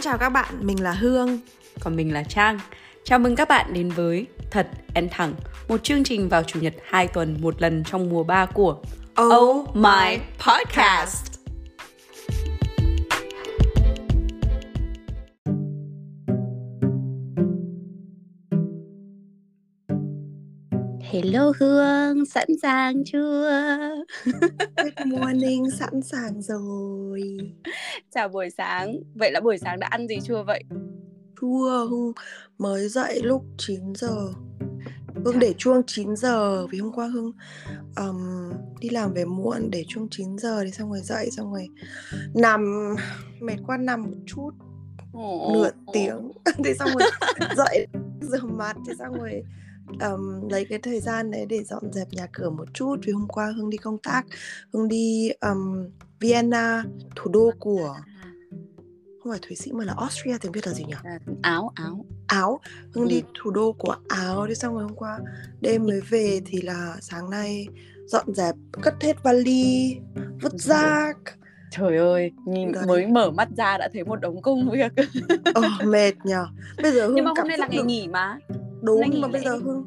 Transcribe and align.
Xin 0.00 0.04
chào 0.04 0.18
các 0.18 0.28
bạn, 0.28 0.54
mình 0.60 0.82
là 0.82 0.92
Hương. 0.92 1.38
Còn 1.80 1.96
mình 1.96 2.12
là 2.14 2.22
Trang. 2.22 2.58
Chào 3.04 3.18
mừng 3.18 3.36
các 3.36 3.48
bạn 3.48 3.72
đến 3.72 3.90
với 3.90 4.26
Thật 4.50 4.68
and 4.94 5.12
Thẳng 5.12 5.34
Một 5.68 5.84
chương 5.84 6.04
trình 6.04 6.28
vào 6.28 6.42
Chủ 6.42 6.60
nhật 6.60 6.74
2 6.84 7.08
tuần 7.08 7.36
một 7.40 7.62
lần 7.62 7.84
trong 7.84 8.08
mùa 8.08 8.22
3 8.22 8.46
của 8.46 8.76
Oh, 9.22 9.32
oh 9.32 9.76
My 9.76 10.18
Podcast 10.46 11.29
Hello 21.24 21.52
Hương, 21.58 22.26
sẵn 22.26 22.48
sàng 22.62 23.04
chưa? 23.04 23.50
Good 24.76 25.06
morning, 25.06 25.70
sẵn 25.70 26.02
sàng 26.02 26.42
rồi 26.42 27.38
Chào 28.14 28.28
buổi 28.28 28.50
sáng, 28.50 28.96
vậy 29.14 29.32
là 29.32 29.40
buổi 29.40 29.58
sáng 29.58 29.80
đã 29.80 29.86
ăn 29.86 30.08
gì 30.08 30.18
chưa 30.24 30.42
vậy? 30.42 30.64
Chưa, 31.40 31.86
Hương 31.90 32.12
mới 32.58 32.88
dậy 32.88 33.20
lúc 33.22 33.44
9 33.58 33.94
giờ 33.94 34.32
Hương 35.24 35.38
để 35.38 35.54
chuông 35.58 35.82
9 35.86 36.16
giờ 36.16 36.66
Vì 36.66 36.78
hôm 36.78 36.92
qua 36.92 37.06
Hương 37.06 37.32
um, 37.96 38.52
đi 38.80 38.88
làm 38.88 39.14
về 39.14 39.24
muộn 39.24 39.70
để 39.70 39.84
chuông 39.88 40.08
9 40.10 40.38
giờ 40.38 40.64
Thì 40.64 40.70
xong 40.70 40.90
rồi 40.90 41.00
dậy, 41.00 41.30
xong 41.30 41.52
rồi 41.52 41.68
nằm 42.34 42.94
Mệt 43.40 43.56
quá 43.66 43.76
nằm 43.76 44.02
một 44.02 44.18
chút 44.26 44.50
oh, 45.18 45.52
Nửa 45.52 45.68
oh. 45.68 45.94
tiếng 45.94 46.30
Thì 46.64 46.74
xong 46.78 46.88
rồi 46.98 47.10
dậy 47.56 47.86
rửa 48.20 48.46
mặt 48.46 48.76
Thì 48.86 48.92
xong 48.98 49.12
rồi 49.12 49.42
um, 50.00 50.48
lấy 50.48 50.64
cái 50.64 50.78
thời 50.78 51.00
gian 51.00 51.30
đấy 51.30 51.46
để 51.48 51.64
dọn 51.64 51.92
dẹp 51.92 52.08
nhà 52.10 52.26
cửa 52.32 52.50
một 52.50 52.68
chút 52.74 52.96
vì 53.06 53.12
hôm 53.12 53.28
qua 53.28 53.52
hương 53.56 53.70
đi 53.70 53.76
công 53.76 53.98
tác 53.98 54.22
hương 54.72 54.88
đi 54.88 55.30
um, 55.40 55.88
vienna 56.20 56.84
thủ 57.16 57.30
đô 57.30 57.50
của 57.58 57.96
không 59.22 59.32
phải 59.32 59.40
thụy 59.42 59.56
sĩ 59.56 59.72
mà 59.72 59.84
là 59.84 59.94
austria 59.96 60.38
tiếng 60.40 60.52
việt 60.52 60.66
là 60.66 60.72
gì 60.72 60.84
nhỉ 60.84 60.94
à, 61.04 61.18
áo 61.42 61.72
áo 61.74 62.04
áo 62.26 62.60
hương 62.94 63.04
ừ. 63.04 63.10
đi 63.10 63.22
thủ 63.42 63.50
đô 63.50 63.72
của 63.72 63.96
áo 64.08 64.46
đi 64.46 64.54
xong 64.54 64.74
rồi 64.74 64.82
hôm 64.82 64.94
qua 64.94 65.18
đêm 65.60 65.86
mới 65.86 66.00
về 66.00 66.40
thì 66.46 66.62
là 66.62 66.96
sáng 67.00 67.30
nay 67.30 67.66
dọn 68.06 68.34
dẹp 68.34 68.54
cất 68.82 68.94
hết 69.02 69.22
vali 69.22 69.96
vứt 70.42 70.52
rác 70.54 71.16
Trời 71.70 71.96
ơi, 71.96 72.32
nhìn 72.46 72.72
Đấy. 72.72 72.84
mới 72.86 73.06
mở 73.06 73.30
mắt 73.30 73.48
ra 73.56 73.78
đã 73.78 73.88
thấy 73.92 74.04
một 74.04 74.20
đống 74.20 74.42
công 74.42 74.70
việc. 74.70 74.92
ờ, 75.54 75.62
mệt 75.84 76.12
nhờ. 76.24 76.46
Bây 76.82 76.92
giờ 76.92 77.06
Hương 77.06 77.14
Nhưng 77.14 77.24
mà 77.24 77.30
hôm 77.36 77.48
nay 77.48 77.58
là 77.58 77.68
ngày 77.70 77.82
nghỉ 77.82 78.08
mà 78.08 78.38
đúng 78.82 79.00
nhưng 79.10 79.20
mà 79.20 79.28
bây 79.28 79.44
giờ 79.44 79.56
hương 79.56 79.86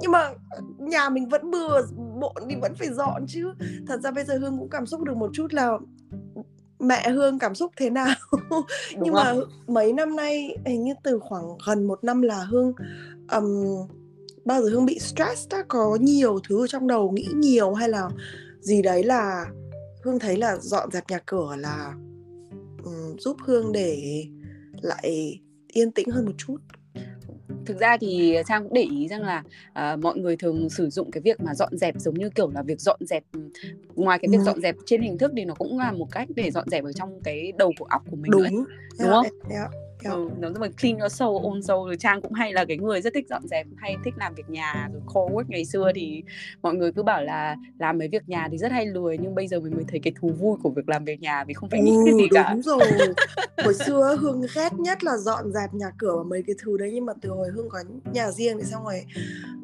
nhưng 0.00 0.12
mà 0.12 0.32
nhà 0.78 1.08
mình 1.08 1.28
vẫn 1.28 1.50
bừa 1.50 1.82
bộn 2.20 2.34
thì 2.48 2.56
vẫn 2.62 2.74
phải 2.74 2.88
dọn 2.92 3.24
chứ. 3.28 3.52
Thật 3.86 4.00
ra 4.00 4.10
bây 4.10 4.24
giờ 4.24 4.38
hương 4.38 4.58
cũng 4.58 4.68
cảm 4.70 4.86
xúc 4.86 5.02
được 5.02 5.16
một 5.16 5.30
chút 5.32 5.54
là 5.54 5.78
mẹ 6.78 7.10
hương 7.10 7.38
cảm 7.38 7.54
xúc 7.54 7.72
thế 7.76 7.90
nào? 7.90 8.14
Nhưng 9.00 9.14
mà 9.14 9.34
mấy 9.66 9.92
năm 9.92 10.16
nay 10.16 10.56
hình 10.66 10.84
như 10.84 10.92
từ 11.04 11.18
khoảng 11.18 11.44
gần 11.66 11.86
một 11.86 12.04
năm 12.04 12.22
là 12.22 12.44
hương 12.44 12.72
um, 13.32 13.64
bao 14.44 14.62
giờ 14.62 14.68
hương 14.68 14.86
bị 14.86 14.98
stress 14.98 15.48
đã 15.50 15.64
có 15.68 15.98
nhiều 16.00 16.38
thứ 16.48 16.66
trong 16.66 16.86
đầu 16.86 17.10
nghĩ 17.10 17.28
nhiều 17.34 17.74
hay 17.74 17.88
là 17.88 18.08
gì 18.60 18.82
đấy 18.82 19.02
là 19.02 19.46
hương 20.04 20.18
thấy 20.18 20.36
là 20.36 20.56
dọn 20.56 20.90
dẹp 20.90 21.04
nhà 21.10 21.18
cửa 21.26 21.56
là 21.58 21.94
um, 22.84 23.16
giúp 23.18 23.36
hương 23.44 23.72
để 23.72 24.24
lại 24.80 25.40
yên 25.72 25.92
tĩnh 25.92 26.10
hơn 26.10 26.24
một 26.24 26.32
chút 26.38 26.56
thực 27.66 27.78
ra 27.78 27.96
thì 28.00 28.36
trang 28.48 28.62
cũng 28.62 28.74
để 28.74 28.82
ý 28.82 29.08
rằng 29.08 29.22
là 29.22 29.42
uh, 29.94 29.98
mọi 29.98 30.18
người 30.18 30.36
thường 30.36 30.70
sử 30.70 30.90
dụng 30.90 31.10
cái 31.10 31.20
việc 31.20 31.40
mà 31.40 31.54
dọn 31.54 31.76
dẹp 31.76 31.94
giống 31.98 32.14
như 32.14 32.30
kiểu 32.30 32.50
là 32.50 32.62
việc 32.62 32.80
dọn 32.80 32.98
dẹp 33.00 33.24
ngoài 33.94 34.18
cái 34.22 34.28
việc 34.30 34.40
dọn 34.44 34.60
dẹp 34.60 34.76
trên 34.86 35.02
hình 35.02 35.18
thức 35.18 35.32
thì 35.36 35.44
nó 35.44 35.54
cũng 35.54 35.78
là 35.78 35.92
một 35.92 36.08
cách 36.12 36.28
để 36.36 36.50
dọn 36.50 36.68
dẹp 36.70 36.84
ở 36.84 36.92
trong 36.92 37.20
cái 37.24 37.52
đầu 37.58 37.72
của 37.78 37.84
óc 37.84 38.02
của 38.10 38.16
mình 38.16 38.30
đúng 38.30 38.42
nữa. 38.42 38.48
đúng 38.50 38.66
yeah, 38.98 39.10
không 39.10 39.24
yeah, 39.24 39.50
yeah. 39.50 39.85
Ừ, 40.12 40.30
nó 40.38 40.50
mà 40.60 40.68
clean 40.80 40.98
your 40.98 41.12
soul 41.12 41.44
own 41.44 41.60
soul 41.62 41.88
rồi 41.88 41.96
trang 41.96 42.20
cũng 42.20 42.32
hay 42.32 42.52
là 42.52 42.64
cái 42.64 42.76
người 42.76 43.00
rất 43.00 43.14
thích 43.14 43.26
dọn 43.30 43.42
dẹp 43.46 43.66
hay 43.76 43.96
thích 44.04 44.14
làm 44.16 44.34
việc 44.34 44.48
nhà 44.48 44.88
rồi 44.92 45.02
core 45.06 45.34
work 45.34 45.44
ngày 45.48 45.64
xưa 45.64 45.92
thì 45.94 46.22
mọi 46.62 46.74
người 46.74 46.92
cứ 46.92 47.02
bảo 47.02 47.22
là 47.22 47.56
làm 47.78 47.98
mấy 47.98 48.08
việc 48.08 48.28
nhà 48.28 48.48
thì 48.50 48.58
rất 48.58 48.72
hay 48.72 48.86
lười 48.86 49.18
nhưng 49.18 49.34
bây 49.34 49.48
giờ 49.48 49.60
mình 49.60 49.74
mới 49.74 49.84
thấy 49.88 50.00
cái 50.02 50.12
thú 50.20 50.28
vui 50.28 50.56
của 50.62 50.70
việc 50.70 50.88
làm 50.88 51.04
việc 51.04 51.20
nhà 51.20 51.44
vì 51.44 51.54
không 51.54 51.68
phải 51.68 51.80
nghĩ 51.80 51.92
ừ, 51.96 52.02
cái 52.04 52.14
gì 52.14 52.28
đúng 52.30 52.34
cả. 52.34 52.50
đúng 52.52 52.62
rồi. 52.62 53.14
Hồi 53.64 53.74
xưa 53.74 54.16
hương 54.20 54.46
ghét 54.54 54.72
nhất 54.78 55.04
là 55.04 55.16
dọn 55.16 55.52
dẹp 55.52 55.74
nhà 55.74 55.90
cửa 55.98 56.16
và 56.16 56.22
mấy 56.22 56.42
cái 56.46 56.56
thứ 56.62 56.76
đấy 56.76 56.90
nhưng 56.94 57.06
mà 57.06 57.12
từ 57.20 57.30
hồi 57.30 57.48
hương 57.48 57.68
có 57.68 57.78
nhà 58.12 58.30
riêng 58.30 58.58
thì 58.58 58.64
xong 58.64 58.84
rồi 58.84 59.04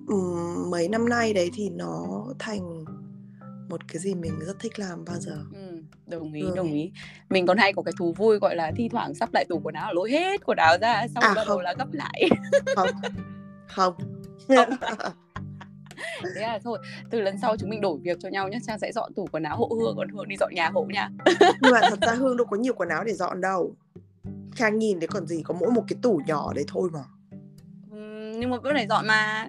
um, 0.06 0.70
mấy 0.70 0.88
năm 0.88 1.08
nay 1.08 1.32
đấy 1.32 1.50
thì 1.54 1.70
nó 1.70 2.24
thành 2.38 2.84
một 3.68 3.88
cái 3.88 3.98
gì 3.98 4.14
mình 4.14 4.32
rất 4.46 4.58
thích 4.60 4.78
làm 4.78 5.04
bao 5.04 5.20
giờ. 5.20 5.44
Ừ, 5.52 5.61
đồng 6.06 6.32
ý 6.32 6.42
ừ. 6.42 6.52
đồng 6.56 6.72
ý. 6.72 6.92
Mình 7.30 7.46
còn 7.46 7.58
hay 7.58 7.72
có 7.72 7.82
cái 7.82 7.92
thú 7.98 8.12
vui 8.16 8.38
gọi 8.38 8.56
là 8.56 8.72
thi 8.76 8.88
thoảng 8.88 9.14
sắp 9.14 9.28
lại 9.32 9.44
tủ 9.48 9.60
quần 9.64 9.74
áo 9.74 9.94
lỗi 9.94 10.10
hết 10.10 10.40
quần 10.44 10.58
áo 10.58 10.76
ra 10.80 11.06
xong 11.14 11.24
à, 11.24 11.32
bắt 11.36 11.44
đầu 11.48 11.60
là 11.60 11.74
gấp 11.78 11.92
lại. 11.92 12.28
Không 12.76 12.88
không, 13.66 13.94
không. 14.48 14.68
thế 16.34 16.40
là 16.40 16.58
thôi 16.64 16.78
từ 17.10 17.20
lần 17.20 17.38
sau 17.38 17.56
chúng 17.56 17.70
mình 17.70 17.80
đổi 17.80 17.98
việc 18.02 18.18
cho 18.20 18.28
nhau 18.28 18.48
nhé 18.48 18.58
trang 18.66 18.78
sẽ 18.78 18.92
dọn 18.92 19.14
tủ 19.14 19.28
quần 19.32 19.42
áo 19.42 19.56
hộ 19.56 19.70
hương 19.80 19.96
còn 19.96 20.08
hương 20.08 20.28
đi 20.28 20.36
dọn 20.40 20.54
nhà 20.54 20.70
hộ 20.74 20.84
nha. 20.84 21.10
Nhưng 21.60 21.72
mà 21.72 21.80
thật 21.90 21.98
ra 22.02 22.14
hương 22.14 22.36
đâu 22.36 22.46
có 22.50 22.56
nhiều 22.56 22.74
quần 22.74 22.88
áo 22.88 23.04
để 23.04 23.12
dọn 23.12 23.40
đâu. 23.40 23.74
Trang 24.56 24.78
nhìn 24.78 25.00
đấy 25.00 25.08
còn 25.08 25.26
gì 25.26 25.42
có 25.42 25.54
mỗi 25.60 25.70
một 25.70 25.84
cái 25.88 25.98
tủ 26.02 26.20
nhỏ 26.26 26.52
đấy 26.54 26.64
thôi 26.68 26.90
mà. 26.92 27.04
Nhưng 28.38 28.50
mà 28.50 28.56
vẫn 28.56 28.74
phải 28.74 28.86
dọn 28.86 29.06
mà. 29.06 29.48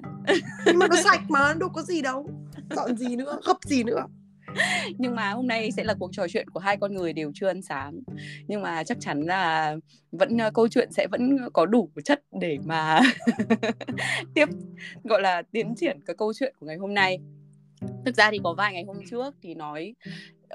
Nhưng 0.65 0.79
mà 0.79 0.87
nó 0.87 0.95
sạch 1.03 1.21
mà 1.29 1.53
đâu 1.53 1.69
có 1.69 1.81
gì 1.81 2.01
đâu. 2.01 2.29
Dọn 2.75 2.97
gì 2.97 3.15
nữa 3.15 3.39
gấp 3.45 3.57
gì 3.63 3.83
nữa 3.83 4.05
nhưng 4.97 5.15
mà 5.15 5.31
hôm 5.31 5.47
nay 5.47 5.71
sẽ 5.71 5.83
là 5.83 5.93
cuộc 5.99 6.09
trò 6.13 6.27
chuyện 6.27 6.49
của 6.49 6.59
hai 6.59 6.77
con 6.77 6.93
người 6.93 7.13
đều 7.13 7.31
chưa 7.35 7.47
ăn 7.47 7.61
sáng. 7.61 7.99
Nhưng 8.47 8.61
mà 8.61 8.83
chắc 8.83 8.97
chắn 8.99 9.21
là 9.21 9.75
vẫn 10.11 10.37
uh, 10.47 10.53
câu 10.53 10.67
chuyện 10.67 10.91
sẽ 10.91 11.07
vẫn 11.11 11.37
có 11.53 11.65
đủ 11.65 11.89
chất 12.05 12.23
để 12.41 12.57
mà 12.65 13.01
tiếp 14.33 14.45
gọi 15.03 15.21
là 15.21 15.41
tiến 15.51 15.75
triển 15.75 15.99
cái 16.05 16.15
câu 16.15 16.33
chuyện 16.33 16.55
của 16.59 16.65
ngày 16.65 16.77
hôm 16.77 16.93
nay. 16.93 17.19
Thực 18.05 18.15
ra 18.15 18.31
thì 18.31 18.39
có 18.43 18.53
vài 18.53 18.73
ngày 18.73 18.83
hôm 18.83 18.97
trước 19.09 19.35
thì 19.41 19.55
nói 19.55 19.95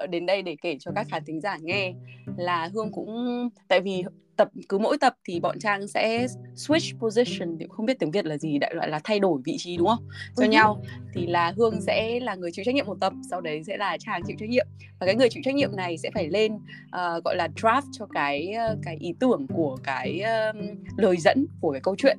đến 0.07 0.25
đây 0.25 0.41
để 0.41 0.55
kể 0.61 0.77
cho 0.79 0.91
các 0.95 1.07
khán 1.09 1.23
thính 1.25 1.41
giả 1.41 1.57
nghe 1.61 1.93
là 2.37 2.69
hương 2.73 2.91
cũng 2.91 3.49
tại 3.67 3.81
vì 3.81 4.03
tập 4.39 4.49
cứ 4.69 4.77
mỗi 4.77 4.97
tập 4.97 5.13
thì 5.27 5.39
bọn 5.39 5.59
trang 5.59 5.87
sẽ 5.87 6.27
switch 6.55 6.99
position 6.99 7.57
thì 7.59 7.65
không 7.69 7.85
biết 7.85 7.99
tiếng 7.99 8.11
việt 8.11 8.25
là 8.25 8.37
gì 8.37 8.57
đại 8.57 8.75
loại 8.75 8.89
là 8.89 8.99
thay 9.03 9.19
đổi 9.19 9.41
vị 9.45 9.55
trí 9.57 9.77
đúng 9.77 9.87
không? 9.87 10.07
Cho 10.37 10.43
uh-huh. 10.43 10.49
nhau. 10.49 10.81
Thì 11.13 11.27
là 11.27 11.53
hương 11.57 11.81
sẽ 11.81 12.19
là 12.19 12.35
người 12.35 12.51
chịu 12.53 12.65
trách 12.65 12.75
nhiệm 12.75 12.85
một 12.85 12.97
tập 13.01 13.13
sau 13.29 13.41
đấy 13.41 13.63
sẽ 13.63 13.77
là 13.77 13.97
trang 13.97 14.21
chịu 14.27 14.37
trách 14.39 14.49
nhiệm. 14.49 14.67
Và 14.99 15.05
cái 15.05 15.15
người 15.15 15.29
chịu 15.29 15.43
trách 15.45 15.55
nhiệm 15.55 15.75
này 15.75 15.97
sẽ 15.97 16.09
phải 16.13 16.29
lên 16.29 16.55
uh, 16.55 17.23
gọi 17.23 17.35
là 17.35 17.47
draft 17.55 17.81
cho 17.91 18.05
cái 18.05 18.53
uh, 18.71 18.79
cái 18.83 18.97
ý 18.99 19.13
tưởng 19.19 19.47
của 19.47 19.77
cái 19.83 20.21
uh, 20.49 20.55
lời 20.97 21.17
dẫn 21.17 21.45
của 21.61 21.71
cái 21.71 21.81
câu 21.81 21.95
chuyện. 21.95 22.17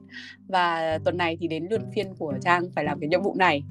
Và 0.49 0.99
tuần 1.05 1.17
này 1.17 1.37
thì 1.41 1.49
đến 1.49 1.67
lượt 1.71 1.83
phiên 1.95 2.15
của 2.19 2.35
trang 2.43 2.71
phải 2.75 2.85
làm 2.85 3.01
cái 3.01 3.09
nhiệm 3.09 3.23
vụ 3.23 3.35
này 3.39 3.63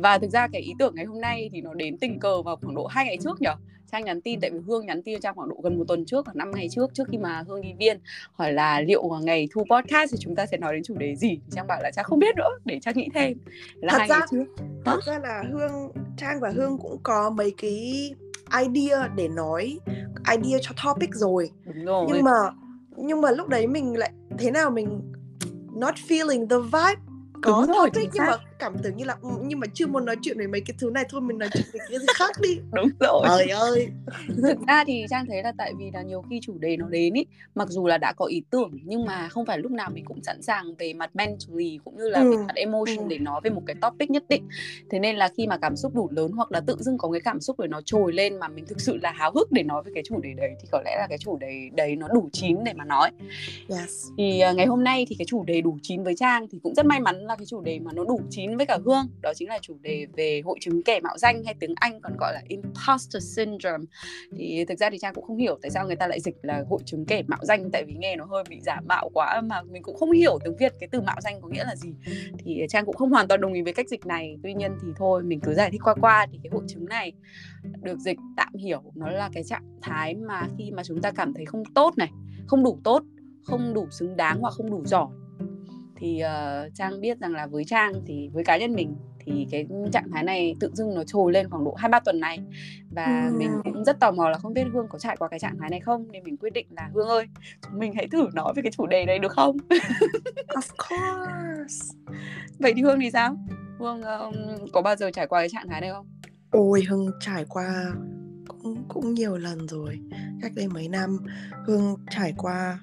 và 0.00 0.18
thực 0.18 0.30
ra 0.30 0.48
cái 0.52 0.62
ý 0.62 0.72
tưởng 0.78 0.94
ngày 0.94 1.04
hôm 1.04 1.20
nay 1.20 1.50
thì 1.52 1.60
nó 1.60 1.74
đến 1.74 1.98
tình 1.98 2.20
cờ 2.20 2.42
vào 2.42 2.56
khoảng 2.56 2.74
độ 2.74 2.86
hai 2.86 3.04
ngày 3.04 3.18
trước 3.24 3.40
nhở? 3.40 3.54
Trang 3.92 4.04
nhắn 4.04 4.20
tin 4.20 4.40
tại 4.40 4.50
vì 4.50 4.58
Hương 4.66 4.86
nhắn 4.86 5.02
tin 5.02 5.14
cho 5.14 5.20
Trang 5.20 5.34
khoảng 5.34 5.48
độ 5.48 5.56
gần 5.62 5.78
một 5.78 5.84
tuần 5.88 6.04
trước 6.04 6.26
hoặc 6.26 6.36
năm 6.36 6.50
ngày 6.50 6.68
trước 6.68 6.94
trước 6.94 7.08
khi 7.10 7.18
mà 7.18 7.44
Hương 7.48 7.60
đi 7.60 7.72
viên 7.78 7.98
hỏi 8.32 8.52
là 8.52 8.80
liệu 8.80 9.08
ngày 9.22 9.48
thu 9.52 9.64
podcast 9.70 10.12
thì 10.12 10.18
chúng 10.20 10.36
ta 10.36 10.46
sẽ 10.46 10.56
nói 10.56 10.74
đến 10.74 10.82
chủ 10.82 10.94
đề 10.94 11.16
gì? 11.16 11.40
Trang 11.50 11.66
bảo 11.66 11.78
là 11.82 11.90
Trang 11.94 12.04
không 12.04 12.18
biết 12.18 12.36
nữa 12.36 12.58
để 12.64 12.78
Trang 12.82 12.94
nghĩ 12.96 13.08
thêm. 13.14 13.38
Là 13.74 13.92
thật 13.92 13.98
hai 13.98 14.08
ra, 14.08 14.18
ngày 14.18 14.26
trước. 14.30 14.64
thật 14.84 15.00
ra 15.06 15.18
là 15.18 15.42
Hương 15.52 15.92
Trang 16.16 16.40
và 16.40 16.50
Hương 16.50 16.78
cũng 16.78 16.98
có 17.02 17.30
mấy 17.30 17.54
cái 17.58 18.10
idea 18.62 19.08
để 19.16 19.28
nói 19.28 19.78
idea 20.30 20.58
cho 20.62 20.74
topic 20.84 21.14
rồi. 21.14 21.50
Đúng 21.64 21.84
rồi. 21.84 22.06
Nhưng 22.08 22.24
mà 22.24 22.32
nhưng 22.96 23.20
mà 23.20 23.30
lúc 23.30 23.48
đấy 23.48 23.66
mình 23.66 23.96
lại 23.96 24.12
thế 24.38 24.50
nào 24.50 24.70
mình 24.70 25.12
not 25.74 25.94
feeling 25.94 26.48
the 26.48 26.56
vibe 26.56 27.02
có 27.42 27.64
Đúng 27.66 27.76
rồi, 27.76 27.90
topic 27.94 28.10
nhưng 28.14 28.26
mà 28.26 28.36
cảm 28.58 28.76
tưởng 28.82 28.96
như 28.96 29.04
là 29.04 29.16
ừ, 29.22 29.28
nhưng 29.42 29.60
mà 29.60 29.66
chưa 29.74 29.86
muốn 29.86 30.04
nói 30.04 30.16
chuyện 30.22 30.38
về 30.38 30.46
mấy 30.46 30.60
cái 30.60 30.74
thứ 30.78 30.90
này 30.90 31.04
thôi 31.08 31.20
mình 31.20 31.38
nói 31.38 31.48
chuyện 31.52 31.64
về 31.72 31.80
cái 31.88 31.98
gì 31.98 32.06
khác 32.14 32.30
đi 32.42 32.58
đúng 32.72 32.88
rồi 33.00 33.22
trời 33.38 33.48
ơi 33.48 33.88
thực 34.42 34.58
ra 34.66 34.84
thì 34.86 35.04
trang 35.10 35.26
thấy 35.26 35.42
là 35.42 35.52
tại 35.58 35.72
vì 35.78 35.90
là 35.94 36.02
nhiều 36.02 36.22
khi 36.30 36.40
chủ 36.42 36.58
đề 36.58 36.76
nó 36.76 36.88
đến 36.88 37.14
ý 37.14 37.26
mặc 37.54 37.68
dù 37.68 37.86
là 37.86 37.98
đã 37.98 38.12
có 38.12 38.24
ý 38.24 38.42
tưởng 38.50 38.70
nhưng 38.84 39.04
mà 39.04 39.28
không 39.28 39.46
phải 39.46 39.58
lúc 39.58 39.72
nào 39.72 39.90
mình 39.94 40.04
cũng 40.04 40.22
sẵn 40.22 40.42
sàng 40.42 40.74
về 40.74 40.92
mặt 40.92 41.10
mentally 41.16 41.78
cũng 41.84 41.96
như 41.96 42.08
là 42.08 42.20
ừ. 42.20 42.30
về 42.30 42.36
mặt 42.36 42.54
emotion 42.54 42.96
ừ. 42.96 43.04
để 43.08 43.18
nói 43.18 43.40
về 43.44 43.50
một 43.50 43.62
cái 43.66 43.76
topic 43.80 44.10
nhất 44.10 44.24
định 44.28 44.48
thế 44.90 44.98
nên 44.98 45.16
là 45.16 45.28
khi 45.36 45.46
mà 45.46 45.58
cảm 45.58 45.76
xúc 45.76 45.94
đủ 45.94 46.08
lớn 46.10 46.32
hoặc 46.32 46.52
là 46.52 46.60
tự 46.60 46.76
dưng 46.78 46.98
có 46.98 47.10
cái 47.10 47.20
cảm 47.20 47.40
xúc 47.40 47.60
để 47.60 47.68
nó 47.68 47.80
trồi 47.84 48.12
lên 48.12 48.38
mà 48.38 48.48
mình 48.48 48.66
thực 48.66 48.80
sự 48.80 48.96
là 49.02 49.12
háo 49.12 49.32
hức 49.34 49.52
để 49.52 49.62
nói 49.62 49.82
về 49.86 49.92
cái 49.94 50.02
chủ 50.06 50.20
đề 50.20 50.32
đấy 50.36 50.50
thì 50.60 50.68
có 50.72 50.82
lẽ 50.84 50.96
là 50.98 51.06
cái 51.08 51.18
chủ 51.18 51.38
đề 51.38 51.70
đấy 51.72 51.96
nó 51.96 52.08
đủ 52.08 52.28
chín 52.32 52.64
để 52.64 52.72
mà 52.72 52.84
nói 52.84 53.10
yes. 53.68 54.06
thì 54.18 54.42
uh, 54.50 54.56
ngày 54.56 54.66
hôm 54.66 54.84
nay 54.84 55.06
thì 55.08 55.16
cái 55.18 55.26
chủ 55.26 55.44
đề 55.44 55.60
đủ 55.60 55.78
chín 55.82 56.02
với 56.02 56.16
trang 56.16 56.46
thì 56.50 56.58
cũng 56.62 56.74
rất 56.74 56.86
may 56.86 57.00
mắn 57.00 57.16
là 57.20 57.36
cái 57.36 57.46
chủ 57.46 57.60
đề 57.60 57.78
mà 57.78 57.92
nó 57.92 58.04
đủ 58.04 58.20
chín 58.30 58.47
với 58.56 58.66
cả 58.66 58.78
hương 58.84 59.06
đó 59.22 59.32
chính 59.34 59.48
là 59.48 59.58
chủ 59.62 59.78
đề 59.80 60.06
về 60.16 60.42
hội 60.44 60.58
chứng 60.60 60.82
kẻ 60.82 61.00
mạo 61.00 61.18
danh 61.18 61.44
hay 61.44 61.54
tiếng 61.60 61.74
anh 61.76 62.00
còn 62.00 62.16
gọi 62.18 62.34
là 62.34 62.42
imposter 62.48 63.36
syndrome. 63.36 63.84
Thì 64.36 64.64
thực 64.68 64.78
ra 64.78 64.90
thì 64.90 64.98
trang 64.98 65.14
cũng 65.14 65.24
không 65.24 65.36
hiểu 65.36 65.58
tại 65.62 65.70
sao 65.70 65.86
người 65.86 65.96
ta 65.96 66.06
lại 66.06 66.20
dịch 66.20 66.36
là 66.42 66.64
hội 66.70 66.80
chứng 66.84 67.04
kẻ 67.06 67.22
mạo 67.26 67.40
danh, 67.42 67.70
tại 67.72 67.84
vì 67.86 67.94
nghe 67.94 68.16
nó 68.16 68.24
hơi 68.24 68.44
bị 68.48 68.60
giả 68.60 68.80
mạo 68.88 69.10
quá 69.14 69.40
mà 69.40 69.62
mình 69.62 69.82
cũng 69.82 69.96
không 69.96 70.10
hiểu 70.10 70.38
tiếng 70.44 70.56
việt 70.56 70.72
cái 70.80 70.88
từ 70.92 71.00
mạo 71.00 71.16
danh 71.20 71.40
có 71.40 71.48
nghĩa 71.48 71.64
là 71.64 71.76
gì. 71.76 71.94
Thì 72.38 72.66
trang 72.68 72.86
cũng 72.86 72.96
không 72.96 73.10
hoàn 73.10 73.28
toàn 73.28 73.40
đồng 73.40 73.52
ý 73.52 73.62
với 73.62 73.72
cách 73.72 73.88
dịch 73.88 74.06
này. 74.06 74.36
Tuy 74.42 74.54
nhiên 74.54 74.72
thì 74.82 74.88
thôi, 74.96 75.22
mình 75.22 75.40
cứ 75.40 75.54
giải 75.54 75.70
thích 75.70 75.80
qua 75.84 75.94
qua 76.00 76.26
thì 76.32 76.38
cái 76.42 76.50
hội 76.52 76.62
chứng 76.68 76.84
này 76.84 77.12
được 77.82 77.98
dịch 77.98 78.18
tạm 78.36 78.54
hiểu. 78.54 78.82
Nó 78.94 79.10
là 79.10 79.30
cái 79.32 79.44
trạng 79.44 79.78
thái 79.82 80.14
mà 80.14 80.48
khi 80.58 80.70
mà 80.70 80.84
chúng 80.84 81.02
ta 81.02 81.10
cảm 81.10 81.34
thấy 81.34 81.44
không 81.44 81.62
tốt 81.74 81.94
này, 81.96 82.10
không 82.46 82.64
đủ 82.64 82.78
tốt, 82.84 83.02
không 83.44 83.74
đủ 83.74 83.86
xứng 83.90 84.16
đáng 84.16 84.38
hoặc 84.40 84.54
không 84.54 84.70
đủ 84.70 84.84
giỏi 84.84 85.08
thì 85.98 86.22
uh, 86.24 86.74
trang 86.74 87.00
biết 87.00 87.18
rằng 87.18 87.32
là 87.32 87.46
với 87.46 87.64
trang 87.64 87.92
thì 88.06 88.28
với 88.32 88.44
cá 88.44 88.58
nhân 88.58 88.74
mình 88.74 88.96
thì 89.18 89.46
cái 89.50 89.66
trạng 89.92 90.10
thái 90.12 90.24
này 90.24 90.54
tự 90.60 90.70
dưng 90.74 90.94
nó 90.94 91.04
trồi 91.04 91.32
lên 91.32 91.50
khoảng 91.50 91.64
độ 91.64 91.74
hai 91.74 91.88
ba 91.88 92.00
tuần 92.00 92.20
này. 92.20 92.38
Và 92.90 93.28
ừ. 93.32 93.38
mình 93.38 93.50
cũng 93.64 93.84
rất 93.84 94.00
tò 94.00 94.10
mò 94.10 94.28
là 94.28 94.38
không 94.38 94.54
biết 94.54 94.64
hương 94.72 94.88
có 94.88 94.98
trải 94.98 95.16
qua 95.16 95.28
cái 95.28 95.38
trạng 95.38 95.58
thái 95.60 95.70
này 95.70 95.80
không 95.80 96.12
nên 96.12 96.24
mình 96.24 96.36
quyết 96.36 96.52
định 96.52 96.66
là 96.70 96.90
hương 96.94 97.08
ơi 97.08 97.26
chúng 97.62 97.78
mình 97.78 97.92
hãy 97.94 98.08
thử 98.12 98.28
nói 98.34 98.52
về 98.56 98.62
cái 98.62 98.72
chủ 98.72 98.86
đề 98.86 99.04
này 99.06 99.18
được 99.18 99.32
không? 99.32 99.56
Of 100.48 100.68
course. 100.88 101.94
Vậy 102.58 102.72
thì 102.76 102.82
hương 102.82 103.00
thì 103.00 103.10
sao? 103.10 103.36
Hương 103.78 104.02
um, 104.02 104.34
có 104.72 104.82
bao 104.82 104.96
giờ 104.96 105.10
trải 105.10 105.26
qua 105.26 105.40
cái 105.40 105.48
trạng 105.48 105.68
thái 105.68 105.80
này 105.80 105.90
không? 105.90 106.06
Ôi 106.50 106.84
hương 106.88 107.10
trải 107.20 107.44
qua 107.48 107.92
cũng 108.48 108.84
cũng 108.88 109.14
nhiều 109.14 109.36
lần 109.36 109.68
rồi. 109.68 109.98
Cách 110.42 110.52
đây 110.54 110.68
mấy 110.68 110.88
năm 110.88 111.18
hương 111.66 111.96
trải 112.10 112.34
qua 112.36 112.78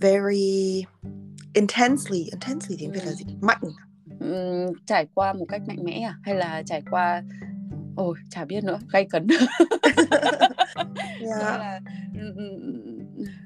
very 0.00 0.84
intensely 1.54 2.24
intensely 2.24 2.76
tiếng 2.78 2.92
việt 2.92 3.04
là 3.04 3.12
gì? 3.12 3.24
Mạnh. 3.40 3.60
Um, 4.20 4.74
trải 4.86 5.06
qua 5.14 5.32
một 5.32 5.46
cách 5.48 5.62
mạnh 5.66 5.84
mẽ 5.84 6.00
à? 6.00 6.18
Hay 6.22 6.34
là 6.34 6.62
trải 6.66 6.82
qua 6.90 7.22
ôi 7.96 8.14
chả 8.30 8.44
biết 8.44 8.64
nữa 8.64 8.78
gay 8.92 9.06
cấn. 9.10 9.26
Yeah. 11.20 11.40
là 11.40 11.80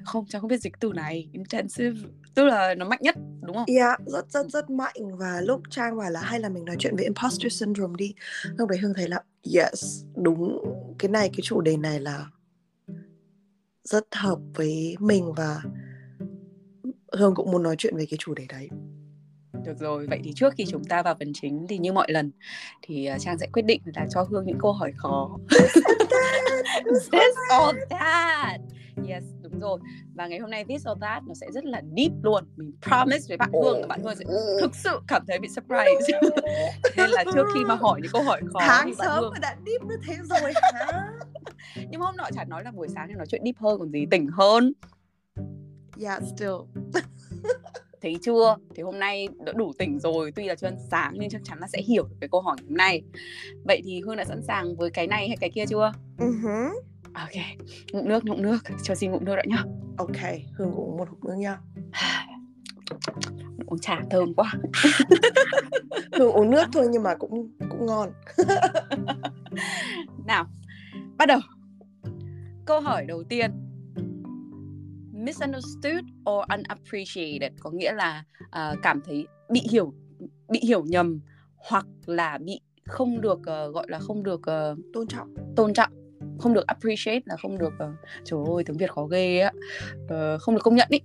không 0.05 0.25
cháu 0.29 0.41
không 0.41 0.49
biết 0.49 0.61
dịch 0.61 0.79
từ 0.79 0.91
này. 0.95 1.29
Intensive 1.33 1.99
tức 2.35 2.45
là 2.45 2.75
nó 2.75 2.85
mạnh 2.85 2.99
nhất 3.01 3.15
đúng 3.41 3.55
không? 3.55 3.65
Yeah, 3.67 3.99
rất 4.05 4.31
rất 4.31 4.49
rất 4.49 4.69
mạnh. 4.69 5.17
Và 5.17 5.41
lúc 5.41 5.61
Trang 5.69 5.97
bảo 5.97 6.11
là 6.11 6.21
hay 6.21 6.39
là 6.39 6.49
mình 6.49 6.65
nói 6.65 6.75
chuyện 6.79 6.95
về 6.95 7.03
imposter 7.03 7.53
syndrome 7.53 7.95
đi 7.97 8.13
lúc 8.57 8.69
đấy 8.69 8.79
Hương 8.79 8.93
thấy 8.93 9.07
là 9.07 9.23
yes 9.55 10.03
đúng 10.15 10.63
cái 10.99 11.09
này 11.09 11.29
cái 11.29 11.39
chủ 11.43 11.61
đề 11.61 11.77
này 11.77 11.99
là 11.99 12.25
rất 13.83 14.05
hợp 14.15 14.39
với 14.55 14.95
mình 14.99 15.33
và 15.33 15.61
Hương 17.11 17.35
cũng 17.35 17.51
muốn 17.51 17.63
nói 17.63 17.75
chuyện 17.77 17.97
về 17.97 18.05
cái 18.09 18.17
chủ 18.19 18.33
đề 18.33 18.45
đấy 18.49 18.69
được 19.65 19.79
rồi, 19.79 20.07
vậy 20.09 20.19
thì 20.23 20.33
trước 20.35 20.53
khi 20.57 20.65
chúng 20.65 20.83
ta 20.83 21.01
vào 21.03 21.15
phần 21.19 21.33
chính 21.33 21.65
thì 21.69 21.77
như 21.77 21.93
mọi 21.93 22.11
lần 22.11 22.31
thì 22.81 23.09
uh, 23.15 23.21
Trang 23.21 23.37
sẽ 23.37 23.47
quyết 23.53 23.65
định 23.65 23.81
là 23.95 24.05
cho 24.09 24.23
Hương 24.29 24.45
những 24.45 24.57
câu 24.59 24.73
hỏi 24.73 24.91
khó. 24.97 25.37
this 26.85 27.35
or 27.61 27.75
that. 27.89 28.61
Yes, 29.07 29.23
đúng 29.41 29.59
rồi. 29.59 29.79
Và 30.15 30.27
ngày 30.27 30.39
hôm 30.39 30.49
nay 30.49 30.65
this 30.69 30.85
or 30.91 31.01
that 31.01 31.23
nó 31.27 31.33
sẽ 31.33 31.47
rất 31.53 31.65
là 31.65 31.81
deep 31.97 32.11
luôn. 32.23 32.43
Mình 32.55 32.71
promise 32.81 33.25
với 33.27 33.37
bạn 33.37 33.49
Hương 33.53 33.81
là 33.81 33.87
bạn 33.87 34.03
Hương 34.03 34.15
sẽ 34.15 34.25
thực 34.61 34.75
sự 34.75 34.99
cảm 35.07 35.23
thấy 35.27 35.39
bị 35.39 35.47
surprise. 35.49 36.19
Nên 36.97 37.09
là 37.09 37.23
trước 37.33 37.45
khi 37.53 37.59
mà 37.65 37.75
hỏi 37.75 37.99
những 38.03 38.11
câu 38.11 38.23
hỏi 38.23 38.41
khó 38.53 38.59
Tháng 38.61 38.85
thì 38.85 38.93
bạn 38.97 39.07
sớm 39.07 39.19
Hương... 39.21 39.31
mà 39.33 39.39
đã 39.39 39.55
deep 39.65 39.81
như 39.89 39.95
thế 40.07 40.15
rồi 40.23 40.53
hả? 40.73 41.11
Nhưng 41.89 41.99
mà 41.99 42.05
hôm 42.05 42.17
nọ 42.17 42.29
chả 42.35 42.43
nói 42.43 42.63
là 42.63 42.71
buổi 42.71 42.87
sáng 42.95 43.07
thì 43.07 43.13
nói 43.13 43.25
chuyện 43.29 43.41
deep 43.43 43.57
hơn 43.57 43.79
còn 43.79 43.91
gì, 43.91 44.05
tỉnh 44.11 44.27
hơn. 44.27 44.73
Yeah, 46.01 46.23
still. 46.35 46.53
Thấy 48.01 48.17
chưa? 48.21 48.55
Thì 48.75 48.83
hôm 48.83 48.99
nay 48.99 49.27
đã 49.45 49.53
đủ 49.53 49.73
tỉnh 49.77 49.99
rồi. 49.99 50.31
Tuy 50.35 50.47
là 50.47 50.55
chưa 50.55 50.67
ăn 50.67 50.77
sáng 50.91 51.13
nhưng 51.19 51.29
chắc 51.29 51.41
chắn 51.43 51.59
là 51.59 51.67
sẽ 51.67 51.81
hiểu 51.81 52.03
được 52.03 52.15
cái 52.21 52.29
câu 52.31 52.41
hỏi 52.41 52.57
hôm 52.67 52.77
nay. 52.77 53.01
Vậy 53.63 53.81
thì 53.83 54.01
hương 54.01 54.15
đã 54.15 54.25
sẵn 54.25 54.41
sàng 54.41 54.75
với 54.75 54.89
cái 54.89 55.07
này 55.07 55.27
hay 55.27 55.37
cái 55.37 55.49
kia 55.49 55.65
chưa? 55.65 55.91
Uh-huh. 56.17 56.71
ok 57.13 57.43
ngụm 57.91 58.07
nước 58.07 58.25
ngụm 58.25 58.41
nước. 58.41 58.57
Cho 58.83 58.95
xin 58.95 59.11
ngụm 59.11 59.25
nước 59.25 59.35
đã 59.35 59.43
nhá. 59.47 59.63
Ok 59.97 60.17
hương 60.57 60.71
uống 60.71 60.97
một 60.97 61.09
hộp 61.09 61.23
nước 61.23 61.35
nhá 61.37 61.57
uống 63.69 63.79
trà 63.79 63.99
thơm 64.09 64.33
quá. 64.33 64.53
Hương 66.17 66.31
uống 66.31 66.49
nước 66.49 66.65
thôi 66.73 66.87
nhưng 66.91 67.03
mà 67.03 67.15
cũng 67.15 67.51
cũng 67.69 67.85
ngon. 67.85 68.09
Nào 70.25 70.45
bắt 71.17 71.25
đầu. 71.25 71.39
Câu 72.65 72.81
hỏi 72.81 73.05
đầu 73.05 73.23
tiên 73.23 73.51
misunderstood 75.19 76.03
or 76.29 76.45
unappreciated. 76.57 77.51
Có 77.59 77.71
nghĩa 77.71 77.93
là 77.93 78.23
uh, 78.41 78.79
cảm 78.83 79.01
thấy 79.01 79.27
bị 79.49 79.61
hiểu 79.71 79.93
bị 80.49 80.59
hiểu 80.63 80.83
nhầm 80.85 81.19
hoặc 81.57 81.85
là 82.05 82.37
bị 82.37 82.61
không 82.85 83.21
được 83.21 83.39
uh, 83.39 83.73
gọi 83.73 83.85
là 83.87 83.99
không 83.99 84.23
được 84.23 84.39
uh, 84.39 84.77
tôn 84.93 85.07
trọng. 85.07 85.35
tôn 85.55 85.73
trọng. 85.73 85.91
Không 86.39 86.53
được 86.53 86.67
appreciate 86.67 87.21
là 87.25 87.35
không 87.41 87.57
được 87.57 87.73
uh, 87.73 87.95
trời 88.23 88.39
ơi 88.55 88.63
tiếng 88.65 88.77
việt 88.77 88.91
khó 88.91 89.05
ghê 89.05 89.39
á. 89.39 89.51
Uh, 90.03 90.41
không 90.41 90.55
được 90.55 90.61
công 90.63 90.75
nhận 90.75 90.87
ý. 90.91 91.01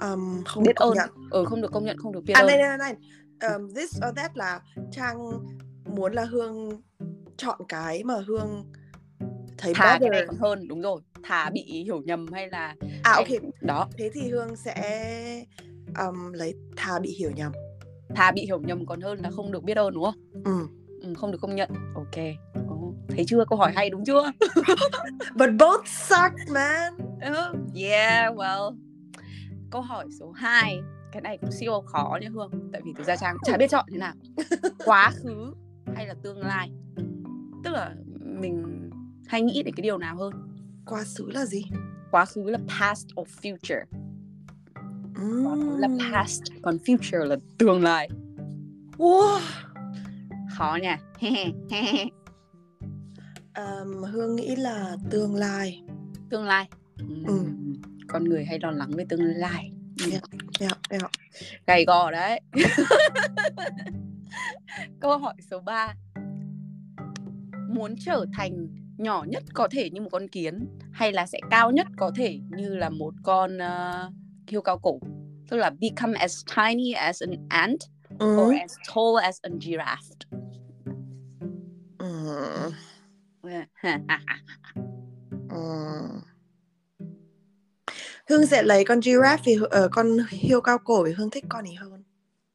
Um, 0.00 0.44
không 0.44 0.64
biết 0.64 0.76
ơn. 0.76 0.94
nhận. 0.94 1.10
ừ 1.30 1.44
không 1.44 1.60
được 1.60 1.72
công 1.72 1.84
nhận 1.84 1.98
không 1.98 2.12
được 2.12 2.24
biết 2.24 2.34
à, 2.34 2.40
ơn. 2.40 2.46
này 2.46 2.58
này 2.58 2.78
này 2.78 2.94
um, 3.52 3.74
this 3.74 3.96
or 4.08 4.16
that 4.16 4.36
là 4.36 4.60
trang 4.90 5.18
muốn 5.96 6.12
là 6.12 6.24
hương 6.24 6.82
chọn 7.36 7.60
cái 7.68 8.04
mà 8.04 8.14
hương 8.26 8.72
thấy 9.58 9.74
thà 9.74 9.98
cái 10.00 10.10
này 10.10 10.24
còn 10.26 10.36
hơn 10.36 10.68
đúng 10.68 10.82
rồi 10.82 11.00
thà 11.24 11.50
bị 11.50 11.62
hiểu 11.62 12.02
nhầm 12.04 12.26
hay 12.32 12.48
là 12.50 12.74
à 13.02 13.12
ok 13.12 13.28
đó. 13.60 13.88
Thế 13.98 14.10
thì 14.14 14.30
hương 14.30 14.56
sẽ 14.56 15.44
um, 15.98 16.32
lấy 16.32 16.54
thà 16.76 16.98
bị 16.98 17.16
hiểu 17.18 17.30
nhầm. 17.30 17.52
Thà 18.14 18.32
bị 18.32 18.42
hiểu 18.44 18.60
nhầm 18.60 18.86
còn 18.86 19.00
hơn 19.00 19.18
là 19.22 19.30
không 19.30 19.52
được 19.52 19.64
biết 19.64 19.76
ơn 19.76 19.94
đúng 19.94 20.04
không? 20.04 20.14
Ừ. 20.44 20.66
ừ 21.02 21.14
không 21.14 21.32
được 21.32 21.38
công 21.40 21.54
nhận. 21.56 21.70
Ok 21.94 22.24
oh, 22.72 22.94
thấy 23.08 23.24
chưa? 23.28 23.44
Câu 23.44 23.58
hỏi 23.58 23.72
hay 23.74 23.90
đúng 23.90 24.04
chưa? 24.04 24.32
But 25.36 25.50
both 25.58 25.86
suck 25.86 26.52
man. 26.52 26.94
Uh, 27.16 27.74
yeah 27.82 28.34
well. 28.34 28.76
Câu 29.70 29.82
hỏi 29.82 30.06
số 30.20 30.30
2 30.30 30.80
cái 31.12 31.20
này 31.20 31.38
cũng 31.38 31.50
siêu 31.50 31.80
khó 31.86 32.18
nha 32.20 32.28
hương 32.32 32.50
tại 32.72 32.82
vì 32.84 32.92
thực 32.96 33.06
ra 33.06 33.16
trang 33.16 33.36
chả 33.44 33.56
biết 33.56 33.70
chọn 33.70 33.84
thế 33.90 33.98
nào. 33.98 34.14
Quá 34.84 35.10
khứ 35.14 35.54
hay 35.96 36.06
là 36.06 36.14
tương 36.22 36.38
lai? 36.38 36.70
Tức 37.64 37.70
là 37.70 37.94
mình 38.40 38.90
hay 39.26 39.42
nghĩ 39.42 39.62
đến 39.62 39.74
cái 39.74 39.82
điều 39.82 39.98
nào 39.98 40.16
hơn 40.16 40.53
quá 40.86 41.04
khứ 41.18 41.30
là 41.30 41.46
gì 41.46 41.64
quá 42.10 42.24
khứ 42.24 42.50
là 42.50 42.58
past 42.78 43.06
or 43.20 43.28
future 43.42 43.84
mm. 45.14 45.46
quá 45.46 45.54
khứ 45.56 45.76
là 45.78 45.88
past 46.12 46.42
còn 46.62 46.76
future 46.76 47.24
là 47.24 47.36
tương 47.58 47.82
lai 47.82 48.08
wow. 48.98 49.40
khó 50.50 50.78
nha 50.82 50.98
um, 53.56 54.02
hương 54.02 54.36
nghĩ 54.36 54.56
là 54.56 54.96
tương 55.10 55.34
lai 55.34 55.82
tương 56.30 56.44
lai 56.44 56.68
uhm. 57.02 57.24
ừ. 57.24 57.44
con 58.08 58.24
người 58.24 58.44
hay 58.44 58.58
lo 58.60 58.70
lắng 58.70 58.90
về 58.96 59.04
tương 59.08 59.24
lai 59.24 59.70
yeah, 60.10 60.22
yeah, 60.60 60.78
yeah. 60.88 61.10
gầy 61.66 61.84
gò 61.84 62.10
đấy 62.10 62.40
câu 65.00 65.18
hỏi 65.18 65.34
số 65.50 65.60
3 65.60 65.94
muốn 67.68 67.94
trở 67.98 68.26
thành 68.32 68.68
nhỏ 68.96 69.24
nhất 69.28 69.42
có 69.54 69.68
thể 69.70 69.90
như 69.90 70.00
một 70.00 70.08
con 70.12 70.28
kiến 70.28 70.66
hay 70.92 71.12
là 71.12 71.26
sẽ 71.26 71.38
cao 71.50 71.70
nhất 71.70 71.86
có 71.96 72.12
thể 72.16 72.38
như 72.48 72.76
là 72.76 72.90
một 72.90 73.14
con 73.22 73.56
uh, 74.56 74.64
cao 74.64 74.78
cổ 74.78 74.98
tức 75.48 75.56
là 75.56 75.70
become 75.70 76.18
as 76.18 76.44
tiny 76.56 76.92
as 76.92 77.22
an 77.22 77.46
ant 77.48 77.80
mm. 78.18 78.38
or 78.38 78.54
as 78.60 78.72
tall 78.94 79.16
as 79.22 79.38
a 79.42 79.50
giraffe 79.50 79.98
mm. 81.98 82.72
mm. 85.48 86.20
Hương 88.28 88.46
sẽ 88.46 88.62
lấy 88.62 88.84
con 88.84 89.00
giraffe 89.00 89.38
vì 89.44 89.56
uh, 89.56 89.90
con 89.90 90.16
hươu 90.48 90.60
cao 90.60 90.78
cổ 90.78 91.04
vì 91.04 91.12
Hương 91.12 91.30
thích 91.30 91.44
con 91.48 91.64
ấy 91.64 91.74
hơn. 91.74 92.04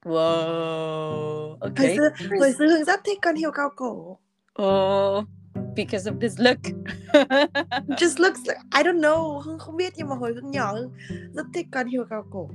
Wow. 0.06 1.58
Okay. 1.60 1.88
Hồi 1.88 1.96
xưa, 1.98 2.38
hồi 2.40 2.54
xưa 2.58 2.68
Hương 2.68 2.84
rất 2.86 3.00
thích 3.04 3.20
con 3.22 3.36
hươu 3.36 3.52
cao 3.52 3.70
cổ. 3.76 4.18
Oh 4.62 5.26
because 5.76 6.12
of 6.12 6.20
this 6.20 6.40
look. 6.40 6.60
Just 8.00 8.20
looks 8.20 8.40
like, 8.48 8.60
I 8.72 8.84
don't 8.84 9.02
know 9.02 9.42
Hương 9.42 9.60
không 9.60 9.78
biết 9.78 9.94
nhưng 9.98 10.08
mà 10.10 10.16
hồi 10.16 10.34
Hương 10.34 10.52
nhỏ 10.52 10.74
Hương 10.74 10.92
rất 11.34 11.46
thích 11.54 11.68
con 11.72 11.92
hươu 11.92 12.06
cao 12.10 12.26
cổ. 12.32 12.50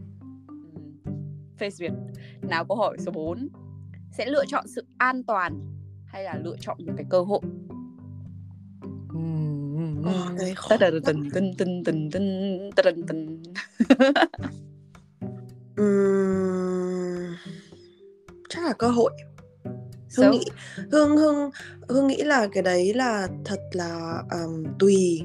Face 1.58 1.76
Việt 1.78 1.92
Nào 2.42 2.64
câu 2.64 2.76
hỏi 2.76 2.96
số 2.98 3.12
4 3.12 3.48
Sẽ 4.12 4.26
lựa 4.26 4.44
chọn 4.46 4.68
sự 4.68 4.86
an 4.98 5.22
toàn 5.24 5.60
hay 6.06 6.24
là 6.24 6.38
lựa 6.44 6.56
chọn 6.60 6.76
một 6.86 6.92
cái 6.96 7.06
cơ 7.10 7.20
hội? 7.20 7.40
Chắc 18.48 18.64
là 18.64 18.72
cơ 18.78 18.88
hội 18.88 19.12
hương 20.16 20.30
nghĩ 20.30 20.44
hương 20.92 21.16
hương 21.16 21.50
hương 21.88 22.06
nghĩ 22.06 22.22
là 22.22 22.48
cái 22.52 22.62
đấy 22.62 22.94
là 22.94 23.28
thật 23.44 23.60
là 23.72 24.22
um, 24.30 24.64
tùy 24.78 25.22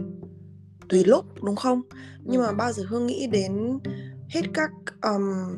tùy 0.90 1.04
lúc 1.04 1.26
đúng 1.44 1.56
không? 1.56 1.82
Nhưng 2.24 2.42
mà 2.42 2.52
bao 2.52 2.72
giờ 2.72 2.84
hương 2.88 3.08
nghĩ 3.08 3.28
đến 3.28 3.80
hết 4.30 4.42
các 4.54 4.72
um, 5.02 5.58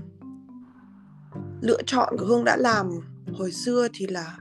lựa 1.62 1.82
chọn 1.86 2.16
của 2.20 2.26
hương 2.26 2.44
đã 2.44 2.58
làm 2.58 2.90
hồi 3.34 3.52
xưa 3.52 3.88
thì 3.94 4.08
là 4.08 4.38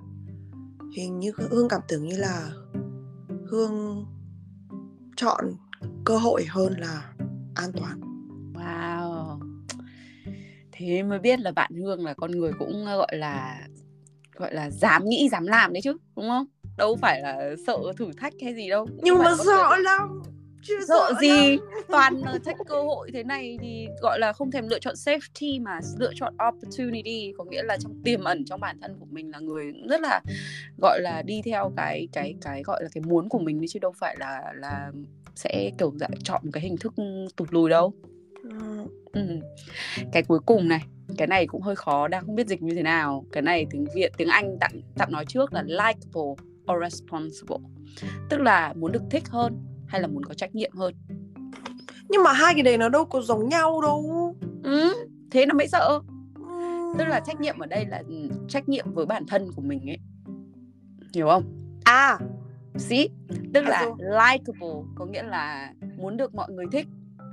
hình 0.96 1.18
như 1.18 1.32
hương 1.50 1.68
cảm 1.68 1.80
tưởng 1.88 2.08
như 2.08 2.16
là 2.16 2.50
hương 3.46 4.06
chọn 5.16 5.44
cơ 6.04 6.16
hội 6.16 6.44
hơn 6.48 6.74
là 6.78 7.12
an 7.54 7.72
toàn. 7.72 8.00
Wow. 8.54 9.40
Thế 10.72 11.02
mới 11.02 11.18
biết 11.18 11.40
là 11.40 11.52
bạn 11.52 11.72
hương 11.74 12.04
là 12.04 12.14
con 12.14 12.30
người 12.30 12.52
cũng 12.58 12.84
gọi 12.84 13.16
là 13.16 13.66
gọi 14.40 14.54
là 14.54 14.70
dám 14.70 15.08
nghĩ 15.08 15.28
dám 15.28 15.46
làm 15.46 15.72
đấy 15.72 15.80
chứ 15.82 15.96
đúng 16.16 16.28
không? 16.28 16.46
Đâu 16.76 16.96
phải 16.96 17.20
là 17.20 17.54
sợ 17.66 17.78
thử 17.96 18.10
thách 18.20 18.32
hay 18.42 18.54
gì 18.54 18.68
đâu 18.68 18.86
nhưng, 19.02 19.18
mà, 19.18 19.34
sợ 19.46 19.76
lắm 19.78 20.22
Chưa 20.62 20.84
sợ 20.88 21.12
gì? 21.20 21.28
lắm. 21.28 21.58
toàn 21.88 22.16
là 22.16 22.38
thách 22.44 22.56
cơ 22.66 22.82
hội 22.82 23.10
thế 23.14 23.22
này 23.24 23.58
thì 23.60 23.88
gọi 24.02 24.18
là 24.18 24.32
không 24.32 24.50
thèm 24.50 24.68
lựa 24.68 24.78
chọn 24.78 24.94
safety 24.94 25.62
mà 25.62 25.80
lựa 25.98 26.12
chọn 26.14 26.34
opportunity. 26.48 27.32
Có 27.38 27.44
nghĩa 27.44 27.62
là 27.62 27.76
trong 27.76 28.02
tiềm 28.04 28.24
ẩn 28.24 28.44
trong 28.44 28.60
bản 28.60 28.80
thân 28.80 28.96
của 29.00 29.06
mình 29.10 29.30
là 29.30 29.38
người 29.38 29.72
rất 29.88 30.00
là 30.00 30.20
gọi 30.82 31.00
là 31.00 31.22
đi 31.22 31.42
theo 31.44 31.72
cái 31.76 32.08
cái 32.12 32.34
cái 32.40 32.62
gọi 32.62 32.82
là 32.82 32.88
cái 32.94 33.02
muốn 33.06 33.28
của 33.28 33.38
mình 33.38 33.64
chứ 33.68 33.78
đâu 33.78 33.92
phải 33.98 34.16
là 34.18 34.52
là 34.54 34.92
sẽ 35.34 35.70
kiểu 35.78 35.92
dạng 36.00 36.22
chọn 36.24 36.42
cái 36.52 36.62
hình 36.62 36.76
thức 36.80 36.94
tụt 37.36 37.52
lùi 37.52 37.70
đâu. 37.70 37.92
Ừ. 39.12 39.22
cái 40.12 40.22
cuối 40.22 40.40
cùng 40.46 40.68
này 40.68 40.82
cái 41.18 41.28
này 41.28 41.46
cũng 41.46 41.62
hơi 41.62 41.76
khó 41.76 42.08
đang 42.08 42.26
không 42.26 42.34
biết 42.34 42.46
dịch 42.46 42.62
như 42.62 42.74
thế 42.74 42.82
nào. 42.82 43.24
Cái 43.32 43.42
này 43.42 43.66
tiếng 43.70 43.86
việt 43.94 44.12
tiếng 44.16 44.28
anh 44.28 44.56
tặng 44.60 44.80
tặng 44.98 45.12
nói 45.12 45.24
trước 45.28 45.52
là 45.52 45.62
likable 45.62 46.44
or 46.72 46.82
responsible 46.82 47.56
tức 48.30 48.40
là 48.40 48.72
muốn 48.76 48.92
được 48.92 49.02
thích 49.10 49.28
hơn 49.28 49.64
hay 49.88 50.00
là 50.00 50.06
muốn 50.06 50.24
có 50.24 50.34
trách 50.34 50.54
nhiệm 50.54 50.72
hơn? 50.72 50.94
Nhưng 52.08 52.22
mà 52.22 52.32
hai 52.32 52.54
cái 52.54 52.62
đấy 52.62 52.78
nó 52.78 52.88
đâu 52.88 53.04
có 53.04 53.20
giống 53.22 53.48
nhau 53.48 53.80
đâu. 53.80 54.34
Ừ, 54.62 54.94
thế 55.30 55.46
nó 55.46 55.54
mới 55.54 55.68
sợ. 55.68 56.00
Ừ. 56.48 56.94
tức 56.98 57.04
là 57.04 57.20
trách 57.20 57.40
nhiệm 57.40 57.58
ở 57.58 57.66
đây 57.66 57.86
là 57.86 58.02
ừ, 58.08 58.28
trách 58.48 58.68
nhiệm 58.68 58.94
với 58.94 59.06
bản 59.06 59.26
thân 59.26 59.50
của 59.56 59.62
mình 59.62 59.90
ấy. 59.90 59.98
Hiểu 61.14 61.28
không? 61.28 61.44
À. 61.84 62.18
See? 62.76 63.06
Tức 63.54 63.64
À, 63.64 63.70
là 63.70 63.84
rồi. 63.84 63.94
likable 64.00 64.90
có 64.94 65.06
nghĩa 65.06 65.22
là 65.22 65.72
muốn 65.96 66.16
được 66.16 66.34
mọi 66.34 66.50
người 66.52 66.66
thích 66.72 66.86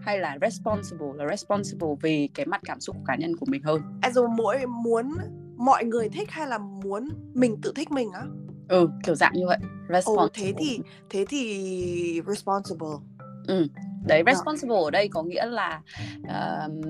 hay 0.08 0.20
là 0.20 0.38
responsible 0.42 1.08
là 1.16 1.26
responsible 1.30 1.88
về 2.02 2.28
cái 2.34 2.46
mặt 2.46 2.62
cảm 2.66 2.80
xúc 2.80 2.96
của 2.96 3.04
cá 3.08 3.16
nhân 3.16 3.36
của 3.36 3.46
mình 3.50 3.64
hơn? 3.64 3.82
Rồi 4.14 4.28
mỗi 4.38 4.66
muốn 4.66 5.12
mọi 5.58 5.86
người 5.86 6.10
thích 6.10 6.32
hay 6.32 6.48
là 6.48 6.58
muốn 6.58 7.10
mình 7.34 7.56
tự 7.62 7.74
thích 7.76 7.92
mình 7.92 8.12
á? 8.12 8.24
Ừ 8.68 8.90
kiểu 9.04 9.16
dạng 9.16 9.34
như 9.36 9.48
vậy. 9.48 9.58
Ồ 9.62 9.94
responsible. 9.94 10.30
thế 10.34 10.54
thì 10.60 10.80
thế 11.10 11.26
thì 11.30 12.22
responsible. 12.28 12.88
Đấy 14.08 14.24
Dạ. 14.26 14.34
responsible 14.34 14.76
ở 14.84 14.92
đây 14.92 15.08
có 15.08 15.24
nghĩa 15.24 15.46
là 15.46 15.82
um, 16.24 16.82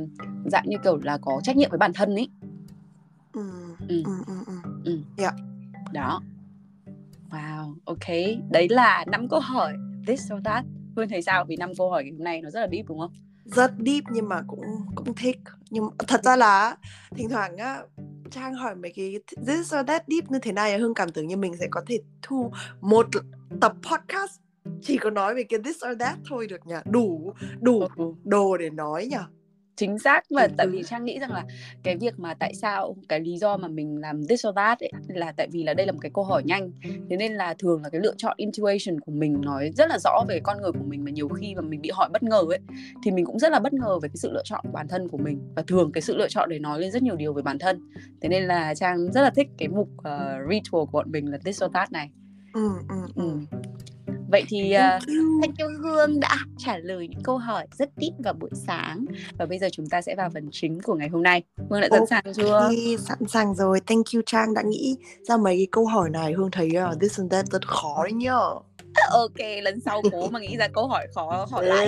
dạng 0.51 0.63
như 0.67 0.77
kiểu 0.83 0.97
là 1.03 1.17
có 1.21 1.41
trách 1.43 1.57
nhiệm 1.57 1.69
với 1.69 1.77
bản 1.77 1.91
thân 1.93 2.15
ấy 2.15 2.29
ừ 3.33 3.41
Ừ. 3.89 4.03
ừ 4.05 4.11
ừ 4.27 4.53
ừ. 4.85 4.99
Đó. 5.93 6.21
Wow 7.31 7.75
ok. 7.85 8.07
Đấy 8.51 8.67
là 8.69 9.05
năm 9.07 9.27
câu 9.29 9.39
hỏi. 9.39 9.73
This 10.07 10.31
or 10.33 10.43
that 10.43 10.65
Hương 10.97 11.09
thấy 11.09 11.21
sao 11.21 11.45
vì 11.45 11.55
năm 11.55 11.71
câu 11.77 11.89
hỏi 11.89 12.03
ngày 12.03 12.11
hôm 12.11 12.23
nay 12.23 12.41
nó 12.41 12.49
rất 12.49 12.59
là 12.59 12.67
deep 12.71 12.85
đúng 12.87 12.99
không? 12.99 13.11
Rất 13.45 13.71
deep 13.85 14.03
nhưng 14.11 14.29
mà 14.29 14.41
cũng 14.47 14.61
cũng 14.95 15.13
thích. 15.15 15.37
Nhưng 15.69 15.89
thật 16.07 16.23
ra 16.23 16.35
là 16.35 16.77
thỉnh 17.15 17.29
thoảng 17.29 17.57
á 17.57 17.81
trang 18.31 18.53
hỏi 18.53 18.75
mấy 18.75 18.93
cái 18.95 19.19
this 19.47 19.59
or 19.59 19.87
that 19.87 20.03
deep 20.07 20.31
như 20.31 20.39
thế 20.39 20.51
này 20.51 20.79
hương 20.79 20.93
cảm 20.93 21.09
tưởng 21.09 21.27
như 21.27 21.37
mình 21.37 21.53
sẽ 21.59 21.67
có 21.71 21.81
thể 21.87 21.99
thu 22.21 22.51
một 22.81 23.07
tập 23.61 23.73
podcast 23.91 24.39
chỉ 24.81 24.97
có 24.97 25.09
nói 25.09 25.35
về 25.35 25.43
cái 25.43 25.59
this 25.63 25.75
or 25.75 25.99
that 25.99 26.17
thôi 26.29 26.47
được 26.47 26.67
nhỉ? 26.67 26.75
Đủ 26.85 27.33
đủ 27.59 27.79
ừ. 27.95 28.13
đồ 28.23 28.57
để 28.57 28.69
nói 28.69 29.05
nhỉ 29.05 29.17
chính 29.77 29.99
xác. 29.99 30.23
Và 30.29 30.47
tại 30.57 30.67
vì 30.67 30.83
trang 30.83 31.05
nghĩ 31.05 31.19
rằng 31.19 31.31
là 31.31 31.45
cái 31.83 31.97
việc 31.97 32.19
mà 32.19 32.33
tại 32.33 32.53
sao 32.53 32.95
cái 33.09 33.19
lý 33.19 33.37
do 33.37 33.57
mà 33.57 33.67
mình 33.67 33.97
làm 33.97 34.27
this 34.27 34.47
or 34.47 34.55
that 34.55 34.79
ấy, 34.79 34.91
là 35.07 35.31
tại 35.31 35.47
vì 35.51 35.63
là 35.63 35.73
đây 35.73 35.85
là 35.85 35.91
một 35.91 35.99
cái 36.01 36.11
câu 36.13 36.23
hỏi 36.23 36.43
nhanh. 36.45 36.71
Thế 37.09 37.17
nên 37.17 37.33
là 37.33 37.53
thường 37.59 37.83
là 37.83 37.89
cái 37.89 38.01
lựa 38.01 38.13
chọn 38.17 38.33
intuition 38.37 38.99
của 38.99 39.11
mình 39.11 39.41
nói 39.41 39.71
rất 39.77 39.89
là 39.89 39.97
rõ 40.03 40.23
về 40.27 40.39
con 40.43 40.61
người 40.61 40.71
của 40.71 40.85
mình 40.87 41.03
mà 41.03 41.11
nhiều 41.11 41.27
khi 41.27 41.55
mà 41.55 41.61
mình 41.61 41.81
bị 41.81 41.89
hỏi 41.93 42.09
bất 42.13 42.23
ngờ 42.23 42.43
ấy 42.49 42.59
thì 43.03 43.11
mình 43.11 43.25
cũng 43.25 43.39
rất 43.39 43.51
là 43.51 43.59
bất 43.59 43.73
ngờ 43.73 43.99
về 43.99 44.09
cái 44.09 44.17
sự 44.17 44.31
lựa 44.31 44.43
chọn 44.45 44.59
của 44.63 44.71
bản 44.73 44.87
thân 44.87 45.07
của 45.07 45.17
mình. 45.17 45.39
Và 45.55 45.63
thường 45.67 45.91
cái 45.91 46.01
sự 46.01 46.17
lựa 46.17 46.27
chọn 46.29 46.49
để 46.49 46.59
nói 46.59 46.79
lên 46.79 46.91
rất 46.91 47.03
nhiều 47.03 47.15
điều 47.15 47.33
về 47.33 47.41
bản 47.41 47.59
thân. 47.59 47.81
Thế 48.21 48.29
nên 48.29 48.43
là 48.43 48.75
trang 48.75 49.11
rất 49.11 49.21
là 49.21 49.29
thích 49.29 49.47
cái 49.57 49.67
mục 49.67 49.89
uh, 49.97 50.49
ritual 50.49 50.85
của 50.85 50.91
bọn 50.91 51.11
mình 51.11 51.31
là 51.31 51.37
this 51.45 51.63
or 51.63 51.71
that 51.73 51.91
này. 51.91 52.09
Ừ 52.53 52.69
ừ 52.89 52.95
ừ. 53.15 53.57
Vậy 54.27 54.43
thì 54.47 54.73
uh, 54.73 54.77
Thank 54.77 55.07
you. 55.07 55.41
Thanh 55.41 55.55
Kiều 55.55 55.67
Hương 55.83 56.19
đã 56.19 56.37
trả 56.57 56.77
lời 56.77 57.07
những 57.07 57.23
câu 57.23 57.37
hỏi 57.37 57.67
rất 57.77 57.89
deep 57.97 58.13
vào 58.23 58.33
buổi 58.33 58.49
sáng 58.53 59.05
Và 59.37 59.45
bây 59.45 59.59
giờ 59.59 59.67
chúng 59.71 59.89
ta 59.89 60.01
sẽ 60.01 60.15
vào 60.15 60.29
phần 60.33 60.49
chính 60.51 60.81
của 60.81 60.95
ngày 60.95 61.09
hôm 61.09 61.23
nay 61.23 61.43
Hương 61.69 61.81
đã 61.81 61.87
sẵn 61.91 61.99
Ok. 61.99 62.09
sàng 62.09 62.23
chưa? 62.33 62.69
Sẵn 62.99 63.27
sàng 63.27 63.55
rồi 63.55 63.79
thank 63.87 64.05
you 64.13 64.21
Trang 64.25 64.53
đã 64.53 64.61
nghĩ 64.61 64.95
ra 65.23 65.37
mấy 65.37 65.57
cái 65.57 65.67
câu 65.71 65.85
hỏi 65.85 66.09
này 66.09 66.33
Hương 66.33 66.51
thấy 66.51 66.69
uh, 66.91 67.01
this 67.01 67.19
and 67.19 67.31
that 67.31 67.45
rất 67.45 67.67
khó 67.67 68.03
đấy 68.03 68.13
nhở 68.13 68.55
Ok, 69.11 69.37
lần 69.61 69.79
sau 69.79 70.01
cố 70.11 70.29
mà 70.29 70.39
nghĩ 70.39 70.57
ra 70.57 70.67
câu 70.67 70.87
hỏi 70.87 71.07
khó 71.15 71.47
hỏi 71.51 71.65
lại 71.65 71.87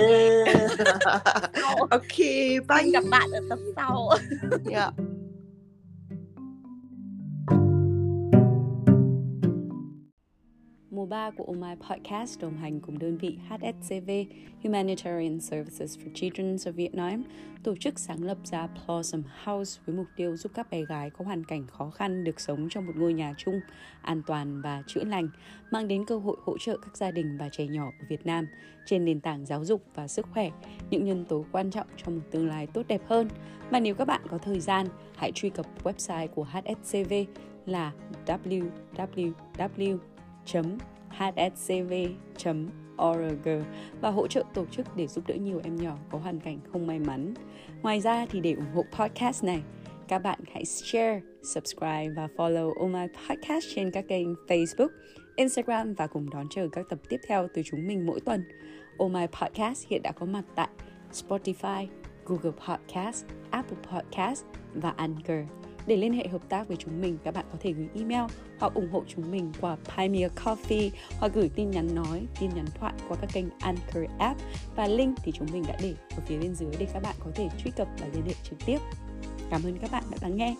ok 1.90 2.18
bye 2.68 2.90
gặp 2.92 3.04
bạn 3.10 3.30
ở 3.32 3.40
tập 3.50 3.58
sau 3.76 4.08
yeah. 4.70 4.94
Mùa 11.00 11.06
3 11.06 11.30
của 11.30 11.44
Oh 11.44 11.56
My 11.56 11.74
Podcast 11.88 12.40
đồng 12.40 12.56
hành 12.56 12.80
cùng 12.80 12.98
đơn 12.98 13.18
vị 13.18 13.38
HSCV 13.48 14.10
Humanitarian 14.62 15.40
Services 15.40 15.98
for 15.98 16.14
Children 16.14 16.56
of 16.56 16.72
Vietnam 16.72 17.22
tổ 17.62 17.76
chức 17.76 17.98
sáng 17.98 18.22
lập 18.22 18.38
ra 18.44 18.66
Blossom 18.66 19.22
House 19.44 19.80
với 19.86 19.96
mục 19.96 20.06
tiêu 20.16 20.36
giúp 20.36 20.52
các 20.54 20.70
bé 20.70 20.84
gái 20.84 21.10
có 21.10 21.24
hoàn 21.24 21.44
cảnh 21.44 21.66
khó 21.66 21.90
khăn 21.90 22.24
được 22.24 22.40
sống 22.40 22.68
trong 22.70 22.86
một 22.86 22.92
ngôi 22.96 23.12
nhà 23.12 23.34
chung, 23.38 23.60
an 24.02 24.22
toàn 24.26 24.62
và 24.62 24.82
chữa 24.86 25.04
lành, 25.04 25.28
mang 25.70 25.88
đến 25.88 26.04
cơ 26.06 26.18
hội 26.18 26.36
hỗ 26.44 26.58
trợ 26.58 26.76
các 26.82 26.96
gia 26.96 27.10
đình 27.10 27.38
và 27.38 27.48
trẻ 27.48 27.66
nhỏ 27.66 27.84
ở 28.00 28.06
Việt 28.08 28.26
Nam 28.26 28.46
trên 28.86 29.04
nền 29.04 29.20
tảng 29.20 29.46
giáo 29.46 29.64
dục 29.64 29.84
và 29.94 30.08
sức 30.08 30.26
khỏe, 30.32 30.50
những 30.90 31.04
nhân 31.04 31.24
tố 31.24 31.44
quan 31.52 31.70
trọng 31.70 31.86
trong 31.96 32.14
một 32.16 32.22
tương 32.30 32.48
lai 32.48 32.66
tốt 32.66 32.82
đẹp 32.88 33.02
hơn. 33.06 33.28
Mà 33.70 33.80
nếu 33.80 33.94
các 33.94 34.04
bạn 34.04 34.22
có 34.30 34.38
thời 34.38 34.60
gian, 34.60 34.86
hãy 35.16 35.32
truy 35.32 35.50
cập 35.50 35.66
website 35.84 36.28
của 36.28 36.44
HSCV 36.44 37.12
là 37.66 37.92
www 38.26 39.98
hscv.org 41.20 42.48
và 44.00 44.10
hỗ 44.10 44.26
trợ 44.26 44.44
tổ 44.54 44.66
chức 44.66 44.96
để 44.96 45.06
giúp 45.06 45.24
đỡ 45.26 45.34
nhiều 45.34 45.60
em 45.64 45.76
nhỏ 45.76 45.96
có 46.10 46.18
hoàn 46.18 46.40
cảnh 46.40 46.58
không 46.72 46.86
may 46.86 46.98
mắn. 46.98 47.34
Ngoài 47.82 48.00
ra 48.00 48.26
thì 48.30 48.40
để 48.40 48.52
ủng 48.52 48.72
hộ 48.74 48.84
podcast 48.98 49.44
này, 49.44 49.62
các 50.08 50.18
bạn 50.18 50.40
hãy 50.52 50.64
share, 50.64 51.20
subscribe 51.42 52.08
và 52.16 52.28
follow 52.36 52.68
Oh 52.68 52.90
My 52.90 53.06
Podcast 53.28 53.66
trên 53.74 53.90
các 53.90 54.04
kênh 54.08 54.34
Facebook, 54.34 54.88
Instagram 55.36 55.94
và 55.94 56.06
cùng 56.06 56.30
đón 56.30 56.46
chờ 56.50 56.68
các 56.72 56.86
tập 56.88 56.98
tiếp 57.08 57.20
theo 57.28 57.48
từ 57.54 57.62
chúng 57.64 57.86
mình 57.86 58.06
mỗi 58.06 58.20
tuần. 58.20 58.44
Oh 58.96 59.12
My 59.12 59.26
Podcast 59.40 59.86
hiện 59.88 60.02
đã 60.02 60.12
có 60.12 60.26
mặt 60.26 60.44
tại 60.54 60.68
Spotify, 61.12 61.86
Google 62.24 62.52
Podcast, 62.68 63.24
Apple 63.50 63.78
Podcast 63.92 64.44
và 64.74 64.90
Anchor. 64.96 65.38
Để 65.86 65.96
liên 65.96 66.12
hệ 66.12 66.28
hợp 66.28 66.48
tác 66.48 66.68
với 66.68 66.76
chúng 66.76 67.00
mình, 67.00 67.18
các 67.24 67.34
bạn 67.34 67.44
có 67.52 67.58
thể 67.60 67.72
gửi 67.72 67.88
email 67.94 68.24
hoặc 68.60 68.74
ủng 68.74 68.88
hộ 68.92 69.04
chúng 69.08 69.30
mình 69.30 69.52
qua 69.60 69.76
Buy 69.96 70.08
Me 70.08 70.18
a 70.26 70.28
Coffee 70.44 70.90
hoặc 71.18 71.32
gửi 71.34 71.50
tin 71.54 71.70
nhắn 71.70 71.94
nói, 71.94 72.26
tin 72.40 72.50
nhắn 72.54 72.64
thoại 72.80 72.92
qua 73.08 73.16
các 73.20 73.30
kênh 73.32 73.44
Anchor 73.60 74.04
app 74.18 74.40
và 74.76 74.86
link 74.86 75.18
thì 75.22 75.32
chúng 75.32 75.48
mình 75.52 75.64
đã 75.68 75.76
để 75.82 75.94
ở 76.16 76.22
phía 76.26 76.38
bên 76.38 76.54
dưới 76.54 76.70
để 76.78 76.86
các 76.94 77.02
bạn 77.02 77.14
có 77.24 77.30
thể 77.34 77.48
truy 77.64 77.70
cập 77.76 77.88
và 78.00 78.06
liên 78.14 78.22
hệ 78.26 78.34
trực 78.50 78.58
tiếp. 78.66 78.78
Cảm 79.50 79.62
ơn 79.64 79.78
các 79.78 79.90
bạn 79.92 80.04
đã 80.10 80.16
lắng 80.20 80.36
nghe. 80.36 80.54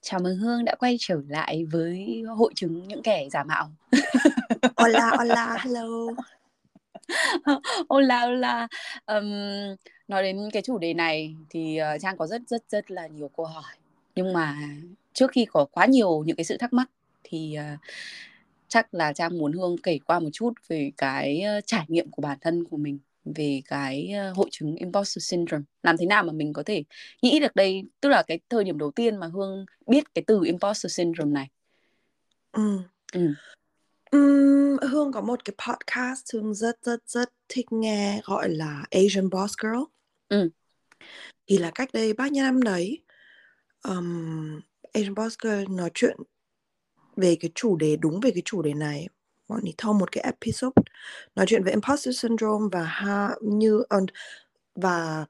Chào 0.00 0.20
mừng 0.20 0.36
Hương 0.36 0.64
đã 0.64 0.74
quay 0.74 0.96
trở 1.00 1.20
lại 1.28 1.64
với 1.64 2.22
hội 2.36 2.52
chứng 2.56 2.88
những 2.88 3.02
kẻ 3.02 3.28
giả 3.30 3.44
mạo. 3.44 3.68
Hola, 4.76 5.10
hola, 5.18 5.56
hello. 5.60 5.86
Hola, 7.88 8.20
hola. 8.20 8.68
Um, 9.06 9.76
nói 10.12 10.22
đến 10.22 10.50
cái 10.52 10.62
chủ 10.62 10.78
đề 10.78 10.94
này 10.94 11.36
thì 11.50 11.78
uh, 11.94 12.00
Trang 12.00 12.16
có 12.16 12.26
rất 12.26 12.42
rất 12.46 12.62
rất 12.68 12.90
là 12.90 13.06
nhiều 13.06 13.30
câu 13.36 13.46
hỏi. 13.46 13.74
Nhưng 14.14 14.32
mà 14.32 14.56
trước 15.12 15.30
khi 15.32 15.44
có 15.44 15.64
quá 15.64 15.86
nhiều 15.86 16.22
những 16.26 16.36
cái 16.36 16.44
sự 16.44 16.56
thắc 16.56 16.72
mắc 16.72 16.90
thì 17.24 17.56
uh, 17.58 17.80
chắc 18.68 18.94
là 18.94 19.12
Trang 19.12 19.38
muốn 19.38 19.52
Hương 19.52 19.76
kể 19.82 19.98
qua 20.06 20.20
một 20.20 20.28
chút 20.32 20.52
về 20.68 20.90
cái 20.96 21.42
uh, 21.58 21.66
trải 21.66 21.84
nghiệm 21.88 22.10
của 22.10 22.22
bản 22.22 22.38
thân 22.40 22.64
của 22.64 22.76
mình 22.76 22.98
về 23.24 23.62
cái 23.68 24.12
hội 24.34 24.48
chứng 24.50 24.76
imposter 24.76 25.24
syndrome. 25.30 25.64
Làm 25.82 25.96
thế 25.96 26.06
nào 26.06 26.22
mà 26.22 26.32
mình 26.32 26.52
có 26.52 26.62
thể 26.66 26.82
nghĩ 27.22 27.40
được 27.40 27.54
đây, 27.54 27.84
tức 28.00 28.08
là 28.08 28.22
cái 28.22 28.38
thời 28.48 28.64
điểm 28.64 28.78
đầu 28.78 28.90
tiên 28.90 29.16
mà 29.16 29.26
Hương 29.26 29.66
biết 29.86 30.14
cái 30.14 30.24
từ 30.26 30.40
imposter 30.44 30.92
syndrome 30.92 31.32
này. 31.32 31.48
Ừ. 32.52 32.78
Ừ. 33.12 33.34
Ừm, 34.10 34.76
Hương 34.90 35.12
có 35.12 35.20
một 35.20 35.44
cái 35.44 35.54
podcast 35.68 36.34
Hương 36.34 36.54
rất 36.54 36.76
rất 36.82 37.00
rất 37.06 37.32
thích 37.48 37.72
nghe 37.72 38.20
gọi 38.24 38.48
là 38.48 38.84
Asian 38.90 39.30
Boss 39.30 39.54
Girl. 39.62 39.82
Ừ. 40.32 40.50
Thì 41.46 41.58
là 41.58 41.70
cách 41.74 41.88
đây 41.92 42.12
bao 42.12 42.28
nhiêu 42.28 42.44
năm 42.44 42.62
đấy 42.62 43.02
um, 43.84 44.60
Asian 44.92 45.14
Girl 45.42 45.64
nói 45.74 45.90
chuyện 45.94 46.16
về 47.16 47.36
cái 47.40 47.50
chủ 47.54 47.76
đề 47.76 47.96
đúng 47.96 48.20
về 48.20 48.30
cái 48.30 48.42
chủ 48.44 48.62
đề 48.62 48.74
này 48.74 49.08
bọn 49.48 49.60
ấy 49.64 49.74
thông 49.78 49.98
một 49.98 50.12
cái 50.12 50.24
episode 50.24 50.82
nói 51.36 51.46
chuyện 51.48 51.64
về 51.64 51.70
imposter 51.72 52.22
syndrome 52.22 52.68
và 52.72 52.82
ha, 52.82 53.30
như 53.42 53.82
and, 53.88 54.08
và 54.74 55.26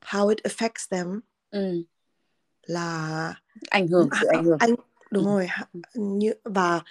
how 0.00 0.28
it 0.28 0.38
affects 0.38 0.88
them 0.90 1.20
Ừ. 1.50 1.84
là 2.62 3.34
Ảnh 3.70 3.88
hưởng, 3.88 4.08
sự 4.20 4.26
ảnh 4.26 4.44
hưởng. 4.44 4.58
anh 4.60 4.74
đúng 5.10 5.24
Ừ. 5.24 5.30
rồi 5.30 5.48
như 5.94 6.32
và 6.44 6.82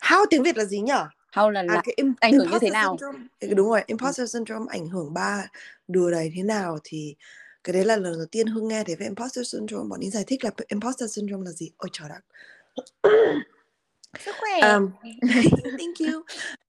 how 0.00 0.26
tiếng 0.30 0.42
Việt 0.42 0.56
là 0.56 0.64
gì 0.64 0.80
nhỉ? 0.80 0.92
How 1.32 1.50
là, 1.50 1.62
là 1.62 1.74
À, 1.76 1.82
cái 1.84 1.94
im, 1.96 2.14
ảnh 2.20 2.32
hưởng 2.32 2.50
như 2.50 2.58
thế 2.60 2.70
nào? 2.70 2.98
syndrome. 2.98 3.26
Ừ, 3.40 3.54
đúng 3.54 3.68
rồi 3.68 3.82
imposter 3.86 4.32
syndrome 4.32 4.66
ảnh 4.68 4.86
hưởng 4.88 5.14
ba 5.14 5.46
đứa 5.88 6.10
đấy 6.10 6.32
thế 6.36 6.42
nào 6.42 6.78
thì 6.84 7.16
cái 7.64 7.72
đấy 7.72 7.84
là 7.84 7.96
lần 7.96 8.12
đầu 8.12 8.26
tiên 8.30 8.46
Hương 8.46 8.68
nghe 8.68 8.84
thấy 8.84 8.96
về 8.96 9.06
imposter 9.06 9.52
syndrome 9.52 9.88
bọn 9.88 10.00
ấy 10.00 10.10
giải 10.10 10.24
thích 10.26 10.44
là 10.44 10.50
imposter 10.68 11.14
syndrome 11.14 11.44
là 11.44 11.50
gì? 11.52 11.70
Ôi 11.76 11.90
trời 11.92 12.08
đất. 12.08 12.20
Sức 14.24 14.34
khỏe. 14.40 14.72
Um, 14.74 14.90
thank 15.78 15.98
you. 15.98 16.22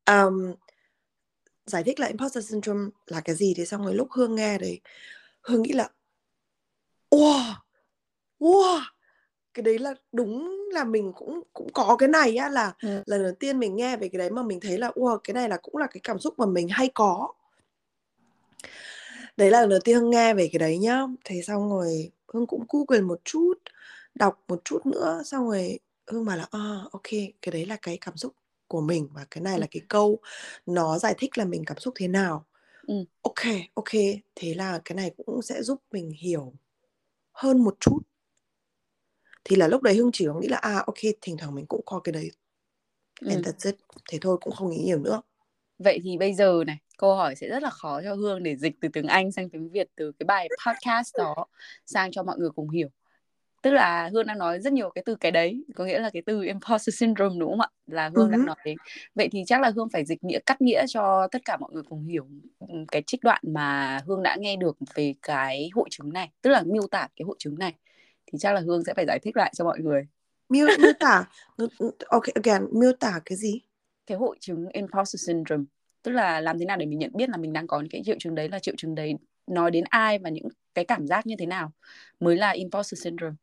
Um, 0.05 0.53
giải 1.65 1.83
thích 1.83 1.99
là 1.99 2.07
imposter 2.07 2.49
syndrome 2.49 2.89
là 3.07 3.21
cái 3.21 3.35
gì 3.35 3.53
thì 3.57 3.65
xong 3.65 3.85
rồi 3.85 3.95
lúc 3.95 4.07
hương 4.11 4.35
nghe 4.35 4.57
đấy 4.57 4.81
hương 5.41 5.61
nghĩ 5.61 5.73
là 5.73 5.89
wow! 7.11 7.53
Wow 8.39 8.81
cái 9.53 9.63
đấy 9.63 9.79
là 9.79 9.93
đúng 10.11 10.59
là 10.71 10.83
mình 10.83 11.11
cũng 11.15 11.41
cũng 11.53 11.67
có 11.73 11.95
cái 11.99 12.09
này 12.09 12.35
á 12.35 12.49
là 12.49 12.73
ừ. 12.81 13.03
lần 13.05 13.23
đầu 13.23 13.33
tiên 13.39 13.59
mình 13.59 13.75
nghe 13.75 13.97
về 13.97 14.09
cái 14.09 14.19
đấy 14.19 14.29
mà 14.29 14.43
mình 14.43 14.59
thấy 14.59 14.77
là 14.77 14.91
wow 14.95 15.17
cái 15.17 15.33
này 15.33 15.49
là 15.49 15.57
cũng 15.61 15.77
là 15.77 15.87
cái 15.87 16.01
cảm 16.03 16.19
xúc 16.19 16.33
mà 16.39 16.45
mình 16.45 16.67
hay 16.69 16.89
có 16.93 17.33
đấy 19.37 19.51
là 19.51 19.61
lần 19.61 19.69
đầu 19.69 19.79
tiên 19.83 19.95
hương 19.95 20.09
nghe 20.09 20.33
về 20.33 20.49
cái 20.51 20.59
đấy 20.59 20.77
nhá 20.77 21.01
thế 21.25 21.41
xong 21.41 21.69
rồi 21.69 22.11
hương 22.27 22.47
cũng 22.47 22.65
google 22.69 23.01
một 23.01 23.21
chút 23.23 23.53
đọc 24.15 24.43
một 24.47 24.61
chút 24.65 24.85
nữa 24.85 25.21
xong 25.25 25.45
rồi 25.49 25.79
hương 26.07 26.25
bảo 26.25 26.37
là 26.37 26.47
à, 26.51 26.79
ok 26.91 27.09
cái 27.41 27.51
đấy 27.51 27.65
là 27.65 27.77
cái 27.81 27.97
cảm 28.01 28.17
xúc 28.17 28.33
của 28.67 28.81
mình 28.81 29.09
và 29.13 29.25
cái 29.31 29.41
này 29.41 29.55
ừ. 29.55 29.59
là 29.59 29.67
cái 29.71 29.81
câu 29.87 30.19
nó 30.65 30.99
giải 30.99 31.15
thích 31.17 31.37
là 31.37 31.45
mình 31.45 31.63
cảm 31.65 31.77
xúc 31.79 31.93
thế 31.97 32.07
nào 32.07 32.45
ừ. 32.87 32.95
ok 33.21 33.45
ok 33.73 33.91
thế 34.35 34.53
là 34.53 34.81
cái 34.85 34.95
này 34.95 35.11
cũng 35.17 35.41
sẽ 35.41 35.63
giúp 35.63 35.81
mình 35.91 36.11
hiểu 36.19 36.53
hơn 37.31 37.63
một 37.63 37.77
chút 37.79 37.99
thì 39.43 39.55
là 39.55 39.67
lúc 39.67 39.81
đấy 39.81 39.95
hương 39.95 40.11
chỉ 40.13 40.25
có 40.25 40.39
nghĩ 40.39 40.47
là 40.47 40.57
à 40.57 40.83
ok 40.87 40.99
thỉnh 41.21 41.37
thoảng 41.37 41.55
mình 41.55 41.65
cũng 41.65 41.81
có 41.85 41.99
cái 41.99 42.13
đấy. 42.13 42.31
Ừ. 43.21 43.29
and 43.29 43.47
that's 43.47 43.71
it. 43.71 43.75
Thế 44.09 44.17
thôi 44.21 44.37
cũng 44.41 44.53
không 44.53 44.69
nghĩ 44.69 44.77
nhiều 44.77 44.99
nữa. 44.99 45.21
Vậy 45.77 45.99
thì 46.03 46.17
bây 46.17 46.33
giờ 46.33 46.63
này 46.67 46.77
câu 46.97 47.15
hỏi 47.15 47.35
sẽ 47.35 47.47
rất 47.47 47.63
là 47.63 47.69
khó 47.69 48.01
cho 48.03 48.13
hương 48.13 48.43
để 48.43 48.55
dịch 48.55 48.75
từ 48.81 48.89
tiếng 48.93 49.07
anh 49.07 49.31
sang 49.31 49.49
tiếng 49.49 49.69
việt 49.69 49.87
từ 49.95 50.11
cái 50.19 50.25
bài 50.25 50.47
podcast 50.67 51.15
đó 51.17 51.45
sang 51.85 52.11
cho 52.11 52.23
mọi 52.23 52.37
người 52.37 52.49
cùng 52.55 52.69
hiểu. 52.69 52.87
Tức 53.61 53.71
là 53.71 54.09
hương 54.13 54.27
đang 54.27 54.37
nói 54.37 54.59
rất 54.59 54.73
nhiều 54.73 54.89
cái 54.89 55.03
từ 55.05 55.15
cái 55.15 55.31
đấy 55.31 55.65
có 55.75 55.85
nghĩa 55.85 55.99
là 55.99 56.09
cái 56.13 56.21
từ 56.25 56.43
imposter 56.43 56.95
syndrome 56.95 57.35
đúng 57.39 57.49
không 57.49 57.61
ạ? 57.61 57.67
Là 57.87 58.11
hương 58.15 58.27
uh-huh. 58.27 58.31
đang 58.31 58.45
nói 58.45 58.55
đến 58.65 58.77
vậy 59.15 59.29
thì 59.31 59.43
chắc 59.47 59.61
là 59.61 59.71
hương 59.75 59.89
phải 59.89 60.05
dịch 60.05 60.23
nghĩa 60.23 60.39
cắt 60.45 60.61
nghĩa 60.61 60.85
cho 60.87 61.27
tất 61.31 61.41
cả 61.45 61.57
mọi 61.57 61.69
người 61.73 61.83
cùng 61.83 62.05
hiểu 62.05 62.27
cái 62.91 63.03
trích 63.07 63.23
đoạn 63.23 63.41
mà 63.47 63.99
hương 64.05 64.23
đã 64.23 64.35
nghe 64.39 64.55
được 64.55 64.77
về 64.95 65.13
cái 65.21 65.69
hội 65.73 65.87
chứng 65.91 66.13
này 66.13 66.31
tức 66.41 66.49
là 66.49 66.63
miêu 66.65 66.87
tả 66.87 67.07
cái 67.15 67.23
hội 67.25 67.35
chứng 67.39 67.59
này 67.59 67.73
thì 68.33 68.39
chắc 68.39 68.53
là 68.53 68.61
hương 68.61 68.83
sẽ 68.83 68.93
phải 68.93 69.05
giải 69.05 69.19
thích 69.19 69.37
lại 69.37 69.51
cho 69.55 69.65
mọi 69.65 69.79
người 69.79 70.07
miêu 70.49 70.67
miêu 70.79 70.93
tả 70.99 71.25
ok 72.07 72.23
again 72.35 72.67
miêu 72.71 72.91
tả 72.99 73.19
cái 73.25 73.37
gì 73.37 73.61
cái 74.07 74.17
hội 74.17 74.37
chứng 74.39 74.67
imposter 74.73 75.27
syndrome 75.27 75.63
tức 76.03 76.11
là 76.11 76.39
làm 76.41 76.59
thế 76.59 76.65
nào 76.65 76.77
để 76.77 76.85
mình 76.85 76.99
nhận 76.99 77.11
biết 77.13 77.29
là 77.29 77.37
mình 77.37 77.53
đang 77.53 77.67
có 77.67 77.83
cái 77.89 78.01
triệu 78.05 78.15
chứng 78.19 78.35
đấy 78.35 78.49
là 78.49 78.59
triệu 78.59 78.75
chứng 78.77 78.95
đấy 78.95 79.13
nói 79.47 79.71
đến 79.71 79.83
ai 79.89 80.19
và 80.19 80.29
những 80.29 80.47
cái 80.73 80.85
cảm 80.85 81.07
giác 81.07 81.27
như 81.27 81.35
thế 81.39 81.45
nào 81.45 81.71
mới 82.19 82.35
là 82.35 82.49
imposter 82.49 83.03
syndrome 83.03 83.35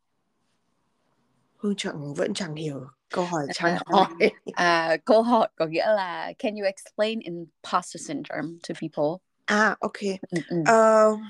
Hương 1.61 1.75
chẳng 1.77 2.15
vẫn 2.15 2.35
chẳng 2.35 2.55
hiểu 2.55 2.87
câu 3.11 3.25
hỏi 3.25 3.47
chẳng 3.55 3.77
hỏi. 3.87 4.07
À, 4.53 4.97
câu 5.05 5.23
hỏi 5.23 5.49
có 5.57 5.67
nghĩa 5.67 5.87
là 5.87 6.33
Can 6.39 6.55
you 6.55 6.65
explain 6.65 7.21
imposter 7.21 8.09
syndrome 8.09 8.59
to 8.69 8.75
people? 8.81 9.19
À, 9.45 9.77
ok. 9.81 9.99
Ừ. 10.31 10.61
Uh, 10.61 11.21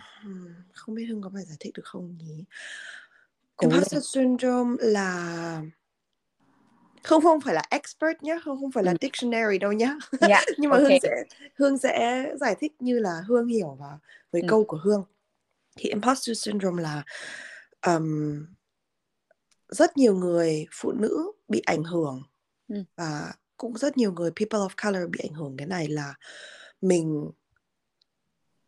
không 0.72 0.94
biết 0.94 1.04
Hương 1.08 1.22
có 1.22 1.30
phải 1.34 1.44
giải 1.44 1.56
thích 1.60 1.72
được 1.76 1.84
không 1.84 2.18
nhỉ? 2.18 2.44
Imposter 3.60 4.04
syndrome 4.04 4.76
là 4.80 5.62
không 7.02 7.22
không 7.22 7.40
phải 7.40 7.54
là 7.54 7.62
expert 7.70 8.22
nhé, 8.22 8.38
không 8.44 8.60
không 8.60 8.72
phải 8.72 8.84
là 8.84 8.92
ừ. 8.92 8.96
dictionary 9.00 9.58
đâu 9.58 9.72
nhé. 9.72 9.86
Yeah, 10.20 10.30
dạ, 10.30 10.44
Nhưng 10.58 10.70
mà 10.70 10.76
okay. 10.76 10.90
Hương 10.90 11.00
sẽ 11.02 11.24
Hương 11.54 11.78
sẽ 11.78 12.26
giải 12.40 12.54
thích 12.60 12.72
như 12.78 12.98
là 12.98 13.22
Hương 13.28 13.46
hiểu 13.46 13.76
và 13.80 13.98
với 14.32 14.42
ừ. 14.42 14.46
câu 14.48 14.64
của 14.64 14.78
Hương. 14.82 15.04
Thì 15.76 15.88
imposter 15.88 16.44
syndrome 16.44 16.82
là 16.82 17.02
um, 17.86 18.46
rất 19.68 19.96
nhiều 19.96 20.14
người 20.14 20.66
phụ 20.72 20.92
nữ 20.92 21.32
bị 21.48 21.62
ảnh 21.66 21.84
hưởng 21.84 22.22
ừ. 22.68 22.76
và 22.96 23.32
cũng 23.56 23.78
rất 23.78 23.96
nhiều 23.96 24.12
người 24.12 24.30
people 24.30 24.58
of 24.58 24.68
color 24.84 25.10
bị 25.10 25.18
ảnh 25.22 25.34
hưởng 25.34 25.56
cái 25.56 25.66
này 25.66 25.88
là 25.88 26.14
mình 26.80 27.30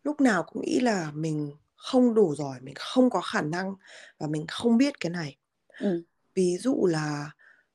lúc 0.05 0.21
nào 0.21 0.43
cũng 0.43 0.62
nghĩ 0.62 0.81
là 0.81 1.11
mình 1.14 1.53
không 1.83 2.14
đủ 2.14 2.35
giỏi 2.35 2.61
mình 2.61 2.75
không 2.79 3.11
có 3.11 3.21
khả 3.21 3.42
năng 3.42 3.75
và 4.18 4.27
mình 4.27 4.45
không 4.49 4.79
biết 4.79 5.01
cái 5.01 5.11
này 5.11 5.37
ừ. 5.81 6.03
ví 6.35 6.57
dụ 6.61 6.87
là 6.87 7.31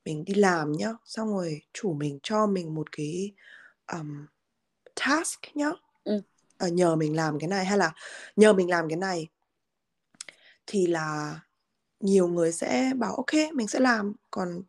mình 0.06 0.26
đi 0.26 0.34
làm 0.34 0.72
nhá 0.72 0.94
xong 1.06 1.30
rồi 1.30 1.62
chủ 1.74 1.94
mình 1.94 2.20
cho 2.24 2.48
mình 2.48 2.76
một 2.76 2.92
cái 2.92 3.34
um, 3.94 4.26
task 4.96 5.40
nhá 5.54 5.70
ừ. 6.04 6.22
à, 6.58 6.68
nhờ 6.68 6.96
mình 6.96 7.16
làm 7.16 7.40
cái 7.40 7.48
này 7.48 7.66
hay 7.66 7.78
là 7.78 7.94
nhờ 8.36 8.54
mình 8.54 8.70
làm 8.70 8.90
cái 8.90 8.98
này 8.98 9.28
thì 10.66 10.88
là 10.88 11.40
nhiều 12.00 12.28
người 12.28 12.52
sẽ 12.52 12.92
bảo 12.96 13.16
ok 13.16 13.54
mình 13.54 13.68
sẽ 13.68 13.80
làm 13.80 14.14
còn 14.32 14.62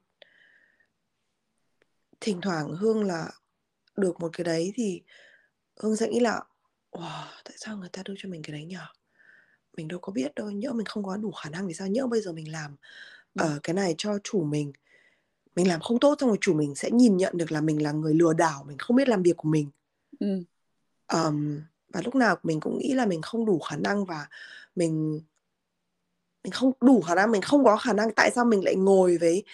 thỉnh 2.20 2.40
thoảng 2.40 2.76
hương 2.76 3.04
là 3.04 3.30
được 3.96 4.20
một 4.20 4.30
cái 4.32 4.44
đấy 4.44 4.72
thì 4.74 5.02
hương 5.76 5.96
sẽ 5.96 6.08
nghĩ 6.08 6.20
là 6.20 6.42
wow, 6.90 7.24
tại 7.44 7.54
sao 7.56 7.76
người 7.76 7.88
ta 7.88 8.02
đưa 8.04 8.14
cho 8.18 8.28
mình 8.28 8.42
cái 8.42 8.52
đấy 8.52 8.64
nhở 8.64 8.86
mình 9.78 9.88
đâu 9.88 9.98
có 9.98 10.12
biết 10.12 10.34
đâu 10.34 10.50
nhỡ 10.50 10.72
mình 10.72 10.86
không 10.86 11.04
có 11.04 11.16
đủ 11.16 11.30
khả 11.30 11.50
năng 11.50 11.68
thì 11.68 11.74
sao? 11.74 11.86
Nhỡ 11.86 12.06
bây 12.06 12.20
giờ 12.20 12.32
mình 12.32 12.52
làm 12.52 12.76
ở 13.34 13.54
uh, 13.56 13.62
cái 13.62 13.74
này 13.74 13.94
cho 13.98 14.18
chủ 14.24 14.44
mình 14.44 14.72
mình 15.56 15.68
làm 15.68 15.80
không 15.80 16.00
tốt 16.00 16.14
xong 16.20 16.28
rồi 16.28 16.38
chủ 16.40 16.54
mình 16.54 16.74
sẽ 16.74 16.90
nhìn 16.90 17.16
nhận 17.16 17.36
được 17.36 17.52
là 17.52 17.60
mình 17.60 17.82
là 17.82 17.92
người 17.92 18.14
lừa 18.14 18.32
đảo 18.32 18.64
mình 18.68 18.78
không 18.78 18.96
biết 18.96 19.08
làm 19.08 19.22
việc 19.22 19.36
của 19.36 19.48
mình. 19.48 19.70
Ừ. 20.20 20.42
um, 21.12 21.60
và 21.88 22.00
lúc 22.04 22.14
nào 22.14 22.36
mình 22.42 22.60
cũng 22.60 22.78
nghĩ 22.78 22.94
là 22.94 23.06
mình 23.06 23.22
không 23.22 23.46
đủ 23.46 23.58
khả 23.58 23.76
năng 23.76 24.04
và 24.04 24.28
mình 24.76 25.20
mình 26.44 26.52
không 26.52 26.72
đủ 26.80 27.00
khả 27.00 27.14
năng 27.14 27.30
mình 27.30 27.42
không 27.42 27.64
có 27.64 27.76
khả 27.76 27.92
năng 27.92 28.14
tại 28.14 28.30
sao 28.34 28.44
mình 28.44 28.64
lại 28.64 28.76
ngồi 28.76 29.18
với 29.18 29.44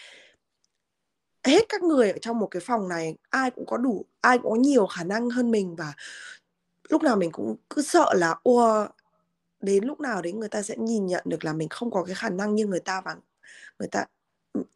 hết 1.45 1.65
các 1.69 1.83
người 1.83 2.11
ở 2.11 2.19
trong 2.21 2.39
một 2.39 2.47
cái 2.47 2.63
phòng 2.67 2.89
này? 2.89 3.17
Ai 3.31 3.51
cũng 3.51 3.67
có 3.67 3.77
đủ 3.77 4.05
ai 4.21 4.39
cũng 4.39 4.51
có 4.51 4.57
nhiều 4.57 4.87
khả 4.87 5.05
năng 5.05 5.31
hơn 5.31 5.51
mình 5.51 5.77
và 5.77 5.93
lúc 6.89 7.03
nào 7.03 7.17
mình 7.17 7.33
cũng 7.33 7.57
cứ 7.71 7.83
sợ 7.83 8.15
là 8.15 8.37
ô 8.43 8.87
đến 9.64 9.85
lúc 9.85 10.00
nào 10.00 10.22
đấy 10.22 10.33
người 10.33 10.48
ta 10.48 10.62
sẽ 10.62 10.77
nhìn 10.77 11.07
nhận 11.07 11.22
được 11.27 11.44
là 11.44 11.53
mình 11.53 11.68
không 11.68 11.90
có 11.90 12.05
cái 12.05 12.14
khả 12.14 12.29
năng 12.29 12.55
như 12.55 12.66
người 12.66 12.81
ta 12.81 13.00
và 13.00 13.16
người 13.79 13.88
ta 13.88 14.05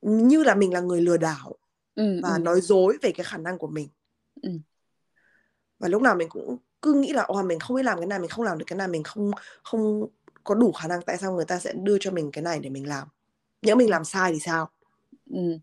như 0.03 0.43
là 0.43 0.55
mình 0.55 0.73
là 0.73 0.81
người 0.81 1.01
lừa 1.01 1.17
đảo 1.17 1.55
ừ, 1.95 2.21
và 2.23 2.33
ừ. 2.33 2.39
nói 2.39 2.61
dối 2.61 2.99
về 3.03 3.13
cái 3.13 3.25
khả 3.25 3.39
năng 3.39 3.59
của 3.59 3.67
mình 3.67 3.89
ừ. 4.43 4.51
và 5.79 5.89
lúc 5.89 6.03
nào 6.03 6.15
mình 6.15 6.29
cũng 6.29 6.57
cứ 6.83 6.95
nghĩ 6.95 7.13
là 7.13 7.23
ồ 7.23 7.43
mình 7.43 7.59
không 7.59 7.77
biết 7.77 7.83
làm 7.83 7.99
cái 7.99 8.07
này 8.07 8.19
mình 8.19 8.31
không 8.31 8.45
làm 8.45 8.59
được 8.59 8.65
cái 8.69 8.77
này 8.77 8.89
mình 8.89 9.03
không 9.03 9.31
không 9.63 10.07
có 10.45 10.55
đủ 10.55 10.73
khả 10.73 10.89
năng 10.89 11.03
tại 11.03 11.17
sao 11.17 11.33
người 11.33 11.45
ta 11.45 11.59
sẽ 11.59 11.73
đưa 11.73 11.99
cho 12.01 12.11
mình 12.11 12.31
cái 12.33 12.43
này 12.43 12.59
để 12.59 12.71
mình 12.71 12.89
làm 12.89 13.09
nhỡ 13.63 13.75
mình 13.75 13.91
làm 13.91 14.05
sai 14.05 14.33
thì 14.33 14.39
sao 14.41 14.69
ừ. 15.31 15.59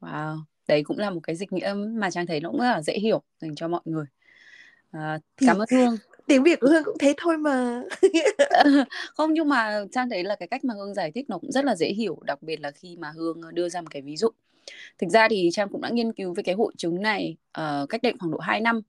wow 0.00 0.38
đấy 0.68 0.82
cũng 0.84 0.98
là 0.98 1.10
một 1.10 1.20
cái 1.22 1.36
dịch 1.36 1.52
nghĩa 1.52 1.74
mà 1.74 2.10
trang 2.10 2.26
thấy 2.26 2.40
nó 2.40 2.50
cũng 2.50 2.60
rất 2.60 2.70
là 2.70 2.82
dễ 2.82 2.98
hiểu 2.98 3.22
dành 3.40 3.54
cho 3.54 3.68
mọi 3.68 3.80
người 3.84 4.06
à, 4.90 5.18
cảm 5.36 5.58
ơn 5.58 5.68
hương 5.70 5.96
tiếng 6.30 6.42
việt 6.42 6.60
của 6.60 6.68
hương 6.68 6.84
cũng 6.84 6.98
thế 6.98 7.14
thôi 7.16 7.38
mà. 7.38 7.82
Không 9.14 9.34
nhưng 9.34 9.48
mà 9.48 9.84
trang 9.92 10.10
thấy 10.10 10.24
là 10.24 10.36
cái 10.36 10.48
cách 10.48 10.64
mà 10.64 10.74
hương 10.74 10.94
giải 10.94 11.12
thích 11.14 11.30
nó 11.30 11.38
cũng 11.38 11.52
rất 11.52 11.64
là 11.64 11.76
dễ 11.76 11.88
hiểu 11.88 12.18
đặc 12.24 12.42
biệt 12.42 12.60
là 12.60 12.70
khi 12.70 12.96
mà 12.96 13.10
hương 13.10 13.40
đưa 13.52 13.68
ra 13.68 13.80
một 13.80 13.88
cái 13.90 14.02
ví 14.02 14.16
dụ. 14.16 14.28
Thực 14.98 15.06
ra 15.10 15.28
thì 15.28 15.50
trang 15.52 15.68
cũng 15.68 15.80
đã 15.80 15.88
nghiên 15.88 16.12
cứu 16.12 16.34
về 16.34 16.42
cái 16.42 16.54
hội 16.54 16.72
chứng 16.76 17.02
này 17.02 17.36
uh, 17.60 17.88
cách 17.88 18.02
đây 18.02 18.12
khoảng 18.18 18.32
độ 18.32 18.38
2 18.38 18.60
năm. 18.60 18.80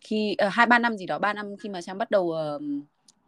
Khi 0.00 0.34
ờ, 0.38 0.48
hai 0.48 0.64
uh, 0.64 0.68
ba 0.68 0.78
năm 0.78 0.96
gì 0.96 1.06
đó 1.06 1.18
ba 1.18 1.34
năm 1.34 1.56
khi 1.56 1.68
mà 1.68 1.82
trang 1.82 1.98
bắt 1.98 2.10
đầu 2.10 2.22
uh, 2.22 2.62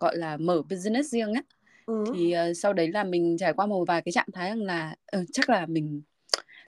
gọi 0.01 0.17
là 0.17 0.37
mở 0.37 0.63
business 0.71 1.13
riêng 1.13 1.33
á 1.33 1.43
ừ. 1.87 2.05
thì 2.15 2.35
uh, 2.51 2.57
sau 2.57 2.73
đấy 2.73 2.89
là 2.89 3.05
mình 3.05 3.37
trải 3.39 3.53
qua 3.53 3.67
một 3.67 3.85
vài 3.89 4.03
cái 4.03 4.13
trạng 4.13 4.29
thái 4.33 4.49
rằng 4.49 4.63
là 4.63 4.95
uh, 5.17 5.25
chắc 5.33 5.51
là 5.51 5.67
mình 5.67 6.03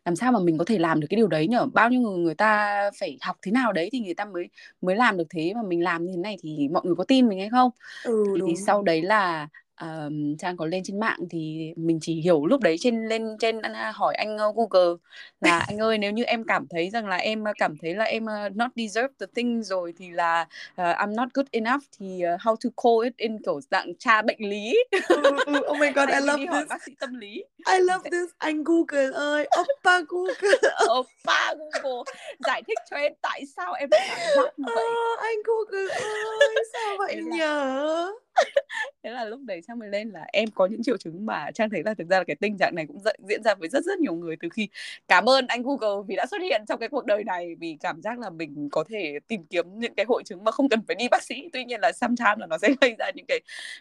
làm 0.04 0.16
sao 0.16 0.32
mà 0.32 0.38
mình 0.38 0.58
có 0.58 0.64
thể 0.64 0.78
làm 0.78 1.00
được 1.00 1.06
cái 1.10 1.16
điều 1.16 1.28
đấy 1.28 1.48
nhở 1.48 1.66
bao 1.66 1.90
nhiêu 1.90 2.00
người 2.00 2.18
người 2.18 2.34
ta 2.34 2.90
phải 3.00 3.18
học 3.22 3.36
thế 3.42 3.52
nào 3.52 3.72
đấy 3.72 3.88
thì 3.92 4.00
người 4.00 4.14
ta 4.14 4.24
mới 4.24 4.48
mới 4.80 4.96
làm 4.96 5.16
được 5.16 5.26
thế 5.30 5.52
mà 5.54 5.62
mình 5.62 5.82
làm 5.82 6.04
như 6.04 6.12
thế 6.12 6.20
này 6.22 6.36
thì 6.42 6.68
mọi 6.68 6.82
người 6.84 6.94
có 6.94 7.04
tin 7.04 7.28
mình 7.28 7.38
hay 7.38 7.48
không 7.48 7.70
ừ, 8.04 8.24
thì, 8.34 8.40
thì 8.46 8.56
sau 8.56 8.82
đấy 8.82 9.02
là 9.02 9.48
uh, 9.84 10.12
trang 10.38 10.56
có 10.56 10.66
lên 10.66 10.82
trên 10.84 11.00
mạng 11.00 11.18
thì 11.30 11.72
mình 11.76 11.98
chỉ 12.02 12.20
hiểu 12.20 12.46
lúc 12.46 12.60
đấy 12.60 12.76
trên 12.80 13.08
lên 13.08 13.36
trên 13.40 13.58
uh, 13.58 13.64
hỏi 13.94 14.14
anh 14.14 14.36
uh, 14.36 14.56
Google 14.56 14.96
là 15.40 15.58
anh 15.68 15.78
ơi 15.78 15.98
nếu 15.98 16.12
như 16.12 16.24
em 16.24 16.44
cảm 16.44 16.66
thấy 16.70 16.90
rằng 16.90 17.06
là 17.06 17.16
em 17.16 17.42
uh, 17.42 17.56
cảm 17.58 17.76
thấy 17.82 17.94
là 17.94 18.04
em 18.04 18.26
not 18.54 18.70
deserve 18.76 19.14
the 19.20 19.26
thing 19.36 19.62
rồi 19.62 19.92
thì 19.96 20.10
là 20.10 20.42
uh, 20.72 20.76
I'm 20.76 21.14
not 21.14 21.28
good 21.34 21.46
enough 21.50 21.82
thì 21.98 22.22
uh, 22.34 22.40
how 22.40 22.56
to 22.56 22.70
call 22.82 23.04
it 23.04 23.16
in 23.16 23.38
kiểu 23.44 23.60
dạng 23.70 23.94
tra 23.98 24.22
bệnh 24.22 24.40
lý. 24.50 24.74
ừ, 25.08 25.22
oh 25.70 25.78
my 25.78 25.90
god, 25.94 26.08
I 26.08 26.20
love 26.20 26.38
this. 26.38 26.68
bác 26.68 26.82
sĩ 26.82 26.92
tâm 27.00 27.14
lý. 27.14 27.44
I 27.66 27.80
love 27.80 28.10
this. 28.10 28.30
Anh 28.38 28.64
Google 28.64 29.10
ơi, 29.14 29.48
oppa 29.60 30.00
Google. 30.08 30.34
oppa 30.98 31.54
Google 31.54 32.12
giải 32.46 32.62
thích 32.66 32.78
cho 32.90 32.96
em 32.96 33.12
tại 33.22 33.46
sao 33.56 33.72
em 33.72 33.88
lại 33.90 34.08
cảm 34.08 34.28
giác 34.36 34.52
như 34.56 34.64
vậy. 34.74 34.84
Anh 35.18 35.36
Google 35.44 35.94
ơi, 35.94 36.64
sao 36.72 36.96
vậy 36.98 37.16
nhở? 37.24 38.12
thế 39.02 39.10
là 39.10 39.24
lúc 39.24 39.40
đấy 39.44 39.60
trang 39.66 39.78
mới 39.78 39.88
lên 39.88 40.10
là 40.10 40.24
em 40.32 40.48
có 40.54 40.66
những 40.66 40.82
triệu 40.82 40.96
chứng 40.96 41.26
mà 41.26 41.50
trang 41.54 41.70
thấy 41.70 41.82
là 41.84 41.94
thực 41.94 42.08
ra 42.08 42.18
là 42.18 42.24
cái 42.24 42.36
tình 42.36 42.58
trạng 42.58 42.74
này 42.74 42.86
cũng 42.86 42.98
diễn 43.28 43.42
ra 43.42 43.54
với 43.54 43.68
rất 43.68 43.84
rất 43.84 43.98
nhiều 43.98 44.14
người 44.14 44.36
từ 44.40 44.48
khi 44.48 44.68
cảm 45.08 45.28
ơn 45.28 45.46
anh 45.46 45.62
Google 45.62 46.04
vì 46.08 46.16
đã 46.16 46.26
xuất 46.26 46.40
hiện 46.42 46.64
trong 46.68 46.80
cái 46.80 46.88
cuộc 46.88 47.04
đời 47.04 47.24
này 47.24 47.54
vì 47.60 47.76
cảm 47.80 48.02
giác 48.02 48.18
là 48.18 48.30
mình 48.30 48.68
có 48.72 48.84
thể 48.88 49.18
tìm 49.28 49.44
kiếm 49.44 49.64
những 49.74 49.94
cái 49.94 50.06
hội 50.08 50.22
chứng 50.24 50.44
mà 50.44 50.50
không 50.50 50.68
cần 50.68 50.80
phải 50.86 50.96
đi 50.96 51.08
bác 51.08 51.22
sĩ 51.22 51.48
tuy 51.52 51.64
nhiên 51.64 51.80
là 51.80 51.92
sometimes 51.92 52.38
là 52.38 52.46
nó 52.46 52.58
sẽ 52.58 52.68
gây 52.80 52.94
ra 52.98 53.10
những 53.14 53.26
cái 53.26 53.40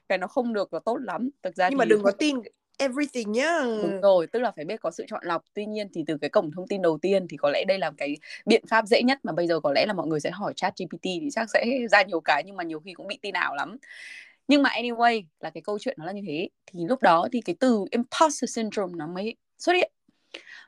cái 0.09 0.17
nó 0.17 0.27
không 0.27 0.53
được 0.53 0.69
tốt 0.85 0.97
lắm 0.97 1.29
thực 1.43 1.55
ra 1.55 1.69
nhưng 1.69 1.77
thì... 1.77 1.79
mà 1.79 1.85
đừng 1.85 2.03
có 2.03 2.11
tin 2.11 2.35
everything 2.81 3.31
nhá. 3.31 3.59
Đúng 3.81 4.01
rồi 4.01 4.27
tức 4.27 4.39
là 4.39 4.51
phải 4.51 4.65
biết 4.65 4.81
có 4.81 4.91
sự 4.91 5.05
chọn 5.07 5.23
lọc. 5.25 5.43
Tuy 5.53 5.65
nhiên 5.65 5.87
thì 5.93 6.03
từ 6.07 6.17
cái 6.17 6.29
cổng 6.29 6.51
thông 6.51 6.67
tin 6.67 6.81
đầu 6.81 6.97
tiên 7.01 7.27
thì 7.29 7.37
có 7.37 7.49
lẽ 7.49 7.63
đây 7.67 7.79
là 7.79 7.91
cái 7.97 8.17
biện 8.45 8.63
pháp 8.67 8.85
dễ 8.87 9.01
nhất 9.03 9.19
mà 9.23 9.31
bây 9.31 9.47
giờ 9.47 9.59
có 9.59 9.71
lẽ 9.71 9.85
là 9.85 9.93
mọi 9.93 10.07
người 10.07 10.19
sẽ 10.19 10.31
hỏi 10.31 10.53
chat 10.55 10.73
GPT 10.77 11.03
thì 11.03 11.29
chắc 11.31 11.49
sẽ 11.49 11.65
ra 11.91 12.03
nhiều 12.03 12.19
cái 12.19 12.43
nhưng 12.45 12.55
mà 12.57 12.63
nhiều 12.63 12.79
khi 12.79 12.93
cũng 12.93 13.07
bị 13.07 13.19
tin 13.21 13.33
ảo 13.33 13.55
lắm. 13.55 13.77
Nhưng 14.47 14.63
mà 14.63 14.69
anyway 14.69 15.23
là 15.39 15.49
cái 15.49 15.61
câu 15.61 15.79
chuyện 15.79 15.95
nó 15.99 16.05
là 16.05 16.11
như 16.11 16.21
thế. 16.27 16.49
Thì 16.65 16.79
lúc 16.89 17.01
đó 17.01 17.27
thì 17.31 17.41
cái 17.41 17.55
từ 17.59 17.85
imposter 17.91 18.55
syndrome 18.55 18.93
nó 18.95 19.07
mới 19.07 19.35
xuất 19.57 19.73
hiện. 19.73 19.91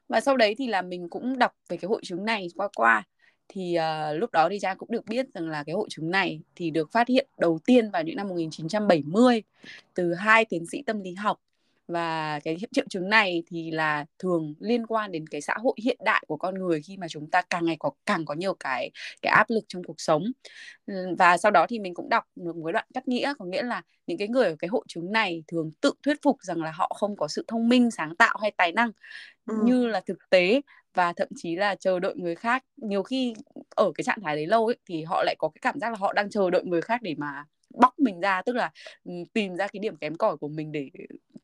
Và 0.10 0.20
sau 0.22 0.38
đấy 0.38 0.56
thì 0.58 0.68
là 0.68 0.82
mình 0.82 1.10
cũng 1.10 1.40
đọc 1.40 1.52
về 1.70 1.78
cái 1.78 1.88
hội 1.88 2.02
chứng 2.04 2.26
này 2.26 2.48
qua 2.56 2.68
qua. 2.76 3.04
Thì 3.48 3.78
uh, 3.78 4.20
lúc 4.20 4.32
đó 4.32 4.50
thì 4.50 4.60
Trang 4.60 4.78
cũng 4.78 4.92
được 4.92 5.06
biết 5.06 5.26
rằng 5.34 5.50
là 5.50 5.64
cái 5.64 5.74
hội 5.74 5.88
chứng 5.92 6.12
này 6.12 6.42
thì 6.56 6.72
được 6.72 6.92
phát 6.92 7.08
hiện 7.08 7.28
đầu 7.38 7.60
tiên 7.66 7.92
vào 7.92 8.04
những 8.04 8.16
năm 8.16 8.28
1970 8.28 9.44
từ 9.94 10.14
hai 10.14 10.46
tiến 10.46 10.66
sĩ 10.66 10.82
tâm 10.82 11.02
lý 11.02 11.14
học 11.14 11.40
và 11.88 12.40
cái 12.40 12.58
triệu 12.72 12.86
chứng 12.90 13.10
này 13.10 13.44
thì 13.48 13.72
là 13.72 14.06
thường 14.20 14.54
liên 14.60 14.86
quan 14.88 15.12
đến 15.12 15.28
cái 15.28 15.42
xã 15.42 15.54
hội 15.58 15.74
hiện 15.84 15.98
đại 16.06 16.24
của 16.28 16.38
con 16.38 16.56
người 16.56 16.82
khi 16.82 16.98
mà 16.98 17.08
chúng 17.10 17.30
ta 17.30 17.42
càng 17.42 17.66
ngày 17.66 17.76
có 17.80 17.92
càng 18.06 18.26
có 18.26 18.34
nhiều 18.34 18.54
cái 18.54 18.92
cái 19.22 19.32
áp 19.32 19.50
lực 19.50 19.64
trong 19.68 19.84
cuộc 19.84 20.02
sống 20.02 20.24
và 21.18 21.38
sau 21.38 21.52
đó 21.52 21.66
thì 21.70 21.80
mình 21.80 21.94
cũng 21.94 22.10
đọc 22.10 22.24
được 22.36 22.56
một 22.56 22.66
cái 22.66 22.74
đoạn 22.74 22.86
cắt 22.94 23.08
nghĩa 23.08 23.34
có 23.40 23.46
nghĩa 23.46 23.64
là 23.64 23.82
những 24.08 24.18
cái 24.18 24.28
người 24.28 24.46
ở 24.46 24.56
cái 24.60 24.68
hội 24.68 24.84
chứng 24.88 25.12
này 25.12 25.44
thường 25.48 25.72
tự 25.82 25.94
thuyết 26.04 26.18
phục 26.22 26.38
rằng 26.42 26.64
là 26.64 26.72
họ 26.72 26.92
không 27.00 27.16
có 27.16 27.28
sự 27.28 27.46
thông 27.48 27.70
minh 27.70 27.92
sáng 27.92 28.16
tạo 28.16 28.38
hay 28.42 28.52
tài 28.58 28.72
năng 28.72 28.92
ừ. 29.46 29.56
như 29.64 29.88
là 29.88 30.02
thực 30.06 30.30
tế 30.30 30.62
và 30.94 31.14
thậm 31.14 31.28
chí 31.36 31.56
là 31.56 31.76
chờ 31.76 32.00
đợi 32.00 32.14
người 32.16 32.36
khác 32.36 32.64
nhiều 32.78 33.04
khi 33.04 33.34
ở 33.76 33.92
cái 33.96 34.04
trạng 34.04 34.22
thái 34.24 34.36
đấy 34.36 34.48
lâu 34.48 34.66
ấy 34.66 34.78
thì 34.86 35.04
họ 35.04 35.24
lại 35.24 35.36
có 35.40 35.50
cái 35.50 35.60
cảm 35.62 35.80
giác 35.80 35.90
là 35.90 35.98
họ 36.00 36.14
đang 36.14 36.30
chờ 36.30 36.50
đợi 36.50 36.64
người 36.66 36.82
khác 36.82 37.02
để 37.02 37.16
mà 37.18 37.46
bóc 37.74 38.00
mình 38.00 38.20
ra 38.20 38.42
tức 38.42 38.56
là 38.56 38.72
tìm 39.34 39.56
ra 39.56 39.68
cái 39.68 39.80
điểm 39.80 39.96
kém 39.96 40.16
cỏi 40.16 40.38
của 40.38 40.48
mình 40.48 40.72
để 40.72 40.90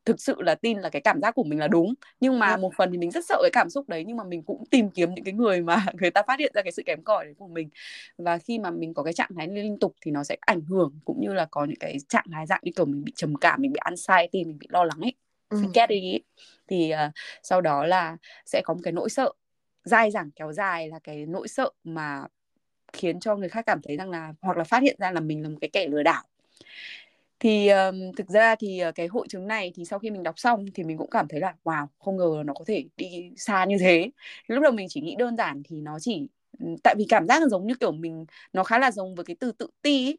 thực 0.04 0.20
sự 0.20 0.42
là 0.42 0.54
tin 0.54 0.78
là 0.78 0.88
cái 0.88 1.02
cảm 1.02 1.20
giác 1.20 1.34
của 1.34 1.42
mình 1.42 1.58
là 1.58 1.68
đúng. 1.68 1.94
Nhưng 2.20 2.38
mà 2.38 2.56
một 2.56 2.72
phần 2.76 2.92
thì 2.92 2.98
mình 2.98 3.10
rất 3.10 3.24
sợ 3.26 3.38
cái 3.42 3.50
cảm 3.52 3.70
xúc 3.70 3.88
đấy 3.88 4.04
nhưng 4.06 4.16
mà 4.16 4.24
mình 4.24 4.42
cũng 4.42 4.64
tìm 4.70 4.90
kiếm 4.90 5.14
những 5.14 5.24
cái 5.24 5.34
người 5.34 5.62
mà 5.62 5.86
người 6.00 6.10
ta 6.10 6.22
phát 6.26 6.38
hiện 6.38 6.52
ra 6.54 6.62
cái 6.62 6.72
sự 6.72 6.82
kém 6.86 7.02
cỏi 7.02 7.24
đấy 7.24 7.34
của 7.38 7.48
mình. 7.48 7.68
Và 8.18 8.38
khi 8.38 8.58
mà 8.58 8.70
mình 8.70 8.94
có 8.94 9.02
cái 9.02 9.12
trạng 9.12 9.30
thái 9.36 9.48
liên 9.48 9.78
tục 9.78 9.94
thì 10.00 10.10
nó 10.10 10.24
sẽ 10.24 10.36
ảnh 10.40 10.60
hưởng 10.60 10.98
cũng 11.04 11.20
như 11.20 11.32
là 11.32 11.46
có 11.50 11.64
những 11.64 11.78
cái 11.80 11.96
trạng 12.08 12.26
thái 12.32 12.46
dạng 12.46 12.60
như 12.62 12.72
kiểu 12.76 12.86
mình 12.86 13.04
bị 13.04 13.12
trầm 13.16 13.36
cảm 13.36 13.62
mình 13.62 13.72
bị 13.72 13.78
anxiety 13.84 14.44
mình 14.44 14.58
bị 14.58 14.66
lo 14.70 14.84
lắng 14.84 15.00
ấy 15.00 15.14
ừ. 15.48 15.58
get 15.74 15.88
đi 15.88 16.18
thì 16.68 16.92
uh, 16.92 17.12
sau 17.42 17.60
đó 17.60 17.86
là 17.86 18.16
sẽ 18.46 18.62
có 18.64 18.74
một 18.74 18.80
cái 18.84 18.92
nỗi 18.92 19.10
sợ 19.10 19.32
dai 19.84 20.10
dẳng 20.10 20.30
kéo 20.36 20.52
dài 20.52 20.88
là 20.88 20.98
cái 21.04 21.26
nỗi 21.26 21.48
sợ 21.48 21.70
mà 21.84 22.24
khiến 22.92 23.20
cho 23.20 23.36
người 23.36 23.48
khác 23.48 23.66
cảm 23.66 23.80
thấy 23.82 23.96
rằng 23.96 24.10
là 24.10 24.34
hoặc 24.40 24.56
là 24.56 24.64
phát 24.64 24.82
hiện 24.82 24.96
ra 24.98 25.10
là 25.10 25.20
mình 25.20 25.42
là 25.42 25.48
một 25.48 25.58
cái 25.60 25.70
kẻ 25.72 25.88
lừa 25.88 26.02
đảo 26.02 26.22
thì 27.40 27.68
um, 27.68 28.12
thực 28.16 28.28
ra 28.28 28.54
thì 28.54 28.82
uh, 28.88 28.94
cái 28.94 29.06
hội 29.06 29.26
chứng 29.28 29.46
này 29.46 29.72
thì 29.74 29.84
sau 29.84 29.98
khi 29.98 30.10
mình 30.10 30.22
đọc 30.22 30.38
xong 30.38 30.66
thì 30.74 30.84
mình 30.84 30.98
cũng 30.98 31.10
cảm 31.10 31.28
thấy 31.28 31.40
là 31.40 31.54
wow 31.64 31.86
không 31.98 32.16
ngờ 32.16 32.42
nó 32.46 32.52
có 32.54 32.64
thể 32.66 32.84
đi 32.96 33.32
xa 33.36 33.64
như 33.64 33.76
thế. 33.80 34.10
Lúc 34.46 34.62
đầu 34.62 34.72
mình 34.72 34.86
chỉ 34.90 35.00
nghĩ 35.00 35.14
đơn 35.18 35.36
giản 35.36 35.62
thì 35.64 35.80
nó 35.80 35.98
chỉ 36.00 36.28
tại 36.82 36.94
vì 36.98 37.06
cảm 37.08 37.26
giác 37.26 37.42
là 37.42 37.48
giống 37.48 37.66
như 37.66 37.74
kiểu 37.80 37.92
mình 37.92 38.24
nó 38.52 38.64
khá 38.64 38.78
là 38.78 38.90
giống 38.90 39.14
với 39.14 39.24
cái 39.24 39.36
từ 39.40 39.52
tự 39.52 39.66
ti 39.82 40.16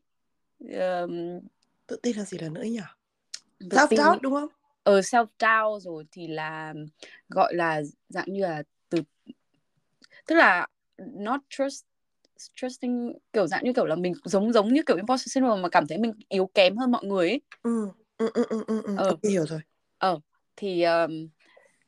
Um, 0.61 1.39
tự 1.87 1.95
ti 2.03 2.13
là 2.13 2.23
gì 2.23 2.37
là 2.37 2.49
nữa 2.49 2.63
nhỉ? 2.63 2.79
Self 3.59 3.87
doubt 3.87 4.21
đúng 4.21 4.33
không? 4.33 4.49
Ờ 4.83 4.99
self 4.99 5.25
doubt 5.39 5.83
rồi 5.83 6.05
thì 6.11 6.27
là 6.27 6.73
gọi 7.29 7.53
là 7.53 7.81
dạng 8.09 8.25
như 8.27 8.41
là 8.41 8.63
từ 8.89 9.01
tức 10.27 10.35
là 10.35 10.67
not 10.97 11.41
trust 11.49 11.85
trusting 12.55 13.13
kiểu 13.33 13.47
dạng 13.47 13.63
như 13.63 13.73
kiểu 13.73 13.85
là 13.85 13.95
mình 13.95 14.13
giống 14.23 14.53
giống 14.53 14.73
như 14.73 14.81
kiểu 14.87 14.95
imposter 14.97 15.33
syndrome 15.33 15.61
mà 15.61 15.69
cảm 15.69 15.87
thấy 15.87 15.97
mình 15.97 16.13
yếu 16.29 16.49
kém 16.53 16.77
hơn 16.77 16.91
mọi 16.91 17.05
người 17.05 17.29
ấy. 17.29 17.41
Ừ, 17.63 17.87
ừ, 18.17 18.29
ừ, 18.33 18.43
ừ, 18.49 18.63
ừ, 18.67 18.81
ừ. 18.83 18.95
ờ 18.97 19.15
hiểu 19.23 19.45
rồi. 19.45 19.59
Ờ 19.97 20.19
thì 20.55 20.83
um, 20.83 21.27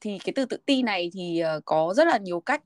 thì 0.02 0.18
cái 0.26 0.34
từ 0.36 0.46
tự 0.46 0.58
ti 0.66 0.84
này 0.84 1.10
thì 1.14 1.44
uh, 1.58 1.66
có 1.66 1.94
rất 1.98 2.08
là 2.08 2.18
nhiều 2.18 2.40
cách 2.40 2.62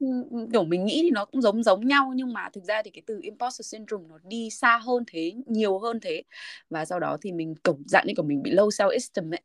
kiểu 0.53 0.63
mình 0.63 0.85
nghĩ 0.85 0.99
thì 1.03 1.09
nó 1.11 1.25
cũng 1.25 1.41
giống 1.41 1.63
giống 1.63 1.87
nhau 1.87 2.11
nhưng 2.15 2.33
mà 2.33 2.49
thực 2.53 2.63
ra 2.63 2.81
thì 2.83 2.91
cái 2.91 3.01
từ 3.07 3.19
imposter 3.21 3.65
syndrome 3.65 4.05
nó 4.09 4.17
đi 4.23 4.49
xa 4.49 4.77
hơn 4.77 5.03
thế 5.07 5.33
nhiều 5.45 5.79
hơn 5.79 5.99
thế 5.99 6.23
và 6.69 6.85
sau 6.85 6.99
đó 6.99 7.17
thì 7.21 7.31
mình 7.31 7.55
kiểu 7.63 7.77
dạng 7.85 8.07
như 8.07 8.13
kiểu 8.17 8.25
mình 8.25 8.43
bị 8.43 8.51
low 8.51 8.69
self 8.69 8.89
esteem 8.89 9.33
ấy 9.33 9.41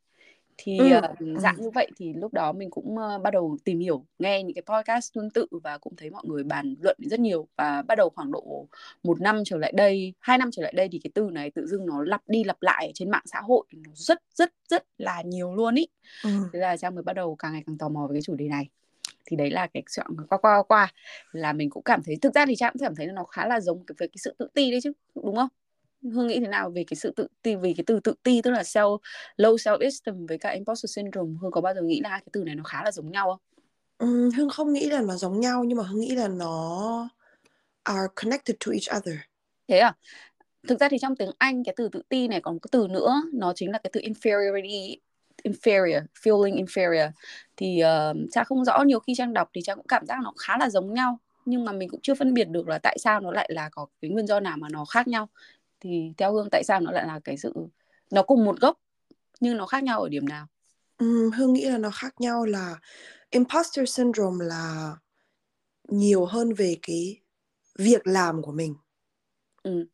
thì 0.57 0.79
ừ. 0.79 0.99
uh, 0.99 1.41
dạng 1.41 1.57
ừ. 1.57 1.63
như 1.63 1.71
vậy 1.71 1.91
thì 1.97 2.13
lúc 2.13 2.33
đó 2.33 2.53
mình 2.53 2.71
cũng 2.71 2.95
uh, 2.95 3.23
bắt 3.23 3.31
đầu 3.31 3.57
tìm 3.65 3.79
hiểu 3.79 4.05
nghe 4.19 4.43
những 4.43 4.55
cái 4.55 4.63
podcast 4.63 5.13
tương 5.15 5.31
tự 5.31 5.47
và 5.51 5.79
cũng 5.79 5.97
thấy 5.97 6.11
mọi 6.11 6.23
người 6.27 6.45
bàn 6.45 6.75
luận 6.81 6.97
rất 6.99 7.21
nhiều 7.21 7.49
và 7.57 7.83
bắt 7.83 7.95
đầu 7.95 8.11
khoảng 8.11 8.33
độ 8.33 8.67
một 9.03 9.21
năm 9.21 9.43
trở 9.45 9.57
lại 9.57 9.73
đây 9.77 10.15
hai 10.21 10.39
năm 10.39 10.51
trở 10.53 10.63
lại 10.63 10.73
đây 10.77 10.89
thì 10.93 11.01
cái 11.05 11.11
từ 11.15 11.29
này 11.33 11.51
tự 11.51 11.67
dưng 11.67 11.87
nó 11.87 12.03
lặp 12.03 12.23
đi 12.27 12.45
lặp 12.45 12.63
lại 12.63 12.93
trên 12.95 13.11
mạng 13.11 13.25
xã 13.27 13.41
hội 13.41 13.65
nó 13.73 13.91
rất 13.95 14.19
rất 14.35 14.53
rất 14.69 14.85
là 14.99 15.23
nhiều 15.23 15.55
luôn 15.55 15.75
ý 15.75 15.87
ừ. 16.25 16.31
thế 16.53 16.59
là 16.59 16.77
trang 16.77 16.95
mới 16.95 17.03
bắt 17.03 17.13
đầu 17.13 17.37
càng 17.39 17.53
ngày 17.53 17.63
càng 17.67 17.79
tò 17.79 17.89
mò 17.89 18.07
về 18.07 18.15
cái 18.15 18.23
chủ 18.23 18.35
đề 18.35 18.49
này 18.49 18.69
thì 19.27 19.37
đấy 19.37 19.51
là 19.51 19.67
cái 19.67 19.83
chuyện 19.97 20.07
qua 20.29 20.39
qua 20.39 20.63
qua 20.63 20.93
là 21.33 21.53
mình 21.53 21.71
cũng 21.71 21.83
cảm 21.83 22.03
thấy 22.03 22.17
thực 22.23 22.35
ra 22.35 22.47
thì 22.47 22.57
trang 22.57 22.73
cũng 22.73 22.81
cảm 22.81 22.95
thấy 22.95 23.07
nó 23.07 23.25
khá 23.25 23.47
là 23.47 23.61
giống 23.61 23.79
về 23.79 23.95
cái 23.99 24.17
sự 24.17 24.35
tự 24.39 24.49
ti 24.55 24.71
đấy 24.71 24.81
chứ 24.83 24.93
đúng 25.15 25.37
không 25.37 25.49
hương 26.03 26.27
nghĩ 26.27 26.41
thế 26.41 26.49
nào 26.49 26.71
về 26.71 26.85
cái 26.87 26.97
sự 26.97 27.13
tự 27.17 27.27
ti 27.43 27.57
vì 27.57 27.75
cái 27.75 27.85
từ 27.87 28.01
tự 28.01 28.15
ti 28.23 28.41
tức 28.43 28.51
là 28.51 28.63
self 28.63 28.99
low 29.37 29.57
self 29.57 29.79
esteem 29.79 30.27
với 30.27 30.39
cả 30.39 30.51
imposter 30.51 30.97
syndrome? 30.97 31.35
Hương 31.41 31.51
có 31.51 31.61
bao 31.61 31.75
giờ 31.75 31.83
nghĩ 31.83 32.01
là 32.01 32.09
hai 32.09 32.21
cái 32.21 32.29
từ 32.33 32.45
này 32.45 32.55
nó 32.55 32.65
khá 32.65 32.83
là 32.85 32.93
giống 32.93 33.11
nhau 33.11 33.27
không? 33.31 33.41
Ừ, 33.99 34.31
hương 34.37 34.51
không 34.51 34.73
nghĩ 34.73 34.91
là 34.91 35.01
nó 35.01 35.17
giống 35.17 35.41
nhau 35.41 35.65
nhưng 35.65 35.79
mà 35.79 35.85
hương 35.85 36.01
nghĩ 36.01 36.15
là 36.15 36.29
nó 36.29 37.09
are 37.83 38.07
connected 38.15 38.57
to 38.67 38.73
each 38.73 39.03
other. 39.03 39.17
Thế 39.69 39.79
à? 39.79 39.95
Thực 40.69 40.81
ra 40.81 40.89
thì 40.89 40.99
trong 40.99 41.17
tiếng 41.17 41.31
anh 41.39 41.65
cái 41.65 41.75
từ 41.77 41.89
tự 41.89 42.03
ti 42.09 42.29
này 42.29 42.41
còn 42.41 42.59
có 42.59 42.69
từ 42.73 42.89
nữa 42.89 43.23
nó 43.33 43.53
chính 43.57 43.71
là 43.71 43.79
cái 43.79 43.91
từ 43.93 44.01
inferiority 44.01 44.97
inferior 45.45 46.03
feeling 46.23 46.65
inferior. 46.65 47.11
Thì 47.57 47.83
uh, 48.11 48.17
cha 48.33 48.45
không 48.45 48.65
rõ 48.65 48.83
nhiều 48.87 49.01
khi 49.01 49.15
trang 49.17 49.33
đọc 49.33 49.51
thì 49.55 49.61
cha 49.65 49.75
cũng 49.75 49.87
cảm 49.87 50.07
giác 50.07 50.19
nó 50.23 50.33
khá 50.39 50.59
là 50.59 50.71
giống 50.71 50.95
nhau 50.95 51.19
nhưng 51.45 51.65
mà 51.65 51.73
mình 51.73 51.89
cũng 51.89 52.01
chưa 52.03 52.15
phân 52.15 52.35
biệt 52.35 52.49
được 52.49 52.69
là 52.69 52.79
tại 52.79 52.99
sao 53.01 53.21
nó 53.21 53.31
lại 53.31 53.49
là 53.53 53.69
có 53.73 53.87
cái 54.03 54.11
nguyên 54.11 54.27
do 54.27 54.41
nào 54.41 54.57
mà 54.57 54.69
nó 54.73 54.85
khác 54.85 55.09
nhau 55.09 55.29
thì 55.83 56.13
theo 56.17 56.33
hương 56.33 56.49
tại 56.51 56.65
sao 56.65 56.81
nó 56.81 56.91
lại 56.91 57.07
là 57.07 57.21
cái 57.25 57.37
sự 57.37 57.55
nó 58.11 58.23
cùng 58.23 58.45
một 58.45 58.61
gốc 58.61 58.79
nhưng 59.41 59.57
nó 59.57 59.67
khác 59.67 59.85
nhau 59.85 60.03
ở 60.03 60.09
điểm 60.09 60.29
nào 60.29 60.47
ừ, 60.99 61.31
hương 61.37 61.53
nghĩ 61.53 61.65
là 61.65 61.79
nó 61.79 61.91
khác 61.91 62.15
nhau 62.21 62.45
là 62.45 62.81
imposter 63.31 63.91
syndrome 63.97 64.45
là 64.45 64.93
nhiều 65.89 66.25
hơn 66.25 66.55
về 66.55 66.77
cái 66.83 67.21
việc 67.79 68.07
làm 68.07 68.43
của 68.43 68.53
mình 68.53 68.75
ừ. 69.63 69.87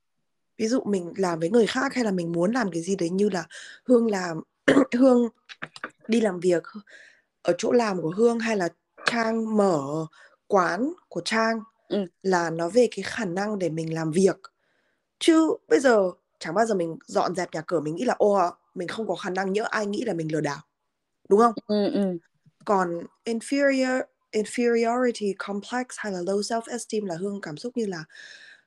ví 0.56 0.68
dụ 0.68 0.80
mình 0.80 1.12
làm 1.16 1.40
với 1.40 1.50
người 1.50 1.66
khác 1.66 1.94
hay 1.94 2.04
là 2.04 2.10
mình 2.10 2.32
muốn 2.32 2.52
làm 2.52 2.70
cái 2.70 2.82
gì 2.82 2.96
đấy 2.96 3.10
như 3.10 3.28
là 3.28 3.46
hương 3.84 4.10
làm 4.10 4.40
hương 4.98 5.28
đi 6.08 6.20
làm 6.20 6.40
việc 6.40 6.62
ở 7.42 7.54
chỗ 7.58 7.72
làm 7.72 8.02
của 8.02 8.12
hương 8.16 8.38
hay 8.38 8.56
là 8.56 8.68
trang 9.06 9.56
mở 9.56 10.06
quán 10.46 10.92
của 11.08 11.20
trang 11.24 11.60
ừ. 11.88 12.04
là 12.22 12.50
nó 12.50 12.68
về 12.68 12.88
cái 12.96 13.02
khả 13.02 13.24
năng 13.24 13.58
để 13.58 13.68
mình 13.68 13.94
làm 13.94 14.10
việc 14.10 14.36
chứ 15.18 15.56
bây 15.68 15.80
giờ 15.80 16.10
chẳng 16.38 16.54
bao 16.54 16.66
giờ 16.66 16.74
mình 16.74 16.98
dọn 17.06 17.34
dẹp 17.34 17.48
nhà 17.52 17.62
cửa 17.66 17.80
mình 17.80 17.94
nghĩ 17.94 18.04
là 18.04 18.14
ô 18.18 18.38
mình 18.74 18.88
không 18.88 19.08
có 19.08 19.14
khả 19.14 19.30
năng 19.30 19.52
nhớ 19.52 19.64
ai 19.70 19.86
nghĩ 19.86 20.04
là 20.04 20.12
mình 20.12 20.32
lừa 20.32 20.40
đảo. 20.40 20.60
Đúng 21.28 21.40
không? 21.40 21.52
Ừ, 21.66 21.90
ừ. 21.92 22.18
còn 22.64 23.00
inferior 23.24 24.02
inferiority 24.32 25.34
complex 25.38 25.86
hay 25.96 26.12
là 26.12 26.18
low 26.18 26.40
self 26.40 26.62
esteem 26.70 27.04
là 27.04 27.16
hương 27.16 27.40
cảm 27.40 27.56
xúc 27.56 27.76
như 27.76 27.86
là 27.86 28.04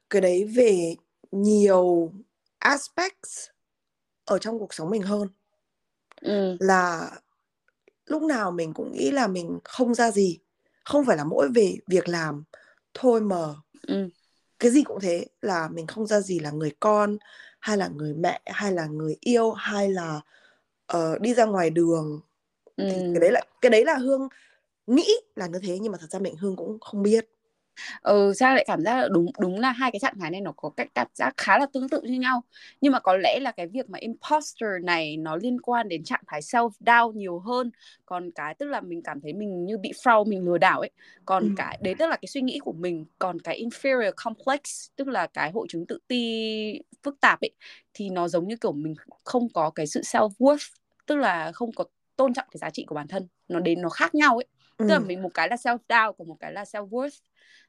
cái 0.09 0.21
đấy 0.21 0.45
về 0.55 0.95
nhiều 1.31 2.11
aspects 2.59 3.47
ở 4.25 4.37
trong 4.39 4.59
cuộc 4.59 4.73
sống 4.73 4.89
mình 4.89 5.01
hơn. 5.01 5.27
Ừ. 6.21 6.57
là 6.59 7.11
lúc 8.05 8.23
nào 8.23 8.51
mình 8.51 8.73
cũng 8.73 8.91
nghĩ 8.91 9.11
là 9.11 9.27
mình 9.27 9.59
không 9.63 9.95
ra 9.95 10.11
gì. 10.11 10.39
Không 10.85 11.05
phải 11.05 11.17
là 11.17 11.23
mỗi 11.23 11.49
về 11.55 11.75
việc 11.87 12.09
làm 12.09 12.43
thôi 12.93 13.21
mà 13.21 13.55
ừ 13.87 14.09
cái 14.61 14.71
gì 14.71 14.83
cũng 14.83 14.99
thế 14.99 15.25
là 15.41 15.69
mình 15.69 15.87
không 15.87 16.07
ra 16.07 16.19
gì 16.19 16.39
là 16.39 16.51
người 16.51 16.71
con 16.79 17.17
hay 17.59 17.77
là 17.77 17.87
người 17.87 18.13
mẹ 18.13 18.41
hay 18.45 18.71
là 18.71 18.85
người 18.85 19.15
yêu 19.21 19.51
hay 19.51 19.89
là 19.89 20.21
uh, 20.97 21.21
đi 21.21 21.33
ra 21.33 21.45
ngoài 21.45 21.69
đường 21.69 22.21
ừ. 22.75 22.85
thì 22.89 22.95
cái 22.95 23.19
đấy 23.21 23.31
là 23.31 23.41
cái 23.61 23.69
đấy 23.69 23.85
là 23.85 23.97
hương 23.97 24.27
nghĩ 24.87 25.07
là 25.35 25.47
như 25.47 25.59
thế 25.63 25.79
nhưng 25.79 25.91
mà 25.91 25.97
thật 26.01 26.11
ra 26.11 26.19
mình 26.19 26.35
hương 26.35 26.55
cũng 26.55 26.79
không 26.79 27.03
biết 27.03 27.25
ừ 28.01 28.33
sao 28.35 28.55
lại 28.55 28.63
cảm 28.67 28.81
giác 28.81 28.95
là 29.01 29.07
đúng 29.11 29.25
đúng 29.39 29.59
là 29.59 29.71
hai 29.71 29.91
cái 29.91 29.99
trạng 29.99 30.19
thái 30.19 30.31
này 30.31 30.41
nó 30.41 30.51
có 30.51 30.69
cách 30.69 30.87
cảm 30.95 31.07
giác 31.13 31.33
khá 31.37 31.57
là 31.59 31.65
tương 31.73 31.89
tự 31.89 32.01
như 32.01 32.19
nhau. 32.19 32.43
Nhưng 32.81 32.93
mà 32.93 32.99
có 32.99 33.17
lẽ 33.17 33.39
là 33.41 33.51
cái 33.51 33.67
việc 33.67 33.89
mà 33.89 33.99
imposter 33.99 34.69
này 34.83 35.17
nó 35.17 35.35
liên 35.35 35.61
quan 35.61 35.89
đến 35.89 36.03
trạng 36.03 36.21
thái 36.27 36.41
self 36.41 36.69
doubt 36.79 37.15
nhiều 37.15 37.39
hơn. 37.39 37.71
Còn 38.05 38.31
cái 38.31 38.55
tức 38.59 38.65
là 38.65 38.81
mình 38.81 39.01
cảm 39.03 39.21
thấy 39.21 39.33
mình 39.33 39.65
như 39.65 39.77
bị 39.77 39.91
fraud 40.03 40.25
mình 40.29 40.45
lừa 40.45 40.57
đảo 40.57 40.79
ấy. 40.79 40.91
Còn 41.25 41.43
ừ. 41.43 41.49
cái 41.55 41.77
đấy 41.81 41.95
tức 41.99 42.07
là 42.07 42.15
cái 42.15 42.27
suy 42.27 42.41
nghĩ 42.41 42.59
của 42.59 42.73
mình. 42.73 43.05
Còn 43.19 43.39
cái 43.39 43.63
inferior 43.63 44.11
complex 44.15 44.89
tức 44.95 45.07
là 45.07 45.27
cái 45.27 45.51
hội 45.51 45.67
chứng 45.69 45.85
tự 45.87 45.99
ti 46.07 46.81
phức 47.03 47.21
tạp 47.21 47.41
ấy 47.41 47.51
thì 47.93 48.09
nó 48.09 48.27
giống 48.27 48.47
như 48.47 48.55
kiểu 48.55 48.71
mình 48.71 48.95
không 49.23 49.49
có 49.53 49.69
cái 49.69 49.87
sự 49.87 50.01
self 50.01 50.29
worth 50.39 50.69
tức 51.05 51.15
là 51.15 51.51
không 51.51 51.71
có 51.75 51.83
tôn 52.15 52.33
trọng 52.33 52.45
cái 52.51 52.57
giá 52.57 52.69
trị 52.69 52.85
của 52.87 52.95
bản 52.95 53.07
thân. 53.07 53.27
Nó 53.47 53.59
đến 53.59 53.81
nó 53.81 53.89
khác 53.89 54.15
nhau 54.15 54.35
ấy 54.37 54.45
tức 54.77 54.85
là 54.87 54.99
mình 54.99 55.21
một 55.21 55.31
cái 55.33 55.47
là 55.49 55.55
self 55.55 55.77
doubt 55.89 56.17
còn 56.17 56.27
một 56.27 56.37
cái 56.39 56.53
là 56.53 56.63
self 56.63 56.89
worth. 56.89 57.19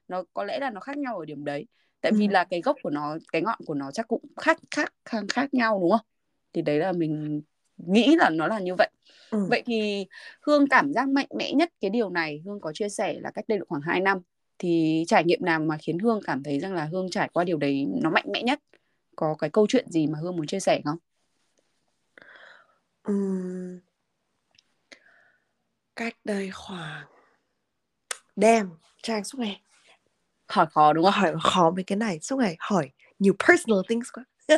Nó 0.07 0.23
có 0.33 0.43
lẽ 0.43 0.59
là 0.59 0.69
nó 0.69 0.79
khác 0.79 0.97
nhau 0.97 1.17
ở 1.19 1.25
điểm 1.25 1.45
đấy. 1.45 1.67
Tại 2.01 2.11
vì 2.11 2.27
là 2.27 2.43
cái 2.43 2.61
gốc 2.61 2.77
của 2.83 2.89
nó 2.89 3.17
cái 3.31 3.41
ngọn 3.41 3.59
của 3.65 3.73
nó 3.73 3.91
chắc 3.91 4.07
cũng 4.07 4.21
khác 4.41 4.59
khác 4.71 4.93
khác 5.05 5.23
khác 5.29 5.53
nhau 5.53 5.79
đúng 5.81 5.91
không? 5.91 6.05
Thì 6.53 6.61
đấy 6.61 6.79
là 6.79 6.91
mình 6.91 7.41
nghĩ 7.77 8.15
là 8.15 8.29
nó 8.29 8.47
là 8.47 8.59
như 8.59 8.75
vậy. 8.75 8.89
Ừ. 9.31 9.47
vậy 9.49 9.63
thì 9.65 10.05
hương 10.41 10.67
cảm 10.69 10.93
giác 10.93 11.09
mạnh 11.09 11.27
mẽ 11.37 11.53
nhất 11.53 11.69
cái 11.81 11.89
điều 11.89 12.09
này 12.09 12.41
hương 12.45 12.59
có 12.61 12.73
chia 12.73 12.89
sẻ 12.89 13.19
là 13.19 13.31
cách 13.31 13.45
đây 13.47 13.59
được 13.59 13.65
khoảng 13.67 13.81
2 13.81 13.99
năm 13.99 14.17
thì 14.59 15.03
trải 15.07 15.23
nghiệm 15.23 15.45
nào 15.45 15.59
mà 15.59 15.77
khiến 15.77 15.99
hương 15.99 16.19
cảm 16.25 16.43
thấy 16.43 16.59
rằng 16.59 16.73
là 16.73 16.85
hương 16.85 17.09
trải 17.09 17.29
qua 17.33 17.43
điều 17.43 17.57
đấy 17.57 17.85
nó 18.01 18.09
mạnh 18.09 18.25
mẽ 18.33 18.43
nhất? 18.43 18.59
Có 19.15 19.35
cái 19.39 19.49
câu 19.49 19.67
chuyện 19.69 19.91
gì 19.91 20.07
mà 20.07 20.19
hương 20.19 20.35
muốn 20.35 20.47
chia 20.47 20.59
sẻ 20.59 20.81
không? 20.85 20.97
Ừm, 23.03 23.79
cách 25.95 26.15
đây 26.23 26.51
khoảng 26.53 27.05
Damn, 28.35 28.69
Trang 29.03 29.23
suốt 29.23 29.39
ngày. 29.39 29.61
Hỏi 30.47 30.65
khó 30.71 30.93
đúng 30.93 31.03
không? 31.05 31.13
Hỏi 31.13 31.33
khó 31.43 31.71
mấy 31.71 31.83
cái 31.83 31.95
này. 31.97 32.19
Suốt 32.19 32.35
ngày 32.39 32.55
hỏi 32.59 32.89
nhiều 33.19 33.33
personal 33.47 33.79
things 33.89 34.07
quá. 34.13 34.23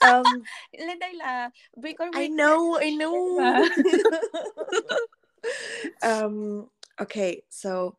Um, 0.00 0.24
lên 0.72 0.98
đây 0.98 1.14
là 1.14 1.50
we 1.76 1.94
có 1.98 2.04
I 2.18 2.28
know 2.28 2.74
I 2.78 2.90
know. 2.90 3.40
Mà. 3.40 3.60
um, 6.00 6.64
okay 6.96 7.40
so 7.50 7.90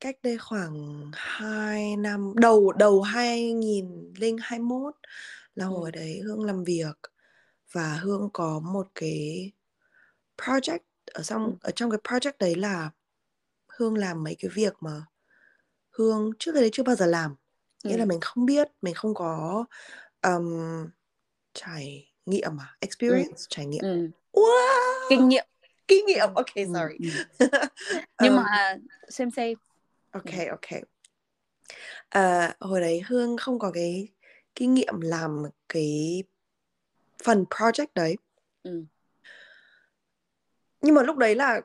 cách 0.00 0.16
đây 0.22 0.38
khoảng 0.38 1.10
2 1.14 1.96
năm 1.96 2.32
đầu 2.36 2.72
đầu 2.72 3.02
2021 3.02 4.94
là 5.54 5.64
Ừ. 5.64 5.68
hồi 5.68 5.92
đấy 5.92 6.20
Hương 6.24 6.44
làm 6.44 6.64
việc 6.64 6.96
và 7.72 7.94
Hương 8.02 8.30
có 8.32 8.60
một 8.64 8.86
cái 8.94 9.52
project 10.38 10.78
ở 11.14 11.22
trong 11.22 11.44
Ừ. 11.44 11.52
ở 11.60 11.70
trong 11.70 11.90
cái 11.90 11.98
project 12.04 12.32
đấy 12.38 12.54
là 12.54 12.90
Hương 13.68 13.96
làm 13.96 14.24
mấy 14.24 14.36
cái 14.38 14.50
việc 14.54 14.72
mà 14.80 15.04
Hương 15.90 16.30
trước 16.38 16.52
đây 16.54 16.70
chưa 16.72 16.82
bao 16.82 16.96
giờ 16.96 17.06
làm. 17.06 17.36
Nghĩa 17.84 17.94
Ừ. 17.94 17.98
là 17.98 18.04
mình 18.04 18.20
không 18.20 18.46
biết 18.46 18.68
mình 18.82 18.94
không 18.94 19.14
có 19.14 19.64
um, 20.22 20.88
trải 21.54 22.10
nghiệm 22.26 22.60
à? 22.60 22.76
Experience 22.80 23.42
trải 23.48 23.66
nghiệm. 23.66 23.82
Ừ. 23.84 24.10
wow! 24.32 25.06
Kinh 25.10 25.28
nghiệm. 25.28 25.46
Kinh 25.88 26.06
nghiệm. 26.06 26.34
Ok 26.34 26.54
Ừ, 26.54 26.62
sorry. 26.64 27.10
ừ. 27.38 27.46
nhưng 28.20 28.36
Um, 28.36 28.36
mà 28.36 28.76
xem 29.08 29.30
xem 29.30 29.58
ok 30.10 30.24
ok. 30.50 30.80
Ờ, 32.08 32.52
hồi 32.60 32.80
đấy 32.80 33.02
Hương 33.06 33.36
không 33.36 33.58
có 33.58 33.70
cái 33.70 34.08
kinh 34.54 34.74
nghiệm 34.74 35.00
làm 35.00 35.42
cái 35.68 36.22
phần 37.24 37.44
project 37.50 37.86
đấy. 37.94 38.16
Ừ. 38.62 38.84
nhưng 40.82 40.94
mà 40.94 41.02
lúc 41.02 41.16
đấy 41.16 41.34
là 41.34 41.60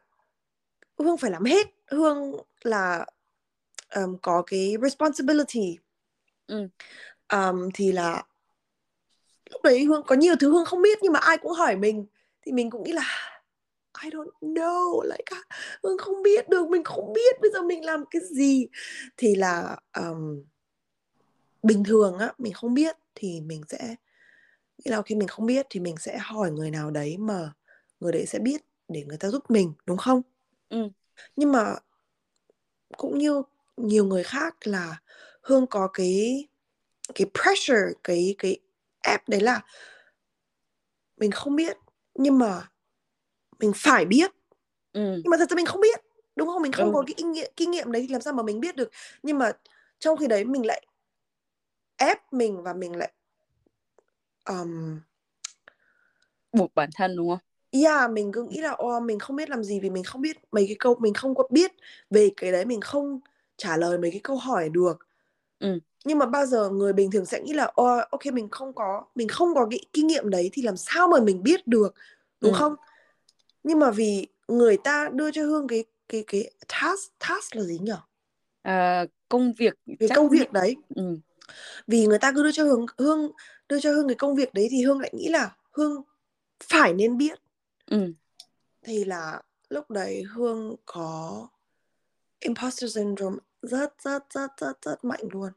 Hương 0.97 1.17
phải 1.17 1.31
làm 1.31 1.43
hết. 1.43 1.67
Hương 1.87 2.35
là 2.63 3.05
um, 3.95 4.17
có 4.21 4.43
cái 4.47 4.75
responsibility. 4.81 5.77
Ừ. 6.47 6.67
um, 7.33 7.69
thì 7.73 7.91
là 7.91 8.23
lúc 9.49 9.61
đấy 9.63 9.83
Hương 9.83 10.03
có 10.07 10.15
nhiều 10.15 10.35
thứ 10.39 10.49
Hương 10.51 10.65
không 10.65 10.81
biết 10.81 10.97
nhưng 11.01 11.13
mà 11.13 11.19
ai 11.19 11.37
cũng 11.37 11.51
hỏi 11.51 11.75
mình. 11.75 12.05
Thì 12.41 12.51
mình 12.51 12.69
cũng 12.69 12.83
nghĩ 12.83 12.91
là 12.91 13.03
I 14.03 14.09
don't 14.09 14.29
know 14.41 15.03
like 15.03 15.35
Hương 15.83 15.97
không 15.97 16.23
biết 16.23 16.49
được 16.49 16.69
mình 16.69 16.83
không 16.83 17.13
biết 17.13 17.41
bây 17.41 17.51
giờ 17.51 17.61
mình 17.61 17.85
làm 17.85 18.03
cái 18.11 18.21
gì. 18.31 18.67
Thì 19.17 19.35
là 19.35 19.77
um, 19.97 20.43
bình 21.63 21.83
thường 21.83 22.17
á 22.17 22.33
mình 22.37 22.53
không 22.53 22.73
biết 22.73 22.95
thì 23.15 23.41
mình 23.41 23.61
sẽ 23.69 23.95
nghĩ 24.77 24.91
là 24.91 25.01
khi 25.01 25.15
mình 25.15 25.27
không 25.27 25.45
biết 25.45 25.65
thì 25.69 25.79
mình 25.79 25.95
sẽ 25.97 26.17
hỏi 26.17 26.51
người 26.51 26.71
nào 26.71 26.91
đấy 26.91 27.17
mà 27.17 27.53
người 27.99 28.11
đấy 28.11 28.25
sẽ 28.25 28.39
biết 28.39 28.66
để 28.89 29.03
người 29.07 29.17
ta 29.17 29.29
giúp 29.29 29.51
mình 29.51 29.73
đúng 29.85 29.97
không 29.97 30.21
Ừ. 30.69 30.89
nhưng 31.35 31.51
mà 31.51 31.75
cũng 32.97 33.17
như 33.17 33.41
nhiều 33.77 34.05
người 34.05 34.23
khác 34.23 34.55
là 34.67 34.97
hương 35.41 35.67
có 35.67 35.87
cái 35.93 36.47
cái 37.15 37.27
pressure 37.43 37.93
cái 38.03 38.35
cái 38.37 38.59
ép 39.03 39.29
đấy 39.29 39.41
là 39.41 39.61
mình 41.17 41.31
không 41.31 41.55
biết 41.55 41.77
nhưng 42.15 42.39
mà 42.39 42.67
mình 43.59 43.71
phải 43.75 44.05
biết 44.05 44.31
Ừ. 44.93 45.21
nhưng 45.23 45.31
mà 45.31 45.37
thật 45.37 45.49
ra 45.49 45.55
mình 45.55 45.65
không 45.65 45.81
biết 45.81 45.99
đúng 46.35 46.47
không 46.47 46.61
mình 46.61 46.71
không 46.71 46.87
Ừ. 46.87 46.93
có 46.93 47.03
cái 47.07 47.13
kinh 47.17 47.31
nghiệm 47.31 47.51
kinh 47.57 47.71
nghiệm 47.71 47.91
đấy 47.91 48.01
thì 48.07 48.13
làm 48.13 48.21
sao 48.21 48.33
mà 48.33 48.43
mình 48.43 48.59
biết 48.59 48.75
được 48.75 48.89
nhưng 49.23 49.37
mà 49.37 49.51
trong 49.99 50.17
khi 50.17 50.27
đấy 50.27 50.45
mình 50.45 50.65
lại 50.65 50.87
ép 51.97 52.33
mình 52.33 52.63
và 52.63 52.73
mình 52.73 52.95
lại 52.95 53.11
um, 54.45 55.01
buộc 56.51 56.75
bản 56.75 56.89
thân 56.95 57.15
đúng 57.17 57.29
không 57.29 57.39
Yeah, 57.83 58.11
mình 58.11 58.31
cứ 58.31 58.43
nghĩ 58.43 58.61
là 58.61 58.71
ô 58.71 58.99
mình 58.99 59.19
không 59.19 59.35
biết 59.35 59.49
làm 59.49 59.63
gì 59.63 59.79
vì 59.79 59.89
mình 59.89 60.03
không 60.03 60.21
biết 60.21 60.37
mấy 60.51 60.65
cái 60.67 60.75
câu 60.79 60.95
mình 60.99 61.13
không 61.13 61.35
có 61.35 61.47
biết 61.49 61.71
về 62.09 62.29
cái 62.37 62.51
đấy 62.51 62.65
mình 62.65 62.81
không 62.81 63.19
trả 63.57 63.77
lời 63.77 63.97
mấy 63.97 64.11
cái 64.11 64.19
câu 64.23 64.35
hỏi 64.35 64.69
được. 64.69 65.07
Ừ. 65.59 65.79
Nhưng 66.05 66.17
mà 66.17 66.25
bao 66.25 66.45
giờ 66.45 66.69
người 66.69 66.93
bình 66.93 67.11
thường 67.11 67.25
sẽ 67.25 67.41
nghĩ 67.41 67.53
là 67.53 67.71
ô 67.75 67.85
ok 68.11 68.25
mình 68.33 68.49
không 68.49 68.73
có 68.73 69.05
mình 69.15 69.27
không 69.27 69.53
có 69.55 69.67
cái 69.71 69.79
kinh 69.93 70.07
nghiệm 70.07 70.29
đấy 70.29 70.49
thì 70.53 70.61
làm 70.61 70.77
sao 70.77 71.07
mà 71.07 71.19
mình 71.19 71.43
biết 71.43 71.67
được 71.67 71.95
đúng 72.41 72.53
Ừ. 72.53 72.57
không? 72.59 72.75
Nhưng 73.63 73.79
mà 73.79 73.91
vì 73.91 74.27
người 74.47 74.77
ta 74.77 75.09
đưa 75.13 75.31
cho 75.31 75.43
Hương 75.43 75.67
cái 75.67 75.83
cái 76.09 76.23
cái 76.27 76.51
task 76.67 77.11
task 77.19 77.55
là 77.55 77.63
gì 77.63 77.79
nhỉ? 77.81 77.91
À, 78.61 79.05
công 79.29 79.53
việc 79.53 79.73
Cái 79.99 80.09
công 80.15 80.29
việc 80.29 80.51
đấy. 80.51 80.75
ừ. 80.95 81.17
Vì 81.87 82.05
người 82.05 82.19
ta 82.19 82.31
cứ 82.31 82.43
đưa 82.43 82.51
cho 82.51 82.63
Hương 82.63 82.85
Hương 82.97 83.31
đưa 83.69 83.79
cho 83.79 83.91
Hương 83.91 84.07
cái 84.07 84.15
công 84.15 84.35
việc 84.35 84.53
đấy 84.53 84.67
thì 84.71 84.83
Hương 84.83 84.99
lại 84.99 85.11
nghĩ 85.13 85.29
là 85.29 85.55
Hương 85.71 86.01
phải 86.63 86.93
nên 86.93 87.17
biết 87.17 87.39
Ừ. 87.91 88.13
thì 88.81 89.05
là 89.05 89.41
lúc 89.69 89.91
đấy 89.91 90.23
Hương 90.23 90.75
có 90.85 91.47
imposter 92.39 92.95
syndrome 92.95 93.37
rất 93.61 94.03
rất 94.03 94.23
rất 94.33 94.51
rất 94.57 94.81
rất 94.81 95.05
mạnh 95.05 95.23
luôn 95.31 95.51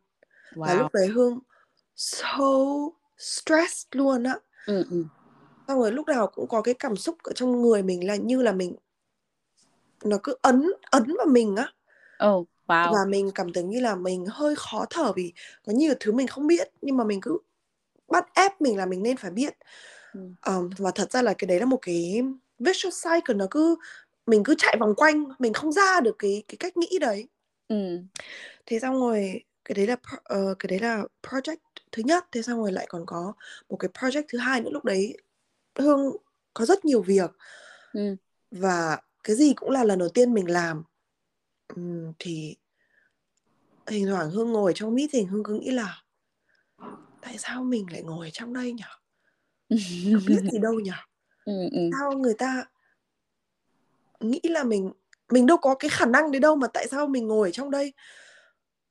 wow 0.51 0.79
lúc 0.79 0.93
đấy 0.95 1.07
Hương 1.07 1.39
so 1.97 2.55
stressed 3.19 3.87
luôn 3.93 4.23
á 4.23 4.39
ừ. 4.67 4.85
Ừ. 4.91 5.05
xong 5.69 5.79
rồi 5.79 5.93
lúc 5.93 6.09
nào 6.09 6.27
cũng 6.27 6.49
có 6.49 6.63
cái 6.63 6.75
cảm 6.75 6.97
xúc 6.97 7.17
ở 7.23 7.33
trong 7.33 7.63
người 7.63 7.83
mình 7.83 8.07
là 8.07 8.17
như 8.17 8.43
là 8.43 8.53
mình 8.53 8.77
nó 10.05 10.19
cứ 10.23 10.37
ấn 10.43 10.71
ấn 10.91 11.15
vào 11.19 11.27
mình 11.27 11.57
á 11.57 11.73
oh 12.27 12.49
wow 12.67 12.93
và 12.93 13.05
mình 13.09 13.31
cảm 13.35 13.53
thấy 13.53 13.63
như 13.65 13.81
là 13.81 13.95
mình 13.95 14.27
hơi 14.29 14.55
khó 14.57 14.85
thở 14.91 15.13
vì 15.13 15.33
có 15.67 15.73
nhiều 15.73 15.95
thứ 16.01 16.13
mình 16.13 16.27
không 16.27 16.47
biết 16.47 16.69
nhưng 16.83 16.97
mà 16.97 17.05
mình 17.05 17.21
cứ 17.21 17.39
bắt 18.09 18.35
ép 18.35 18.61
mình 18.61 18.77
là 18.77 18.87
mình 18.87 19.03
nên 19.03 19.17
phải 19.17 19.31
biết. 19.31 19.55
Um, 20.47 20.71
và 20.79 20.91
thật 20.91 21.13
ra 21.13 21.23
là 21.23 21.35
cái 21.39 21.47
đấy 21.47 21.61
là 21.61 21.67
một 21.67 21.79
cái 21.83 22.23
vicious 22.59 23.05
cycle 23.05 23.35
nó 23.35 23.47
cứ 23.51 23.77
mình 24.27 24.45
cứ 24.45 24.55
chạy 24.59 24.77
vòng 24.81 24.95
quanh 24.95 25.25
mình 25.39 25.53
không 25.53 25.73
ra 25.73 26.01
được 26.01 26.17
cái 26.19 26.43
cái 26.49 26.57
cách 26.57 26.77
nghĩ 26.77 26.99
đấy. 27.01 27.29
Ừ. 27.69 27.99
thế 28.67 28.79
xong 28.79 28.95
rồi 28.95 29.45
cái 29.65 29.75
đấy 29.75 29.87
là 29.87 29.97
ờ, 30.25 30.55
cái 30.59 30.69
đấy 30.69 30.79
là 30.79 31.05
project 31.23 31.57
thứ 31.93 32.03
nhất 32.07 32.25
thế 32.33 32.43
xong 32.43 32.59
rồi 32.59 32.73
lại 32.73 32.87
còn 32.89 33.07
có 33.07 33.33
một 33.69 33.77
cái 33.77 33.89
project 33.95 34.25
thứ 34.29 34.39
hai 34.39 34.61
nữa 34.61 34.71
lúc 34.73 34.85
đấy 34.85 35.17
hương 35.79 36.17
có 36.55 36.65
rất 36.65 36.85
nhiều 36.85 37.03
việc. 37.03 37.31
Ừ. 37.93 38.17
và 38.51 39.01
cái 39.25 39.37
gì 39.37 39.53
cũng 39.55 39.71
là 39.71 39.85
lần 39.85 39.99
đầu 39.99 40.09
tiên 40.09 40.35
mình 40.35 40.51
làm. 40.51 40.85
Ừm, 41.77 42.13
thì 42.19 42.57
thỉnh 43.87 44.07
thoảng 44.07 44.31
hương 44.31 44.53
ngồi 44.53 44.73
trong 44.75 44.95
meeting 44.95 45.27
hương 45.27 45.45
cứ 45.45 45.55
nghĩ 45.55 45.71
là 45.71 46.03
tại 47.21 47.39
sao 47.39 47.65
mình 47.65 47.87
lại 47.93 48.03
ngồi 48.03 48.31
trong 48.33 48.53
đây 48.53 48.73
nhỉ 48.73 48.83
có 50.15 50.21
biết 50.27 50.41
gì 50.53 50.59
đâu 50.59 50.81
nhỉ 50.81 50.91
ừ. 51.45 51.53
Ừ. 51.73 51.91
sao 51.99 52.13
người 52.13 52.35
ta 52.35 52.65
nghĩ 54.21 54.41
là 54.45 54.65
mình 54.65 54.93
mình 55.33 55.47
đâu 55.47 55.57
có 55.57 55.75
cái 55.75 55.89
khả 55.89 56.07
năng 56.07 56.33
đấy 56.33 56.41
đâu 56.41 56.57
mà 56.57 56.67
tại 56.67 56.89
sao 56.89 57.07
mình 57.07 57.27
ngồi 57.29 57.49
ở 57.49 57.53
trong 57.53 57.71
đây 57.71 57.93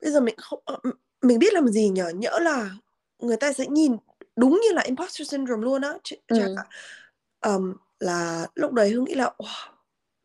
bây 0.02 0.12
giờ 0.12 0.20
mình 0.20 0.36
không 0.38 0.60
ờ, 0.65 0.80
mình 1.22 1.39
biết 1.39 1.54
làm 1.54 1.68
gì 1.68 1.89
nhở 1.89 2.10
nhỡ 2.10 2.39
là 2.42 2.72
người 3.20 3.38
ta 3.38 3.54
sẽ 3.54 3.65
nhìn 3.68 3.98
đúng 4.36 4.52
như 4.52 4.74
là 4.74 4.82
imposter 4.82 5.32
syndrome 5.32 5.63
luôn 5.63 5.82
á 5.82 5.94
Ch- 6.04 6.15
Ừ. 6.28 6.56
ạ 6.56 6.63
Ờm, 7.39 7.74
là 8.00 8.48
lúc 8.56 8.72
đấy 8.74 8.89
hương 8.89 9.04
nghĩ 9.04 9.13
là 9.15 9.34
wow, 9.38 9.72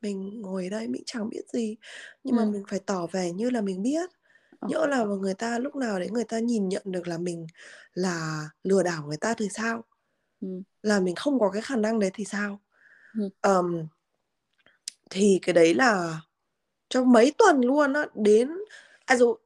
mình 0.00 0.40
ngồi 0.42 0.68
đây 0.68 0.88
mình 0.88 1.02
chẳng 1.06 1.28
biết 1.28 1.42
gì 1.52 1.76
nhưng 2.24 2.36
mà 2.36 2.42
Ừ. 2.42 2.46
mình 2.50 2.62
phải 2.68 2.78
tỏ 2.78 3.06
vẻ 3.06 3.32
như 3.32 3.50
là 3.50 3.60
mình 3.60 3.82
biết 3.82 4.10
Ờ. 4.60 4.68
nhỡ 4.70 4.86
là 4.86 5.04
người 5.04 5.34
ta 5.34 5.58
lúc 5.58 5.76
nào 5.76 5.98
đấy 5.98 6.08
người 6.10 6.24
ta 6.24 6.38
nhìn 6.38 6.68
nhận 6.68 6.82
được 6.84 7.08
là 7.08 7.18
mình 7.18 7.46
là 7.94 8.48
lừa 8.62 8.82
đảo 8.82 9.04
người 9.06 9.16
ta 9.16 9.34
thì 9.34 9.48
sao 9.50 9.84
Ừ. 10.44 10.62
là 10.82 11.00
mình 11.00 11.14
không 11.14 11.38
có 11.38 11.50
cái 11.50 11.62
khả 11.62 11.76
năng 11.76 11.98
đấy 11.98 12.10
thì 12.14 12.24
sao? 12.24 12.60
Ừ. 13.18 13.28
Ờm, 13.40 13.86
thì 15.10 15.38
cái 15.42 15.52
đấy 15.52 15.74
là 15.74 16.20
trong 16.88 17.12
mấy 17.12 17.32
tuần 17.38 17.60
luôn 17.60 17.92
á 17.92 18.06
đến 18.14 18.50
à 19.04 19.16
dù 19.16 19.36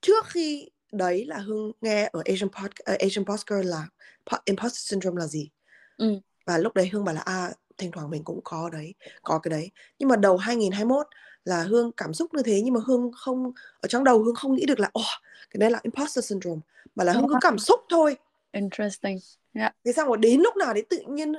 trước 0.00 0.26
khi 0.26 0.70
đấy 0.92 1.24
là 1.24 1.38
hương 1.38 1.72
nghe 1.80 2.10
ở 2.12 2.22
Asian 2.24 2.48
pod, 2.50 2.70
uh, 2.92 2.98
Asian 2.98 3.24
Postcard 3.24 3.68
là 3.68 3.86
po- 4.26 4.38
imposter 4.44 4.90
syndrome 4.90 5.20
là 5.20 5.26
gì? 5.26 5.50
Ừ. 5.96 6.20
và 6.46 6.58
lúc 6.58 6.74
đấy 6.74 6.88
hương 6.92 7.04
bảo 7.04 7.14
là 7.14 7.20
à 7.20 7.52
thỉnh 7.78 7.90
thoảng 7.92 8.10
mình 8.10 8.24
cũng 8.24 8.40
có 8.44 8.70
đấy 8.72 8.94
có 9.22 9.38
cái 9.38 9.50
đấy. 9.50 9.70
Nhưng 9.98 10.08
mà 10.08 10.16
đầu 10.16 10.36
2021 10.36 11.06
là 11.44 11.62
hương 11.62 11.92
cảm 11.92 12.14
xúc 12.14 12.34
như 12.34 12.42
thế 12.42 12.60
nhưng 12.64 12.74
mà 12.74 12.80
hương 12.86 13.10
không 13.16 13.52
ở 13.80 13.88
trong 13.88 14.04
đầu 14.04 14.22
hương 14.22 14.34
không 14.34 14.54
nghĩ 14.54 14.66
được 14.66 14.80
là 14.80 14.90
ồ 14.92 15.02
cái 15.50 15.58
đấy 15.58 15.70
là 15.70 15.80
imposter 15.82 16.24
syndrome. 16.24 16.60
Mà 16.94 17.04
là 17.04 17.12
hương 17.12 17.28
cứ 17.28 17.34
cảm 17.40 17.58
xúc 17.58 17.80
thôi. 17.88 18.16
Interesting 18.52 19.18
yeah. 19.56 19.76
thế 19.84 19.92
xong 19.92 20.08
rồi 20.08 20.16
đến 20.18 20.40
lúc 20.40 20.56
nào 20.56 20.74
đấy 20.74 20.86
tự 20.90 21.02
nhiên 21.08 21.32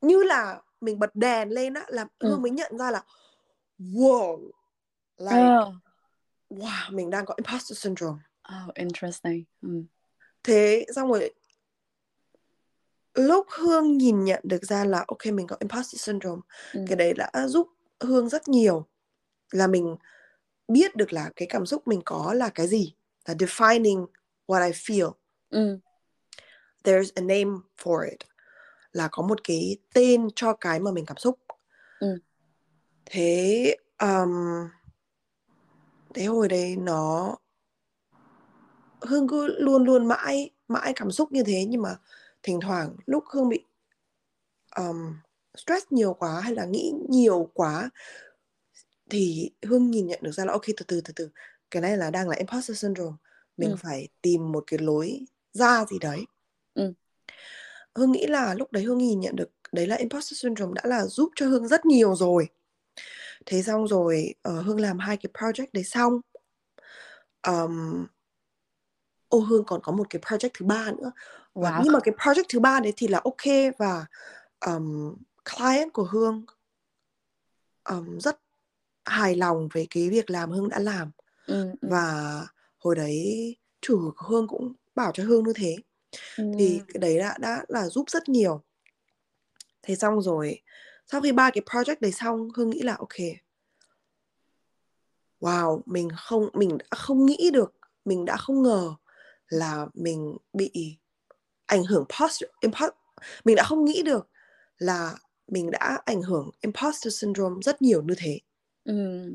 như 0.00 0.22
là 0.22 0.60
mình 0.80 0.98
bật 0.98 1.10
đèn 1.14 1.48
lên 1.50 1.74
á 1.74 1.84
là 1.88 2.06
Ừ. 2.18 2.28
hương 2.28 2.42
mới 2.42 2.50
nhận 2.50 2.78
ra 2.78 2.90
là 2.90 3.04
wow 3.78 4.50
like 5.18 5.48
oh. 5.68 5.74
wow 6.50 6.94
mình 6.94 7.10
đang 7.10 7.26
có 7.26 7.34
imposter 7.36 7.78
syndrome 7.78 8.18
oh 8.62 8.74
interesting 8.74 9.44
ừ. 9.62 9.82
thế 10.42 10.86
xong 10.94 11.08
rồi 11.08 11.34
lúc 13.14 13.46
hương 13.50 13.98
nhìn 13.98 14.24
nhận 14.24 14.40
được 14.44 14.64
ra 14.64 14.84
là 14.84 15.04
ok 15.08 15.26
mình 15.26 15.46
có 15.46 15.56
imposter 15.60 16.00
syndrome 16.00 16.42
ừ. 16.72 16.84
cái 16.88 16.96
đấy 16.96 17.12
đã 17.12 17.30
giúp 17.46 17.68
hương 18.00 18.28
rất 18.28 18.48
nhiều 18.48 18.86
là 19.50 19.66
mình 19.66 19.96
biết 20.68 20.96
được 20.96 21.12
là 21.12 21.30
cái 21.36 21.48
cảm 21.50 21.66
xúc 21.66 21.88
mình 21.88 22.02
có 22.04 22.34
là 22.34 22.48
cái 22.48 22.68
gì 22.68 22.94
là 23.26 23.34
defining 23.34 24.06
what 24.46 24.66
I 24.66 24.72
feel 24.72 25.12
ừ. 25.50 25.78
There's 26.84 27.10
a 27.14 27.20
name 27.20 27.58
for 27.82 28.10
it 28.10 28.18
là 28.92 29.08
có 29.12 29.22
một 29.22 29.40
cái 29.44 29.76
tên 29.94 30.28
cho 30.36 30.52
cái 30.52 30.80
mà 30.80 30.90
mình 30.92 31.06
cảm 31.06 31.16
xúc 31.16 31.38
ừ. 32.00 32.18
thế 33.04 33.76
um, 33.98 34.68
thế 36.14 36.24
hồi 36.24 36.48
đấy 36.48 36.76
nó 36.76 37.36
hương 39.00 39.28
cứ 39.28 39.46
luôn 39.58 39.84
luôn 39.84 40.06
mãi 40.06 40.50
mãi 40.68 40.92
cảm 40.96 41.10
xúc 41.10 41.32
như 41.32 41.42
thế 41.42 41.64
nhưng 41.64 41.82
mà 41.82 41.96
thỉnh 42.42 42.60
thoảng 42.60 42.96
lúc 43.06 43.24
hương 43.32 43.48
bị 43.48 43.64
um, 44.76 45.14
stress 45.56 45.86
nhiều 45.90 46.14
quá 46.14 46.40
hay 46.40 46.54
là 46.54 46.64
nghĩ 46.64 46.92
nhiều 47.08 47.50
quá 47.54 47.90
thì 49.10 49.50
hương 49.62 49.90
nhìn 49.90 50.06
nhận 50.06 50.18
được 50.22 50.32
ra 50.32 50.44
là 50.44 50.52
ok 50.52 50.62
từ 50.66 50.84
từ 50.88 51.00
từ 51.00 51.12
từ 51.16 51.30
cái 51.70 51.82
này 51.82 51.96
là 51.96 52.10
đang 52.10 52.28
là 52.28 52.36
imposter 52.36 52.82
syndrome 52.82 53.16
mình 53.56 53.70
ừ. 53.70 53.76
phải 53.82 54.08
tìm 54.22 54.52
một 54.52 54.64
cái 54.66 54.78
lối 54.78 55.24
ra 55.52 55.84
gì 55.84 55.98
đấy 55.98 56.24
ừ. 56.74 56.92
hương 57.94 58.12
nghĩ 58.12 58.26
là 58.26 58.54
lúc 58.54 58.72
đấy 58.72 58.82
hương 58.84 58.98
nhìn 58.98 59.20
nhận 59.20 59.36
được 59.36 59.50
đấy 59.72 59.86
là 59.86 59.96
imposter 59.96 60.42
syndrome 60.42 60.72
đã 60.74 60.82
là 60.84 61.06
giúp 61.06 61.30
cho 61.36 61.46
hương 61.46 61.68
rất 61.68 61.86
nhiều 61.86 62.14
rồi 62.14 62.48
thế 63.46 63.62
xong 63.62 63.88
rồi 63.88 64.34
uh, 64.48 64.64
hương 64.64 64.80
làm 64.80 64.98
hai 64.98 65.16
cái 65.16 65.30
project 65.34 65.66
đấy 65.72 65.84
xong 65.84 66.20
um, 67.46 68.06
ô 69.28 69.38
hương 69.38 69.64
còn 69.64 69.80
có 69.82 69.92
một 69.92 70.06
cái 70.10 70.22
project 70.22 70.50
thứ 70.54 70.66
ba 70.66 70.90
nữa 70.98 71.12
và 71.54 71.70
wow. 71.70 71.80
nhưng 71.84 71.92
mà 71.92 72.00
cái 72.04 72.14
project 72.18 72.44
thứ 72.48 72.60
ba 72.60 72.80
đấy 72.80 72.92
thì 72.96 73.08
là 73.08 73.20
ok 73.24 73.74
và 73.78 74.06
um, 74.66 75.14
client 75.44 75.92
của 75.92 76.04
hương 76.04 76.44
um, 77.84 78.18
rất 78.18 78.40
hài 79.04 79.36
lòng 79.36 79.68
về 79.72 79.86
cái 79.90 80.10
việc 80.10 80.30
làm 80.30 80.50
hương 80.50 80.68
đã 80.68 80.78
làm 80.78 81.10
ừ, 81.46 81.70
ừ. 81.70 81.88
và 81.90 82.40
hồi 82.78 82.94
đấy 82.94 83.56
chủ 83.80 84.12
của 84.16 84.26
hương 84.28 84.48
cũng 84.48 84.72
bảo 84.94 85.12
cho 85.14 85.24
hương 85.24 85.44
như 85.44 85.52
thế 85.56 85.76
ừ. 86.36 86.44
thì 86.58 86.80
cái 86.88 87.00
đấy 87.00 87.18
đã 87.18 87.36
đã 87.38 87.64
là 87.68 87.88
giúp 87.88 88.10
rất 88.10 88.28
nhiều 88.28 88.62
thế 89.82 89.96
xong 89.96 90.22
rồi 90.22 90.62
sau 91.06 91.20
khi 91.20 91.32
ba 91.32 91.50
cái 91.50 91.62
project 91.66 91.96
đấy 92.00 92.12
xong 92.12 92.48
hương 92.56 92.70
nghĩ 92.70 92.82
là 92.82 92.96
ok 92.98 93.16
wow 95.40 95.80
mình 95.86 96.08
không 96.16 96.48
mình 96.52 96.78
đã 96.78 96.86
không 96.90 97.26
nghĩ 97.26 97.50
được 97.52 97.74
mình 98.04 98.24
đã 98.24 98.36
không 98.36 98.62
ngờ 98.62 98.94
là 99.48 99.86
mình 99.94 100.36
bị 100.52 100.96
ảnh 101.66 101.84
hưởng 101.84 102.04
post, 102.20 102.42
impost, 102.60 102.92
mình 103.44 103.56
đã 103.56 103.64
không 103.64 103.84
nghĩ 103.84 104.02
được 104.02 104.28
là 104.78 105.14
mình 105.46 105.70
đã 105.70 105.98
ảnh 106.04 106.22
hưởng 106.22 106.50
imposter 106.60 107.20
syndrome 107.20 107.60
rất 107.62 107.82
nhiều 107.82 108.02
như 108.02 108.14
thế 108.18 108.38
ừ. 108.84 109.30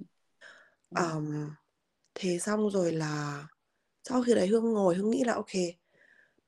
um, 0.89 1.49
thế 2.15 2.39
xong 2.39 2.69
rồi 2.69 2.91
là 2.91 3.47
sau 4.03 4.23
khi 4.23 4.33
đấy 4.33 4.47
hương 4.47 4.73
ngồi 4.73 4.95
hương 4.95 5.09
nghĩ 5.09 5.23
là 5.23 5.33
ok 5.33 5.51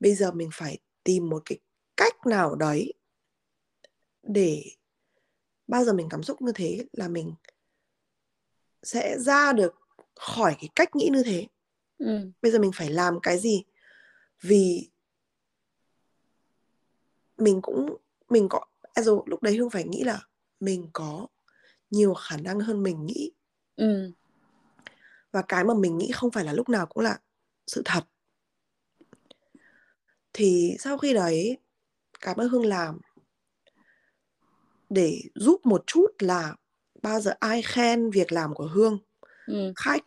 bây 0.00 0.14
giờ 0.14 0.32
mình 0.32 0.50
phải 0.52 0.78
tìm 1.04 1.28
một 1.30 1.42
cái 1.44 1.58
cách 1.96 2.26
nào 2.26 2.54
đấy 2.54 2.94
để 4.22 4.64
bao 5.66 5.84
giờ 5.84 5.92
mình 5.92 6.08
cảm 6.10 6.22
xúc 6.22 6.42
như 6.42 6.52
thế 6.54 6.86
là 6.92 7.08
mình 7.08 7.34
sẽ 8.82 9.18
ra 9.18 9.52
được 9.52 9.74
khỏi 10.14 10.56
cái 10.60 10.68
cách 10.74 10.96
nghĩ 10.96 11.08
như 11.12 11.22
thế 11.22 11.46
ừ. 11.98 12.30
bây 12.42 12.52
giờ 12.52 12.58
mình 12.58 12.72
phải 12.74 12.90
làm 12.90 13.20
cái 13.22 13.38
gì 13.38 13.64
vì 14.40 14.90
mình 17.36 17.62
cũng 17.62 17.96
mình 18.28 18.48
có 18.48 18.60
rồi 18.96 19.22
lúc 19.26 19.42
đấy 19.42 19.56
hương 19.56 19.70
phải 19.70 19.84
nghĩ 19.84 20.04
là 20.04 20.20
mình 20.60 20.88
có 20.92 21.26
nhiều 21.90 22.14
khả 22.14 22.36
năng 22.36 22.60
hơn 22.60 22.82
mình 22.82 23.06
nghĩ 23.06 23.30
ừ. 23.76 24.12
và 25.30 25.42
cái 25.42 25.64
mà 25.64 25.74
mình 25.74 25.98
nghĩ 25.98 26.10
không 26.12 26.30
phải 26.30 26.44
là 26.44 26.52
lúc 26.52 26.68
nào 26.68 26.86
cũng 26.86 27.04
là 27.04 27.18
sự 27.66 27.82
thật 27.84 28.04
thì 30.38 30.76
sau 30.78 30.98
khi 30.98 31.14
đấy 31.14 31.58
cái 32.20 32.34
mà 32.36 32.44
hương 32.50 32.66
làm 32.66 33.00
để 34.90 35.20
giúp 35.34 35.66
một 35.66 35.84
chút 35.86 36.06
là 36.18 36.54
bao 37.02 37.20
giờ 37.20 37.32
ai 37.40 37.62
khen 37.62 38.10
việc 38.10 38.32
làm 38.32 38.54
của 38.54 38.66
hương 38.66 38.98
ừ. 39.46 39.72
khách 39.76 40.04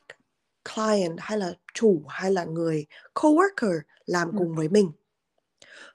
client 0.75 1.17
hay 1.17 1.37
là 1.37 1.53
chủ 1.73 2.03
hay 2.07 2.31
là 2.31 2.45
người 2.45 2.85
coworker 3.15 3.79
làm 4.05 4.31
ừ. 4.31 4.35
cùng 4.37 4.55
với 4.55 4.69
mình 4.69 4.91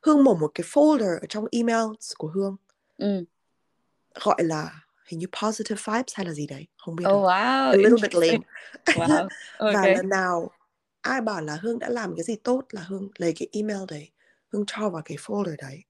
hương 0.03 0.25
mở 0.25 0.35
một 0.35 0.51
cái 0.55 0.65
folder 0.65 1.19
ở 1.21 1.27
trong 1.29 1.45
emails 1.53 2.13
của 2.19 2.29
hương 2.29 2.57
ừ. 2.97 3.25
gọi 4.15 4.45
là 4.45 4.83
hình 5.07 5.21
như 5.21 5.27
positive 5.43 5.81
vibes 5.87 6.15
hay 6.15 6.27
là 6.27 6.33
gì 6.33 6.47
đấy 6.47 6.67
không 6.77 6.97
biết 6.97 7.05
oh, 7.09 7.23
wow. 7.23 7.71
a 7.71 7.77
little 7.77 8.03
bit 8.03 8.15
lame 8.15 8.45
wow. 8.85 9.29
okay. 9.59 9.75
và 9.75 9.87
lần 9.97 10.09
nào 10.09 10.51
ai 11.01 11.21
bảo 11.21 11.43
là 11.43 11.59
hương 11.63 11.79
đã 11.79 11.89
làm 11.89 12.17
cái 12.17 12.25
gì 12.25 12.37
tốt 12.37 12.63
là 12.71 12.83
hương 12.83 13.09
lấy 13.19 13.35
cái 13.37 13.49
email 13.53 13.81
đấy 13.89 14.11
hương 14.57 14.65
cho 14.67 14.91
vào 14.91 15.03
cái 15.05 15.17
folder 15.17 15.57
đấy 15.59 15.85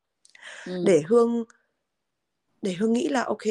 ừ. 0.67 0.83
để 0.87 1.03
hương 1.09 1.45
để 2.63 2.73
hương 2.73 2.93
nghĩ 2.93 3.09
là 3.09 3.23
ok 3.23 3.43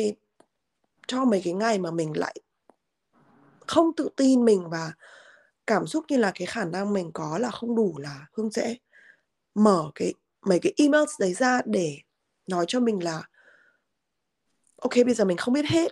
cho 1.07 1.25
mấy 1.25 1.41
cái 1.43 1.53
ngày 1.53 1.79
mà 1.79 1.91
mình 1.91 2.17
lại 2.17 2.35
không 3.67 3.95
tự 3.95 4.09
tin 4.15 4.45
mình 4.45 4.69
và 4.69 4.93
cảm 5.67 5.87
xúc 5.87 6.05
như 6.09 6.17
là 6.17 6.31
cái 6.35 6.45
khả 6.45 6.65
năng 6.65 6.93
mình 6.93 7.11
có 7.13 7.37
là 7.37 7.49
không 7.51 7.75
đủ 7.75 7.97
là 7.97 8.27
hương 8.33 8.51
sẽ 8.51 8.75
mở 9.55 9.91
cái 9.95 10.13
mấy 10.41 10.59
cái 10.59 10.73
emails 10.77 11.11
đấy 11.19 11.33
ra 11.33 11.61
để 11.65 11.97
nói 12.47 12.65
cho 12.67 12.79
mình 12.79 13.03
là 13.03 13.23
ok 14.81 14.93
bây 15.05 15.13
giờ 15.13 15.25
mình 15.25 15.37
không 15.37 15.53
biết 15.53 15.65
hết 15.65 15.91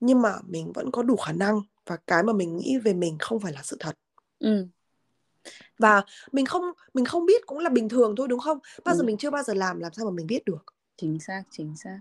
nhưng 0.00 0.22
mà 0.22 0.34
mình 0.46 0.72
vẫn 0.74 0.90
có 0.90 1.02
đủ 1.02 1.16
khả 1.16 1.32
năng 1.32 1.60
và 1.86 1.96
cái 1.96 2.22
mà 2.22 2.32
mình 2.32 2.56
nghĩ 2.56 2.78
về 2.78 2.94
mình 2.94 3.16
không 3.18 3.40
phải 3.40 3.52
là 3.52 3.62
sự 3.62 3.76
thật 3.80 3.98
ừ. 4.38 4.68
Và 5.78 6.02
mình 6.32 6.46
không 6.46 6.62
mình 6.94 7.04
không 7.04 7.26
biết 7.26 7.46
cũng 7.46 7.58
là 7.58 7.70
bình 7.70 7.88
thường 7.88 8.16
thôi 8.16 8.28
đúng 8.28 8.40
không? 8.40 8.58
Bao 8.84 8.94
ừ. 8.94 8.98
giờ 8.98 9.04
mình 9.04 9.16
chưa 9.16 9.30
bao 9.30 9.42
giờ 9.42 9.54
làm 9.54 9.80
làm 9.80 9.92
sao 9.92 10.04
mà 10.06 10.10
mình 10.10 10.26
biết 10.26 10.44
được? 10.44 10.64
Chính 10.96 11.20
xác 11.20 11.42
chính 11.50 11.76
xác. 11.76 12.00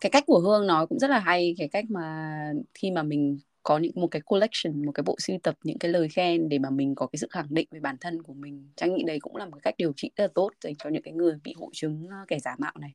Cái 0.00 0.10
cách 0.10 0.24
của 0.26 0.38
hương 0.38 0.66
nói 0.66 0.86
cũng 0.86 0.98
rất 0.98 1.10
là 1.10 1.18
hay 1.18 1.54
cái 1.58 1.68
cách 1.68 1.84
mà 1.88 2.52
khi 2.74 2.90
mà 2.90 3.02
mình 3.02 3.38
có 3.62 3.78
những 3.78 3.92
một 3.94 4.06
cái 4.06 4.22
collection 4.22 4.86
một 4.86 4.92
cái 4.92 5.04
bộ 5.06 5.16
sưu 5.18 5.38
tập 5.42 5.54
những 5.64 5.78
cái 5.78 5.90
lời 5.90 6.08
khen 6.08 6.48
để 6.48 6.58
mà 6.58 6.70
mình 6.70 6.94
có 6.94 7.06
cái 7.06 7.18
sự 7.18 7.26
khẳng 7.30 7.46
định 7.50 7.68
về 7.70 7.80
bản 7.80 7.96
thân 8.00 8.22
của 8.22 8.34
mình 8.34 8.68
trang 8.76 8.94
nghĩ 8.94 9.04
đấy 9.06 9.18
cũng 9.20 9.36
là 9.36 9.44
một 9.44 9.50
cái 9.52 9.60
cách 9.62 9.74
điều 9.78 9.92
trị 9.96 10.10
rất 10.16 10.24
là 10.24 10.28
tốt 10.34 10.50
dành 10.60 10.74
cho 10.78 10.90
những 10.90 11.02
cái 11.02 11.14
người 11.14 11.34
bị 11.44 11.54
hội 11.56 11.70
chứng 11.72 12.08
kẻ 12.28 12.38
giả 12.38 12.56
mạo 12.58 12.72
này 12.80 12.92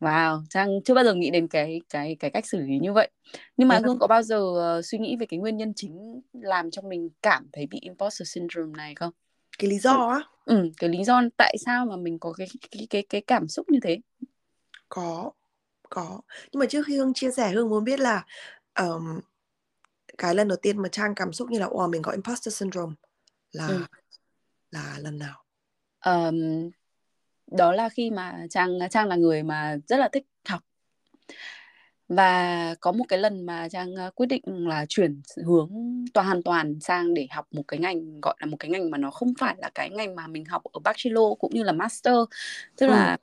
Wow, 0.00 0.42
Trang 0.50 0.68
chưa 0.84 0.94
bao 0.94 1.04
giờ 1.04 1.14
nghĩ 1.14 1.30
đến 1.30 1.48
cái 1.48 1.80
cái 1.88 2.16
cái 2.20 2.30
cách 2.30 2.46
xử 2.46 2.60
lý 2.60 2.78
như 2.78 2.92
vậy. 2.92 3.10
Nhưng 3.56 3.68
mà 3.68 3.80
Hương 3.84 3.98
có 3.98 4.06
bao 4.06 4.22
giờ 4.22 4.38
uh, 4.38 4.84
suy 4.84 4.98
nghĩ 4.98 5.16
về 5.16 5.26
cái 5.26 5.38
nguyên 5.38 5.56
nhân 5.56 5.72
chính 5.76 6.20
làm 6.32 6.70
cho 6.70 6.82
mình 6.82 7.08
cảm 7.22 7.46
thấy 7.52 7.66
bị 7.66 7.78
imposter 7.82 8.28
syndrome 8.28 8.72
này 8.76 8.94
không? 8.94 9.12
Cái 9.58 9.70
lý 9.70 9.78
do 9.78 10.08
á? 10.08 10.22
Ừ, 10.44 10.70
cái 10.76 10.90
lý 10.90 11.04
do 11.04 11.22
tại 11.36 11.56
sao 11.64 11.86
mà 11.86 11.96
mình 11.96 12.18
có 12.18 12.32
cái 12.32 12.46
cái 12.70 12.86
cái 12.90 13.02
cái 13.08 13.20
cảm 13.20 13.48
xúc 13.48 13.68
như 13.68 13.78
thế? 13.82 13.98
Có, 14.88 15.30
có. 15.90 16.20
Nhưng 16.52 16.60
mà 16.60 16.66
trước 16.66 16.86
khi 16.86 16.96
Hương 16.96 17.14
chia 17.14 17.30
sẻ 17.30 17.50
Hương 17.52 17.68
muốn 17.68 17.84
biết 17.84 18.00
là 18.00 18.24
um, 18.78 19.20
cái 20.18 20.34
lần 20.34 20.48
đầu 20.48 20.58
tiên 20.62 20.82
mà 20.82 20.88
Trang 20.88 21.14
cảm 21.14 21.32
xúc 21.32 21.50
như 21.50 21.58
là 21.58 21.66
wow 21.66 21.90
mình 21.90 22.02
có 22.02 22.12
imposter 22.12 22.54
syndrome 22.54 22.94
là 23.52 23.66
ừ. 23.66 23.84
là 24.70 24.96
lần 24.98 25.18
nào? 25.18 25.44
Um, 26.04 26.70
đó 27.46 27.72
là 27.72 27.88
khi 27.88 28.10
mà 28.10 28.46
trang 28.50 28.78
trang 28.90 29.08
là 29.08 29.16
người 29.16 29.42
mà 29.42 29.76
rất 29.88 29.96
là 29.96 30.08
thích 30.12 30.24
học 30.48 30.60
và 32.08 32.74
có 32.80 32.92
một 32.92 33.04
cái 33.08 33.18
lần 33.18 33.46
mà 33.46 33.68
trang 33.68 33.94
quyết 34.14 34.26
định 34.26 34.42
là 34.46 34.86
chuyển 34.88 35.20
hướng 35.44 35.70
toàn 36.14 36.26
hoàn 36.26 36.42
toàn 36.42 36.80
sang 36.80 37.14
để 37.14 37.26
học 37.30 37.46
một 37.50 37.62
cái 37.68 37.80
ngành 37.80 38.20
gọi 38.20 38.34
là 38.40 38.46
một 38.46 38.56
cái 38.60 38.70
ngành 38.70 38.90
mà 38.90 38.98
nó 38.98 39.10
không 39.10 39.32
phải 39.38 39.54
là 39.58 39.70
cái 39.74 39.90
ngành 39.90 40.14
mà 40.14 40.26
mình 40.26 40.44
học 40.44 40.62
ở 40.72 40.80
bachelor 40.84 41.38
cũng 41.38 41.54
như 41.54 41.62
là 41.62 41.72
master. 41.72 42.14
Tức 42.76 42.86
ừ. 42.86 42.90
là 42.90 43.16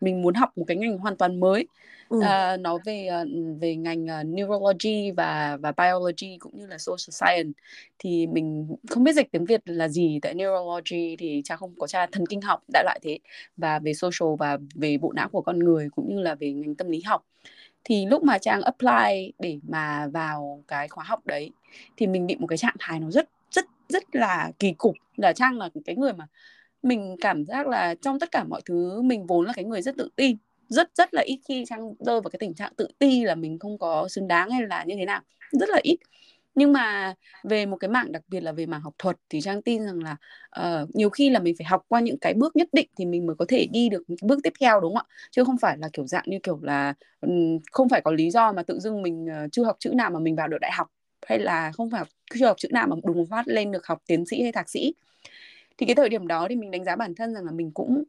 mình 0.00 0.22
muốn 0.22 0.34
học 0.34 0.58
một 0.58 0.64
cái 0.68 0.76
ngành 0.76 0.98
hoàn 0.98 1.16
toàn 1.16 1.40
mới. 1.40 1.66
Ừ. 2.08 2.18
uh, 2.18 2.60
nó 2.60 2.78
về 2.84 3.08
uh, 3.22 3.28
về 3.60 3.76
ngành 3.76 4.06
neurology 4.34 5.10
và 5.10 5.58
và 5.60 5.72
biology 5.72 6.38
cũng 6.38 6.58
như 6.58 6.66
là 6.66 6.78
social 6.78 7.10
science. 7.10 7.60
Thì 7.98 8.26
mình 8.26 8.76
không 8.88 9.04
biết 9.04 9.14
dịch 9.14 9.32
tiếng 9.32 9.44
Việt 9.44 9.60
là 9.64 9.88
gì 9.88 10.18
tại 10.22 10.34
neurology 10.34 11.16
thì 11.16 11.42
cha 11.44 11.56
không 11.56 11.74
có 11.78 11.86
cha 11.86 12.06
thần 12.06 12.26
kinh 12.26 12.40
học 12.40 12.62
đại 12.72 12.84
loại 12.84 13.00
thế. 13.02 13.18
Và 13.56 13.78
về 13.78 13.94
social 13.94 14.34
và 14.38 14.58
về 14.74 14.98
bộ 14.98 15.12
não 15.12 15.28
của 15.28 15.42
con 15.42 15.58
người 15.58 15.88
cũng 15.96 16.14
như 16.14 16.22
là 16.22 16.34
về 16.34 16.52
ngành 16.52 16.74
tâm 16.74 16.90
lý 16.90 17.02
học 17.02 17.24
thì 17.84 18.06
lúc 18.06 18.22
mà 18.22 18.38
trang 18.38 18.62
apply 18.62 19.32
để 19.38 19.58
mà 19.68 20.08
vào 20.12 20.64
cái 20.68 20.88
khóa 20.88 21.04
học 21.04 21.26
đấy, 21.26 21.50
thì 21.96 22.06
mình 22.06 22.26
bị 22.26 22.36
một 22.36 22.46
cái 22.46 22.58
trạng 22.58 22.76
thái 22.78 23.00
nó 23.00 23.10
rất 23.10 23.28
rất 23.50 23.64
rất 23.88 24.02
là 24.12 24.52
kỳ 24.58 24.72
cục. 24.72 24.94
Là 25.16 25.32
trang 25.32 25.58
là 25.58 25.68
cái 25.86 25.96
người 25.96 26.12
mà 26.12 26.26
mình 26.82 27.16
cảm 27.20 27.44
giác 27.44 27.66
là 27.66 27.94
trong 28.02 28.18
tất 28.20 28.30
cả 28.32 28.44
mọi 28.44 28.60
thứ, 28.64 29.02
mình 29.02 29.26
vốn 29.26 29.46
là 29.46 29.52
cái 29.52 29.64
người 29.64 29.82
rất 29.82 29.96
tự 29.98 30.08
tin 30.16 30.36
rất 30.68 30.90
rất 30.94 31.14
là 31.14 31.22
ít 31.22 31.40
khi 31.48 31.64
trang 31.68 31.94
rơi 32.00 32.20
vào 32.20 32.30
cái 32.30 32.38
tình 32.40 32.54
trạng 32.54 32.72
tự 32.76 32.88
ti 32.98 33.24
là 33.24 33.34
mình 33.34 33.58
không 33.58 33.78
có 33.78 34.08
xứng 34.08 34.28
đáng 34.28 34.50
hay 34.50 34.62
là 34.66 34.84
như 34.84 34.94
thế 34.98 35.04
nào. 35.04 35.20
Rất 35.52 35.68
là 35.68 35.80
ít 35.82 35.96
nhưng 36.58 36.72
mà 36.72 37.14
về 37.44 37.66
một 37.66 37.76
cái 37.76 37.88
mảng 37.88 38.12
đặc 38.12 38.22
biệt 38.28 38.40
là 38.40 38.52
về 38.52 38.66
mảng 38.66 38.80
học 38.80 38.94
thuật 38.98 39.16
thì 39.28 39.40
trang 39.40 39.62
tin 39.62 39.84
rằng 39.84 39.98
là 40.02 40.16
uh, 40.60 40.96
nhiều 40.96 41.10
khi 41.10 41.30
là 41.30 41.40
mình 41.40 41.54
phải 41.58 41.64
học 41.64 41.82
qua 41.88 42.00
những 42.00 42.18
cái 42.18 42.34
bước 42.34 42.56
nhất 42.56 42.68
định 42.72 42.88
thì 42.98 43.06
mình 43.06 43.26
mới 43.26 43.36
có 43.36 43.44
thể 43.48 43.66
đi 43.72 43.88
được 43.88 44.02
những 44.08 44.18
bước 44.22 44.38
tiếp 44.42 44.52
theo 44.60 44.80
đúng 44.80 44.94
không 44.94 45.06
ạ? 45.10 45.14
Chứ 45.30 45.44
không 45.44 45.58
phải 45.58 45.78
là 45.78 45.88
kiểu 45.92 46.06
dạng 46.06 46.24
như 46.26 46.38
kiểu 46.42 46.58
là 46.62 46.94
um, 47.20 47.58
không 47.72 47.88
phải 47.88 48.00
có 48.00 48.12
lý 48.12 48.30
do 48.30 48.52
mà 48.52 48.62
tự 48.62 48.78
dưng 48.80 49.02
mình 49.02 49.26
uh, 49.44 49.52
chưa 49.52 49.64
học 49.64 49.76
chữ 49.78 49.90
nào 49.90 50.10
mà 50.10 50.20
mình 50.20 50.36
vào 50.36 50.48
được 50.48 50.58
đại 50.60 50.72
học 50.72 50.88
hay 51.26 51.38
là 51.38 51.72
không 51.72 51.90
phải 51.90 52.04
chưa 52.34 52.46
học 52.46 52.56
chữ 52.58 52.68
nào 52.72 52.86
mà 52.86 52.96
đùng 53.04 53.26
phát 53.26 53.48
lên 53.48 53.72
được 53.72 53.86
học 53.86 54.02
tiến 54.06 54.26
sĩ 54.26 54.42
hay 54.42 54.52
thạc 54.52 54.68
sĩ. 54.68 54.94
Thì 55.78 55.86
cái 55.86 55.94
thời 55.94 56.08
điểm 56.08 56.26
đó 56.26 56.46
thì 56.48 56.56
mình 56.56 56.70
đánh 56.70 56.84
giá 56.84 56.96
bản 56.96 57.14
thân 57.14 57.34
rằng 57.34 57.44
là 57.44 57.52
mình 57.52 57.70
cũng 57.74 58.04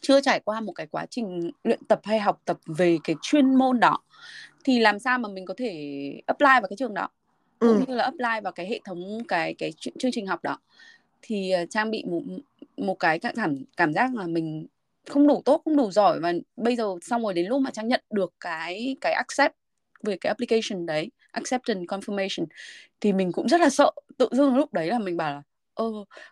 chưa 0.00 0.20
trải 0.20 0.40
qua 0.40 0.60
một 0.60 0.72
cái 0.72 0.86
quá 0.86 1.06
trình 1.10 1.50
luyện 1.64 1.84
tập 1.88 2.00
hay 2.04 2.20
học 2.20 2.40
tập 2.44 2.58
về 2.66 2.98
cái 3.04 3.16
chuyên 3.22 3.54
môn 3.54 3.80
đó. 3.80 3.98
Thì 4.64 4.78
làm 4.78 4.98
sao 4.98 5.18
mà 5.18 5.28
mình 5.28 5.46
có 5.46 5.54
thể 5.56 5.72
apply 6.26 6.46
vào 6.46 6.68
cái 6.70 6.76
trường 6.76 6.94
đó? 6.94 7.08
Cũng 7.58 7.68
ừ. 7.68 7.84
như 7.88 7.94
là 7.94 8.04
apply 8.04 8.40
vào 8.42 8.52
cái 8.52 8.66
hệ 8.66 8.80
thống 8.84 9.18
cái 9.28 9.54
cái 9.54 9.72
chương 9.98 10.12
trình 10.12 10.26
học 10.26 10.42
đó 10.42 10.58
thì 11.22 11.52
uh, 11.62 11.70
trang 11.70 11.90
bị 11.90 12.04
một 12.04 12.22
một 12.76 12.94
cái 12.94 13.18
cảm 13.18 13.64
cảm 13.76 13.92
giác 13.92 14.14
là 14.14 14.26
mình 14.26 14.66
không 15.08 15.26
đủ 15.26 15.42
tốt 15.44 15.62
không 15.64 15.76
đủ 15.76 15.90
giỏi 15.90 16.20
và 16.20 16.32
bây 16.56 16.76
giờ 16.76 16.94
xong 17.02 17.22
rồi 17.22 17.34
đến 17.34 17.46
lúc 17.46 17.60
mà 17.60 17.70
trang 17.70 17.88
nhận 17.88 18.00
được 18.10 18.34
cái 18.40 18.96
cái 19.00 19.12
accept 19.12 19.54
về 20.02 20.16
cái 20.20 20.28
application 20.28 20.86
đấy 20.86 21.10
acceptance 21.30 21.84
confirmation 21.84 22.46
thì 23.00 23.12
mình 23.12 23.32
cũng 23.32 23.48
rất 23.48 23.60
là 23.60 23.70
sợ 23.70 23.90
tự 24.18 24.28
dưng 24.32 24.56
lúc 24.56 24.72
đấy 24.72 24.86
là 24.86 24.98
mình 24.98 25.16
bảo 25.16 25.34
là 25.34 25.42
ơ 25.78 25.84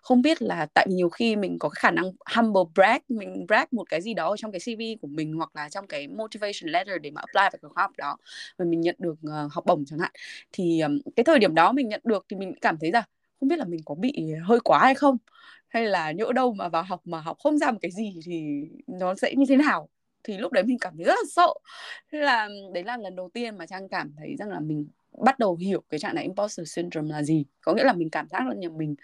không 0.03 0.23
biết 0.23 0.43
là 0.43 0.67
tại 0.75 0.87
vì 0.89 0.95
nhiều 0.95 1.09
khi 1.09 1.37
mình 1.37 1.59
có 1.59 1.69
khả 1.69 1.91
năng 1.91 2.13
humble 2.37 2.63
brag 2.75 2.99
mình 3.09 3.47
brag 3.49 3.67
một 3.71 3.85
cái 3.89 4.03
gì 4.03 4.15
đó 4.15 4.37
trong 4.37 4.53
cái 4.53 4.61
CV 4.61 4.81
của 5.03 5.09
mình 5.09 5.33
hoặc 5.35 5.51
là 5.57 5.69
trong 5.69 5.87
cái 5.87 6.09
motivation 6.09 6.73
letter 6.73 7.01
để 7.03 7.11
mà 7.11 7.21
apply 7.21 7.41
vào 7.41 7.51
cái 7.63 7.71
khóa 7.75 7.83
học 7.83 7.93
đó 7.99 8.17
và 8.59 8.65
mình 8.65 8.81
nhận 8.81 8.97
được 8.99 9.15
uh, 9.27 9.53
học 9.53 9.65
bổng 9.67 9.85
chẳng 9.87 9.99
hạn 9.99 10.11
thì 10.53 10.81
um, 10.81 10.99
cái 11.17 11.25
thời 11.25 11.39
điểm 11.39 11.55
đó 11.55 11.73
mình 11.73 11.89
nhận 11.89 12.01
được 12.05 12.27
thì 12.29 12.37
mình 12.37 12.55
cảm 12.61 12.79
thấy 12.81 12.91
rằng 12.91 13.05
không 13.41 13.49
biết 13.49 13.59
là 13.59 13.65
mình 13.65 13.81
có 13.85 13.95
bị 13.95 14.33
hơi 14.45 14.61
quá 14.65 14.79
hay 14.79 14.95
không 14.95 15.17
hay 15.69 15.87
là 15.87 16.13
nhỡ 16.13 16.33
đâu 16.35 16.53
mà 16.55 16.69
vào 16.69 16.83
học 16.83 17.01
mà 17.05 17.21
học 17.21 17.37
không 17.43 17.59
ra 17.59 17.71
một 17.71 17.79
cái 17.83 17.91
gì 17.91 18.21
thì 18.25 18.43
nó 18.87 19.15
sẽ 19.15 19.35
như 19.37 19.45
thế 19.49 19.57
nào? 19.57 19.89
Thì 20.25 20.39
lúc 20.39 20.53
đấy 20.53 20.65
mình 20.65 20.79
cảm 20.81 20.97
thấy 20.97 21.05
rất 21.05 21.13
là 21.13 21.23
sợ. 21.33 21.55
Thế 22.13 22.19
là 22.19 22.49
đấy 22.75 22.85
là 22.85 22.97
lần 22.97 23.17
đầu 23.17 23.31
tiên 23.35 23.59
mà 23.59 23.67
trang 23.67 23.89
cảm 23.89 24.13
thấy 24.19 24.37
rằng 24.39 24.49
là 24.49 24.61
mình 24.61 24.89
bắt 25.25 25.39
đầu 25.39 25.57
hiểu 25.57 25.83
cái 25.91 26.01
trạng 26.01 26.15
thái 26.15 26.25
imposter 26.25 26.69
syndrome 26.77 27.11
là 27.11 27.23
gì. 27.23 27.45
Có 27.61 27.75
nghĩa 27.75 27.85
là 27.85 27.93
mình 27.93 28.11
cảm 28.11 28.29
giác 28.29 28.47
là 28.49 28.55
nhà 28.55 28.69
mình 28.69 28.95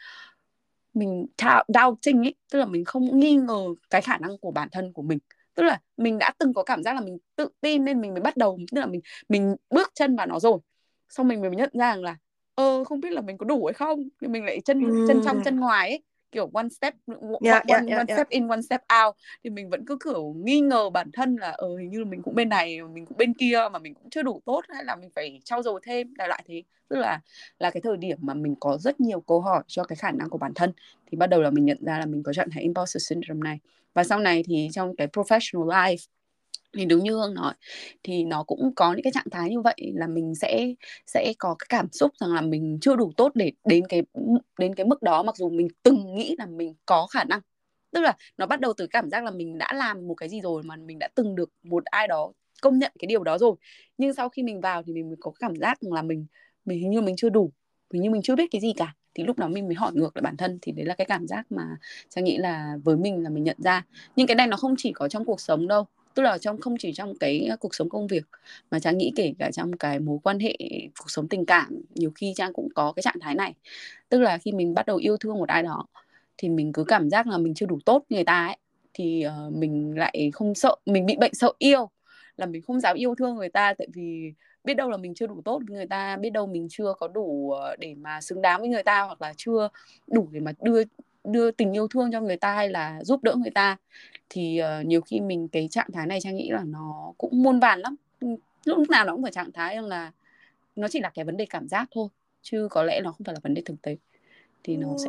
mình 0.95 1.27
doubting 1.69 2.27
ấy 2.27 2.35
tức 2.53 2.59
là 2.59 2.65
mình 2.65 2.85
không 2.85 3.21
nghi 3.21 3.35
ngờ 3.35 3.65
cái 3.91 4.03
khả 4.03 4.19
năng 4.19 4.39
của 4.39 4.51
bản 4.51 4.69
thân 4.73 4.93
của 4.93 5.03
mình. 5.03 5.19
Tức 5.55 5.63
là 5.63 5.81
mình 5.97 6.19
đã 6.19 6.33
từng 6.39 6.55
có 6.55 6.63
cảm 6.63 6.83
giác 6.83 6.95
là 6.95 7.01
mình 7.01 7.19
tự 7.37 7.49
tin 7.61 7.85
nên 7.85 8.01
mình 8.01 8.13
mới 8.15 8.21
bắt 8.21 8.37
đầu 8.37 8.59
tức 8.73 8.81
là 8.81 8.87
mình 8.87 9.01
mình 9.29 9.57
bước 9.71 9.91
chân 9.95 10.17
vào 10.17 10.27
nó 10.27 10.39
rồi. 10.39 10.59
Xong 11.09 11.29
mình 11.29 11.41
mới 11.41 11.51
nhận 11.51 11.71
ra 11.73 11.95
rằng 11.95 12.03
là 12.03 12.17
ơ 12.55 12.85
không 12.85 13.01
biết 13.01 13.13
là 13.13 13.21
mình 13.21 13.39
có 13.39 13.45
đủ 13.45 13.67
hay 13.67 13.73
không? 13.73 14.09
Thì 14.21 14.29
mình 14.29 14.45
lại 14.45 14.61
chân 14.65 14.81
mm. 14.81 15.09
chân 15.09 15.21
trong 15.25 15.41
chân 15.45 15.61
ngoài 15.61 15.89
ấy 15.89 16.03
kiểu 16.33 16.51
one 16.53 16.69
step 16.69 16.95
yeah, 17.07 17.21
one, 17.21 17.41
yeah, 17.41 17.63
one, 17.69 17.87
yeah, 17.87 17.99
one 17.99 18.07
yeah. 18.09 18.19
step 18.19 18.29
in 18.29 18.49
one 18.49 18.63
step 18.63 18.81
out. 19.05 19.17
Thì 19.45 19.51
mình 19.51 19.71
vẫn 19.71 19.85
cứ 19.87 19.99
kiểu 20.05 20.35
nghi 20.45 20.61
ngờ 20.61 20.91
bản 20.91 21.11
thân 21.13 21.37
là 21.37 21.51
ờ 21.51 21.77
hình 21.77 21.91
như 21.91 22.05
mình 22.05 22.23
cũng 22.23 22.35
bên 22.35 22.49
này 22.49 22.83
mình 22.83 23.07
cũng 23.07 23.17
bên 23.17 23.35
kia 23.35 23.69
mà 23.73 23.79
mình 23.79 23.95
cũng 23.95 24.11
chưa 24.11 24.23
đủ 24.23 24.43
tốt 24.45 24.61
hay 24.69 24.85
là 24.85 24.97
mình 24.97 25.11
phải 25.15 25.41
trau 25.45 25.63
dồi 25.63 25.81
thêm 25.85 26.15
đại 26.15 26.29
loại 26.29 26.45
thế. 26.49 26.63
Tức 26.89 26.97
là 26.97 27.21
là 27.59 27.71
cái 27.71 27.81
thời 27.81 27.97
điểm 27.97 28.19
mà 28.21 28.35
mình 28.35 28.55
có 28.61 28.79
rất 28.81 29.01
nhiều 29.01 29.21
câu 29.21 29.41
hỏi 29.41 29.63
cho 29.67 29.85
cái 29.85 29.97
khả 29.97 30.11
năng 30.11 30.31
của 30.31 30.39
bản 30.39 30.55
thân 30.55 30.73
thì 31.11 31.17
bắt 31.17 31.27
đầu 31.27 31.43
là 31.43 31.51
mình 31.51 31.65
nhận 31.65 31.79
ra 31.85 31.99
là 31.99 32.07
mình 32.07 32.23
có 32.23 32.33
trạng 32.33 32.51
thái 32.51 32.63
imposter 32.63 33.09
syndrome 33.09 33.41
này. 33.45 33.59
Và 33.95 34.05
sau 34.05 34.19
này 34.19 34.43
thì 34.47 34.69
trong 34.73 34.97
cái 34.97 35.07
professional 35.07 35.67
life 35.67 36.07
thì 36.77 36.85
đúng 36.85 37.05
như 37.05 37.13
hương 37.13 37.35
nói, 37.35 37.55
thì 38.03 38.25
nó 38.25 38.43
cũng 38.43 38.73
có 38.77 38.93
những 38.93 39.03
cái 39.03 39.13
trạng 39.13 39.31
thái 39.31 39.51
như 39.51 39.61
vậy 39.61 39.93
là 39.95 40.07
mình 40.07 40.35
sẽ 40.35 40.75
sẽ 41.07 41.33
có 41.39 41.55
cái 41.59 41.67
cảm 41.69 41.87
xúc 41.93 42.13
rằng 42.21 42.33
là 42.35 42.41
mình 42.41 42.79
chưa 42.81 42.97
đủ 42.97 43.13
tốt 43.17 43.33
để 43.35 43.53
đến 43.65 43.87
cái 43.89 44.03
đến 44.59 44.75
cái 44.75 44.87
mức 44.87 45.03
đó, 45.03 45.23
mặc 45.23 45.37
dù 45.37 45.51
mình 45.51 45.69
từng 45.83 46.15
nghĩ 46.15 46.37
là 46.39 46.47
mình 46.47 46.75
có 46.87 47.07
khả 47.07 47.25
năng. 47.25 47.41
Tức 47.93 48.01
là 48.01 48.17
nó 48.39 48.47
bắt 48.47 48.61
đầu 48.61 48.73
từ 48.77 48.87
cảm 48.87 49.11
giác 49.11 49.25
là 49.25 49.31
mình 49.31 49.59
đã 49.59 49.73
làm 49.75 50.09
một 50.09 50.15
cái 50.15 50.29
gì 50.29 50.41
rồi 50.41 50.63
mà 50.63 50.77
mình 50.77 50.99
đã 50.99 51.09
từng 51.15 51.35
được 51.35 51.51
một 51.63 51.85
ai 51.85 52.09
đó 52.09 52.33
công 52.63 52.79
nhận 52.79 52.93
cái 52.99 53.07
điều 53.07 53.25
đó 53.25 53.39
rồi. 53.39 53.55
Nhưng 53.99 54.15
sau 54.15 54.29
khi 54.29 54.43
mình 54.43 54.61
vào 54.61 54.83
thì 54.83 54.93
mình 54.93 55.09
mới 55.09 55.17
có 55.21 55.33
cảm 55.41 55.57
giác 55.57 55.79
là 55.83 56.03
mình 56.03 56.27
mình 56.65 56.79
hình 56.79 56.91
như 56.91 57.01
mình 57.01 57.17
chưa 57.17 57.29
đủ, 57.29 57.53
hình 57.93 58.03
như 58.03 58.11
mình 58.11 58.23
chưa 58.23 58.37
biết 58.37 58.51
cái 58.51 58.61
gì 58.61 58.73
cả. 58.77 58.95
Thì 59.15 59.25
lúc 59.25 59.39
đó 59.39 59.49
mình 59.49 59.67
mới 59.67 59.75
hỏi 59.75 59.93
ngược 59.95 60.17
lại 60.17 60.23
bản 60.23 60.37
thân, 60.37 60.59
thì 60.63 60.73
đấy 60.73 60.87
là 60.87 60.95
cái 60.95 61.05
cảm 61.05 61.27
giác 61.27 61.53
mà 61.53 61.63
trang 62.09 62.25
nghĩ 62.25 62.37
là 62.37 62.77
với 62.85 62.97
mình 62.97 63.23
là 63.23 63.31
mình 63.31 63.45
nhận 63.45 63.57
ra. 63.59 63.85
Nhưng 64.17 64.27
cái 64.27 64.35
này 64.35 64.47
nó 64.47 64.57
không 64.57 64.75
chỉ 64.79 64.93
có 64.93 65.09
trong 65.09 65.25
cuộc 65.25 65.41
sống 65.41 65.69
đâu 65.69 65.87
tức 66.15 66.23
là 66.23 66.39
trong 66.39 66.61
không 66.61 66.75
chỉ 66.79 66.93
trong 66.93 67.15
cái 67.21 67.47
à, 67.51 67.57
cuộc 67.57 67.75
sống 67.75 67.89
công 67.89 68.07
việc 68.07 68.25
mà 68.71 68.79
trang 68.79 68.99
nghĩ 68.99 69.13
kể 69.17 69.33
cả 69.39 69.51
trong 69.53 69.73
cái 69.73 70.01
mối 70.01 70.19
quan 70.23 70.39
hệ 70.39 70.57
cuộc 70.99 71.11
sống 71.11 71.29
tình 71.29 71.47
cảm 71.47 71.83
nhiều 71.95 72.11
khi 72.15 72.33
trang 72.37 72.53
cũng 72.53 72.69
có 72.75 72.93
cái 72.93 73.03
trạng 73.03 73.21
thái 73.21 73.35
này. 73.35 73.55
Tức 74.09 74.21
là 74.21 74.39
khi 74.39 74.53
mình 74.53 74.75
bắt 74.75 74.87
đầu 74.87 74.97
yêu 74.97 75.17
thương 75.17 75.39
một 75.39 75.49
ai 75.49 75.63
đó 75.63 75.87
thì 76.39 76.49
mình 76.49 76.73
cứ 76.73 76.85
cảm 76.85 77.11
giác 77.11 77.27
là 77.27 77.39
mình 77.39 77.55
chưa 77.55 77.67
đủ 77.67 77.79
tốt 77.85 78.05
người 78.09 78.25
ta 78.25 78.47
ấy 78.47 78.57
thì 78.95 79.25
uh, 79.27 79.53
mình 79.53 79.99
lại 79.99 80.31
không 80.35 80.55
sợ 80.55 80.77
mình 80.87 81.07
bị 81.07 81.17
bệnh 81.17 81.35
sợ 81.35 81.53
yêu 81.59 81.91
là 82.37 82.47
mình 82.47 82.63
không 82.63 82.81
dám 82.81 82.97
yêu 82.97 83.15
thương 83.15 83.37
người 83.37 83.49
ta 83.49 83.75
tại 83.79 83.89
vì 83.95 84.33
biết 84.65 84.75
đâu 84.75 84.91
là 84.91 84.97
mình 84.97 85.15
chưa 85.15 85.27
đủ 85.27 85.43
tốt 85.45 85.63
với 85.69 85.77
người 85.77 85.87
ta 85.87 86.17
biết 86.17 86.31
đâu 86.31 86.47
mình 86.47 86.67
chưa 86.71 86.95
có 86.99 87.09
đủ 87.09 87.51
ờ, 87.51 87.77
để 87.77 87.95
mà 87.95 88.21
xứng 88.21 88.43
đáng 88.43 88.61
với 88.61 88.69
người 88.69 88.83
ta 88.83 89.03
hoặc 89.03 89.23
là 89.23 89.33
chưa 89.37 89.69
đủ 90.07 90.29
để 90.33 90.41
mà 90.41 90.53
đưa 90.63 90.83
đưa 91.25 91.51
tình 91.51 91.73
yêu 91.73 91.89
thương 91.89 92.13
cho 92.13 92.21
người 92.21 92.37
ta 92.37 92.55
hay 92.55 92.69
là 92.69 93.05
giúp 93.05 93.23
đỡ 93.23 93.35
người 93.35 93.51
ta 93.51 93.77
thì 94.29 94.61
uh, 94.81 94.87
nhiều 94.87 95.01
khi 95.01 95.21
mình 95.21 95.49
cái 95.49 95.69
trạng 95.71 95.89
thái 95.93 96.07
này 96.07 96.21
trang 96.21 96.37
nghĩ 96.37 96.51
là 96.51 96.65
nó 96.65 97.13
cũng 97.19 97.43
muôn 97.43 97.61
vàn 97.61 97.81
lắm. 97.81 97.97
Lúc 98.65 98.91
nào 98.91 99.05
nó 99.05 99.13
cũng 99.13 99.23
phải 99.23 99.33
trạng 99.33 99.53
thái 99.53 99.83
là 99.83 100.13
nó 100.77 100.89
chỉ 100.89 101.01
là 101.01 101.11
cái 101.15 101.25
vấn 101.25 101.37
đề 101.37 101.47
cảm 101.47 101.69
giác 101.69 101.89
thôi 101.95 102.09
chứ 102.43 102.69
có 102.71 102.83
lẽ 102.83 103.01
nó 103.05 103.13
không 103.13 103.25
phải 103.25 103.35
là 103.35 103.41
vấn 103.43 103.55
đề 103.55 103.63
thực 103.65 103.83
tế. 103.83 103.97
Thì 104.65 104.77
nó 104.77 104.89
sẽ 104.99 105.09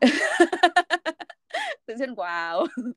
tự 1.86 1.94
nhiên 1.94 2.14
wow! 2.14 2.66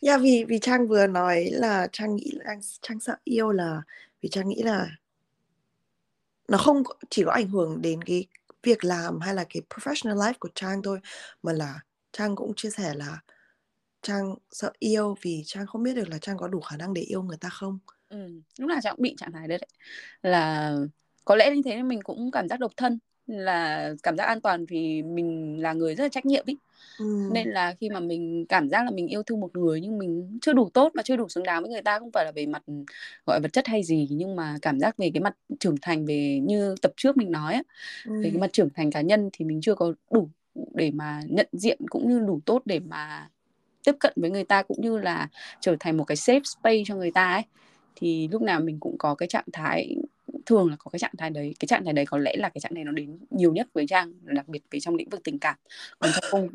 Yeah, 0.00 0.20
vì 0.20 0.44
vì 0.48 0.58
trang 0.58 0.88
vừa 0.88 1.06
nói 1.06 1.48
là 1.52 1.88
trang 1.92 2.16
nghĩ 2.16 2.30
là 2.32 2.56
trang 2.80 3.00
sợ 3.00 3.16
yêu 3.24 3.52
là 3.52 3.82
vì 4.20 4.28
trang 4.28 4.48
nghĩ 4.48 4.62
là 4.62 4.88
nó 6.48 6.58
không 6.58 6.82
chỉ 7.10 7.22
có 7.24 7.32
ảnh 7.32 7.48
hưởng 7.48 7.82
đến 7.82 8.04
cái 8.04 8.26
việc 8.62 8.84
làm 8.84 9.20
hay 9.20 9.34
là 9.34 9.44
cái 9.50 9.62
professional 9.70 10.18
life 10.18 10.34
của 10.40 10.48
trang 10.54 10.82
thôi 10.82 11.00
mà 11.42 11.52
là 11.52 11.80
trang 12.12 12.36
cũng 12.36 12.52
chia 12.56 12.70
sẻ 12.70 12.94
là 12.94 13.20
trang 14.02 14.34
sợ 14.50 14.72
yêu 14.78 15.14
vì 15.22 15.42
trang 15.46 15.66
không 15.66 15.82
biết 15.82 15.94
được 15.94 16.08
là 16.08 16.18
trang 16.18 16.36
có 16.38 16.48
đủ 16.48 16.60
khả 16.60 16.76
năng 16.76 16.94
để 16.94 17.02
yêu 17.02 17.22
người 17.22 17.36
ta 17.36 17.48
không. 17.48 17.78
Ừ, 18.08 18.42
lúc 18.58 18.68
nào 18.68 18.78
trang 18.82 18.96
cũng 18.96 19.02
bị 19.02 19.14
trạng 19.18 19.32
thái 19.32 19.48
đấy, 19.48 19.58
đấy. 19.58 19.68
Là 20.22 20.72
có 21.24 21.36
lẽ 21.36 21.50
như 21.54 21.62
thế 21.64 21.76
nên 21.76 21.88
mình 21.88 22.00
cũng 22.02 22.30
cảm 22.30 22.48
giác 22.48 22.60
độc 22.60 22.72
thân 22.76 22.98
là 23.38 23.94
cảm 24.02 24.16
giác 24.16 24.24
an 24.24 24.40
toàn 24.40 24.66
vì 24.66 25.02
mình 25.02 25.58
là 25.62 25.72
người 25.72 25.94
rất 25.94 26.04
là 26.04 26.08
trách 26.08 26.26
nhiệm 26.26 26.44
ý 26.46 26.56
ừ. 26.98 27.28
nên 27.32 27.48
là 27.48 27.74
khi 27.80 27.90
mà 27.90 28.00
mình 28.00 28.46
cảm 28.48 28.68
giác 28.68 28.84
là 28.84 28.90
mình 28.90 29.06
yêu 29.06 29.22
thương 29.22 29.40
một 29.40 29.56
người 29.56 29.80
nhưng 29.80 29.98
mình 29.98 30.38
chưa 30.42 30.52
đủ 30.52 30.70
tốt 30.74 30.92
mà 30.94 31.02
chưa 31.02 31.16
đủ 31.16 31.28
xứng 31.28 31.44
đáng 31.44 31.62
với 31.62 31.70
người 31.70 31.82
ta 31.82 31.98
không 31.98 32.10
phải 32.12 32.24
là 32.24 32.32
về 32.32 32.46
mặt 32.46 32.62
gọi 33.26 33.40
vật 33.40 33.52
chất 33.52 33.66
hay 33.66 33.82
gì 33.82 34.08
nhưng 34.10 34.36
mà 34.36 34.56
cảm 34.62 34.80
giác 34.80 34.96
về 34.96 35.10
cái 35.14 35.20
mặt 35.20 35.36
trưởng 35.60 35.76
thành 35.82 36.06
về 36.06 36.40
như 36.42 36.74
tập 36.82 36.92
trước 36.96 37.16
mình 37.16 37.30
nói 37.30 37.54
á 37.54 37.62
ừ. 38.06 38.22
về 38.22 38.30
cái 38.30 38.40
mặt 38.40 38.52
trưởng 38.52 38.70
thành 38.74 38.90
cá 38.90 39.00
nhân 39.00 39.30
thì 39.32 39.44
mình 39.44 39.60
chưa 39.60 39.74
có 39.74 39.94
đủ 40.10 40.28
để 40.74 40.90
mà 40.90 41.20
nhận 41.28 41.48
diện 41.52 41.78
cũng 41.90 42.08
như 42.08 42.18
đủ 42.18 42.40
tốt 42.44 42.62
để 42.64 42.80
mà 42.80 43.28
tiếp 43.84 43.94
cận 44.00 44.12
với 44.16 44.30
người 44.30 44.44
ta 44.44 44.62
cũng 44.62 44.80
như 44.80 44.98
là 44.98 45.28
trở 45.60 45.76
thành 45.80 45.96
một 45.96 46.04
cái 46.04 46.16
safe 46.16 46.42
space 46.44 46.82
cho 46.86 46.96
người 46.96 47.10
ta 47.10 47.32
ấy 47.32 47.42
thì 47.96 48.28
lúc 48.28 48.42
nào 48.42 48.60
mình 48.60 48.80
cũng 48.80 48.98
có 48.98 49.14
cái 49.14 49.28
trạng 49.28 49.44
thái 49.52 49.96
thường 50.46 50.70
là 50.70 50.76
có 50.78 50.90
cái 50.90 50.98
trạng 50.98 51.12
thái 51.18 51.30
đấy 51.30 51.54
cái 51.60 51.66
trạng 51.66 51.84
thái 51.84 51.92
đấy 51.92 52.06
có 52.06 52.18
lẽ 52.18 52.36
là 52.36 52.48
cái 52.48 52.60
trạng 52.60 52.74
thái 52.74 52.84
nó 52.84 52.92
đến 52.92 53.18
nhiều 53.30 53.52
nhất 53.52 53.68
với 53.72 53.86
trang 53.88 54.12
đặc 54.22 54.48
biệt 54.48 54.62
về 54.70 54.80
trong 54.80 54.94
lĩnh 54.94 55.08
vực 55.08 55.20
tình 55.24 55.38
cảm. 55.38 55.56
Còn 55.98 56.10
trong 56.14 56.24
công 56.30 56.48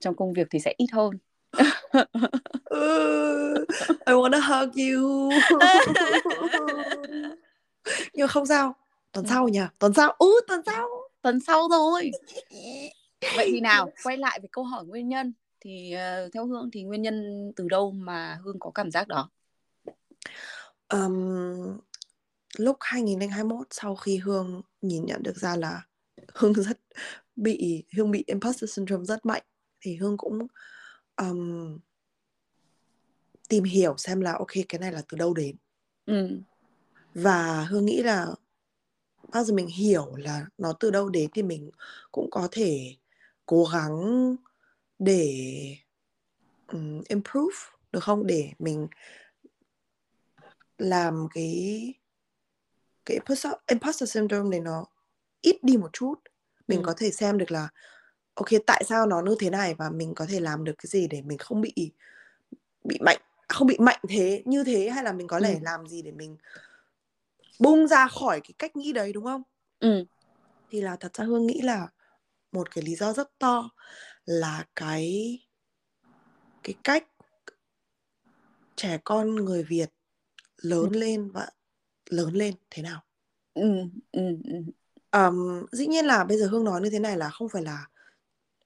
trong 0.00 0.16
công 0.16 0.32
việc 0.32 0.46
thì 0.50 0.58
sẽ 0.58 0.74
ít 0.76 0.86
hơn. 0.92 1.18
I 4.06 4.12
wanna 4.14 4.40
hug 4.40 4.72
you. 4.76 5.30
Nhưng 8.12 8.28
không 8.28 8.46
sao 8.46 8.74
tuần 9.12 9.24
ừ. 9.24 9.28
sau 9.28 9.48
nhỉ? 9.48 9.60
Tuần 9.78 9.94
sau 9.94 10.14
ừ 10.18 10.40
tuần 10.48 10.60
sau. 10.66 10.88
Tuần 11.22 11.40
sau 11.40 11.68
thôi 11.68 12.10
vậy 13.36 13.50
thì 13.52 13.60
nào 13.60 13.92
quay 14.04 14.16
lại 14.16 14.40
với 14.40 14.48
câu 14.52 14.64
hỏi 14.64 14.84
nguyên 14.84 15.08
nhân 15.08 15.32
thì 15.60 15.94
uh, 15.94 16.32
theo 16.32 16.46
hương 16.46 16.70
thì 16.72 16.82
nguyên 16.82 17.02
nhân 17.02 17.52
từ 17.56 17.68
đâu 17.68 17.90
mà 17.90 18.38
hương 18.42 18.58
có 18.58 18.70
cảm 18.70 18.90
giác 18.90 19.08
đó? 19.08 19.30
Um, 20.88 21.78
lúc 22.56 22.76
2021 22.80 23.66
sau 23.70 23.96
khi 23.96 24.16
Hương 24.16 24.62
nhìn 24.82 25.06
nhận 25.06 25.22
được 25.22 25.36
ra 25.36 25.56
là 25.56 25.82
Hương 26.34 26.52
rất 26.62 26.80
bị 27.36 27.84
Hương 27.96 28.10
bị 28.10 28.24
imposter 28.26 28.70
syndrome 28.70 29.04
rất 29.04 29.26
mạnh 29.26 29.42
thì 29.80 29.96
Hương 29.96 30.16
cũng 30.16 30.46
um, 31.16 31.78
tìm 33.48 33.64
hiểu 33.64 33.96
xem 33.96 34.20
là 34.20 34.32
ok 34.32 34.52
cái 34.68 34.78
này 34.78 34.92
là 34.92 35.02
từ 35.08 35.18
đâu 35.18 35.34
đến 35.34 35.56
ừ. 36.06 36.40
và 37.14 37.64
Hương 37.64 37.86
nghĩ 37.86 38.02
là 38.02 38.26
bao 39.32 39.44
giờ 39.44 39.54
mình 39.54 39.66
hiểu 39.66 40.16
là 40.16 40.46
nó 40.58 40.72
từ 40.72 40.90
đâu 40.90 41.08
đến 41.08 41.30
thì 41.34 41.42
mình 41.42 41.70
cũng 42.12 42.30
có 42.30 42.48
thể 42.50 42.96
cố 43.46 43.64
gắng 43.72 44.36
để 44.98 45.76
um, 46.66 47.02
improve 47.08 47.56
được 47.92 48.04
không 48.04 48.26
để 48.26 48.52
mình 48.58 48.88
làm 50.78 51.26
cái 51.34 51.94
cái 53.08 53.18
imposter 53.66 54.10
syndrome 54.10 54.50
này 54.50 54.60
nó 54.60 54.84
ít 55.40 55.58
đi 55.62 55.76
một 55.76 55.90
chút 55.92 56.14
mình 56.68 56.78
ừ. 56.78 56.82
có 56.86 56.94
thể 56.96 57.10
xem 57.10 57.38
được 57.38 57.50
là 57.50 57.68
ok 58.34 58.48
tại 58.66 58.84
sao 58.84 59.06
nó 59.06 59.20
như 59.20 59.36
thế 59.40 59.50
này 59.50 59.74
và 59.74 59.90
mình 59.90 60.14
có 60.14 60.26
thể 60.28 60.40
làm 60.40 60.64
được 60.64 60.74
cái 60.78 60.86
gì 60.88 61.06
để 61.08 61.22
mình 61.22 61.38
không 61.38 61.60
bị 61.60 61.72
bị 62.84 62.98
mạnh 63.00 63.18
không 63.48 63.66
bị 63.66 63.76
mạnh 63.78 64.00
thế 64.08 64.42
như 64.44 64.64
thế 64.64 64.90
hay 64.90 65.04
là 65.04 65.12
mình 65.12 65.26
có 65.26 65.40
thể 65.40 65.54
ừ. 65.54 65.58
làm 65.62 65.88
gì 65.88 66.02
để 66.02 66.12
mình 66.12 66.36
bung 67.58 67.88
ra 67.88 68.08
khỏi 68.08 68.40
cái 68.40 68.52
cách 68.58 68.76
nghĩ 68.76 68.92
đấy 68.92 69.12
đúng 69.12 69.24
không 69.24 69.42
ừ. 69.80 70.04
thì 70.70 70.80
là 70.80 70.96
thật 70.96 71.14
ra 71.14 71.24
hương 71.24 71.46
nghĩ 71.46 71.60
là 71.60 71.88
một 72.52 72.70
cái 72.74 72.84
lý 72.84 72.94
do 72.94 73.12
rất 73.12 73.38
to 73.38 73.70
là 74.24 74.64
cái 74.76 75.38
cái 76.62 76.74
cách 76.84 77.06
trẻ 78.76 78.98
con 79.04 79.34
người 79.34 79.62
Việt 79.62 79.90
lớn 80.56 80.88
ừ. 80.92 80.98
lên 80.98 81.30
và 81.30 81.48
lớn 82.10 82.34
lên 82.34 82.54
thế 82.70 82.82
nào 82.82 83.02
ừ, 83.54 83.62
ừ, 84.12 84.22
ừ. 84.44 84.62
Um, 85.12 85.66
dĩ 85.72 85.86
nhiên 85.86 86.06
là 86.06 86.24
bây 86.24 86.38
giờ 86.38 86.46
hương 86.46 86.64
nói 86.64 86.80
như 86.80 86.90
thế 86.90 86.98
này 86.98 87.16
là 87.16 87.28
không 87.28 87.48
phải 87.48 87.62
là 87.62 87.86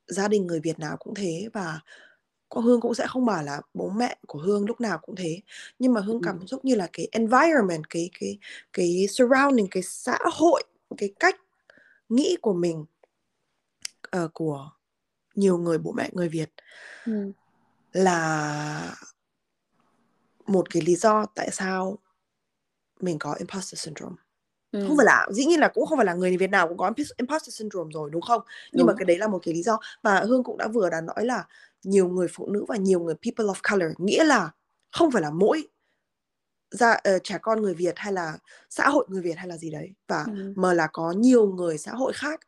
gia 0.06 0.28
đình 0.28 0.46
người 0.46 0.60
Việt 0.60 0.78
nào 0.78 0.96
cũng 0.96 1.14
thế 1.14 1.48
và 1.52 1.80
Hương 2.60 2.80
cũng 2.80 2.94
sẽ 2.94 3.06
không 3.06 3.24
bảo 3.24 3.42
là 3.42 3.60
bố 3.74 3.90
mẹ 3.90 4.16
của 4.26 4.38
Hương 4.38 4.66
lúc 4.66 4.80
nào 4.80 4.98
cũng 5.02 5.16
thế 5.16 5.40
nhưng 5.78 5.92
mà 5.92 6.00
Hương 6.00 6.22
cảm 6.22 6.46
xúc 6.46 6.64
như 6.64 6.74
là 6.74 6.88
cái 6.92 7.08
environment 7.12 7.90
cái 7.90 8.10
cái 8.20 8.38
cái 8.72 9.06
surrounding 9.08 9.66
cái 9.70 9.82
xã 9.82 10.18
hội 10.32 10.62
cái 10.96 11.14
cách 11.20 11.40
nghĩ 12.08 12.36
của 12.42 12.52
mình 12.52 12.84
uh, 14.16 14.30
của 14.34 14.70
nhiều 15.34 15.58
người 15.58 15.78
bố 15.78 15.92
mẹ 15.92 16.10
người 16.12 16.28
Việt 16.28 16.50
ừ. 17.06 17.32
là 17.92 18.96
một 20.46 20.70
cái 20.70 20.82
lý 20.82 20.96
do 20.96 21.26
tại 21.34 21.50
sao 21.52 21.98
mình 23.02 23.18
có 23.18 23.34
imposter 23.38 23.80
syndrome 23.80 24.16
ừ. 24.72 24.84
không 24.88 24.96
phải 24.96 25.06
là 25.06 25.26
dĩ 25.30 25.44
nhiên 25.44 25.60
là 25.60 25.68
cũng 25.68 25.86
không 25.86 25.98
phải 25.98 26.06
là 26.06 26.14
người 26.14 26.36
Việt 26.36 26.50
nào 26.50 26.68
cũng 26.68 26.76
có 26.76 26.92
imposter 27.16 27.54
syndrome 27.54 27.90
rồi 27.92 28.10
đúng 28.12 28.22
không 28.22 28.42
nhưng 28.72 28.78
đúng. 28.78 28.86
mà 28.86 28.92
cái 28.98 29.04
đấy 29.04 29.18
là 29.18 29.28
một 29.28 29.38
cái 29.42 29.54
lý 29.54 29.62
do 29.62 29.78
và 30.02 30.20
Hương 30.20 30.44
cũng 30.44 30.58
đã 30.58 30.68
vừa 30.68 30.90
đã 30.90 31.00
nói 31.00 31.24
là 31.26 31.44
nhiều 31.82 32.08
người 32.08 32.28
phụ 32.32 32.46
nữ 32.50 32.64
và 32.68 32.76
nhiều 32.76 33.00
người 33.00 33.14
people 33.14 33.52
of 33.52 33.72
color 33.72 33.90
nghĩa 33.98 34.24
là 34.24 34.50
không 34.92 35.10
phải 35.10 35.22
là 35.22 35.30
mỗi 35.30 35.68
ra 36.70 36.92
uh, 36.92 37.24
trẻ 37.24 37.38
con 37.42 37.62
người 37.62 37.74
Việt 37.74 37.94
hay 37.96 38.12
là 38.12 38.38
xã 38.70 38.88
hội 38.88 39.06
người 39.08 39.22
Việt 39.22 39.36
hay 39.36 39.48
là 39.48 39.56
gì 39.56 39.70
đấy 39.70 39.92
và 40.08 40.24
ừ. 40.26 40.52
mà 40.56 40.74
là 40.74 40.88
có 40.92 41.12
nhiều 41.12 41.46
người 41.46 41.78
xã 41.78 41.92
hội 41.92 42.12
khác 42.12 42.40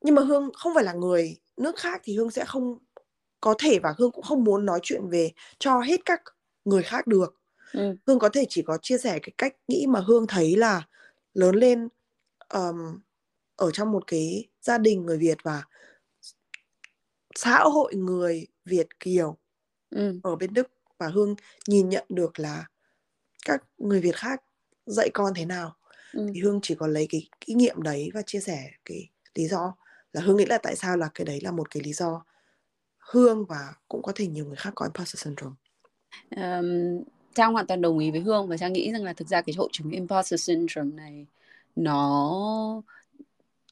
nhưng 0.00 0.14
mà 0.14 0.22
Hương 0.22 0.50
không 0.54 0.74
phải 0.74 0.84
là 0.84 0.92
người 0.92 1.36
nước 1.56 1.76
khác 1.76 2.00
thì 2.04 2.16
Hương 2.16 2.30
sẽ 2.30 2.44
không 2.44 2.78
có 3.40 3.54
thể 3.58 3.78
và 3.78 3.94
Hương 3.98 4.12
cũng 4.12 4.24
không 4.24 4.44
muốn 4.44 4.66
nói 4.66 4.80
chuyện 4.82 5.08
về 5.08 5.32
cho 5.58 5.80
hết 5.80 6.00
các 6.04 6.22
người 6.64 6.82
khác 6.82 7.06
được 7.06 7.39
ừ. 7.72 7.96
Hương 8.06 8.18
có 8.18 8.28
thể 8.28 8.44
chỉ 8.48 8.62
có 8.62 8.78
chia 8.82 8.98
sẻ 8.98 9.18
cái 9.22 9.32
cách 9.38 9.56
nghĩ 9.68 9.86
mà 9.88 10.00
Hương 10.00 10.26
thấy 10.26 10.56
là 10.56 10.86
lớn 11.34 11.54
lên 11.54 11.88
um, 12.48 13.00
ở 13.56 13.70
trong 13.70 13.92
một 13.92 14.06
cái 14.06 14.48
gia 14.62 14.78
đình 14.78 15.06
người 15.06 15.18
Việt 15.18 15.38
và 15.42 15.62
xã 17.34 17.58
hội 17.58 17.94
người 17.94 18.46
Việt 18.64 19.00
kiều 19.00 19.36
ừ. 19.90 20.20
ở 20.22 20.36
bên 20.36 20.54
Đức 20.54 20.68
và 20.98 21.08
Hương 21.08 21.34
nhìn 21.66 21.88
nhận 21.88 22.04
được 22.08 22.38
là 22.38 22.66
các 23.44 23.64
người 23.78 24.00
Việt 24.00 24.16
khác 24.16 24.42
dạy 24.86 25.10
con 25.14 25.32
thế 25.36 25.44
nào 25.44 25.76
ừ. 26.12 26.26
thì 26.34 26.40
Hương 26.40 26.60
chỉ 26.62 26.74
có 26.74 26.86
lấy 26.86 27.06
cái 27.10 27.28
kinh 27.40 27.58
nghiệm 27.58 27.82
đấy 27.82 28.10
và 28.14 28.22
chia 28.22 28.40
sẻ 28.40 28.70
cái 28.84 29.10
lý 29.34 29.48
do 29.48 29.76
là 30.12 30.20
Hương 30.20 30.36
nghĩ 30.36 30.44
là 30.44 30.58
tại 30.58 30.76
sao 30.76 30.96
là 30.96 31.08
cái 31.14 31.24
đấy 31.24 31.40
là 31.42 31.50
một 31.50 31.70
cái 31.70 31.82
lý 31.82 31.92
do 31.92 32.24
Hương 32.98 33.44
và 33.44 33.74
cũng 33.88 34.02
có 34.02 34.12
thể 34.14 34.26
nhiều 34.26 34.46
người 34.46 34.56
khác 34.56 34.72
có 34.74 34.86
imposter 34.86 35.22
syndrome. 35.22 35.56
Um, 36.36 37.04
Trang 37.34 37.52
hoàn 37.52 37.66
toàn 37.66 37.82
đồng 37.82 37.98
ý 37.98 38.10
với 38.10 38.20
Hương 38.20 38.48
và 38.48 38.56
Trang 38.56 38.72
nghĩ 38.72 38.92
rằng 38.92 39.04
là 39.04 39.12
thực 39.12 39.28
ra 39.28 39.42
cái 39.42 39.54
hội 39.58 39.68
chứng 39.72 39.90
imposter 39.90 40.40
syndrome 40.40 40.96
này 40.96 41.26
nó 41.76 42.82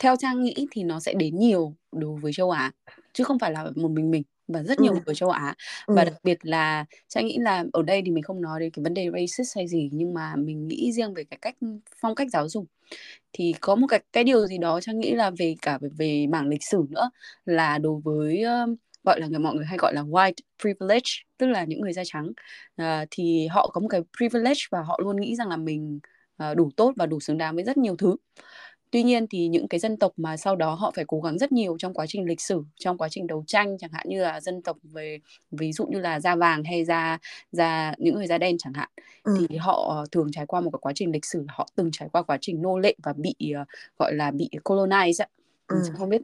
theo 0.00 0.16
Trang 0.16 0.42
nghĩ 0.42 0.66
thì 0.70 0.82
nó 0.82 1.00
sẽ 1.00 1.14
đến 1.14 1.38
nhiều 1.38 1.74
đối 1.92 2.20
với 2.20 2.32
châu 2.32 2.50
Á 2.50 2.72
chứ 3.12 3.24
không 3.24 3.38
phải 3.38 3.52
là 3.52 3.70
một 3.76 3.90
mình 3.90 4.10
mình 4.10 4.22
và 4.48 4.62
rất 4.62 4.80
nhiều 4.80 4.92
ừ. 4.92 4.98
người 5.06 5.14
châu 5.14 5.30
Á 5.30 5.54
và 5.86 6.02
ừ. 6.02 6.06
đặc 6.06 6.14
biệt 6.22 6.38
là 6.42 6.84
Trang 7.08 7.26
nghĩ 7.26 7.38
là 7.38 7.64
ở 7.72 7.82
đây 7.82 8.02
thì 8.04 8.10
mình 8.10 8.22
không 8.22 8.42
nói 8.42 8.60
đến 8.60 8.70
cái 8.70 8.82
vấn 8.82 8.94
đề 8.94 9.10
racist 9.12 9.56
hay 9.56 9.68
gì 9.68 9.90
nhưng 9.92 10.14
mà 10.14 10.36
mình 10.36 10.68
nghĩ 10.68 10.92
riêng 10.92 11.14
về 11.14 11.24
cái 11.24 11.38
cách 11.42 11.56
phong 12.00 12.14
cách 12.14 12.28
giáo 12.32 12.48
dục 12.48 12.64
thì 13.32 13.54
có 13.60 13.74
một 13.74 13.86
cái 13.90 14.02
cái 14.12 14.24
điều 14.24 14.46
gì 14.46 14.58
đó 14.58 14.80
Trang 14.80 15.00
nghĩ 15.00 15.14
là 15.14 15.30
về 15.38 15.54
cả 15.62 15.78
về, 15.80 15.88
về 15.98 16.26
mảng 16.26 16.48
lịch 16.48 16.64
sử 16.64 16.86
nữa 16.90 17.10
là 17.44 17.78
đối 17.78 18.00
với 18.04 18.44
uh, 18.44 18.78
gọi 19.08 19.20
là 19.20 19.26
người 19.26 19.38
mọi 19.38 19.54
người 19.54 19.64
hay 19.66 19.78
gọi 19.78 19.94
là 19.94 20.02
white 20.02 20.32
privilege 20.62 21.10
tức 21.38 21.46
là 21.46 21.64
những 21.64 21.80
người 21.80 21.92
da 21.92 22.02
trắng. 22.04 22.26
Uh, 22.82 23.08
thì 23.10 23.46
họ 23.46 23.70
có 23.72 23.80
một 23.80 23.88
cái 23.88 24.00
privilege 24.18 24.60
và 24.70 24.82
họ 24.82 25.00
luôn 25.02 25.20
nghĩ 25.20 25.36
rằng 25.36 25.48
là 25.48 25.56
mình 25.56 26.00
uh, 26.50 26.56
đủ 26.56 26.70
tốt 26.76 26.92
và 26.96 27.06
đủ 27.06 27.20
xứng 27.20 27.38
đáng 27.38 27.54
với 27.54 27.64
rất 27.64 27.76
nhiều 27.76 27.96
thứ. 27.96 28.16
Tuy 28.90 29.02
nhiên 29.02 29.26
thì 29.30 29.48
những 29.48 29.68
cái 29.68 29.80
dân 29.80 29.96
tộc 29.96 30.12
mà 30.16 30.36
sau 30.36 30.56
đó 30.56 30.74
họ 30.74 30.92
phải 30.96 31.04
cố 31.08 31.20
gắng 31.20 31.38
rất 31.38 31.52
nhiều 31.52 31.76
trong 31.78 31.94
quá 31.94 32.06
trình 32.08 32.24
lịch 32.24 32.40
sử 32.40 32.62
trong 32.76 32.98
quá 32.98 33.08
trình 33.10 33.26
đấu 33.26 33.44
tranh 33.46 33.78
chẳng 33.78 33.90
hạn 33.92 34.06
như 34.08 34.22
là 34.22 34.40
dân 34.40 34.62
tộc 34.62 34.76
về 34.82 35.18
ví 35.50 35.72
dụ 35.72 35.86
như 35.86 36.00
là 36.00 36.20
da 36.20 36.34
vàng 36.34 36.64
hay 36.64 36.84
da 36.84 37.18
da 37.52 37.94
những 37.98 38.14
người 38.14 38.26
da 38.26 38.38
đen 38.38 38.58
chẳng 38.58 38.72
hạn 38.72 38.88
ừ. 39.22 39.46
thì 39.48 39.56
họ 39.56 40.04
thường 40.12 40.32
trải 40.32 40.46
qua 40.46 40.60
một 40.60 40.70
cái 40.70 40.78
quá 40.82 40.92
trình 40.94 41.10
lịch 41.10 41.24
sử 41.24 41.44
họ 41.48 41.68
từng 41.76 41.90
trải 41.92 42.08
qua 42.12 42.22
quá 42.22 42.38
trình 42.40 42.62
nô 42.62 42.78
lệ 42.78 42.94
và 43.02 43.12
bị 43.16 43.34
uh, 43.62 43.68
gọi 43.98 44.14
là 44.14 44.30
bị 44.30 44.50
colonize 44.64 45.24
ừ. 45.68 45.82
không 45.94 46.08
biết 46.08 46.22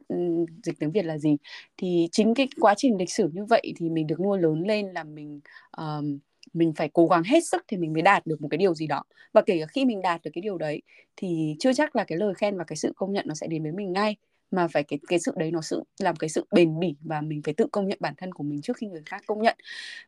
dịch 0.62 0.78
tiếng 0.78 0.92
việt 0.92 1.05
là 1.05 1.18
gì. 1.18 1.36
Thì 1.76 2.09
chính 2.12 2.34
cái 2.34 2.49
quá 2.61 2.74
trình 2.76 2.97
lịch 2.99 3.11
sử 3.11 3.30
như 3.32 3.45
vậy 3.45 3.72
thì 3.76 3.88
mình 3.88 4.07
được 4.07 4.20
nuôi 4.20 4.38
lớn 4.38 4.62
lên 4.66 4.86
là 4.92 5.05
mình 5.05 5.40
um, 5.76 6.18
mình 6.53 6.72
phải 6.76 6.90
cố 6.92 7.07
gắng 7.07 7.22
hết 7.22 7.45
sức 7.47 7.64
thì 7.68 7.76
mình 7.76 7.92
mới 7.92 8.03
đạt 8.03 8.26
được 8.26 8.42
một 8.42 8.49
cái 8.51 8.59
điều 8.59 8.74
gì 8.74 8.86
đó. 8.86 9.03
Và 9.32 9.42
kể 9.47 9.59
cả 9.61 9.66
khi 9.66 9.84
mình 9.84 10.03
đạt 10.03 10.22
được 10.24 10.30
cái 10.34 10.42
điều 10.42 10.59
đấy 10.59 10.82
thì 11.16 11.57
chưa 11.59 11.72
chắc 11.72 11.97
là 11.97 12.05
cái 12.05 12.18
lời 12.18 12.34
khen 12.34 12.59
và 12.59 12.64
cái 12.64 12.76
sự 12.76 12.92
công 12.97 13.12
nhận 13.12 13.24
nó 13.28 13.34
sẽ 13.34 13.47
đến 13.47 13.62
với 13.62 13.72
mình 13.72 13.92
ngay 13.92 14.16
mà 14.51 14.68
phải 14.68 14.82
cái 14.84 14.99
cái 15.09 15.18
sự 15.18 15.32
đấy 15.36 15.51
nó 15.51 15.61
sự 15.61 15.82
làm 15.99 16.16
cái 16.16 16.28
sự 16.28 16.47
bền 16.53 16.78
bỉ 16.80 16.95
và 17.01 17.20
mình 17.20 17.42
phải 17.42 17.55
tự 17.55 17.66
công 17.72 17.88
nhận 17.88 17.99
bản 18.01 18.14
thân 18.16 18.32
của 18.32 18.45
mình 18.45 18.61
trước 18.62 18.76
khi 18.76 18.86
người 18.86 19.03
khác 19.07 19.22
công 19.26 19.42
nhận. 19.42 19.57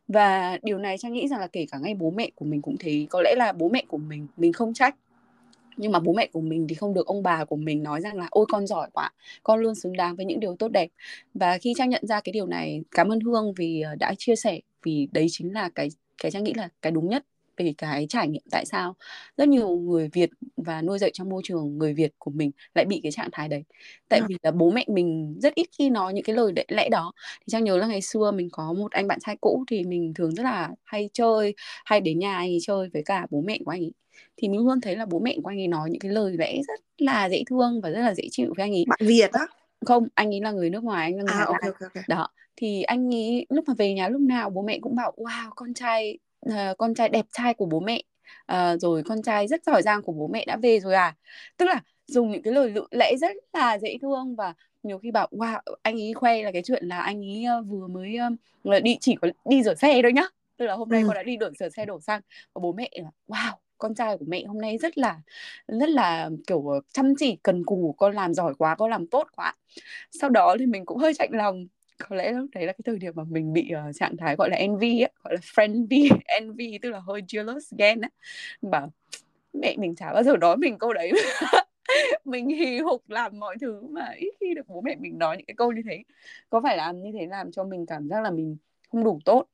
Và 0.08 0.58
điều 0.62 0.78
này 0.78 0.98
trang 0.98 1.12
nghĩ 1.12 1.28
rằng 1.28 1.40
là 1.40 1.46
kể 1.46 1.66
cả 1.72 1.78
ngay 1.78 1.94
bố 1.94 2.10
mẹ 2.10 2.30
của 2.34 2.44
mình 2.44 2.62
cũng 2.62 2.76
thế. 2.80 3.06
Có 3.10 3.22
lẽ 3.24 3.34
là 3.36 3.52
bố 3.52 3.68
mẹ 3.68 3.84
của 3.88 3.98
mình 3.98 4.26
mình 4.36 4.52
không 4.52 4.74
trách 4.74 4.96
nhưng 5.76 5.92
mà 5.92 5.98
bố 6.00 6.12
mẹ 6.12 6.26
của 6.32 6.40
mình 6.40 6.66
thì 6.68 6.74
không 6.74 6.94
được, 6.94 7.06
ông 7.06 7.22
bà 7.22 7.44
của 7.44 7.56
mình 7.56 7.82
nói 7.82 8.00
rằng 8.00 8.16
là, 8.16 8.26
ôi, 8.30 8.46
con 8.48 8.66
giỏi 8.66 8.90
quá, 8.92 9.10
con 9.42 9.60
luôn 9.60 9.74
xứng 9.74 9.92
đáng 9.96 10.16
với 10.16 10.26
những 10.26 10.40
điều 10.40 10.56
tốt 10.56 10.68
đẹp. 10.68 10.88
Và 11.34 11.58
khi 11.58 11.74
trang 11.76 11.90
nhận 11.90 12.06
ra 12.06 12.20
cái 12.20 12.32
điều 12.32 12.46
này, 12.46 12.82
cảm 12.90 13.08
ơn 13.12 13.20
hương 13.20 13.52
vì 13.56 13.80
ờ, 13.80 13.94
đã 13.94 14.14
chia 14.18 14.36
sẻ, 14.36 14.60
vì 14.82 15.08
đấy 15.12 15.26
chính 15.30 15.52
là 15.54 15.68
cái 15.74 15.88
cái 16.22 16.30
trang 16.30 16.44
nghĩ 16.44 16.54
là 16.56 16.68
cái 16.82 16.92
đúng 16.92 17.08
nhất 17.08 17.24
về 17.56 17.74
cái 17.78 18.06
trải 18.08 18.28
nghiệm 18.28 18.42
tại 18.50 18.64
sao 18.66 18.96
rất 19.36 19.48
nhiều 19.48 19.68
người 19.68 20.08
Việt 20.12 20.30
và 20.56 20.82
nuôi 20.82 20.98
dạy 20.98 21.10
trong 21.14 21.28
môi 21.28 21.42
trường 21.44 21.78
người 21.78 21.94
Việt 21.94 22.12
của 22.18 22.30
mình 22.30 22.50
lại 22.74 22.84
bị 22.84 23.00
cái 23.02 23.12
trạng 23.12 23.28
thái 23.32 23.48
đấy. 23.48 23.64
Tại 24.08 24.20
à. 24.20 24.26
vì 24.28 24.36
là 24.42 24.50
bố 24.50 24.70
mẹ 24.70 24.84
mình 24.88 25.36
rất 25.40 25.54
ít 25.54 25.66
khi 25.78 25.90
nói 25.90 26.14
những 26.14 26.24
cái 26.24 26.36
lời 26.36 26.52
lẽ 26.68 26.88
đó. 26.88 27.12
Thì 27.40 27.44
trang 27.50 27.64
nhớ 27.64 27.76
là 27.76 27.86
ngày 27.86 28.00
xưa 28.00 28.30
mình 28.30 28.48
có 28.52 28.72
một 28.72 28.92
anh 28.92 29.06
bạn 29.08 29.18
trai 29.20 29.36
cũ 29.40 29.64
thì 29.68 29.84
mình 29.84 30.14
thường 30.14 30.34
rất 30.34 30.42
là 30.42 30.70
hay 30.84 31.10
chơi 31.12 31.54
hay 31.84 32.00
đến 32.00 32.18
nhà 32.18 32.36
anh 32.36 32.48
ấy 32.48 32.58
chơi 32.62 32.88
với 32.92 33.02
cả 33.02 33.26
bố 33.30 33.40
mẹ 33.40 33.58
của 33.64 33.70
anh 33.70 33.80
ấy. 33.80 33.92
Thì 34.36 34.48
mình 34.48 34.66
luôn 34.66 34.80
thấy 34.80 34.96
là 34.96 35.06
bố 35.06 35.18
mẹ 35.18 35.36
của 35.42 35.48
anh 35.48 35.60
ấy 35.60 35.68
nói 35.68 35.90
những 35.90 36.00
cái 36.00 36.12
lời 36.12 36.36
lẽ 36.38 36.60
rất 36.68 36.80
là 36.98 37.28
dễ 37.28 37.42
thương 37.50 37.80
và 37.80 37.90
rất 37.90 38.00
là 38.00 38.14
dễ 38.14 38.24
chịu 38.30 38.52
với 38.56 38.64
anh 38.64 38.72
ấy. 38.72 38.84
Bạn 38.88 38.98
Việt 39.02 39.32
á? 39.32 39.46
Không 39.86 40.08
anh 40.14 40.34
ấy 40.34 40.40
là 40.40 40.50
người 40.50 40.70
nước 40.70 40.84
ngoài 40.84 41.04
anh 41.04 41.16
là 41.16 41.22
người 41.22 41.42
à, 41.42 41.44
okay, 41.44 41.70
okay, 41.70 41.86
okay. 41.86 42.04
đó 42.08 42.28
thì 42.56 42.82
anh 42.82 43.14
ấy 43.14 43.46
lúc 43.48 43.64
mà 43.68 43.74
về 43.78 43.94
nhà 43.94 44.08
lúc 44.08 44.20
nào 44.20 44.50
bố 44.50 44.62
mẹ 44.62 44.78
cũng 44.82 44.96
bảo 44.96 45.12
wow 45.16 45.50
con 45.56 45.74
trai 45.74 46.18
uh, 46.48 46.78
con 46.78 46.94
trai 46.94 47.08
đẹp 47.08 47.26
trai 47.32 47.54
của 47.54 47.66
bố 47.66 47.80
mẹ. 47.80 48.02
Uh, 48.52 48.80
rồi 48.80 49.02
con 49.02 49.22
trai 49.22 49.48
rất 49.48 49.64
giỏi 49.64 49.82
giang 49.82 50.02
của 50.02 50.12
bố 50.12 50.28
mẹ 50.28 50.44
đã 50.44 50.56
về 50.56 50.80
rồi 50.80 50.94
à. 50.94 51.16
Tức 51.56 51.66
là 51.66 51.80
dùng 52.06 52.30
những 52.30 52.42
cái 52.42 52.52
lời 52.52 52.74
lẽ 52.90 53.16
rất 53.16 53.36
là 53.52 53.78
dễ 53.78 53.98
thương 54.02 54.36
và 54.36 54.54
nhiều 54.82 54.98
khi 54.98 55.10
bảo 55.10 55.28
wow 55.30 55.60
anh 55.82 56.00
ấy 56.00 56.14
khoe 56.14 56.42
là 56.42 56.52
cái 56.52 56.62
chuyện 56.62 56.84
là 56.84 57.00
anh 57.00 57.20
ấy 57.20 57.44
vừa 57.68 57.86
mới 57.86 58.16
uh, 58.76 58.82
đi 58.82 58.96
chỉ 59.00 59.16
có 59.22 59.28
đi 59.44 59.62
rửa 59.62 59.74
xe 59.74 60.02
thôi 60.02 60.12
nhá. 60.12 60.22
Tức 60.56 60.66
là 60.66 60.74
hôm 60.74 60.88
nay 60.88 61.00
ừ. 61.00 61.06
con 61.06 61.14
đã 61.14 61.22
đi 61.22 61.36
đổ 61.36 61.50
rửa 61.58 61.68
xe 61.68 61.84
đổ 61.84 62.00
xăng. 62.00 62.20
Và 62.54 62.60
bố 62.60 62.72
mẹ 62.72 62.90
là 62.92 63.10
wow 63.28 63.52
con 63.78 63.94
trai 63.94 64.16
của 64.18 64.24
mẹ 64.28 64.44
hôm 64.44 64.60
nay 64.60 64.78
rất 64.78 64.98
là 64.98 65.20
rất 65.68 65.88
là 65.88 66.30
kiểu 66.46 66.80
chăm 66.92 67.14
chỉ 67.18 67.36
cần 67.42 67.64
cù 67.64 67.94
con 67.98 68.14
làm 68.14 68.34
giỏi 68.34 68.54
quá 68.58 68.74
con 68.74 68.90
làm 68.90 69.06
tốt 69.06 69.28
quá. 69.36 69.54
Sau 70.10 70.30
đó 70.30 70.56
thì 70.58 70.66
mình 70.66 70.86
cũng 70.86 70.98
hơi 70.98 71.14
chạnh 71.14 71.30
lòng 71.32 71.66
có 71.98 72.16
lẽ 72.16 72.32
lúc 72.32 72.50
đấy 72.54 72.66
là 72.66 72.72
cái 72.72 72.80
thời 72.84 72.98
điểm 72.98 73.12
mà 73.16 73.24
mình 73.30 73.52
bị 73.52 73.72
uh, 73.88 73.96
trạng 73.96 74.16
thái 74.16 74.36
gọi 74.36 74.50
là 74.50 74.56
envy 74.56 75.00
ấy, 75.00 75.10
gọi 75.24 75.34
là 75.34 75.40
friendly 75.40 76.08
envy 76.26 76.78
tức 76.82 76.90
là 76.90 77.00
hơi 77.00 77.22
jealous 77.22 77.76
ghen 77.78 78.00
á. 78.00 78.08
Bảo 78.62 78.92
mẹ 79.52 79.76
mình 79.78 79.94
chả 79.94 80.12
bao 80.12 80.22
giờ 80.22 80.36
nói 80.36 80.56
mình 80.56 80.78
câu 80.78 80.92
đấy. 80.92 81.12
Mình 82.24 82.48
hì 82.48 82.78
hục 82.78 83.10
làm 83.10 83.40
mọi 83.40 83.56
thứ 83.60 83.82
mà 83.90 84.12
ít 84.16 84.30
khi 84.40 84.54
được 84.54 84.68
bố 84.68 84.80
mẹ 84.80 84.96
mình 84.98 85.18
nói 85.18 85.36
những 85.36 85.46
cái 85.46 85.54
câu 85.54 85.72
như 85.72 85.82
thế. 85.90 86.02
Có 86.50 86.60
phải 86.60 86.76
làm 86.76 87.02
như 87.02 87.10
thế 87.12 87.26
làm 87.26 87.52
cho 87.52 87.64
mình 87.64 87.86
cảm 87.86 88.08
giác 88.08 88.22
là 88.22 88.30
mình 88.30 88.56
không 88.88 89.04
đủ 89.04 89.18
tốt 89.24 89.44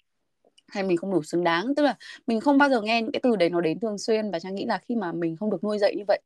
hay 0.69 0.83
mình 0.83 0.97
không 0.97 1.13
đủ 1.13 1.23
xứng 1.23 1.45
đáng? 1.45 1.75
Tức 1.77 1.83
là 1.83 1.97
mình 2.27 2.41
không 2.41 2.59
bao 2.59 2.69
giờ 2.69 2.81
nghe 2.81 3.03
những 3.03 3.13
cái 3.13 3.21
từ 3.23 3.37
đấy 3.37 3.51
nó 3.51 3.61
đến 3.61 3.81
thường 3.81 3.99
xuyên 3.99 4.31
và 4.31 4.39
trang 4.39 4.55
nghĩ 4.55 4.65
là 4.65 4.79
khi 4.79 4.97
mà 4.97 5.13
mình 5.13 5.37
không 5.37 5.51
được 5.51 5.65
nuôi 5.65 5.79
dạy 5.79 5.95
như 5.97 6.05
vậy 6.09 6.21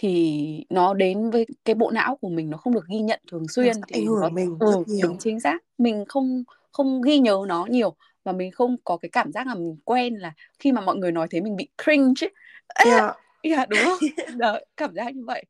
thì 0.00 0.64
nó 0.70 0.94
đến 0.94 1.30
với 1.30 1.46
cái 1.64 1.74
bộ 1.74 1.90
não 1.90 2.16
của 2.16 2.28
mình 2.28 2.50
nó 2.50 2.56
không 2.58 2.74
được 2.74 2.86
ghi 2.88 3.00
nhận 3.00 3.20
thường 3.30 3.48
xuyên 3.48 3.76
thì 3.88 4.06
nó, 4.20 4.28
mình 4.28 4.56
ừ, 4.60 4.72
rất 4.72 4.88
nhiều. 4.88 5.08
đúng 5.08 5.18
chính 5.18 5.40
xác 5.40 5.58
mình 5.78 6.04
không 6.08 6.44
không 6.72 7.02
ghi 7.02 7.18
nhớ 7.18 7.44
nó 7.48 7.66
nhiều 7.70 7.94
và 8.24 8.32
mình 8.32 8.50
không 8.50 8.76
có 8.84 8.96
cái 8.96 9.08
cảm 9.08 9.32
giác 9.32 9.46
là 9.46 9.54
mình 9.54 9.76
quen 9.84 10.14
là 10.14 10.32
khi 10.58 10.72
mà 10.72 10.80
mọi 10.80 10.96
người 10.96 11.12
nói 11.12 11.26
thế 11.30 11.40
mình 11.40 11.56
bị 11.56 11.68
cringe 11.84 12.28
ấy. 12.68 12.90
Yeah. 12.90 13.16
yeah, 13.42 13.68
đúng 13.68 13.80
không 13.84 13.98
đó, 14.38 14.58
cảm 14.76 14.94
giác 14.94 15.14
như 15.14 15.24
vậy 15.24 15.44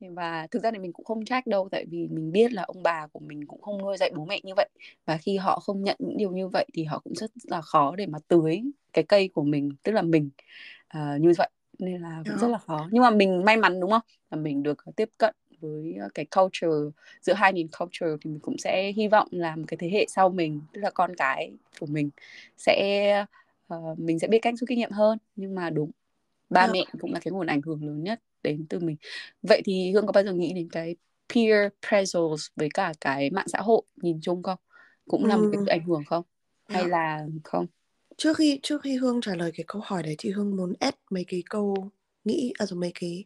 và 0.00 0.46
thực 0.50 0.62
ra 0.62 0.70
thì 0.70 0.78
mình 0.78 0.92
cũng 0.92 1.04
không 1.04 1.24
trách 1.24 1.46
đâu 1.46 1.68
tại 1.70 1.84
vì 1.90 2.08
mình 2.10 2.32
biết 2.32 2.52
là 2.52 2.62
ông 2.62 2.82
bà 2.82 3.06
của 3.12 3.20
mình 3.20 3.46
cũng 3.46 3.62
không 3.62 3.78
nuôi 3.78 3.96
dạy 3.96 4.10
bố 4.16 4.24
mẹ 4.24 4.40
như 4.42 4.54
vậy 4.56 4.68
và 5.06 5.16
khi 5.16 5.36
họ 5.36 5.60
không 5.60 5.82
nhận 5.82 5.96
những 5.98 6.16
điều 6.16 6.30
như 6.30 6.48
vậy 6.48 6.66
thì 6.74 6.84
họ 6.84 6.98
cũng 6.98 7.14
rất 7.14 7.30
là 7.44 7.60
khó 7.60 7.96
để 7.96 8.06
mà 8.06 8.18
tưới 8.28 8.62
cái 8.92 9.04
cây 9.04 9.28
của 9.28 9.42
mình 9.42 9.70
tức 9.82 9.92
là 9.92 10.02
mình 10.02 10.30
uh, 10.96 11.20
như 11.20 11.32
vậy 11.38 11.48
nên 11.78 12.02
là 12.02 12.22
cũng 12.24 12.38
rất 12.38 12.48
là 12.48 12.58
khó. 12.58 12.88
Nhưng 12.92 13.02
mà 13.02 13.10
mình 13.10 13.44
may 13.44 13.56
mắn 13.56 13.80
đúng 13.80 13.90
không? 13.90 14.02
Là 14.30 14.36
mình 14.36 14.62
được 14.62 14.84
tiếp 14.96 15.10
cận 15.18 15.34
với 15.60 15.96
cái 16.14 16.24
culture 16.24 16.96
giữa 17.20 17.32
hai 17.32 17.52
nền 17.52 17.68
culture 17.68 18.16
thì 18.20 18.30
mình 18.30 18.40
cũng 18.40 18.58
sẽ 18.58 18.92
hy 18.92 19.08
vọng 19.08 19.28
là 19.30 19.56
một 19.56 19.64
cái 19.68 19.76
thế 19.80 19.90
hệ 19.90 20.06
sau 20.08 20.28
mình 20.28 20.60
tức 20.72 20.80
là 20.80 20.90
con 20.90 21.16
cái 21.16 21.52
của 21.80 21.86
mình 21.86 22.10
sẽ 22.56 23.24
uh, 23.74 23.98
mình 23.98 24.18
sẽ 24.18 24.28
biết 24.28 24.38
cách 24.38 24.54
rút 24.56 24.68
kinh 24.68 24.78
nghiệm 24.78 24.90
hơn. 24.90 25.18
Nhưng 25.36 25.54
mà 25.54 25.70
đúng 25.70 25.90
ba 26.50 26.66
mẹ 26.72 26.84
cũng 27.00 27.12
là 27.12 27.20
cái 27.20 27.32
nguồn 27.32 27.46
ảnh 27.46 27.60
hưởng 27.62 27.84
lớn 27.84 28.02
nhất 28.02 28.20
đến 28.42 28.66
từ 28.68 28.80
mình. 28.80 28.96
Vậy 29.42 29.62
thì 29.64 29.92
hương 29.92 30.06
có 30.06 30.12
bao 30.12 30.24
giờ 30.24 30.32
nghĩ 30.32 30.52
đến 30.52 30.68
cái 30.72 30.96
peer 31.34 31.72
pressure 31.88 32.50
với 32.56 32.68
cả 32.74 32.92
cái 33.00 33.30
mạng 33.30 33.48
xã 33.48 33.60
hội 33.60 33.82
nhìn 33.96 34.18
chung 34.22 34.42
không? 34.42 34.58
Cũng 35.08 35.24
là 35.24 35.36
một 35.36 35.48
cái 35.52 35.78
ảnh 35.78 35.86
hưởng 35.86 36.02
không? 36.06 36.24
Hay 36.68 36.88
là 36.88 37.26
không 37.44 37.66
trước 38.16 38.36
khi 38.36 38.60
trước 38.62 38.82
khi 38.82 38.96
hương 38.96 39.20
trả 39.20 39.34
lời 39.34 39.52
cái 39.54 39.64
câu 39.68 39.82
hỏi 39.84 40.02
đấy 40.02 40.14
thì 40.18 40.30
hương 40.30 40.56
muốn 40.56 40.74
add 40.80 40.96
mấy 41.10 41.24
cái 41.28 41.42
câu 41.50 41.90
nghĩ 42.24 42.52
à 42.58 42.66
rồi 42.66 42.80
mấy 42.80 42.92
cái 42.94 43.24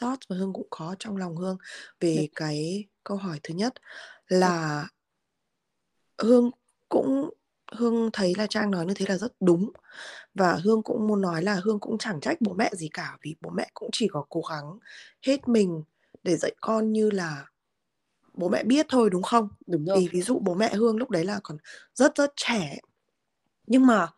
thoughts 0.00 0.30
mà 0.30 0.36
hương 0.36 0.52
cũng 0.52 0.66
có 0.70 0.96
trong 0.98 1.16
lòng 1.16 1.36
hương 1.36 1.58
về 2.00 2.16
ừ. 2.16 2.26
cái 2.34 2.84
câu 3.04 3.16
hỏi 3.16 3.40
thứ 3.42 3.54
nhất 3.54 3.74
là 4.28 4.86
hương 6.18 6.50
cũng 6.88 7.30
hương 7.72 8.10
thấy 8.12 8.34
là 8.38 8.46
trang 8.46 8.70
nói 8.70 8.86
như 8.86 8.94
thế 8.94 9.06
là 9.08 9.16
rất 9.16 9.32
đúng 9.40 9.70
và 10.34 10.54
hương 10.54 10.82
cũng 10.82 11.06
muốn 11.06 11.20
nói 11.20 11.42
là 11.42 11.60
hương 11.64 11.80
cũng 11.80 11.98
chẳng 11.98 12.20
trách 12.20 12.40
bố 12.40 12.54
mẹ 12.54 12.70
gì 12.72 12.88
cả 12.92 13.18
vì 13.22 13.36
bố 13.40 13.50
mẹ 13.50 13.70
cũng 13.74 13.88
chỉ 13.92 14.08
có 14.08 14.24
cố 14.28 14.42
gắng 14.50 14.78
hết 15.26 15.48
mình 15.48 15.82
để 16.22 16.36
dạy 16.36 16.54
con 16.60 16.92
như 16.92 17.10
là 17.10 17.46
bố 18.34 18.48
mẹ 18.48 18.64
biết 18.64 18.86
thôi 18.88 19.10
đúng 19.10 19.22
không 19.22 19.48
đúng 19.66 19.84
rồi. 19.84 19.98
vì 20.00 20.08
ví 20.12 20.22
dụ 20.22 20.38
bố 20.42 20.54
mẹ 20.54 20.74
hương 20.74 20.96
lúc 20.96 21.10
đấy 21.10 21.24
là 21.24 21.40
còn 21.42 21.56
rất 21.94 22.16
rất 22.16 22.32
trẻ 22.36 22.78
nhưng 23.66 23.86
mà 23.86 24.08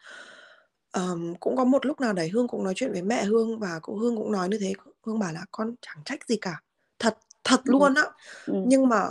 um, 0.92 1.34
cũng 1.34 1.56
có 1.56 1.64
một 1.64 1.86
lúc 1.86 2.00
nào 2.00 2.12
đấy 2.12 2.28
hương 2.28 2.48
cũng 2.48 2.64
nói 2.64 2.72
chuyện 2.76 2.92
với 2.92 3.02
mẹ 3.02 3.24
hương 3.24 3.58
và 3.58 3.78
cũng 3.82 3.98
hương 3.98 4.16
cũng 4.16 4.32
nói 4.32 4.48
như 4.48 4.58
thế 4.58 4.72
hương 5.06 5.18
bảo 5.18 5.32
là 5.32 5.44
con 5.50 5.74
chẳng 5.80 6.04
trách 6.04 6.28
gì 6.28 6.36
cả 6.40 6.62
thật 6.98 7.18
thật 7.44 7.60
ừ. 7.64 7.70
luôn 7.72 7.94
á 7.94 8.04
ừ. 8.46 8.54
nhưng 8.66 8.88
mà 8.88 9.10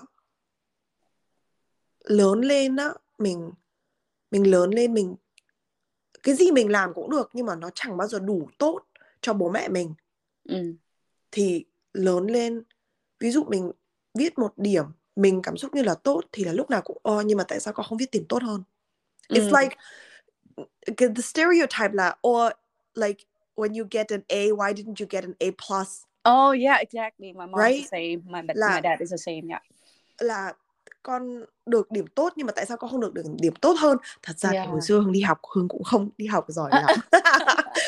lớn 2.03 2.41
lên 2.41 2.75
á 2.75 2.89
mình 3.17 3.51
mình 4.31 4.51
lớn 4.51 4.71
lên 4.71 4.93
mình 4.93 5.15
cái 6.23 6.35
gì 6.35 6.51
mình 6.51 6.71
làm 6.71 6.93
cũng 6.93 7.09
được 7.09 7.29
nhưng 7.33 7.45
mà 7.45 7.55
nó 7.55 7.69
chẳng 7.75 7.97
bao 7.97 8.07
giờ 8.07 8.19
đủ 8.19 8.49
tốt 8.57 8.81
cho 9.21 9.33
bố 9.33 9.49
mẹ 9.49 9.67
mình 9.67 9.93
ừ. 10.49 10.73
thì 11.31 11.65
lớn 11.93 12.27
lên 12.27 12.63
ví 13.19 13.31
dụ 13.31 13.43
mình 13.43 13.71
viết 14.13 14.39
một 14.39 14.53
điểm 14.57 14.85
mình 15.15 15.41
cảm 15.41 15.57
xúc 15.57 15.75
như 15.75 15.81
là 15.81 15.95
tốt 15.95 16.21
thì 16.31 16.43
là 16.43 16.53
lúc 16.53 16.69
nào 16.69 16.81
cũng 16.81 16.97
ơ 17.03 17.23
nhưng 17.25 17.37
mà 17.37 17.43
tại 17.47 17.59
sao 17.59 17.73
con 17.73 17.85
không 17.89 17.97
viết 17.97 18.11
điểm 18.11 18.25
tốt 18.29 18.43
hơn 18.43 18.63
it's 19.29 19.51
ừ. 19.51 19.61
like 19.61 19.75
the 20.97 21.21
stereotype 21.21 21.93
là 21.93 22.15
or 22.27 22.51
like 22.95 23.25
when 23.55 23.73
you 23.73 23.87
get 23.91 24.11
an 24.11 24.21
A 24.29 24.51
why 24.51 24.73
didn't 24.73 24.99
you 24.99 25.07
get 25.09 25.23
an 25.23 25.33
A 25.39 25.51
plus? 25.67 26.03
Oh 26.25 26.51
yeah 26.51 26.81
exactly. 26.81 27.33
My 27.33 27.45
mom's 27.45 27.57
right? 27.57 27.81
the 27.81 27.97
same. 27.97 28.21
My, 28.25 28.41
là, 28.55 28.75
my 28.75 28.81
dad 28.83 28.99
is 28.99 29.11
the 29.11 29.17
same 29.17 29.49
yeah. 29.49 29.61
là 30.19 30.53
con 31.03 31.45
được 31.65 31.91
điểm 31.91 32.07
tốt 32.07 32.33
nhưng 32.35 32.47
mà 32.47 32.53
tại 32.55 32.65
sao 32.65 32.77
con 32.77 32.89
không 32.89 32.99
được 32.99 33.13
được 33.13 33.23
điểm 33.39 33.55
tốt 33.55 33.75
hơn? 33.79 33.97
Thật 34.21 34.39
ra 34.39 34.49
yeah. 34.49 34.65
thì 34.65 34.71
hồi 34.71 34.81
xưa 34.81 34.99
hương 34.99 35.11
đi 35.11 35.21
học 35.21 35.39
hương 35.55 35.67
cũng 35.67 35.83
không 35.83 36.09
đi 36.17 36.25
học 36.25 36.45
giỏi 36.47 36.69
lắm. 36.73 36.99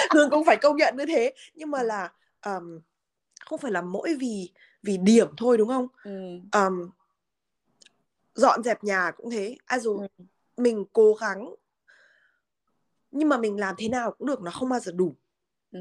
Hương 0.14 0.30
cũng 0.30 0.46
phải 0.46 0.58
công 0.58 0.78
nhận 0.78 0.98
như 0.98 1.06
thế. 1.06 1.34
Nhưng 1.54 1.72
mà 1.72 1.84
là 1.84 2.12
um, 2.46 2.80
không 3.46 3.60
phải 3.60 3.72
là 3.72 3.82
mỗi 3.82 4.16
vì 4.20 4.52
vì 4.84 4.98
điểm 4.98 5.28
thôi 5.38 5.58
đúng 5.58 5.68
không? 5.68 5.88
Ừ. 6.04 6.40
um, 6.52 6.90
dọn 8.36 8.64
dẹp 8.64 8.84
nhà 8.84 9.12
cũng 9.18 9.32
thế. 9.32 9.56
Ai 9.66 9.80
dù 9.80 10.00
ừ. 10.00 10.08
mình 10.58 10.86
cố 10.94 11.14
gắng 11.14 11.54
nhưng 13.12 13.30
mà 13.30 13.38
mình 13.38 13.58
làm 13.58 13.76
thế 13.78 13.90
nào 13.90 14.12
cũng 14.12 14.28
được 14.28 14.42
nó 14.42 14.52
không 14.52 14.70
bao 14.70 14.80
giờ 14.80 14.92
đủ 14.96 15.16
ừ. 15.72 15.80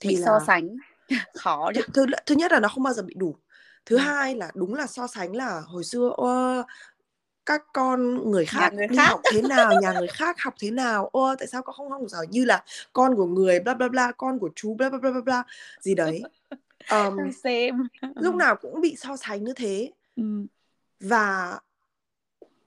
thì 0.00 0.08
bị 0.08 0.16
là... 0.16 0.26
so 0.26 0.40
sánh 0.46 0.76
khó 1.34 1.70
thứ, 1.74 1.82
thứ, 1.94 2.06
thứ 2.26 2.34
nhất 2.34 2.52
là 2.52 2.60
nó 2.60 2.68
không 2.68 2.82
bao 2.82 2.92
giờ 2.92 3.02
bị 3.02 3.14
đủ 3.16 3.36
thứ 3.86 3.96
ừ. 3.96 4.00
hai 4.00 4.34
là 4.34 4.50
đúng 4.54 4.74
là 4.74 4.86
so 4.86 5.06
sánh 5.06 5.36
là 5.36 5.60
hồi 5.66 5.84
xưa 5.84 6.12
ô, 6.16 6.62
các 7.46 7.62
con 7.72 8.30
người 8.30 8.46
khác 8.46 8.72
người 8.74 8.88
đi 8.88 8.96
khác. 8.96 9.08
học 9.08 9.20
thế 9.32 9.42
nào 9.42 9.72
nhà 9.82 9.92
người 9.92 10.08
khác 10.08 10.40
học 10.40 10.54
thế 10.60 10.70
nào 10.70 11.08
ô 11.12 11.34
tại 11.38 11.46
sao 11.46 11.62
con 11.62 11.76
không 11.76 11.90
học 11.90 12.00
giỏi 12.06 12.26
như 12.30 12.44
là 12.44 12.64
con 12.92 13.14
của 13.16 13.26
người 13.26 13.60
bla 13.60 13.74
bla 13.74 13.88
bla 13.88 14.12
con 14.12 14.38
của 14.38 14.50
chú 14.54 14.74
bla 14.74 14.88
bla 14.88 14.98
bla 14.98 15.20
bla 15.24 15.42
gì 15.80 15.94
đấy 15.94 16.22
um, 16.90 17.16
Same. 17.44 17.72
lúc 18.14 18.34
nào 18.34 18.56
cũng 18.56 18.80
bị 18.80 18.96
so 18.98 19.16
sánh 19.16 19.44
như 19.44 19.52
thế 19.56 19.90
ừ. 20.16 20.22
và 21.00 21.58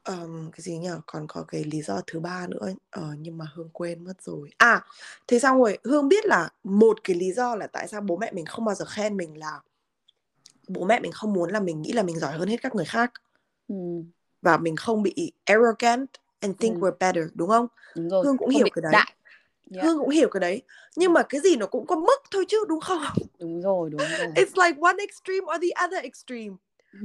um, 0.09 0.51
cái 0.51 0.61
gì 0.61 0.77
nhỉ 0.77 0.89
còn 1.05 1.27
có 1.27 1.45
cái 1.47 1.63
lý 1.63 1.81
do 1.81 2.01
thứ 2.07 2.19
ba 2.19 2.47
nữa 2.47 2.73
ờ, 2.89 3.03
nhưng 3.19 3.37
mà 3.37 3.45
hương 3.53 3.69
quên 3.73 4.03
mất 4.03 4.21
rồi 4.21 4.49
à 4.57 4.85
thế 5.27 5.39
xong 5.39 5.57
rồi 5.57 5.77
hương 5.83 6.07
biết 6.07 6.25
là 6.25 6.49
một 6.63 7.03
cái 7.03 7.15
lý 7.15 7.31
do 7.31 7.55
là 7.55 7.67
tại 7.67 7.87
sao 7.87 8.01
bố 8.01 8.17
mẹ 8.17 8.31
mình 8.31 8.45
không 8.45 8.65
bao 8.65 8.75
giờ 8.75 8.85
khen 8.85 9.17
mình 9.17 9.37
là 9.37 9.59
bố 10.67 10.85
mẹ 10.85 10.99
mình 10.99 11.11
không 11.11 11.33
muốn 11.33 11.49
là 11.49 11.59
mình 11.59 11.81
nghĩ 11.81 11.91
là 11.91 12.03
mình 12.03 12.19
giỏi 12.19 12.33
hơn 12.33 12.47
hết 12.47 12.61
các 12.61 12.75
người 12.75 12.85
khác 12.85 13.11
ừ. 13.67 13.75
và 14.41 14.57
mình 14.57 14.75
không 14.75 15.03
bị 15.03 15.31
arrogant 15.45 16.09
and 16.39 16.55
think 16.59 16.81
ừ. 16.81 16.87
we're 16.87 16.97
better 16.99 17.25
đúng 17.33 17.49
không 17.49 17.67
đúng 17.95 18.09
rồi. 18.09 18.25
hương 18.25 18.37
cũng 18.37 18.47
không 18.47 18.55
hiểu 18.55 18.67
cái 18.73 18.81
đấy 18.81 18.91
đại. 18.91 19.15
Yeah. 19.73 19.85
hương 19.85 19.99
cũng 19.99 20.09
hiểu 20.09 20.29
cái 20.29 20.39
đấy 20.39 20.61
nhưng 20.95 21.13
mà 21.13 21.23
cái 21.29 21.41
gì 21.41 21.55
nó 21.55 21.65
cũng 21.65 21.87
có 21.87 21.95
mức 21.95 22.21
thôi 22.31 22.45
chứ 22.47 22.65
đúng 22.67 22.79
không 22.79 23.01
đúng 23.39 23.61
rồi 23.61 23.89
đúng 23.89 24.01
rồi 24.01 24.27
it's 24.35 24.67
like 24.67 24.79
one 24.81 24.97
extreme 24.99 25.45
or 25.55 25.61
the 25.61 25.85
other 25.85 26.03
extreme 26.03 26.55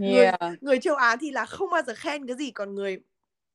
yeah. 0.02 0.40
người, 0.40 0.56
người 0.60 0.78
châu 0.78 0.94
Á 0.94 1.16
thì 1.20 1.30
là 1.30 1.46
không 1.46 1.70
bao 1.70 1.82
giờ 1.86 1.94
khen 1.96 2.26
cái 2.26 2.36
gì 2.36 2.50
còn 2.50 2.74
người 2.74 2.98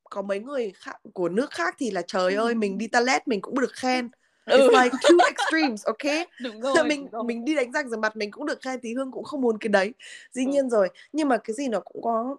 có 0.09 0.21
mấy 0.21 0.39
người 0.39 0.71
khác, 0.75 0.95
của 1.13 1.29
nước 1.29 1.51
khác 1.51 1.75
thì 1.79 1.91
là 1.91 2.01
trời 2.07 2.35
ơi 2.35 2.55
mình 2.55 2.77
đi 2.77 2.87
toilet 2.87 3.27
mình 3.27 3.41
cũng 3.41 3.59
được 3.59 3.73
khen 3.73 4.09
It's 4.49 4.69
ừ. 4.69 4.69
like 4.71 4.97
two 5.01 5.17
extremes, 5.27 5.85
ok? 5.85 6.27
Đúng 6.43 6.61
rồi. 6.61 6.83
mình 6.87 7.03
đúng 7.03 7.11
rồi. 7.11 7.23
mình 7.23 7.45
đi 7.45 7.55
đánh 7.55 7.71
răng 7.71 7.89
rửa 7.89 7.97
mặt 7.97 8.15
mình 8.15 8.31
cũng 8.31 8.45
được 8.45 8.61
khen 8.61 8.79
thì 8.83 8.93
Hương 8.93 9.11
cũng 9.11 9.23
không 9.23 9.41
muốn 9.41 9.57
cái 9.57 9.69
đấy. 9.69 9.93
Dĩ 10.31 10.45
ừ. 10.45 10.51
nhiên 10.51 10.69
rồi, 10.69 10.89
nhưng 11.13 11.27
mà 11.29 11.37
cái 11.37 11.53
gì 11.53 11.67
nó 11.67 11.79
cũng 11.79 12.01
có 12.01 12.35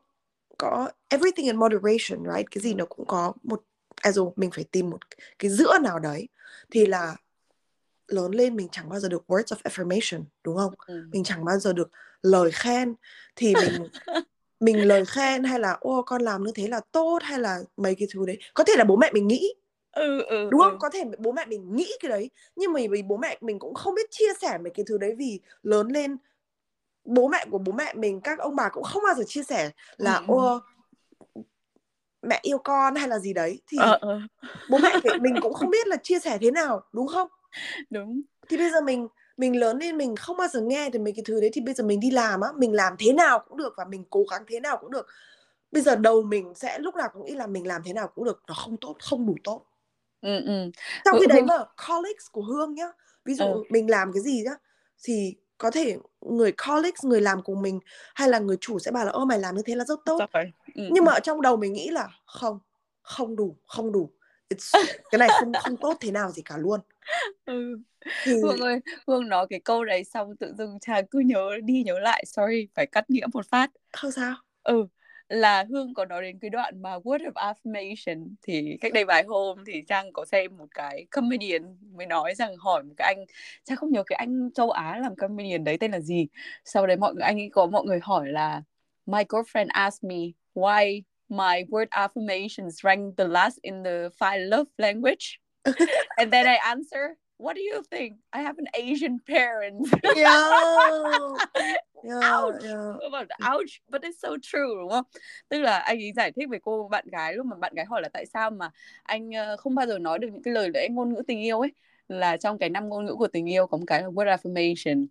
có 0.58 0.88
everything 1.08 1.46
in 1.46 1.56
moderation, 1.56 2.34
right? 2.34 2.50
Cái 2.50 2.62
gì 2.62 2.74
nó 2.74 2.84
cũng 2.84 3.06
có 3.06 3.32
một 3.42 3.62
also 4.02 4.22
mình 4.36 4.50
phải 4.50 4.64
tìm 4.64 4.90
một 4.90 4.98
cái 5.38 5.50
giữa 5.50 5.78
nào 5.78 5.98
đấy 5.98 6.28
thì 6.70 6.86
là 6.86 7.16
lớn 8.12 8.32
lên 8.32 8.56
mình 8.56 8.68
chẳng 8.72 8.88
bao 8.88 9.00
giờ 9.00 9.08
được 9.08 9.24
words 9.26 9.56
of 9.56 9.56
affirmation 9.64 10.24
đúng 10.44 10.56
không 10.56 10.74
ừ. 10.86 11.02
mình 11.12 11.24
chẳng 11.24 11.44
bao 11.44 11.58
giờ 11.58 11.72
được 11.72 11.90
lời 12.22 12.50
khen 12.50 12.94
thì 13.36 13.54
mình 13.54 13.88
mình 14.60 14.88
lời 14.88 15.04
khen 15.04 15.44
hay 15.44 15.60
là 15.60 15.76
ô 15.80 16.02
con 16.02 16.22
làm 16.22 16.44
như 16.44 16.52
thế 16.54 16.68
là 16.68 16.80
tốt 16.92 17.18
hay 17.22 17.38
là 17.38 17.58
mấy 17.76 17.94
cái 17.94 18.08
thứ 18.14 18.26
đấy 18.26 18.38
có 18.54 18.64
thể 18.64 18.72
là 18.76 18.84
bố 18.84 18.96
mẹ 18.96 19.10
mình 19.12 19.28
nghĩ 19.28 19.54
ừ, 19.92 20.22
ừ, 20.22 20.48
đúng 20.50 20.60
không 20.60 20.72
ừ. 20.72 20.76
có 20.80 20.90
thể 20.90 21.04
bố 21.18 21.32
mẹ 21.32 21.46
mình 21.46 21.76
nghĩ 21.76 21.92
cái 22.00 22.08
đấy 22.08 22.30
nhưng 22.56 22.72
mà 22.72 22.80
vì 22.90 23.02
bố 23.02 23.16
mẹ 23.16 23.38
mình 23.40 23.58
cũng 23.58 23.74
không 23.74 23.94
biết 23.94 24.10
chia 24.10 24.34
sẻ 24.40 24.58
mấy 24.58 24.70
cái 24.74 24.84
thứ 24.88 24.98
đấy 24.98 25.14
vì 25.18 25.40
lớn 25.62 25.88
lên 25.88 26.16
bố 27.04 27.28
mẹ 27.28 27.44
của 27.50 27.58
bố 27.58 27.72
mẹ 27.72 27.94
mình 27.94 28.20
các 28.20 28.38
ông 28.38 28.56
bà 28.56 28.68
cũng 28.68 28.84
không 28.84 29.02
bao 29.06 29.14
giờ 29.14 29.24
chia 29.26 29.42
sẻ 29.42 29.70
là 29.96 30.14
ừ. 30.14 30.24
ô 30.28 30.60
mẹ 32.22 32.40
yêu 32.42 32.58
con 32.58 32.94
hay 32.94 33.08
là 33.08 33.18
gì 33.18 33.32
đấy 33.32 33.60
thì 33.66 33.78
ờ, 33.80 33.98
ờ. 34.00 34.20
bố 34.70 34.78
mẹ 34.78 34.92
mình 35.20 35.34
cũng 35.42 35.54
không 35.54 35.70
biết 35.70 35.86
là 35.86 35.96
chia 35.96 36.18
sẻ 36.18 36.38
thế 36.40 36.50
nào 36.50 36.82
đúng 36.92 37.06
không 37.06 37.28
đúng 37.90 38.22
thì 38.48 38.56
bây 38.56 38.70
giờ 38.70 38.80
mình 38.80 39.08
mình 39.36 39.60
lớn 39.60 39.78
lên 39.78 39.96
mình 39.96 40.16
không 40.16 40.36
bao 40.36 40.48
giờ 40.48 40.60
nghe 40.60 40.90
được 40.90 41.00
mấy 41.00 41.12
cái 41.16 41.22
thứ 41.26 41.40
đấy 41.40 41.50
thì 41.52 41.60
bây 41.60 41.74
giờ 41.74 41.84
mình 41.84 42.00
đi 42.00 42.10
làm 42.10 42.40
á 42.40 42.48
mình 42.56 42.72
làm 42.72 42.94
thế 42.98 43.12
nào 43.12 43.44
cũng 43.48 43.58
được 43.58 43.74
và 43.76 43.84
mình 43.84 44.04
cố 44.10 44.24
gắng 44.30 44.44
thế 44.48 44.60
nào 44.60 44.76
cũng 44.80 44.90
được 44.90 45.06
bây 45.72 45.82
giờ 45.82 45.96
đầu 45.96 46.22
mình 46.22 46.52
sẽ 46.56 46.78
lúc 46.78 46.96
nào 46.96 47.08
cũng 47.12 47.24
nghĩ 47.24 47.34
là 47.34 47.46
mình 47.46 47.66
làm 47.66 47.82
thế 47.84 47.92
nào 47.92 48.08
cũng 48.08 48.24
được 48.24 48.42
nó 48.48 48.54
không 48.54 48.76
tốt 48.76 48.96
không 49.00 49.26
đủ 49.26 49.34
tốt 49.44 49.66
ừ, 50.20 50.44
ừ. 50.46 50.70
trong 51.04 51.16
khi 51.20 51.26
đấy 51.26 51.42
mà 51.42 51.54
colleagues 51.88 52.26
của 52.32 52.42
hương 52.42 52.74
nhá 52.74 52.92
ví 53.24 53.34
dụ 53.34 53.44
ừ. 53.44 53.62
mình 53.70 53.90
làm 53.90 54.12
cái 54.12 54.22
gì 54.22 54.42
nhá 54.44 54.54
thì 55.02 55.34
có 55.58 55.70
thể 55.70 55.96
người 56.20 56.52
colleagues 56.52 57.04
người 57.04 57.20
làm 57.20 57.42
cùng 57.42 57.62
mình 57.62 57.80
hay 58.14 58.28
là 58.28 58.38
người 58.38 58.56
chủ 58.60 58.78
sẽ 58.78 58.90
bảo 58.90 59.04
là 59.04 59.10
ơ 59.12 59.24
mày 59.24 59.38
làm 59.38 59.56
như 59.56 59.62
thế 59.66 59.74
là 59.74 59.84
rất 59.84 59.98
tốt 60.04 60.18
ừ. 60.74 60.88
nhưng 60.92 61.04
mà 61.04 61.12
ở 61.12 61.20
trong 61.20 61.42
đầu 61.42 61.56
mình 61.56 61.72
nghĩ 61.72 61.90
là 61.90 62.08
không 62.26 62.58
không 63.02 63.36
đủ 63.36 63.56
không 63.66 63.92
đủ 63.92 64.10
It's, 64.54 64.86
cái 65.10 65.18
này 65.18 65.28
không 65.40 65.52
không 65.60 65.76
tốt 65.76 65.96
thế 66.00 66.10
nào 66.10 66.30
gì 66.30 66.42
cả 66.42 66.56
luôn. 66.56 66.80
Ừ. 67.44 67.78
thì... 68.24 68.32
Hương 68.42 68.58
ơi 68.60 68.80
Hương 69.06 69.28
nói 69.28 69.46
cái 69.50 69.60
câu 69.60 69.84
đấy 69.84 70.04
xong 70.04 70.36
tự 70.36 70.54
dưng 70.58 70.78
chàng 70.80 71.06
cứ 71.06 71.18
nhớ 71.18 71.50
đi 71.64 71.82
nhớ 71.82 71.98
lại 71.98 72.24
sorry 72.26 72.68
phải 72.74 72.86
cắt 72.86 73.10
nghĩa 73.10 73.26
một 73.32 73.46
phát. 73.46 73.70
Không 73.92 74.10
sao? 74.10 74.34
Ừ 74.62 74.86
là 75.30 75.64
Hương 75.70 75.94
có 75.94 76.04
nói 76.04 76.22
đến 76.22 76.38
cái 76.38 76.50
đoạn 76.50 76.82
mà 76.82 76.98
word 76.98 77.30
of 77.32 77.32
affirmation. 77.32 78.34
Thì 78.42 78.76
cách 78.80 78.92
đây 78.92 79.04
vài 79.04 79.24
hôm 79.28 79.58
thì 79.66 79.82
Trang 79.88 80.12
có 80.12 80.24
xem 80.24 80.56
một 80.56 80.66
cái 80.74 81.06
comedian 81.10 81.76
mới 81.92 82.06
nói 82.06 82.34
rằng 82.34 82.56
hỏi 82.56 82.82
một 82.82 82.94
cái 82.96 83.14
anh 83.14 83.24
Trang 83.64 83.76
không 83.76 83.92
nhớ 83.92 84.02
cái 84.06 84.16
anh 84.16 84.50
châu 84.54 84.70
Á 84.70 84.98
làm 85.02 85.16
comedian 85.16 85.64
đấy 85.64 85.76
tên 85.80 85.92
là 85.92 86.00
gì? 86.00 86.28
Sau 86.64 86.86
đấy 86.86 86.96
mọi 86.96 87.14
người 87.14 87.22
anh 87.22 87.40
ấy 87.40 87.50
có 87.52 87.66
mọi 87.66 87.84
người 87.84 88.00
hỏi 88.02 88.28
là 88.28 88.62
my 89.06 89.22
girlfriend 89.28 89.66
asked 89.68 90.10
me 90.10 90.16
why 90.54 91.02
my 91.30 91.64
word 91.70 91.88
affirmations 91.94 92.84
rank 92.84 93.16
the 93.16 93.28
last 93.28 93.58
in 93.62 93.82
the 93.82 94.10
five 94.18 94.40
love 94.48 94.66
language. 94.78 95.40
And 96.18 96.32
then 96.32 96.46
I 96.46 96.58
answer 96.66 97.16
what 97.40 97.56
do 97.56 97.62
you 97.62 97.82
think? 97.90 98.16
I 98.32 98.42
have 98.42 98.58
an 98.58 98.66
Asian 98.74 99.18
parent. 99.26 99.88
Yeah 100.14 100.50
yeah 102.04 102.36
ouch. 102.36 102.62
bảo 103.12 103.24
ouch 103.40 103.80
but 103.88 104.02
it's 104.02 104.20
so 104.20 104.36
true 104.42 104.74
đúng 104.80 104.90
không? 104.90 105.04
Tức 105.48 105.58
là 105.58 105.78
anh 105.78 105.98
ấy 105.98 106.12
giải 106.16 106.32
thích 106.32 106.48
về 106.50 106.58
cô 106.62 106.88
bạn 106.88 107.04
gái 107.12 107.34
lúc 107.34 107.46
mà 107.46 107.56
bạn 107.56 107.74
gái 107.74 107.84
hỏi 107.84 108.02
là 108.02 108.08
tại 108.08 108.26
sao 108.26 108.50
mà 108.50 108.70
anh 109.02 109.30
ờ, 109.30 109.56
không 109.56 109.74
bao 109.74 109.86
giờ 109.86 109.98
nói 109.98 110.18
được 110.18 110.28
những 110.32 110.42
cái 110.42 110.54
lời 110.54 110.70
lẽ 110.74 110.88
ngôn 110.90 111.14
ngữ 111.14 111.22
tình 111.26 111.40
yêu 111.40 111.60
ấy? 111.60 111.72
Là 112.08 112.36
trong 112.36 112.58
cái 112.58 112.70
năm 112.70 112.88
ngôn 112.88 113.04
ngữ 113.04 113.14
của 113.14 113.28
tình 113.28 113.50
yêu 113.50 113.66
có 113.66 113.76
một 113.76 113.84
cái 113.86 114.02
là 114.02 114.08
word 114.08 114.36
affirmation 114.36 115.06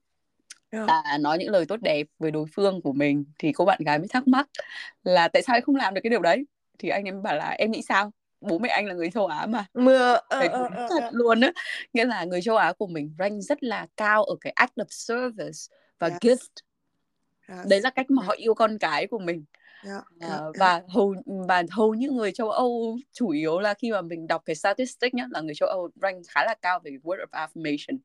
yeah 0.72 0.88
là 0.88 1.18
nói 1.18 1.38
những 1.38 1.52
lời 1.52 1.66
tốt 1.66 1.78
đẹp 1.82 2.08
về 2.20 2.32
đối 2.32 2.46
phương 2.56 2.82
của 2.82 2.94
mình 2.94 3.26
thì 3.40 3.52
cô 3.52 3.66
bạn 3.66 3.80
gái 3.86 4.00
mới 4.00 4.08
thắc 4.08 4.28
mắc 4.28 4.48
là 5.04 5.28
tại 5.28 5.42
sao 5.42 5.56
anh 5.56 5.64
không 5.64 5.76
làm 5.76 5.94
được 5.94 6.02
cái 6.04 6.10
điều 6.10 6.22
đấy? 6.22 6.46
Thì 6.80 6.90
anh 6.90 7.08
ấy 7.08 7.22
bảo 7.24 7.36
là 7.36 7.50
em 7.50 7.72
nghĩ 7.72 7.82
sao? 7.82 8.12
Bố 8.42 8.60
mẹ 8.60 8.70
anh 8.70 8.86
là 8.86 8.94
người 8.94 9.12
châu 9.12 9.26
Á 9.26 9.46
mà. 9.46 9.66
Mưa 9.74 10.14
ờ, 10.14 10.40
ờ, 10.40 10.70
ờ, 10.76 10.88
thật 10.90 11.02
ờ. 11.02 11.10
luôn 11.12 11.42
á. 11.42 11.52
Nghĩa 11.94 12.06
là 12.06 12.24
người 12.24 12.42
châu 12.42 12.58
Á 12.58 12.74
của 12.74 12.88
mình 12.88 13.16
rank 13.20 13.44
rất 13.44 13.64
là 13.64 13.88
cao 13.98 14.24
ở 14.24 14.36
cái 14.42 14.54
act 14.56 14.76
of 14.76 14.86
service 14.90 15.60
và 16.00 16.08
Yes. 16.08 16.20
gift. 16.22 16.48
Yes. 17.48 17.68
đấy 17.68 17.82
là 17.82 17.90
cách 17.90 18.12
mà 18.12 18.24
họ 18.24 18.34
yêu 18.38 18.54
con 18.54 18.78
cái 18.78 19.08
của 19.08 19.20
mình 19.20 19.46
yeah, 19.86 20.04
Ờ, 20.22 20.28
yeah, 20.30 20.42
yeah. 20.42 20.56
và 20.60 20.82
hầu 20.88 21.16
và 21.48 21.64
hầu 21.72 21.94
như 21.94 22.10
người 22.12 22.32
châu 22.32 22.50
Âu 22.50 22.98
chủ 23.14 23.30
yếu 23.30 23.60
là 23.60 23.74
khi 23.74 23.92
mà 23.92 24.02
mình 24.02 24.28
đọc 24.28 24.42
cái 24.46 24.56
statistic 24.56 25.14
nhá 25.14 25.28
là 25.32 25.42
người 25.42 25.56
châu 25.56 25.70
Âu 25.70 25.90
rank 26.02 26.26
khá 26.28 26.46
là 26.46 26.56
cao 26.62 26.80
về 26.84 26.92
word 27.04 27.18
of 27.18 27.48
affirmation 27.48 27.98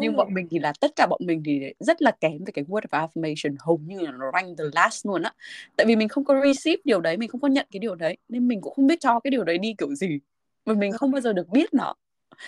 nhưng 0.00 0.12
Ồ. 0.12 0.16
bọn 0.16 0.34
mình 0.34 0.48
thì 0.50 0.58
là 0.58 0.72
tất 0.80 0.96
cả 0.96 1.06
bọn 1.10 1.20
mình 1.24 1.42
thì 1.46 1.60
rất 1.80 2.02
là 2.02 2.10
kém 2.10 2.44
về 2.44 2.52
cái 2.54 2.64
word 2.64 2.80
of 2.90 3.08
affirmation 3.08 3.56
hầu 3.58 3.80
như 3.84 4.00
là 4.00 4.10
nó 4.12 4.30
rank 4.34 4.58
the 4.58 4.64
last 4.72 5.06
luôn 5.06 5.22
á 5.22 5.32
tại 5.76 5.86
vì 5.86 5.96
mình 5.96 6.08
không 6.08 6.24
có 6.24 6.40
receive 6.44 6.82
điều 6.84 7.00
đấy 7.00 7.16
mình 7.16 7.28
không 7.28 7.40
có 7.40 7.48
nhận 7.48 7.66
cái 7.70 7.80
điều 7.80 7.94
đấy 7.94 8.16
nên 8.28 8.48
mình 8.48 8.60
cũng 8.60 8.74
không 8.74 8.86
biết 8.86 9.00
cho 9.00 9.20
cái 9.20 9.30
điều 9.30 9.44
đấy 9.44 9.58
đi 9.58 9.74
kiểu 9.78 9.94
gì 9.94 10.18
và 10.64 10.74
mình 10.74 10.92
không 10.92 11.10
bao 11.10 11.20
giờ 11.20 11.32
được 11.32 11.48
biết 11.48 11.74
nó 11.74 11.94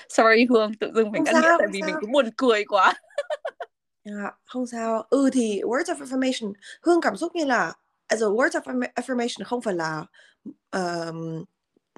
sorry 0.09 0.47
Hương 0.51 0.75
tự 0.75 0.93
dưng 0.95 1.13
mình 1.13 1.25
cắt 1.25 1.33
nghĩa 1.35 1.57
tại 1.59 1.69
vì 1.73 1.81
sao. 1.81 1.87
mình 1.87 1.97
cũng 2.01 2.13
buồn 2.13 2.31
cười 2.37 2.65
quá 2.65 2.95
Dạ, 4.05 4.33
không 4.45 4.67
sao. 4.67 5.07
Ừ 5.11 5.31
thì 5.33 5.61
words 5.63 5.95
of 5.95 5.97
affirmation, 6.05 6.53
Hương 6.83 7.01
cảm 7.01 7.17
xúc 7.17 7.35
như 7.37 7.45
là 7.45 7.73
as 8.09 8.23
a 8.23 8.27
words 8.27 8.51
of 8.51 8.63
affirma- 8.63 8.93
affirmation 8.95 9.45
không 9.45 9.61
phải 9.61 9.75
là 9.75 10.05
um, 10.73 11.45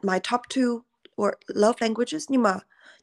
my 0.03 0.19
top 0.31 0.41
two 0.55 0.81
word, 1.17 1.33
love 1.47 1.77
languages 1.81 2.25
nhưng 2.29 2.43
mà 2.43 2.59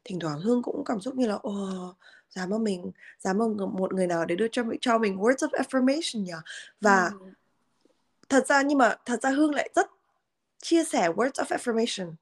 thỉnh 0.05 0.19
thoảng 0.19 0.39
Hương 0.39 0.63
cũng 0.63 0.83
cảm 0.85 1.01
xúc 1.01 1.15
như 1.15 1.27
là 1.27 1.35
oh, 1.35 1.95
dám 2.29 2.49
mà 2.49 2.57
mình 2.57 2.91
dám 3.19 3.37
mà 3.37 3.45
một 3.65 3.93
người 3.93 4.07
nào 4.07 4.25
để 4.25 4.35
đưa 4.35 4.47
cho 4.51 4.63
mình 4.63 4.79
cho 4.81 4.97
mình 4.97 5.17
words 5.17 5.47
of 5.49 5.49
affirmation 5.49 6.23
nhỉ 6.23 6.33
và 6.81 7.11
Ừ. 7.19 7.31
thật 8.29 8.47
ra 8.47 8.61
nhưng 8.61 8.77
mà 8.77 8.95
thật 9.05 9.21
ra 9.21 9.29
Hương 9.29 9.55
lại 9.55 9.69
rất 9.75 9.89
chia 10.61 10.83
sẻ 10.83 11.09
words 11.09 11.31
of 11.45 11.57
affirmation 11.57 12.13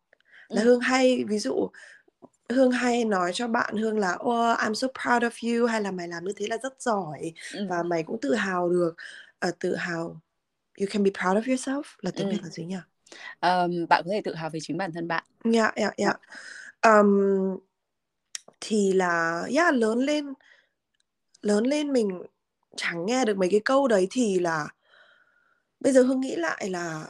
là 0.48 0.62
Ừ. 0.62 0.66
Hương 0.66 0.80
hay 0.80 1.24
ví 1.28 1.40
dụ 1.40 1.70
Hương 2.50 2.72
hay 2.72 3.06
nói 3.06 3.32
cho 3.34 3.48
bạn 3.48 3.76
Hương 3.78 4.00
là 4.00 4.14
oh, 4.14 4.60
I'm 4.60 4.74
so 4.74 4.88
proud 5.04 5.24
of 5.24 5.60
you 5.60 5.68
hay 5.68 5.82
là 5.82 5.92
mày 5.92 6.08
làm 6.08 6.26
như 6.26 6.34
thế 6.36 6.48
là 6.48 6.58
rất 6.64 6.82
giỏi 6.82 7.34
Ừ. 7.54 7.66
và 7.70 7.84
mày 7.84 8.04
cũng 8.04 8.22
tự 8.22 8.34
hào 8.34 8.70
được 8.70 8.96
Ờ, 9.40 9.52
tự 9.60 9.76
hào 9.76 10.22
you 10.80 10.88
can 10.92 11.04
be 11.04 11.12
proud 11.22 11.38
of 11.38 11.44
yourself 11.44 11.84
là 12.02 12.12
tiếng 12.12 12.28
Ừ. 12.28 12.32
Việt 12.32 12.40
là 12.44 12.50
gì 12.50 12.66
nhỉ? 12.66 12.76
Ờm, 13.40 13.72
bạn 13.90 14.04
có 14.06 14.12
thể 14.12 14.22
tự 14.26 14.34
hào 14.36 14.50
về 14.50 14.60
chính 14.64 14.78
bản 14.78 14.92
thân 14.94 15.08
bạn 15.08 15.24
Dạ 15.44 15.72
dạ 15.76 15.92
dạ. 15.98 16.14
Um, 16.92 17.58
thì 18.62 18.94
là 18.94 19.44
yeah, 19.56 19.74
lớn 19.74 20.00
lên 20.00 20.34
lớn 21.42 21.64
lên 21.66 21.94
mình 21.94 22.22
chẳng 22.76 23.06
nghe 23.06 23.26
được 23.26 23.38
mấy 23.38 23.50
cái 23.52 23.60
câu 23.66 23.88
đấy 23.88 24.08
thì 24.12 24.40
là 24.40 24.68
bây 25.80 25.94
giờ 25.94 26.02
Hương 26.04 26.22
nghĩ 26.22 26.36
lại 26.36 26.70
là 26.70 27.08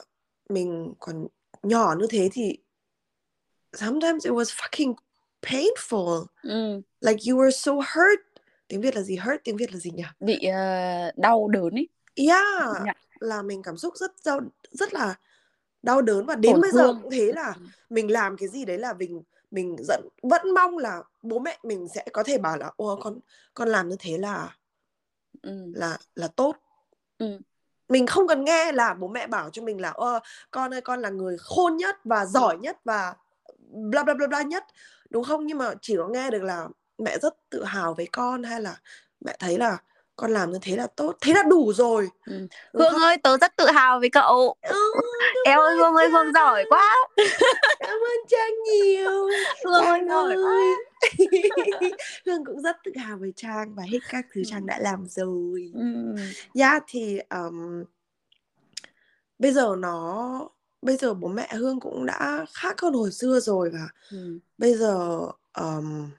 mình 0.50 0.94
còn 1.00 1.28
nhỏ 1.64 1.96
như 2.00 2.08
thế 2.10 2.30
thì 2.34 2.58
sometimes 3.74 4.26
it 4.26 4.34
was 4.34 4.56
fucking 4.56 4.94
painful 5.42 6.26
ừ. 6.44 6.82
like 7.02 7.32
you 7.32 7.38
were 7.38 7.50
so 7.52 7.74
hurt 7.74 8.20
tiếng 8.68 8.82
Việt 8.82 8.96
là 8.96 9.02
gì 9.02 9.16
hurt 9.16 9.44
tiếng 9.44 9.58
Việt 9.58 9.74
là 9.74 9.80
gì 9.80 9.92
nhỉ 9.92 10.04
bị 10.20 10.40
ờ, 10.46 11.12
đau 11.16 11.48
đớn 11.48 11.70
ấy 11.74 11.90
yeah 12.16 12.76
Dạ. 12.86 12.94
Là 13.26 13.42
mình 13.42 13.62
cảm 13.64 13.78
xúc 13.78 13.94
rất 13.98 14.12
đau 14.26 14.40
rất 14.72 14.94
là 14.94 15.16
đau 15.84 16.02
đớn 16.02 16.26
và 16.26 16.36
đến 16.36 16.52
Tổn 16.54 16.62
bây 16.62 16.72
giờ 16.72 16.84
thương. 16.84 17.00
cũng 17.02 17.12
thế 17.12 17.32
là 17.36 17.54
mình 17.90 18.12
làm 18.12 18.38
cái 18.38 18.50
gì 18.50 18.66
đấy 18.66 18.78
là 18.78 18.94
mình 18.94 19.24
mình 19.52 19.76
dẫn 19.80 20.08
vẫn 20.24 20.54
mong 20.54 20.78
là 20.78 21.04
bố 21.22 21.40
mẹ 21.40 21.60
mình 21.64 21.88
sẽ 21.96 22.06
có 22.14 22.24
thể 22.24 22.38
bảo 22.38 22.58
là 22.58 22.72
ô 22.76 23.00
con 23.04 23.20
con 23.54 23.70
làm 23.70 23.90
như 23.90 23.96
thế 24.00 24.18
là 24.18 24.58
ừ. 25.42 25.72
là 25.76 25.98
là 26.16 26.28
tốt 26.28 26.56
Ừ. 27.18 27.40
mình 27.90 28.08
không 28.08 28.28
cần 28.28 28.44
nghe 28.44 28.72
là 28.72 28.94
bố 28.94 29.08
mẹ 29.08 29.28
bảo 29.28 29.50
cho 29.50 29.62
mình 29.62 29.82
là 29.82 29.90
ơ 29.90 30.20
con 30.52 30.74
ơi 30.74 30.82
con 30.82 31.02
là 31.02 31.10
người 31.10 31.38
khôn 31.40 31.78
nhất 31.78 31.96
và 32.04 32.26
giỏi 32.26 32.58
nhất 32.58 32.78
và 32.84 33.16
bla 33.70 34.04
bla 34.04 34.14
bla 34.14 34.28
bla 34.28 34.42
nhất 34.42 34.64
đúng 35.10 35.24
không 35.24 35.46
nhưng 35.48 35.58
mà 35.58 35.74
chỉ 35.82 35.96
có 35.98 36.08
nghe 36.08 36.30
được 36.32 36.44
là 36.44 36.68
mẹ 36.98 37.18
rất 37.22 37.34
tự 37.50 37.64
hào 37.64 37.94
với 37.94 38.08
con 38.12 38.44
hay 38.44 38.62
là 38.62 38.80
mẹ 39.26 39.36
thấy 39.40 39.58
là 39.58 39.78
con 40.16 40.32
làm 40.34 40.52
như 40.52 40.60
thế 40.62 40.76
là 40.76 40.88
tốt. 40.88 41.18
Thế 41.22 41.34
là 41.34 41.44
đủ 41.44 41.74
rồi. 41.74 42.10
Ừ. 42.26 42.34
đúng 42.74 42.82
Hương 42.82 42.92
không? 42.92 43.02
ơi 43.02 43.18
tớ 43.18 43.38
rất 43.38 43.56
tự 43.58 43.66
hào 43.66 44.00
với 44.00 44.10
cậu. 44.10 44.56
Ừ, 44.62 44.94
Eo 45.46 45.62
ơi 45.62 45.76
Hương 45.76 45.96
ơi 45.96 46.10
Hương 46.10 46.34
giỏi 46.34 46.66
quá. 46.70 46.96
Cảm 47.80 47.90
ơn 47.90 48.28
Trang 48.28 48.54
nhiều. 48.64 49.28
Hương 49.66 49.74
ơi 49.86 50.02
giỏi 50.10 50.36
quá. 50.36 50.62
Hương 52.26 52.46
cũng 52.46 52.62
rất 52.62 52.76
tự 52.84 52.92
hào 52.98 53.18
với 53.18 53.34
Trang 53.36 53.76
và 53.76 53.84
hết 53.84 54.00
các 54.10 54.26
thứ 54.34 54.42
Trang 54.46 54.66
đã 54.66 54.80
làm 54.80 55.08
rồi. 55.10 55.72
Ừ. 55.74 56.16
Yeah 56.54 56.84
thì 56.88 57.20
um, 57.30 57.84
bây 59.40 59.52
giờ 59.52 59.76
nó 59.78 60.50
bây 60.82 60.98
giờ 60.98 61.14
bố 61.14 61.28
mẹ 61.28 61.48
Hương 61.54 61.80
cũng 61.80 62.06
đã 62.06 62.46
khác 62.54 62.82
hơn 62.82 62.94
hồi 62.94 63.12
xưa 63.12 63.40
rồi 63.40 63.70
và 63.74 63.88
Ừ. 64.12 64.40
bây 64.58 64.76
giờ 64.76 65.20
um, 65.58 66.10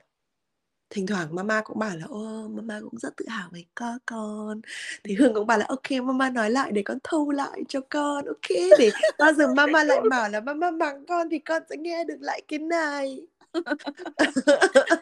thỉnh 0.91 1.07
thoảng 1.07 1.35
mama 1.35 1.61
cũng 1.61 1.79
bảo 1.79 1.97
là 1.97 2.07
ô 2.09 2.49
mama 2.49 2.81
cũng 2.81 2.99
rất 2.99 3.17
tự 3.17 3.25
hào 3.29 3.49
với 3.53 3.67
con 3.75 3.99
con. 4.07 4.61
Thì 5.05 5.15
Hương 5.15 5.35
cũng 5.35 5.47
bảo 5.47 5.59
là 5.59 5.65
ok 5.69 5.91
mama 6.03 6.31
nói 6.31 6.51
lại 6.51 6.73
để 6.73 6.83
con 6.83 6.99
thu 7.05 7.31
lại 7.31 7.65
cho 7.69 7.81
con. 7.81 8.25
Ok 8.25 8.57
để 8.79 8.91
bao 9.19 9.33
giờ 9.33 9.55
mama 9.55 9.85
lại 9.85 9.99
bảo 10.11 10.29
là 10.29 10.41
mama 10.41 10.71
mắng 10.71 11.07
con 11.07 11.29
thì 11.31 11.39
con 11.39 11.63
sẽ 11.71 11.77
nghe 11.77 12.05
được 12.05 12.19
lại 12.21 12.43
cái 12.49 12.59
này. 12.59 13.27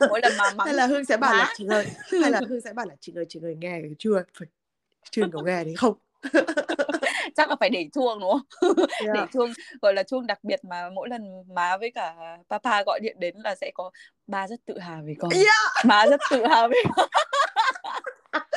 Mỗi 0.09 0.21
lần 0.23 0.33
mà 0.39 0.51
mắng 0.51 0.59
hay 0.67 0.75
là 0.75 0.87
Hương 0.87 1.05
sẽ 1.05 1.17
bảo 1.17 1.35
là 1.35 1.53
chị 1.57 1.67
ơi 1.69 1.87
hay 2.23 2.31
là 2.31 2.41
Hương 2.49 2.61
sẽ 2.61 2.73
bảo 2.73 2.87
là 2.87 2.95
chị 3.01 3.13
ơi 3.17 3.27
chị 3.29 3.41
ơi 3.43 3.57
nghe 3.61 3.83
chưa? 3.99 4.23
Phải 4.39 4.49
chưa 5.11 5.23
có 5.33 5.43
nghe 5.43 5.65
đấy 5.65 5.75
không 5.77 5.95
chắc 7.35 7.49
là 7.49 7.57
phải 7.61 7.71
để 7.71 7.89
chuông 7.95 8.21
đúng 8.21 8.31
không 8.31 8.75
để 9.01 9.07
yeah. 9.15 9.29
chuông 9.33 9.53
gọi 9.83 9.95
là 9.95 10.03
chuông 10.03 10.27
đặc 10.27 10.39
biệt 10.45 10.65
mà 10.65 10.91
mỗi 10.91 11.09
lần 11.09 11.23
má 11.55 11.77
với 11.77 11.91
cả 11.95 12.15
papa 12.51 12.83
gọi 12.87 13.01
điện 13.03 13.17
đến 13.21 13.35
là 13.45 13.55
sẽ 13.61 13.71
có 13.75 13.91
ba 14.27 14.49
rất 14.49 14.61
tự 14.67 14.79
hào 14.79 15.03
về 15.07 15.15
con 15.19 15.31
Yeah. 15.31 15.85
má 15.85 16.07
rất 16.07 16.21
tự 16.31 16.47
hào 16.47 16.69
về 16.69 16.83
con 16.97 17.09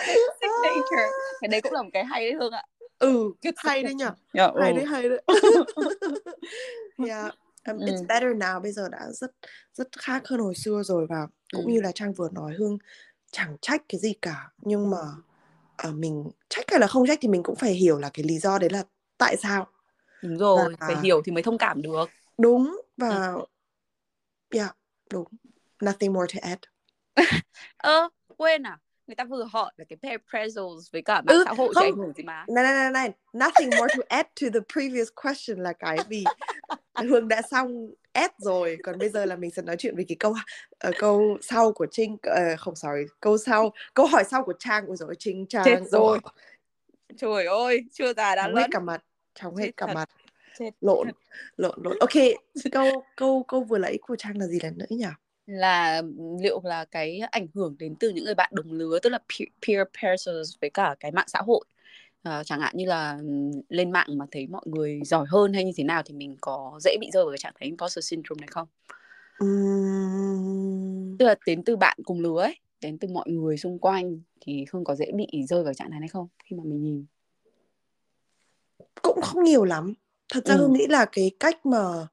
signature 0.41 1.09
cái 1.41 1.47
đấy 1.47 1.61
cũng 1.61 1.73
là 1.73 1.81
một 1.81 1.89
cái 1.93 2.05
hay 2.05 2.21
đấy 2.31 2.33
hương 2.39 2.51
ạ 2.51 2.63
ừ 2.99 3.31
Good 3.43 3.53
hay 3.57 3.83
đấy 3.83 3.93
nhỉ 3.93 4.05
signature. 4.05 4.21
Dạ, 4.33 4.61
hay 4.61 4.71
ừ. 4.71 4.75
đấy 4.77 4.85
hay 4.85 5.09
đấy 5.09 5.21
yeah 7.07 7.33
um, 7.67 7.77
it's 7.77 7.97
Ừ. 8.01 8.05
better 8.07 8.29
now 8.35 8.61
bây 8.61 8.71
giờ 8.71 8.89
đã 8.91 8.99
rất 9.11 9.31
rất 9.73 9.87
khác 9.99 10.27
hơn 10.27 10.39
hồi 10.39 10.55
xưa 10.55 10.81
rồi 10.83 11.05
và 11.09 11.27
cũng 11.55 11.65
Ừ. 11.65 11.71
như 11.71 11.81
là 11.81 11.91
trang 11.91 12.13
vừa 12.13 12.29
nói 12.31 12.53
hương 12.59 12.77
chẳng 13.31 13.57
trách 13.61 13.81
cái 13.89 13.99
gì 13.99 14.13
cả 14.21 14.49
nhưng 14.57 14.89
mà 14.89 14.97
à, 15.77 15.89
mình 15.91 16.31
trách 16.49 16.65
hay 16.71 16.79
là 16.79 16.87
không 16.87 17.07
trách 17.07 17.19
thì 17.21 17.27
mình 17.27 17.43
cũng 17.43 17.55
phải 17.55 17.73
hiểu 17.73 17.97
là 17.99 18.09
cái 18.13 18.25
lý 18.25 18.37
do 18.37 18.57
đấy 18.59 18.69
là 18.69 18.83
tại 19.17 19.37
sao. 19.37 19.67
Đúng 20.21 20.37
rồi 20.37 20.75
Và- 20.79 20.87
phải 20.87 20.95
hiểu 21.03 21.21
thì 21.25 21.31
mới 21.31 21.43
thông 21.43 21.57
cảm 21.57 21.81
được. 21.81 22.09
Đúng 22.37 22.81
và 22.97 23.33
yeah 24.49 24.75
đúng. 25.11 25.27
Nothing 25.85 26.13
more 26.13 26.27
to 26.33 26.39
add. 26.49 26.61
Ơ 27.77 28.09
quên 28.37 28.63
à 28.63 28.77
người 29.07 29.15
ta 29.15 29.23
vừa 29.23 29.43
hỏi 29.43 29.71
là 29.77 29.85
cái 29.89 29.97
pair 30.03 30.19
pretzels 30.31 30.79
với 30.91 31.01
cả 31.01 31.15
mạng 31.21 31.35
Ừ, 31.37 31.43
xã 31.45 31.53
hội 31.53 31.73
không. 31.73 31.83
ảnh 31.83 31.95
hưởng 31.95 32.13
gì 32.13 32.23
má 32.23 32.45
này 32.47 32.63
này 32.63 32.73
này 32.73 32.91
này 32.91 33.11
nothing 33.33 33.69
more 33.79 33.93
to 33.97 34.03
add 34.09 34.29
to 34.41 34.47
the 34.53 34.59
previous 34.73 35.07
question 35.23 35.59
là 35.63 35.73
cái 35.73 35.97
vì 36.09 36.23
Hương 37.09 37.27
đã 37.27 37.41
xong 37.51 37.89
add 38.13 38.33
rồi. 38.37 38.77
Còn 38.83 38.97
bây 38.97 39.09
giờ 39.09 39.25
là 39.25 39.35
mình 39.35 39.51
sẽ 39.51 39.61
nói 39.61 39.75
chuyện 39.79 39.95
về 39.95 40.03
cái 40.07 40.15
câu 40.19 40.35
ờ, 40.79 40.91
câu 40.99 41.37
sau 41.41 41.71
của 41.71 41.87
Trinh 41.91 42.17
ờ, 42.23 42.41
không 42.59 42.75
sorry 42.75 43.01
câu 43.19 43.37
sau 43.37 43.73
câu 43.93 44.05
hỏi 44.05 44.23
sau 44.23 44.43
của 44.43 44.53
Trang. 44.59 44.85
Ôi 44.87 44.95
rồi 44.97 45.15
Trinh 45.19 45.45
Trang 45.49 45.63
Chết 45.65 45.79
rồi. 45.91 46.19
trời 47.17 47.45
ơi 47.45 47.79
chưa 47.93 48.13
già 48.13 48.35
đã 48.35 48.43
Chóng 48.43 48.55
hết 48.55 48.61
lẫn. 48.61 48.71
cả 48.71 48.79
mặt 48.79 49.03
chóng 49.35 49.55
hết 49.55 49.71
cả 49.77 49.85
thật. 49.87 49.93
mặt. 49.93 50.09
Chết 50.59 50.69
lộn 50.81 51.07
lộn 51.57 51.79
lộn. 51.83 51.97
Ok 51.99 52.09
câu 52.71 53.03
câu 53.17 53.43
câu 53.47 53.63
vừa 53.63 53.77
nãy 53.77 53.97
của 54.01 54.15
Trang 54.15 54.37
là 54.37 54.47
gì 54.47 54.59
lần 54.63 54.77
nữa 54.77 54.85
nhỉ 54.89 55.05
là 55.47 56.01
liệu 56.41 56.61
là 56.63 56.85
cái 56.85 57.19
ảnh 57.31 57.47
hưởng 57.53 57.75
đến 57.79 57.95
từ 57.99 58.09
những 58.09 58.25
người 58.25 58.35
bạn 58.35 58.49
đồng 58.53 58.71
lứa 58.71 58.99
tức 59.03 59.09
là 59.09 59.17
peer, 59.19 59.47
peer 59.67 59.87
pressures 59.99 60.55
với 60.61 60.69
cả 60.69 60.95
cái 60.99 61.11
mạng 61.11 61.27
xã 61.27 61.41
hội? 61.47 61.65
Ờ, 62.23 62.43
chẳng 62.43 62.59
hạn 62.59 62.77
như 62.77 62.85
là 62.85 63.19
lên 63.69 63.91
mạng 63.91 64.07
mà 64.17 64.25
thấy 64.31 64.47
mọi 64.47 64.61
người 64.65 65.01
giỏi 65.05 65.25
hơn 65.29 65.53
hay 65.53 65.63
như 65.63 65.71
thế 65.75 65.83
nào 65.83 66.01
thì 66.05 66.13
mình 66.13 66.37
có 66.41 66.79
dễ 66.83 66.97
bị 67.01 67.09
rơi 67.13 67.23
vào 67.23 67.31
cái 67.31 67.37
trạng 67.37 67.53
thái 67.59 67.65
imposter 67.67 68.05
syndrome 68.09 68.39
này 68.41 68.47
không? 68.51 68.67
Ừm, 69.39 71.17
tức 71.19 71.25
là 71.25 71.35
đến 71.45 71.63
từ 71.63 71.75
bạn 71.75 71.97
cùng 72.03 72.19
lứa 72.19 72.41
ấy 72.41 72.55
đến 72.81 72.97
từ 72.97 73.07
mọi 73.07 73.29
người 73.29 73.57
xung 73.57 73.79
quanh 73.79 74.19
thì 74.41 74.65
không 74.65 74.83
có 74.83 74.95
dễ 74.95 75.05
bị 75.15 75.27
rơi 75.49 75.63
vào 75.63 75.73
trạng 75.73 75.91
thái 75.91 75.99
này 75.99 76.09
không 76.09 76.27
khi 76.43 76.55
mà 76.55 76.63
mình 76.63 76.83
nhìn? 76.83 77.05
Cũng 79.01 79.21
không 79.21 79.43
nhiều 79.43 79.63
lắm. 79.63 79.93
Thật 80.33 80.45
ra 80.45 80.55
Ừ. 80.55 80.57
Hương 80.61 80.73
nghĩ 80.73 80.87
là 80.87 81.05
cái 81.11 81.31
cách 81.39 81.65
mà 81.65 82.07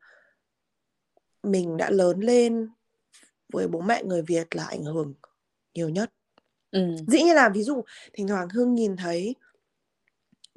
mình 1.43 1.77
đã 1.77 1.91
lớn 1.91 2.21
lên 2.21 2.69
với 3.55 3.69
bố 3.69 3.81
mẹ 3.81 4.03
người 4.05 4.23
Việt 4.23 4.57
là 4.57 4.65
ảnh 4.65 4.83
hưởng 4.85 5.15
nhiều 5.75 5.89
nhất 5.89 6.13
ừ. 6.71 6.97
dĩ 7.07 7.23
nhiên 7.23 7.35
là 7.35 7.49
ví 7.49 7.63
dụ 7.63 7.85
thỉnh 8.13 8.29
thoảng 8.29 8.49
hương 8.49 8.75
nhìn 8.75 8.97
thấy 8.97 9.35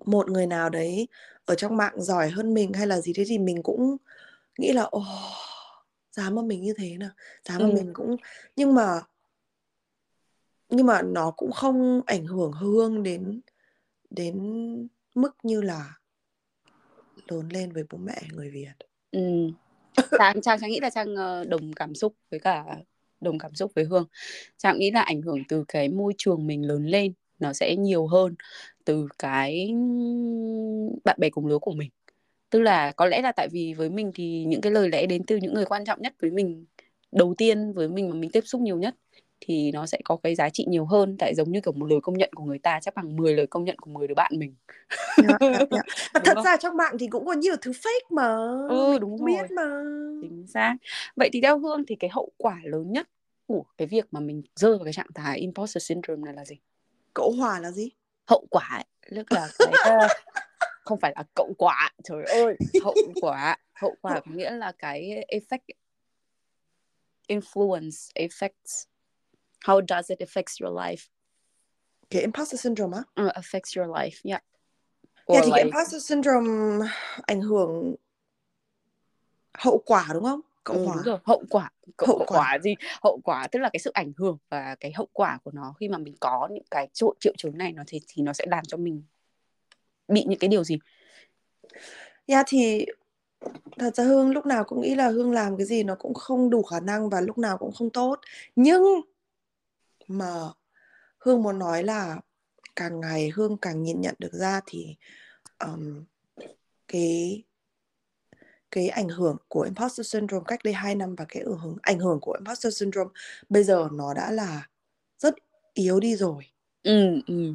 một 0.05 0.29
người 0.29 0.47
nào 0.47 0.69
đấy 0.69 1.07
ở 1.45 1.55
trong 1.55 1.77
mạng 1.77 2.01
giỏi 2.01 2.29
hơn 2.29 2.53
mình 2.53 2.73
hay 2.73 2.87
là 2.87 3.01
gì 3.01 3.13
thế 3.15 3.23
thì 3.27 3.37
mình 3.37 3.63
cũng 3.63 3.97
nghĩ 4.57 4.71
là 4.73 4.83
ồ 4.83 5.03
dám 6.11 6.35
mà 6.35 6.41
mình 6.41 6.61
như 6.63 6.73
thế 6.77 6.97
nào 6.97 7.09
dám 7.45 7.61
mà 7.61 7.67
Ừ. 7.67 7.73
mình 7.73 7.91
cũng 7.93 8.15
nhưng 8.55 8.75
mà 8.75 9.01
nhưng 10.69 10.85
mà 10.85 11.01
nó 11.01 11.31
cũng 11.31 11.51
không 11.51 12.01
ảnh 12.05 12.25
hưởng 12.25 12.51
hương 12.51 13.03
đến 13.03 13.41
đến 14.09 14.37
mức 15.15 15.35
như 15.43 15.61
là 15.61 15.93
lớn 17.27 17.49
lên 17.49 17.71
với 17.71 17.83
bố 17.89 17.97
mẹ 17.97 18.21
người 18.31 18.49
Việt 18.49 18.73
Ừ. 19.11 19.49
Trang, 20.19 20.41
Trang 20.41 20.59
Trang 20.59 20.69
nghĩ 20.69 20.79
là 20.79 20.89
Trang 20.89 21.15
ờ, 21.15 21.45
đồng 21.45 21.73
cảm 21.73 21.95
xúc 21.95 22.13
với 22.31 22.39
cả 22.39 22.65
đồng 23.21 23.37
cảm 23.37 23.55
xúc 23.55 23.71
với 23.75 23.85
Hương. 23.85 24.05
Trang 24.57 24.79
nghĩ 24.79 24.91
là 24.91 25.01
ảnh 25.01 25.21
hưởng 25.21 25.43
từ 25.49 25.65
cái 25.67 25.89
môi 25.89 26.13
trường 26.17 26.47
mình 26.47 26.67
lớn 26.67 26.85
lên 26.85 27.13
nó 27.39 27.53
sẽ 27.53 27.75
nhiều 27.75 28.07
hơn 28.07 28.35
từ 28.85 29.07
cái 29.19 29.73
bạn 31.05 31.17
bè 31.19 31.29
cùng 31.29 31.47
lứa 31.47 31.59
của 31.59 31.73
mình. 31.73 31.89
Tức 32.49 32.59
là 32.59 32.91
có 32.91 33.05
lẽ 33.05 33.21
là 33.21 33.31
tại 33.31 33.47
vì 33.51 33.73
với 33.73 33.89
mình 33.89 34.11
thì 34.15 34.45
những 34.47 34.61
cái 34.61 34.71
lời 34.71 34.89
lẽ 34.89 35.05
đến 35.05 35.23
từ 35.27 35.35
những 35.37 35.53
người 35.53 35.65
quan 35.65 35.85
trọng 35.85 36.01
nhất 36.01 36.13
với 36.21 36.31
mình 36.31 36.65
đầu 37.11 37.33
tiên 37.37 37.73
với 37.73 37.89
mình 37.89 38.09
mà 38.09 38.15
mình 38.15 38.31
tiếp 38.31 38.41
xúc 38.45 38.61
nhiều 38.61 38.77
nhất 38.77 38.95
thì 39.47 39.71
nó 39.71 39.85
sẽ 39.85 39.99
có 40.05 40.17
cái 40.23 40.35
giá 40.35 40.49
trị 40.49 40.65
nhiều 40.69 40.85
hơn. 40.85 41.15
Tại 41.19 41.35
giống 41.35 41.51
như 41.51 41.61
kiểu 41.61 41.73
một 41.73 41.85
lời 41.85 41.99
công 42.03 42.17
nhận 42.17 42.33
của 42.33 42.43
người 42.43 42.59
ta 42.59 42.79
chắc 42.81 42.95
bằng 42.95 43.15
10 43.15 43.33
lời 43.33 43.47
công 43.47 43.63
nhận 43.63 43.79
của 43.79 43.91
10 43.91 44.07
đứa 44.07 44.15
bạn 44.15 44.31
mình. 44.37 44.55
Dạ, 45.17 45.37
dạ, 45.39 45.59
dạ. 45.71 45.81
Mà 46.13 46.19
Đúng 46.19 46.23
thật 46.23 46.33
không? 46.35 46.43
ra 46.43 46.57
trong 46.57 46.77
mạng 46.77 46.97
thì 46.99 47.07
cũng 47.07 47.25
có 47.25 47.33
nhiều 47.33 47.55
thứ 47.61 47.71
fake 47.71 48.15
mà 48.15 48.35
Ừ, 48.69 48.91
mình 48.91 49.01
đúng 49.01 49.25
biết 49.25 49.51
mà. 49.51 49.83
Chính 50.21 50.47
xác. 50.47 50.75
Vậy 51.15 51.29
thì 51.33 51.41
theo 51.41 51.59
hương 51.59 51.85
thì 51.85 51.95
cái 51.95 52.09
hậu 52.09 52.31
quả 52.37 52.59
lớn 52.63 52.91
nhất 52.91 53.09
của 53.47 53.63
cái 53.77 53.87
việc 53.87 54.05
mà 54.11 54.19
mình 54.19 54.41
rơi 54.55 54.71
vào 54.71 54.83
cái 54.83 54.93
trạng 54.93 55.13
thái 55.15 55.39
imposter 55.39 55.83
syndrome 55.83 56.21
này 56.25 56.33
là 56.33 56.45
gì? 56.45 56.55
Cậu 57.13 57.31
Hòa 57.31 57.59
là 57.59 57.71
gì? 57.71 57.89
Hậu 58.25 58.45
quả 58.49 58.69
ấy, 58.71 58.85
tức 59.15 59.31
là 59.31 59.47
cái 59.59 59.73
ờ, 59.83 60.07
không 60.81 60.99
phải 60.99 61.13
là 61.15 61.23
cậu 61.35 61.53
quả 61.57 61.91
trời 62.03 62.23
ơi 62.23 62.55
hậu 62.83 62.95
quả. 63.21 63.57
Hậu 63.73 63.95
quả 64.01 64.19
có 64.25 64.31
nghĩa 64.31 64.51
là 64.51 64.71
cái 64.71 65.25
effect 65.31 65.73
influence 67.27 68.09
affects 68.15 68.85
how 69.67 69.81
does 69.87 70.09
it 70.09 70.19
affects 70.19 70.61
your 70.61 70.79
life? 70.79 71.09
Cái 72.09 72.21
imposter 72.21 72.61
syndrome 72.61 72.97
á? 72.97 73.23
Uh, 73.23 73.33
affects 73.33 73.77
your 73.77 73.89
life 73.97 74.21
yeah. 74.23 74.41
Yeah, 75.27 75.41
or 75.41 75.45
thì 75.45 75.51
cái 75.51 75.63
like 75.63 75.63
imposter 75.63 76.09
syndrome 76.09 76.85
ảnh 77.21 77.41
hưởng 77.41 77.95
hậu 79.53 79.83
quả 79.85 80.07
đúng 80.13 80.23
không? 80.23 80.41
Cậu 80.63 80.75
ừ, 80.75 80.85
Hòa. 80.85 80.95
đúng 80.95 81.03
rồi 81.03 81.17
hậu 81.23 81.43
quả. 81.49 81.71
Cậu, 81.97 82.07
Hậu 82.07 82.17
hậu 82.17 82.27
quả. 82.27 82.37
quả 82.39 82.59
gì? 82.59 82.75
Hậu 83.03 83.19
quả 83.23 83.47
tức 83.51 83.59
là 83.59 83.69
cái 83.73 83.79
sự 83.79 83.91
ảnh 83.93 84.11
hưởng 84.17 84.37
và 84.49 84.75
cái 84.79 84.91
hậu 84.95 85.07
quả 85.13 85.39
của 85.43 85.51
nó 85.51 85.73
khi 85.79 85.89
mà 85.89 85.97
mình 85.97 86.15
có 86.19 86.47
những 86.51 86.63
cái 86.71 86.87
triệu, 86.93 87.13
triệu 87.19 87.33
chứng 87.37 87.57
này 87.57 87.71
nó 87.71 87.83
thì 87.87 88.01
thì 88.07 88.23
nó 88.23 88.33
sẽ 88.33 88.45
làm 88.47 88.65
cho 88.65 88.77
mình 88.77 89.03
bị 90.07 90.23
những 90.27 90.39
cái 90.39 90.47
điều 90.47 90.63
gì? 90.63 90.77
Yeah 92.25 92.45
thì 92.47 92.85
thật 93.77 93.95
ra 93.95 94.03
Hương 94.03 94.31
lúc 94.31 94.45
nào 94.45 94.63
cũng 94.63 94.81
nghĩ 94.81 94.95
là 94.95 95.09
Hương 95.09 95.31
làm 95.31 95.57
cái 95.57 95.65
gì 95.65 95.83
nó 95.83 95.95
cũng 95.95 96.13
không 96.13 96.49
đủ 96.49 96.63
khả 96.63 96.79
năng 96.79 97.09
và 97.09 97.21
lúc 97.21 97.37
nào 97.37 97.57
cũng 97.57 97.71
không 97.71 97.89
tốt. 97.89 98.19
Nhưng 98.55 98.83
mà 100.07 100.33
Hương 101.19 101.43
muốn 101.43 101.59
nói 101.59 101.83
là 101.83 102.19
càng 102.75 102.99
ngày 102.99 103.31
Hương 103.35 103.57
càng 103.57 103.83
nhìn 103.83 104.01
nhận 104.01 104.15
được 104.19 104.33
ra 104.33 104.61
thì 104.65 104.95
um, 105.59 106.03
cái 106.87 107.43
cái 108.71 108.89
ảnh 108.89 109.09
hưởng 109.09 109.37
của 109.47 109.61
imposter 109.61 110.07
syndrome 110.13 110.43
cách 110.47 110.59
đây 110.63 110.73
2 110.73 110.95
năm 110.95 111.15
và 111.15 111.25
cái 111.29 111.43
ảnh 111.43 111.57
hưởng 111.59 111.77
ảnh 111.81 111.99
hưởng 111.99 112.19
của 112.21 112.31
imposter 112.31 112.77
syndrome 112.79 113.11
bây 113.49 113.63
giờ 113.63 113.89
nó 113.91 114.13
đã 114.13 114.31
là 114.31 114.67
rất 115.17 115.35
yếu 115.73 115.99
đi 115.99 116.15
rồi. 116.15 116.51
ừ 116.83 117.21
ừ 117.27 117.53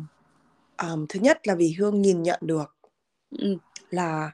Um, 0.93 1.07
thứ 1.09 1.21
nhất 1.21 1.47
là 1.47 1.55
vì 1.55 1.73
Hương 1.73 2.03
nhìn 2.03 2.23
nhận 2.23 2.41
được 2.43 2.77
ừ 3.31 3.57
là 3.91 4.33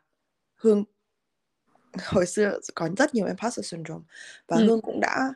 Hương 0.57 0.85
hồi 2.07 2.27
xưa 2.27 2.59
có 2.75 2.89
rất 2.99 3.15
nhiều 3.15 3.27
imposter 3.27 3.67
syndrome 3.67 4.05
và 4.47 4.57
Ừ. 4.57 4.67
Hương 4.67 4.81
cũng 4.83 5.01
đã 5.01 5.35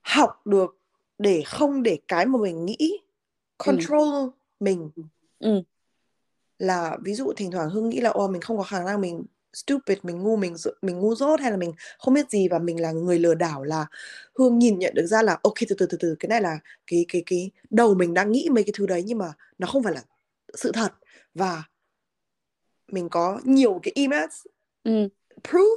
học 0.00 0.46
được 0.46 0.78
để 1.18 1.42
không 1.46 1.82
để 1.82 1.98
cái 2.08 2.26
mà 2.26 2.38
mình 2.38 2.64
nghĩ 2.64 2.98
control 3.58 4.28
mình. 4.60 4.90
Ừ. 5.38 5.62
Là 6.58 6.96
ví 7.02 7.14
dụ 7.14 7.32
thỉnh 7.36 7.50
thoảng 7.50 7.70
Hương 7.70 7.88
nghĩ 7.88 8.00
là 8.00 8.10
ô 8.10 8.28
mình 8.28 8.40
không 8.40 8.58
có 8.58 8.62
khả 8.62 8.84
năng 8.84 9.00
mình 9.00 9.24
stupid 9.52 9.98
mình 10.02 10.22
ngu 10.22 10.36
mình 10.36 10.54
mình 10.82 10.98
ngu 10.98 11.14
dốt 11.14 11.40
hay 11.40 11.50
là 11.50 11.56
mình 11.56 11.72
không 11.98 12.14
biết 12.14 12.30
gì 12.30 12.48
và 12.48 12.58
mình 12.58 12.80
là 12.80 12.92
người 12.92 13.18
lừa 13.18 13.34
đảo. 13.34 13.64
Là 13.64 13.86
Hương 14.34 14.58
nhìn 14.58 14.78
nhận 14.78 14.94
được 14.94 15.06
ra 15.06 15.22
là 15.22 15.38
ok 15.42 15.54
từ 15.68 15.76
từ 15.78 15.86
từ 15.86 15.96
từ 16.00 16.16
cái 16.20 16.28
này 16.28 16.40
là 16.40 16.58
cái 16.86 17.04
cái 17.08 17.22
cái 17.26 17.50
đầu 17.70 17.94
mình 17.94 18.14
đang 18.14 18.32
nghĩ 18.32 18.48
mấy 18.52 18.64
cái 18.64 18.72
thứ 18.76 18.86
đấy 18.86 19.02
nhưng 19.06 19.18
mà 19.18 19.32
nó 19.58 19.66
không 19.66 19.82
phải 19.82 19.94
là 19.94 20.02
sự 20.54 20.72
thật. 20.72 20.92
Và 21.34 21.62
mình 22.88 23.08
có 23.08 23.40
nhiều 23.44 23.80
cái 23.82 23.92
emails 23.94 24.46
ừ. 24.84 25.08
proof 25.42 25.76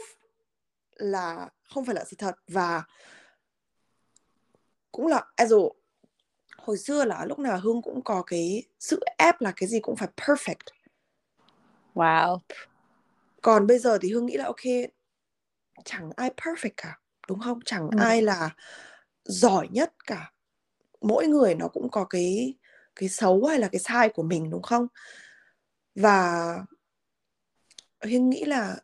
là 0.96 1.50
không 1.64 1.86
phải 1.86 1.96
là 1.96 2.04
sự 2.04 2.16
thật. 2.20 2.36
Và 2.48 2.84
cũng 4.92 5.08
là 5.08 5.26
as 5.36 5.54
a, 5.54 5.56
hồi 6.58 6.78
xưa 6.78 7.06
là 7.06 7.26
lúc 7.26 7.40
nào 7.40 7.60
Hương 7.60 7.82
cũng 7.82 8.02
có 8.04 8.24
cái 8.24 8.64
sự 8.80 9.00
ép 9.18 9.42
là 9.42 9.54
cái 9.56 9.70
gì 9.70 9.80
cũng 9.80 9.96
phải 9.96 10.08
perfect. 10.18 10.56
Wow. 11.94 12.40
Còn 13.42 13.68
bây 13.68 13.80
giờ 13.80 13.98
thì 14.02 14.12
Hương 14.12 14.26
nghĩ 14.26 14.38
là 14.38 14.46
ok 14.46 14.62
chẳng 15.86 16.10
ai 16.16 16.32
perfect 16.38 16.72
cả 16.78 17.00
đúng 17.28 17.40
không? 17.40 17.60
Chẳng 17.66 17.90
Ừ. 17.92 17.98
ai 18.00 18.22
là 18.22 18.56
giỏi 19.24 19.68
nhất 19.72 19.94
cả. 20.08 20.32
Mỗi 21.02 21.28
người 21.28 21.56
nó 21.56 21.68
cũng 21.68 21.90
có 21.92 22.06
cái 22.06 22.54
cái 22.96 23.10
xấu 23.10 23.46
hay 23.46 23.60
là 23.60 23.68
cái 23.72 23.80
sai 23.80 24.10
của 24.10 24.24
mình 24.24 24.50
đúng 24.50 24.62
không? 24.62 24.88
Và 25.96 26.56
Hương 28.02 28.30
nghĩ 28.30 28.46
là 28.46 28.78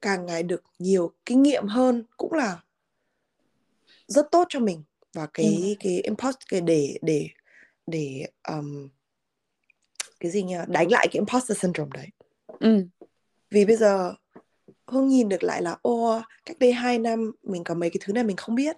càng 0.00 0.26
ngày 0.26 0.42
được 0.42 0.62
nhiều 0.78 1.12
kinh 1.26 1.42
nghiệm 1.42 1.66
hơn 1.66 2.04
cũng 2.16 2.32
là 2.32 2.62
rất 4.06 4.26
tốt 4.30 4.46
cho 4.48 4.60
mình 4.60 4.82
và 5.12 5.26
cái 5.34 5.76
cái 5.80 6.00
impost 6.00 6.36
cái 6.48 6.60
để 6.60 6.98
để 7.02 7.28
để 7.86 8.26
um, 8.48 8.88
cái 10.20 10.30
gì 10.30 10.42
nhỉ? 10.42 10.56
Đánh 10.68 10.92
lại 10.92 11.08
cái 11.08 11.18
imposter 11.18 11.58
syndrome 11.58 11.90
đấy. 11.94 12.08
Ừ. 12.60 12.86
Vì 13.50 13.64
bây 13.64 13.76
giờ 13.76 14.14
Hương 14.86 15.08
nhìn 15.08 15.28
được 15.28 15.42
lại 15.42 15.62
là 15.62 15.76
ô 15.82 16.20
cách 16.44 16.58
đây 16.58 16.72
2 16.72 16.98
năm 16.98 17.32
mình 17.42 17.64
có 17.64 17.74
mấy 17.74 17.90
cái 17.90 18.00
thứ 18.04 18.12
này 18.12 18.24
mình 18.24 18.36
không 18.36 18.54
biết. 18.54 18.76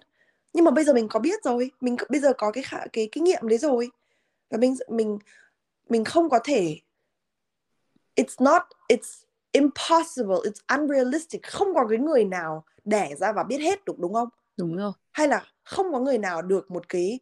Nhưng 0.53 0.65
mà 0.65 0.71
bây 0.71 0.83
giờ 0.83 0.93
mình 0.93 1.07
có 1.07 1.19
biết 1.19 1.43
rồi. 1.43 1.71
Mình 1.81 1.95
bây 2.09 2.19
giờ 2.19 2.33
có 2.37 2.51
cái 2.51 2.63
khả, 2.63 2.77
cái 2.93 3.09
kinh 3.11 3.23
nghiệm 3.23 3.47
đấy 3.47 3.57
rồi. 3.57 3.89
Và 4.49 4.57
mình 4.57 4.75
mình 4.89 5.19
mình 5.89 6.03
không 6.03 6.29
có 6.29 6.39
thể 6.43 6.79
it's 8.15 8.43
not 8.43 8.61
it's 8.89 9.23
impossible 9.51 10.35
it's 10.35 10.79
unrealistic. 10.79 11.43
Không 11.43 11.73
có 11.73 11.87
cái 11.89 11.97
người 11.97 12.25
nào 12.25 12.65
đẻ 12.83 13.15
ra 13.15 13.31
và 13.31 13.43
biết 13.43 13.57
hết 13.57 13.85
được 13.85 13.99
đúng 13.99 14.13
không 14.13 14.29
đúng 14.57 14.75
rồi. 14.75 14.91
Hay 15.11 15.27
là 15.27 15.45
không 15.63 15.91
có 15.93 15.99
người 15.99 16.17
nào 16.17 16.41
được 16.41 16.71
một 16.71 16.89
cái 16.89 17.19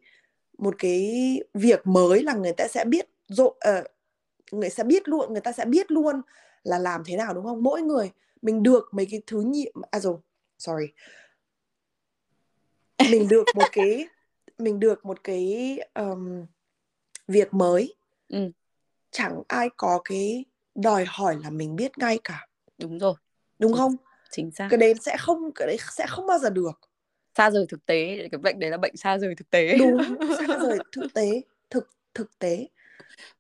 một 0.58 0.76
cái 0.78 1.40
việc 1.54 1.88
mới 1.88 2.24
là 2.24 2.34
người 2.34 2.54
ta 2.54 2.68
sẽ 2.68 2.86
biết 2.86 3.06
rộ 3.28 3.56
ờ, 3.60 3.84
người 4.52 4.70
sẽ 4.70 4.84
biết 4.84 5.08
luôn 5.08 5.32
người 5.32 5.42
ta 5.42 5.52
sẽ 5.52 5.66
biết 5.66 5.92
luôn 5.92 6.22
là 6.64 6.80
làm 6.80 7.04
thế 7.06 7.18
nào 7.18 7.34
đúng 7.34 7.46
không? 7.46 7.64
Mỗi 7.64 7.82
người 7.82 8.12
mình 8.42 8.64
được 8.64 8.90
mấy 8.92 9.08
cái 9.12 9.22
thứ 9.28 9.42
nhiệm 9.42 9.74
à 9.92 10.00
rồi 10.00 10.18
sorry. 10.58 10.86
Mình 13.12 13.28
được 13.28 13.44
một 13.56 13.68
cái 13.72 14.08
mình 14.58 14.80
được 14.80 15.06
một 15.06 15.24
cái 15.24 15.80
um, 15.94 16.46
việc 17.28 17.54
mới. 17.54 17.96
Ừ. 18.30 18.52
Chẳng 19.12 19.42
ai 19.48 19.70
có 19.78 20.02
cái 20.06 20.46
đòi 20.76 21.06
hỏi 21.08 21.38
là 21.44 21.50
mình 21.50 21.76
biết 21.76 21.98
ngay 21.98 22.20
cả. 22.24 22.48
Đúng 22.78 23.00
rồi. 23.00 23.14
Đúng 23.60 23.72
Chính- 23.72 23.78
không? 23.78 23.96
chính 24.32 24.52
xác. 24.52 24.68
Cái 24.72 24.78
đấy 24.78 24.94
sẽ 25.02 25.18
không 25.20 25.52
cái 25.56 25.68
đấy 25.68 25.78
sẽ 25.92 26.06
không 26.10 26.28
bao 26.28 26.40
giờ 26.40 26.50
được 26.50 26.80
xa 27.38 27.52
rời 27.52 27.66
thực 27.70 27.86
tế 27.86 28.28
cái 28.32 28.40
bệnh 28.40 28.60
đấy 28.60 28.70
là 28.70 28.78
bệnh 28.78 28.98
xa 28.98 29.18
rời 29.18 29.36
thực 29.36 29.50
tế 29.50 29.78
đúng 29.78 29.98
xa 30.40 30.58
rời 30.62 30.80
thực 30.92 31.14
tế 31.14 31.42
thực 31.70 31.90
thực 32.14 32.40
tế 32.40 32.68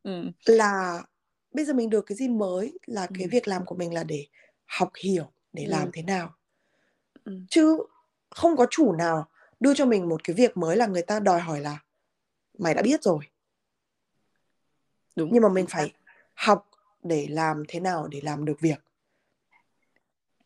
ừ 0.04 0.24
là 0.46 1.04
bây 1.52 1.66
giờ 1.66 1.74
mình 1.74 1.90
được 1.90 2.02
cái 2.06 2.16
gì 2.16 2.28
mới 2.28 2.80
là 2.86 3.08
cái 3.14 3.24
Ừ. 3.24 3.30
việc 3.32 3.48
làm 3.48 3.66
của 3.66 3.76
mình 3.76 3.94
là 3.94 4.04
để 4.04 4.26
học 4.66 4.92
hiểu 5.04 5.32
để 5.54 5.64
Ừ. 5.64 5.70
làm 5.70 5.90
thế 5.94 6.02
nào 6.02 6.36
Ừ. 7.24 7.40
chứ 7.50 7.78
không 8.30 8.58
có 8.58 8.68
chủ 8.70 8.92
nào 8.94 9.30
đưa 9.60 9.74
cho 9.74 9.86
mình 9.86 10.10
một 10.10 10.24
cái 10.24 10.34
việc 10.34 10.58
mới 10.58 10.78
là 10.78 10.86
người 10.88 11.02
ta 11.02 11.20
đòi 11.20 11.40
hỏi 11.40 11.60
là 11.60 11.80
mày 12.60 12.74
đã 12.74 12.82
biết 12.82 13.04
rồi 13.04 13.20
đúng 15.16 15.30
nhưng 15.34 15.44
mà 15.44 15.50
mình 15.50 15.66
phải 15.70 15.94
học 16.34 16.70
để 17.04 17.28
làm 17.30 17.64
thế 17.68 17.80
nào 17.80 18.08
để 18.08 18.22
làm 18.24 18.46
được 18.46 18.60
việc 18.60 18.84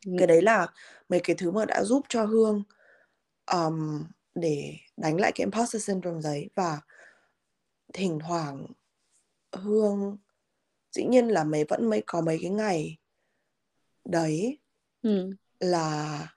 Ừ. 0.05 0.11
cái 0.17 0.27
đấy 0.27 0.41
là 0.41 0.67
mấy 1.09 1.19
cái 1.23 1.35
thứ 1.39 1.51
mà 1.51 1.65
đã 1.65 1.83
giúp 1.83 2.05
cho 2.09 2.25
hương 2.25 2.63
um, 3.51 4.03
để 4.35 4.75
đánh 4.97 5.19
lại 5.19 5.31
cái 5.35 5.45
imposter 5.45 5.87
syndrome 5.87 6.21
đấy 6.23 6.49
và 6.55 6.81
thỉnh 7.93 8.19
thoảng 8.27 8.65
hương 9.51 10.17
dĩ 10.91 11.03
nhiên 11.03 11.27
là 11.27 11.43
mấy 11.43 11.63
vẫn 11.63 11.89
mới 11.89 12.03
có 12.07 12.21
mấy 12.21 12.39
cái 12.41 12.49
ngày 12.49 12.97
đấy 14.05 14.59
ừ. 15.01 15.29
là 15.59 16.27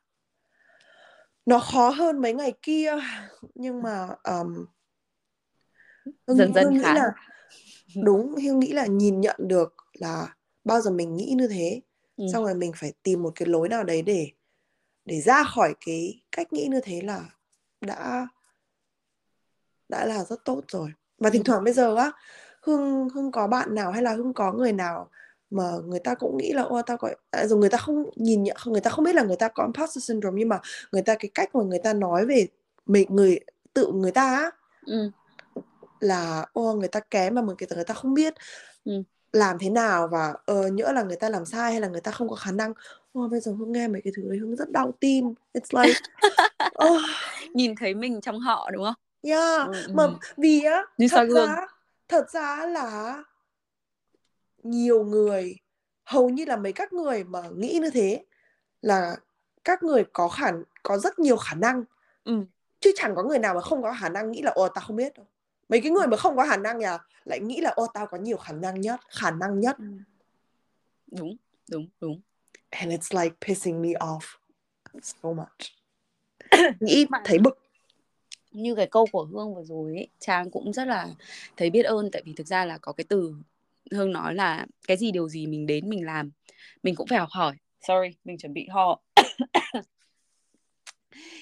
nó 1.46 1.58
khó 1.58 1.90
hơn 1.90 2.20
mấy 2.20 2.34
ngày 2.34 2.52
kia. 2.62 2.92
Nhưng 3.54 3.82
mà 3.82 4.08
um, 4.24 4.66
hương, 6.26 6.38
dần 6.38 6.52
dần 6.54 6.64
hương 6.64 6.74
nghĩ 6.74 6.80
là 6.80 7.12
đúng 8.02 8.34
hương 8.36 8.60
nghĩ 8.60 8.72
là 8.72 8.86
nhìn 8.86 9.20
nhận 9.20 9.36
được 9.38 9.74
là 9.92 10.34
bao 10.64 10.80
giờ 10.80 10.90
mình 10.90 11.16
nghĩ 11.16 11.34
như 11.36 11.48
thế. 11.48 11.80
Ừ. 12.16 12.26
xong 12.32 12.44
rồi 12.44 12.54
mình 12.54 12.72
phải 12.76 12.92
tìm 13.02 13.22
một 13.22 13.32
cái 13.34 13.48
lối 13.48 13.68
nào 13.68 13.84
đấy 13.84 14.02
để 14.02 14.30
để 15.04 15.20
ra 15.20 15.44
khỏi 15.44 15.74
cái 15.86 16.22
cách 16.32 16.52
nghĩ 16.52 16.66
như 16.70 16.80
thế 16.84 17.00
là 17.04 17.24
đã 17.80 18.26
đã 19.88 20.06
là 20.06 20.24
rất 20.24 20.44
tốt 20.44 20.60
rồi 20.68 20.92
và 21.18 21.30
thỉnh 21.30 21.42
Ừ. 21.44 21.46
thoảng 21.46 21.64
bây 21.64 21.72
giờ 21.72 21.96
á 21.96 22.12
hương 22.62 23.08
hương 23.08 23.32
có 23.32 23.46
bạn 23.46 23.74
nào 23.74 23.92
hay 23.92 24.02
là 24.02 24.14
hương 24.14 24.32
có 24.34 24.52
người 24.52 24.72
nào 24.72 25.10
mà 25.50 25.72
người 25.86 25.98
ta 26.00 26.14
cũng 26.14 26.36
nghĩ 26.38 26.52
là 26.52 26.62
ô 26.62 26.82
tao 26.82 26.96
có 26.96 27.10
à, 27.30 27.46
rồi 27.46 27.58
người 27.58 27.70
ta 27.70 27.78
không 27.78 28.04
nhìn 28.16 28.42
nhận 28.42 28.56
người 28.66 28.80
ta 28.80 28.90
không 28.90 29.04
biết 29.04 29.14
là 29.14 29.22
người 29.22 29.36
ta 29.36 29.48
có 29.48 29.62
imposter 29.62 30.04
syndrome 30.04 30.38
nhưng 30.38 30.48
mà 30.48 30.60
người 30.92 31.02
ta 31.02 31.14
cái 31.14 31.30
cách 31.34 31.54
mà 31.54 31.64
người 31.64 31.78
ta 31.78 31.92
nói 31.92 32.26
về 32.26 32.46
mình 32.86 33.08
người 33.10 33.40
tự 33.74 33.92
người 33.92 34.12
ta 34.12 34.22
á 34.22 34.50
ừ. 34.86 35.10
là 36.00 36.46
ô 36.52 36.74
người 36.74 36.88
ta 36.88 37.00
kém 37.00 37.34
mà 37.34 37.42
người 37.42 37.56
ta 37.68 37.76
người 37.76 37.84
ta 37.84 37.94
không 37.94 38.14
biết 38.14 38.34
Ừ. 38.84 38.92
làm 39.32 39.58
thế 39.58 39.70
nào 39.70 40.08
và 40.08 40.34
ờ, 40.46 40.68
nhỡ 40.68 40.92
là 40.92 41.02
người 41.02 41.16
ta 41.16 41.28
làm 41.28 41.44
sai 41.44 41.72
hay 41.72 41.80
là 41.80 41.88
người 41.88 42.00
ta 42.00 42.10
không 42.10 42.28
có 42.28 42.36
khả 42.36 42.52
năng 42.52 42.72
ô 43.12 43.28
bây 43.28 43.40
giờ 43.40 43.52
hương 43.52 43.72
nghe 43.72 43.88
mấy 43.88 44.02
cái 44.02 44.12
thứ 44.16 44.22
đấy 44.28 44.38
hương 44.38 44.56
rất 44.56 44.70
đau 44.70 44.92
tim. 45.00 45.34
It's 45.54 45.84
like 45.84 46.00
oh, 46.88 47.00
nhìn 47.54 47.74
thấy 47.76 47.94
mình 47.94 48.20
trong 48.20 48.40
họ 48.40 48.70
đúng 48.72 48.84
không? 48.84 48.94
Yeah 49.22 49.66
Ừ, 49.66 49.82
ừ. 49.86 49.92
mà 49.94 50.06
vì 50.36 50.62
á 50.64 50.82
Như 50.98 51.08
thật 51.10 51.16
soi 51.16 51.26
gương. 51.26 51.46
ra 51.46 51.66
thật 52.08 52.30
ra 52.30 52.66
là 52.66 53.22
nhiều 54.62 55.04
người 55.04 55.56
hầu 56.04 56.28
như 56.28 56.44
là 56.44 56.56
mấy 56.56 56.72
các 56.72 56.92
người 56.92 57.24
mà 57.24 57.42
nghĩ 57.56 57.78
như 57.82 57.90
thế 57.90 58.24
là 58.82 59.16
các 59.64 59.82
người 59.82 60.04
có 60.12 60.28
khả 60.28 60.52
có 60.82 60.98
rất 60.98 61.18
nhiều 61.18 61.36
khả 61.36 61.54
năng. 61.54 61.84
Ừ. 62.24 62.44
chứ 62.80 62.92
chẳng 62.96 63.14
có 63.14 63.22
người 63.22 63.38
nào 63.38 63.54
mà 63.54 63.60
không 63.60 63.82
có 63.82 63.94
khả 64.00 64.08
năng 64.08 64.32
nghĩ 64.32 64.42
là 64.42 64.50
ồ 64.50 64.68
tao 64.68 64.84
không 64.86 64.96
biết 64.96 65.14
đâu. 65.14 65.26
Mấy 65.68 65.80
cái 65.80 65.90
người 65.92 66.06
mà 66.06 66.16
không 66.16 66.36
có 66.36 66.46
khả 66.46 66.56
năng 66.56 66.78
nhà 66.78 66.98
lại 67.24 67.40
nghĩ 67.40 67.60
là 67.60 67.70
ô 67.70 67.86
tao 67.94 68.06
có 68.06 68.18
nhiều 68.18 68.36
khả 68.36 68.52
năng 68.52 68.80
nhất 68.80 69.00
khả 69.08 69.30
năng 69.30 69.60
nhất. 69.60 69.76
Đúng 71.06 71.36
đúng 71.70 71.88
đúng 72.00 72.20
and 72.70 72.92
it's 72.92 73.22
like 73.22 73.36
pissing 73.46 73.82
me 73.82 73.88
off 73.88 74.38
so 75.02 75.32
much. 75.32 75.70
Nghĩ 76.80 77.06
thấy 77.24 77.38
bực. 77.38 77.58
như 78.52 78.74
cái 78.74 78.86
câu 78.86 79.06
của 79.12 79.24
hương 79.24 79.54
vừa 79.54 79.64
rồi 79.64 79.94
ấy, 79.94 80.08
trang 80.18 80.50
cũng 80.50 80.72
rất 80.72 80.88
là 80.88 81.08
thấy 81.56 81.70
biết 81.70 81.82
ơn 81.82 82.10
tại 82.10 82.22
vì 82.24 82.32
thực 82.36 82.46
ra 82.46 82.64
là 82.64 82.78
có 82.78 82.92
cái 82.92 83.04
từ 83.08 83.34
hương 83.90 84.12
nói 84.12 84.34
là 84.34 84.66
cái 84.88 84.96
gì 84.96 85.10
điều 85.10 85.28
gì 85.28 85.46
mình 85.46 85.66
đến 85.66 85.88
mình 85.88 86.06
làm 86.06 86.30
mình 86.82 86.94
cũng 86.94 87.06
phải 87.06 87.18
học 87.18 87.28
hỏi. 87.32 87.56
Sorry 87.80 88.16
mình 88.24 88.38
chuẩn 88.38 88.52
bị 88.52 88.68
ho. 88.70 89.00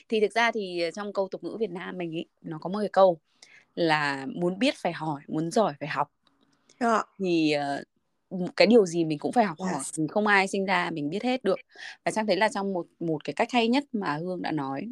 Thì 0.08 0.20
thực 0.20 0.32
ra 0.32 0.52
thì 0.52 0.82
trong 0.94 1.12
câu 1.12 1.28
tục 1.28 1.44
ngữ 1.44 1.56
Việt 1.60 1.70
Nam 1.70 1.98
mình 1.98 2.12
ý, 2.12 2.26
nó 2.40 2.58
có 2.58 2.70
một 2.70 2.78
cái 2.80 2.88
câu 2.92 3.18
là 3.74 4.26
muốn 4.34 4.58
biết 4.58 4.74
phải 4.76 4.92
hỏi 4.92 5.22
muốn 5.28 5.50
giỏi 5.50 5.74
phải 5.80 5.88
học. 5.88 6.12
Yeah. 6.80 7.06
thì 7.18 7.54
uh, 7.56 7.84
cái 8.56 8.66
điều 8.66 8.86
gì 8.86 9.04
mình 9.04 9.18
cũng 9.18 9.32
phải 9.32 9.44
học 9.44 9.56
Yes. 9.60 9.72
hỏi 9.72 9.82
mình 9.96 10.08
không 10.08 10.26
ai 10.26 10.48
sinh 10.48 10.64
ra 10.64 10.90
mình 10.90 11.10
biết 11.10 11.22
hết 11.22 11.44
được 11.44 11.58
và 12.04 12.10
trang 12.10 12.26
thấy 12.26 12.36
là 12.36 12.48
trong 12.48 12.72
một 12.72 12.86
một 13.00 13.24
cái 13.24 13.34
cách 13.34 13.48
hay 13.52 13.68
nhất 13.68 13.84
mà 13.92 14.16
hương 14.16 14.42
đã 14.42 14.50
nói 14.52 14.88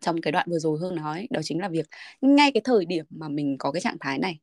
trong 0.00 0.20
cái 0.20 0.32
đoạn 0.32 0.46
vừa 0.50 0.58
rồi 0.58 0.78
hương 0.78 0.96
nói 0.96 1.26
đó 1.30 1.40
chính 1.44 1.60
là 1.60 1.68
việc 1.68 1.86
ngay 2.20 2.52
cái 2.52 2.60
thời 2.64 2.84
điểm 2.84 3.04
mà 3.10 3.28
mình 3.28 3.56
có 3.58 3.70
cái 3.72 3.80
trạng 3.80 3.96
thái 4.00 4.18
này 4.18 4.38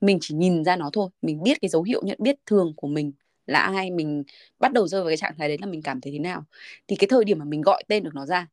mình 0.00 0.18
chỉ 0.20 0.34
nhìn 0.34 0.64
ra 0.64 0.76
nó 0.76 0.90
thôi 0.92 1.10
mình 1.22 1.42
biết 1.42 1.60
cái 1.60 1.68
dấu 1.68 1.82
hiệu 1.82 2.02
nhận 2.04 2.18
biết 2.20 2.36
thường 2.46 2.72
của 2.76 2.88
mình 2.88 3.12
là 3.46 3.58
ai 3.58 3.90
mình 3.90 4.24
bắt 4.58 4.72
đầu 4.72 4.88
rơi 4.88 5.00
vào 5.00 5.08
cái 5.10 5.16
trạng 5.16 5.34
thái 5.38 5.48
đấy 5.48 5.58
là 5.60 5.66
mình 5.66 5.82
cảm 5.82 6.00
thấy 6.00 6.12
thế 6.12 6.18
nào 6.18 6.44
thì 6.88 6.96
cái 6.96 7.08
thời 7.10 7.24
điểm 7.24 7.38
mà 7.38 7.44
mình 7.44 7.60
gọi 7.60 7.82
tên 7.88 8.02
được 8.02 8.14
nó 8.14 8.26
ra 8.26 8.46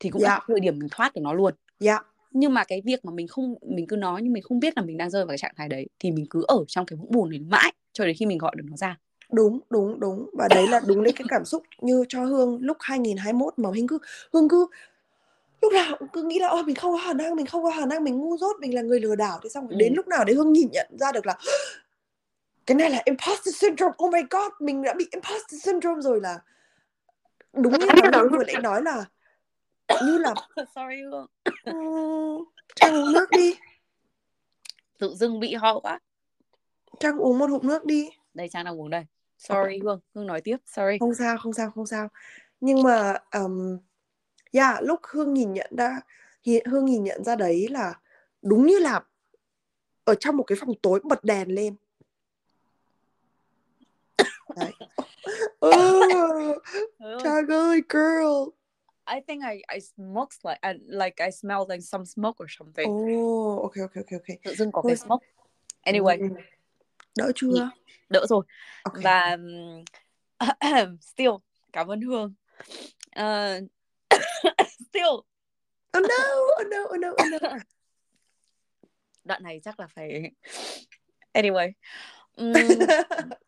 thì 0.00 0.10
cũng 0.10 0.22
là 0.22 0.28
Dạ. 0.28 0.34
cái 0.38 0.44
thời 0.48 0.60
điểm 0.60 0.78
mình 0.78 0.88
thoát 0.90 1.14
được 1.14 1.20
nó 1.24 1.32
luôn 1.32 1.54
yeah. 1.84 2.06
nhưng 2.30 2.54
mà 2.54 2.64
cái 2.64 2.80
việc 2.84 3.04
mà 3.04 3.12
mình 3.12 3.28
không 3.28 3.54
mình 3.66 3.86
cứ 3.86 3.96
nói 3.96 4.20
nhưng 4.22 4.32
mình 4.32 4.42
không 4.42 4.60
biết 4.60 4.72
là 4.76 4.82
mình 4.82 4.96
đang 4.96 5.10
rơi 5.10 5.22
vào 5.24 5.28
cái 5.28 5.38
trạng 5.38 5.54
thái 5.56 5.68
đấy 5.68 5.86
thì 5.98 6.10
mình 6.10 6.26
cứ 6.30 6.44
ở 6.48 6.64
trong 6.68 6.86
cái 6.86 6.96
vũng 6.96 7.10
bùn 7.10 7.30
đấy 7.30 7.38
mãi 7.40 7.72
cho 7.92 8.04
đến 8.04 8.16
khi 8.18 8.26
mình 8.26 8.38
gọi 8.38 8.52
được 8.56 8.64
nó 8.70 8.76
ra. 8.76 8.98
Đúng 9.32 9.60
đúng 9.70 10.00
đúng. 10.00 10.30
Và 10.32 10.48
đấy 10.50 10.68
là 10.68 10.80
đúng 10.86 11.00
lấy 11.00 11.12
cái 11.12 11.26
cảm 11.30 11.44
xúc 11.44 11.62
như 11.80 12.04
cho 12.08 12.24
hương 12.24 12.58
lúc 12.60 12.76
2021 12.80 13.54
mà 13.58 13.70
hương 13.74 13.86
cứ 13.88 13.98
hương 14.32 14.48
cứ 14.48 14.66
lúc 15.62 15.72
nào 15.72 15.96
cũng 15.98 16.08
cứ 16.12 16.22
nghĩ 16.22 16.38
là 16.38 16.48
ôi 16.48 16.62
mình 16.64 16.76
không 16.76 16.92
có 16.92 17.00
khả 17.06 17.12
năng 17.12 17.36
mình 17.36 17.46
không 17.46 17.62
có 17.62 17.70
khả 17.70 17.86
năng 17.86 18.04
mình 18.04 18.18
ngu 18.18 18.36
dốt 18.36 18.56
mình 18.60 18.74
là 18.74 18.82
người 18.82 19.00
lừa 19.00 19.14
đảo. 19.14 19.38
Thế 19.42 19.48
xong 19.48 19.68
Ừ. 19.68 19.76
đến 19.78 19.92
lúc 19.96 20.08
nào 20.08 20.24
đấy 20.24 20.36
hương 20.36 20.52
nhìn 20.52 20.68
nhận 20.72 20.86
ra 20.98 21.12
được 21.12 21.26
là 21.26 21.38
cái 22.66 22.74
này 22.74 22.90
là 22.90 23.02
imposter 23.04 23.56
syndrome. 23.56 23.94
Oh 24.04 24.12
my 24.12 24.20
god 24.30 24.52
mình 24.60 24.82
đã 24.82 24.94
bị 24.94 25.08
imposter 25.10 25.62
syndrome 25.62 26.00
rồi 26.00 26.20
là. 26.20 26.38
Đúng 27.52 27.72
như 27.72 27.86
là 27.86 28.18
hương 28.18 28.32
vừa 28.32 28.44
nãy 28.44 28.60
nói 28.62 28.82
là 28.82 29.04
như 30.06 30.18
là 30.18 30.34
sorry 30.74 31.02
hương. 31.02 31.26
Uống 32.92 33.12
nước 33.12 33.30
đi. 33.30 33.54
Tự 34.98 35.14
dưng 35.14 35.40
bị 35.40 35.54
ho 35.54 35.80
quá 35.80 35.98
trang 37.00 37.18
uống 37.18 37.38
một 37.38 37.50
hụp 37.50 37.64
nước 37.64 37.84
đi. 37.84 38.10
Đây 38.34 38.48
trang 38.48 38.64
đang 38.64 38.80
uống 38.80 38.90
đây. 38.90 39.04
Sorry 39.38 39.78
hương 39.82 40.00
hương 40.14 40.26
nói 40.26 40.40
tiếp 40.40 40.56
sorry. 40.66 40.98
Không 41.00 41.14
sao 41.14 41.38
không 41.38 41.52
sao 41.52 41.70
không 41.70 41.86
sao. 41.86 42.08
Nhưng 42.60 42.82
mà 42.82 43.14
um, 43.34 43.78
yeah, 44.52 44.82
lúc 44.82 45.00
hương 45.02 45.34
nhìn 45.34 45.52
nhận 45.52 45.70
ra 45.76 46.00
hương 46.66 46.84
nhìn 46.84 47.04
nhận 47.04 47.24
ra 47.24 47.36
đấy 47.36 47.68
là 47.70 47.94
đúng 48.42 48.66
như 48.66 48.78
là 48.78 49.00
ở 50.04 50.14
trong 50.14 50.36
một 50.36 50.44
cái 50.46 50.58
phòng 50.60 50.74
tối 50.82 51.00
bật 51.04 51.24
đèn 51.24 51.54
lên. 51.54 51.76
Đấy. 54.56 54.72
Ừ, 55.60 57.18
Trang 57.24 57.46
ơi 57.48 57.82
girl. 57.88 58.50
I 59.14 59.20
think 59.28 59.42
I 59.42 59.62
I 59.74 59.80
smokes 59.80 60.38
like 60.44 60.58
I, 60.62 60.72
like 60.86 61.24
I 61.26 61.30
smell 61.30 61.60
like 61.68 61.80
some 61.80 62.04
smoke 62.04 62.44
or 62.44 62.48
something. 62.58 62.90
oh 62.90 63.62
ok 63.62 63.72
ok 63.80 63.94
ok 63.94 64.12
ok. 64.12 64.36
Tự 64.42 64.54
dưng 64.54 64.72
có 64.72 64.82
cái 64.82 64.96
smoke. 64.96 65.26
Anyway, 65.82 66.18
Ừ. 66.18 66.26
đỡ 67.16 67.32
chưa? 67.34 67.70
đỡ 68.08 68.26
rồi. 68.28 68.44
ok. 68.82 68.94
Và 69.02 69.36
still 71.00 71.30
cảm 71.72 71.90
ơn 71.90 72.00
Hương. 72.00 72.34
Ờ, 73.10 73.60
still. 74.90 75.14
Oh 75.98 76.02
no 76.08 76.24
oh 76.60 76.66
no 76.70 76.78
oh 76.94 77.00
no 77.00 77.08
oh 77.10 77.42
no. 77.42 77.48
Đoạn 79.24 79.42
này 79.42 79.60
chắc 79.64 79.80
là 79.80 79.86
phải 79.86 80.22
anyway. 81.32 81.72
Um, 82.36 82.52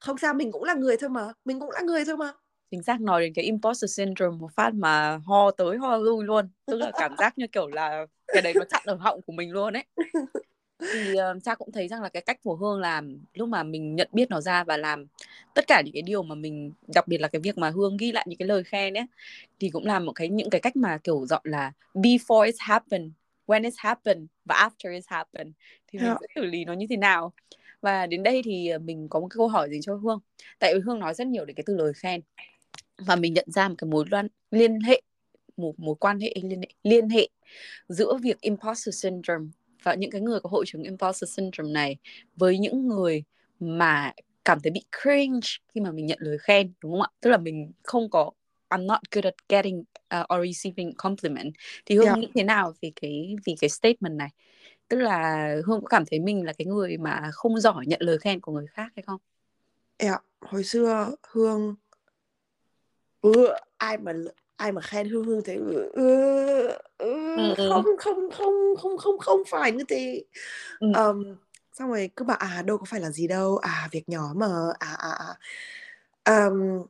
không 0.00 0.18
sao 0.18 0.34
mình 0.34 0.52
cũng 0.52 0.64
là 0.64 0.74
người 0.74 0.96
thôi 0.96 1.10
mà. 1.10 1.32
Mình 1.44 1.60
cũng 1.60 1.70
là 1.70 1.80
người 1.80 2.04
thôi 2.04 2.16
mà. 2.16 2.32
Chính 2.70 2.82
xác 2.82 3.00
nói 3.00 3.20
đến 3.20 3.32
cái 3.34 3.44
imposter 3.44 3.96
syndrome 3.96 4.36
một 4.38 4.52
phát 4.54 4.74
mà 4.74 5.18
ho 5.26 5.50
tới 5.50 5.76
ho 5.76 5.96
lui 5.96 6.24
luôn. 6.24 6.50
Tức 6.66 6.76
là 6.76 6.90
cảm 6.98 7.16
giác 7.18 7.38
như 7.38 7.46
kiểu 7.52 7.66
là 7.66 8.06
cái 8.26 8.42
đấy 8.42 8.54
nó 8.54 8.64
chặn 8.70 8.82
ở 8.84 8.94
họng 8.94 9.22
của 9.22 9.32
mình 9.32 9.50
luôn 9.50 9.76
ấy 9.76 9.84
thì 10.80 11.12
uh, 11.12 11.42
cha 11.44 11.54
cũng 11.54 11.72
thấy 11.72 11.88
rằng 11.88 12.02
là 12.02 12.08
cái 12.08 12.22
cách 12.22 12.40
của 12.42 12.56
hương 12.56 12.80
làm 12.80 13.18
lúc 13.34 13.48
mà 13.48 13.62
mình 13.62 13.96
nhận 13.96 14.08
biết 14.12 14.30
nó 14.30 14.40
ra 14.40 14.64
và 14.64 14.76
làm 14.76 15.06
tất 15.54 15.66
cả 15.66 15.82
những 15.84 15.92
cái 15.92 16.02
điều 16.02 16.22
mà 16.22 16.34
mình 16.34 16.72
đặc 16.94 17.08
biệt 17.08 17.18
là 17.20 17.28
cái 17.28 17.40
việc 17.40 17.58
mà 17.58 17.70
hương 17.70 17.96
ghi 17.96 18.12
lại 18.12 18.26
những 18.28 18.38
cái 18.38 18.48
lời 18.48 18.64
khen 18.64 18.94
ấy 18.94 19.06
thì 19.60 19.70
cũng 19.70 19.86
là 19.86 19.98
một 20.00 20.12
cái 20.12 20.28
những 20.28 20.50
cái 20.50 20.60
cách 20.60 20.76
mà 20.76 20.98
kiểu 20.98 21.26
dọn 21.26 21.42
là 21.44 21.72
before 21.94 22.46
it's 22.46 22.56
happened 22.58 23.12
when 23.46 23.62
it's 23.62 23.74
happened 23.76 24.26
và 24.44 24.54
after 24.54 24.90
it's 24.92 25.06
happened 25.06 25.52
thì 25.86 25.98
mình 25.98 26.08
Dạ. 26.08 26.16
sẽ 26.20 26.26
xử 26.34 26.44
lý 26.44 26.64
nó 26.64 26.72
như 26.72 26.86
thế 26.90 26.96
nào 26.96 27.32
và 27.80 28.06
đến 28.06 28.22
đây 28.22 28.42
thì 28.44 28.68
ờ, 28.68 28.78
mình 28.78 29.08
có 29.08 29.20
một 29.20 29.28
cái 29.30 29.36
câu 29.36 29.48
hỏi 29.48 29.68
dành 29.70 29.82
cho 29.82 29.94
hương 29.94 30.18
tại 30.58 30.74
vì 30.74 30.80
hương 30.80 30.98
nói 30.98 31.14
rất 31.14 31.26
nhiều 31.26 31.44
đến 31.44 31.56
cái 31.56 31.64
từ 31.66 31.76
lời 31.76 31.92
khen 31.96 32.20
và 32.98 33.16
mình 33.16 33.34
nhận 33.34 33.50
ra 33.50 33.68
một 33.68 33.74
cái 33.78 33.90
mối 33.90 34.04
loan 34.10 34.28
liên 34.50 34.80
hệ 34.80 35.00
một 35.56 35.74
mối 35.80 35.94
quan 36.00 36.20
hệ 36.20 36.34
liên 36.42 36.60
hệ 36.60 36.68
liên 36.82 37.08
hệ 37.08 37.28
giữa 37.88 38.16
việc 38.22 38.40
imposter 38.40 39.02
syndrome 39.02 39.46
và 39.82 39.94
những 39.94 40.10
cái 40.10 40.20
người 40.20 40.40
có 40.40 40.50
hội 40.50 40.64
chứng 40.66 40.82
imposter 40.82 41.36
syndrome 41.36 41.72
này 41.72 41.96
với 42.36 42.58
những 42.58 42.88
người 42.88 43.24
mà 43.60 44.12
cảm 44.44 44.60
thấy 44.60 44.70
bị 44.70 44.84
cringe 45.02 45.48
khi 45.74 45.80
mà 45.80 45.90
mình 45.90 46.06
nhận 46.06 46.18
lời 46.20 46.38
khen 46.38 46.72
đúng 46.80 46.92
không 46.92 47.02
ạ? 47.02 47.08
Tức 47.20 47.30
là 47.30 47.36
mình 47.36 47.72
không 47.82 48.10
có 48.10 48.30
I'm 48.70 48.86
not 48.86 48.98
good 49.12 49.24
at 49.24 49.34
getting 49.48 49.84
uh, 50.20 50.34
or 50.34 50.46
receiving 50.46 50.94
compliment. 50.94 51.54
Thì 51.86 51.96
hương 51.96 52.06
Yeah. 52.06 52.18
nghĩ 52.18 52.28
thế 52.34 52.42
nào 52.42 52.74
về 52.82 52.92
cái 53.00 53.36
vì 53.44 53.54
cái 53.60 53.70
statement 53.70 54.16
này? 54.16 54.28
Tức 54.88 54.96
là 54.96 55.48
hương 55.66 55.80
có 55.80 55.86
cảm 55.88 56.04
thấy 56.06 56.20
mình 56.20 56.44
là 56.44 56.52
cái 56.52 56.66
người 56.66 56.96
mà 56.98 57.30
không 57.32 57.60
giỏi 57.60 57.86
nhận 57.86 58.00
lời 58.02 58.18
khen 58.18 58.40
của 58.40 58.52
người 58.52 58.66
khác 58.66 58.92
hay 58.96 59.02
không? 59.02 59.20
Dạ, 59.98 60.18
hồi 60.40 60.64
xưa 60.64 61.10
Hương 61.32 61.74
ừ, 63.20 63.54
ai 63.76 63.98
mà 63.98 64.12
ai 64.56 64.72
mà 64.72 64.80
khen 64.80 65.08
Hương 65.08 65.24
Hương 65.24 65.42
thế 65.44 65.54
ừ, 65.54 65.90
ừ, 65.92 66.68
ừ, 66.98 67.54
Ừ. 67.56 67.70
không 67.70 67.84
không 67.98 68.30
không 68.30 68.74
không 68.78 68.98
không 68.98 69.18
không 69.18 69.42
phải 69.50 69.72
như 69.72 69.84
thế. 69.88 70.24
Ừ. 70.80 70.88
Ờm, 70.94 71.36
xong 71.72 71.88
rồi 71.88 72.10
cứ 72.16 72.24
bảo 72.24 72.36
à 72.36 72.62
đâu 72.62 72.78
có 72.78 72.84
phải 72.88 73.00
là 73.00 73.10
gì 73.10 73.26
đâu. 73.26 73.56
À 73.56 73.88
việc 73.92 74.08
nhỏ 74.08 74.32
mà. 74.36 74.46
À 74.78 74.94
à 74.98 75.10
à. 75.10 75.34
Ờm, 76.24 76.82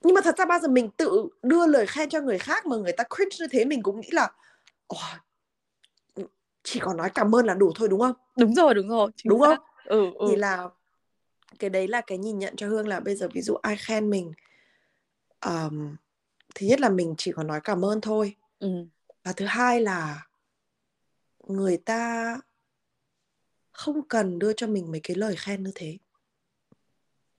nhưng 0.00 0.14
mà 0.14 0.20
thật 0.20 0.38
ra 0.38 0.44
bao 0.44 0.58
giờ 0.60 0.68
mình 0.68 0.90
tự 0.96 1.28
đưa 1.42 1.66
lời 1.66 1.86
khen 1.86 2.08
cho 2.08 2.20
người 2.20 2.38
khác 2.38 2.66
mà 2.66 2.76
người 2.76 2.92
ta 2.92 3.04
cringe 3.16 3.36
như 3.40 3.46
thế 3.50 3.64
mình 3.64 3.82
cũng 3.82 4.00
nghĩ 4.00 4.08
là 4.12 4.30
"Ồ, 4.86 4.96
chỉ 6.62 6.80
có 6.80 6.94
nói 6.94 7.10
cảm 7.14 7.34
ơn 7.34 7.46
là 7.46 7.54
đủ 7.54 7.72
thôi 7.74 7.88
đúng 7.88 8.00
không? 8.00 8.14
Đúng 8.36 8.54
rồi 8.54 8.74
đúng 8.74 8.88
rồi 8.88 9.10
đúng 9.24 9.40
xác. 9.40 9.46
không? 9.46 9.58
Ừ 9.84 10.10
ừ. 10.14 10.26
Thì 10.28 10.36
là 10.36 10.68
cái 11.58 11.70
đấy 11.70 11.88
là 11.88 12.00
cái 12.00 12.18
nhìn 12.18 12.38
nhận 12.38 12.56
cho 12.56 12.68
hương 12.68 12.88
là 12.88 13.00
bây 13.00 13.14
giờ 13.16 13.28
ví 13.32 13.42
dụ 13.42 13.54
ai 13.54 13.76
khen 13.76 14.10
mình 14.10 14.32
um, 15.46 15.96
thứ 16.54 16.66
nhất 16.66 16.80
là 16.80 16.88
mình 16.88 17.14
chỉ 17.18 17.32
có 17.32 17.42
nói 17.42 17.60
cảm 17.64 17.84
ơn 17.84 18.00
thôi. 18.00 18.36
Ừ. 18.58 18.68
Và 19.24 19.32
thứ 19.32 19.44
hai 19.44 19.80
là 19.80 20.26
người 21.46 21.76
ta 21.76 22.36
không 23.72 24.08
cần 24.08 24.38
đưa 24.38 24.52
cho 24.52 24.66
mình 24.66 24.90
mấy 24.90 25.00
cái 25.00 25.16
lời 25.16 25.36
khen 25.36 25.62
như 25.62 25.72
thế. 25.74 25.98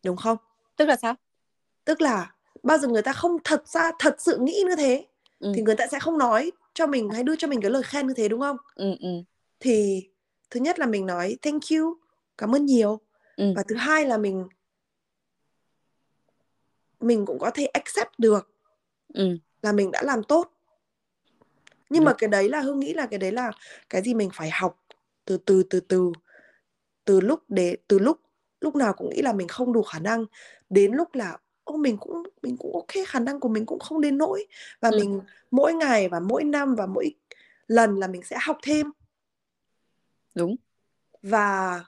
Đúng 0.03 0.17
không? 0.17 0.37
Tức 0.75 0.85
là 0.85 0.95
sao? 0.95 1.15
Tức 1.85 2.01
là 2.01 2.33
bao 2.63 2.77
giờ 2.77 2.87
người 2.87 3.01
ta 3.01 3.13
không 3.13 3.37
thật 3.43 3.67
ra 3.67 3.91
thật 3.99 4.15
sự 4.19 4.37
nghĩ 4.37 4.63
như 4.67 4.75
thế 4.75 5.05
ừ. 5.39 5.51
thì 5.55 5.61
người 5.61 5.75
ta 5.75 5.87
sẽ 5.91 5.99
không 5.99 6.17
nói 6.17 6.51
cho 6.73 6.87
mình 6.87 7.09
hay 7.09 7.23
đưa 7.23 7.35
cho 7.35 7.47
mình 7.47 7.61
cái 7.61 7.71
lời 7.71 7.83
khen 7.83 8.07
như 8.07 8.13
thế 8.13 8.27
đúng 8.27 8.41
không? 8.41 8.57
Ừ 8.75 8.95
ừ. 8.99 9.09
Thì 9.59 10.07
thứ 10.49 10.59
nhất 10.59 10.79
là 10.79 10.85
mình 10.85 11.05
nói 11.05 11.37
thank 11.41 11.61
you 11.71 11.97
cảm 12.37 12.55
ơn 12.55 12.65
nhiều. 12.65 12.99
Ừ. 13.35 13.53
Và 13.55 13.63
thứ 13.67 13.75
hai 13.75 14.05
là 14.05 14.17
mình 14.17 14.47
mình 16.99 17.25
cũng 17.25 17.39
có 17.39 17.51
thể 17.51 17.65
accept 17.65 18.11
được 18.17 18.54
ừ. 19.15 19.37
Là 19.61 19.71
mình 19.71 19.91
đã 19.91 20.01
làm 20.01 20.23
tốt. 20.23 20.51
Nhưng 21.89 22.03
mà 22.03 22.11
Đúng. 22.11 22.17
cái 22.17 22.27
đấy 22.27 22.49
là 22.49 22.61
hương 22.61 22.79
nghĩ 22.79 22.93
là 22.93 23.05
cái 23.05 23.19
đấy 23.19 23.31
là 23.31 23.51
cái 23.89 24.01
gì 24.01 24.13
mình 24.13 24.29
phải 24.33 24.49
học 24.49 24.85
từ 25.25 25.37
từ 25.37 25.63
từ 25.69 25.79
từ. 25.79 26.11
Từ 27.05 27.21
lúc 27.21 27.43
để 27.47 27.77
từ 27.87 27.99
lúc 27.99 28.21
lúc 28.61 28.75
nào 28.75 28.93
cũng 28.93 29.09
nghĩ 29.09 29.21
là 29.21 29.33
mình 29.33 29.47
không 29.47 29.73
đủ 29.73 29.83
khả 29.83 29.99
năng. 29.99 30.25
Đến 30.69 30.93
lúc 30.93 31.15
là 31.15 31.37
ô 31.63 31.77
mình 31.77 31.97
cũng 31.97 32.23
mình 32.41 32.57
cũng 32.57 32.73
ok 32.73 33.07
khả 33.07 33.19
năng 33.19 33.39
của 33.39 33.49
mình 33.49 33.65
cũng 33.65 33.79
không 33.79 34.01
đến 34.01 34.17
nỗi. 34.17 34.47
Và 34.79 34.89
Ừ. 34.89 34.97
mình 34.99 35.21
mỗi 35.51 35.73
ngày 35.73 36.09
và 36.09 36.19
mỗi 36.19 36.43
năm 36.43 36.75
và 36.75 36.85
mỗi 36.85 37.15
lần 37.67 37.99
là 37.99 38.07
mình 38.07 38.23
sẽ 38.23 38.37
học 38.41 38.57
thêm. 38.63 38.91
Đúng. 40.35 40.55
Và 41.21 41.85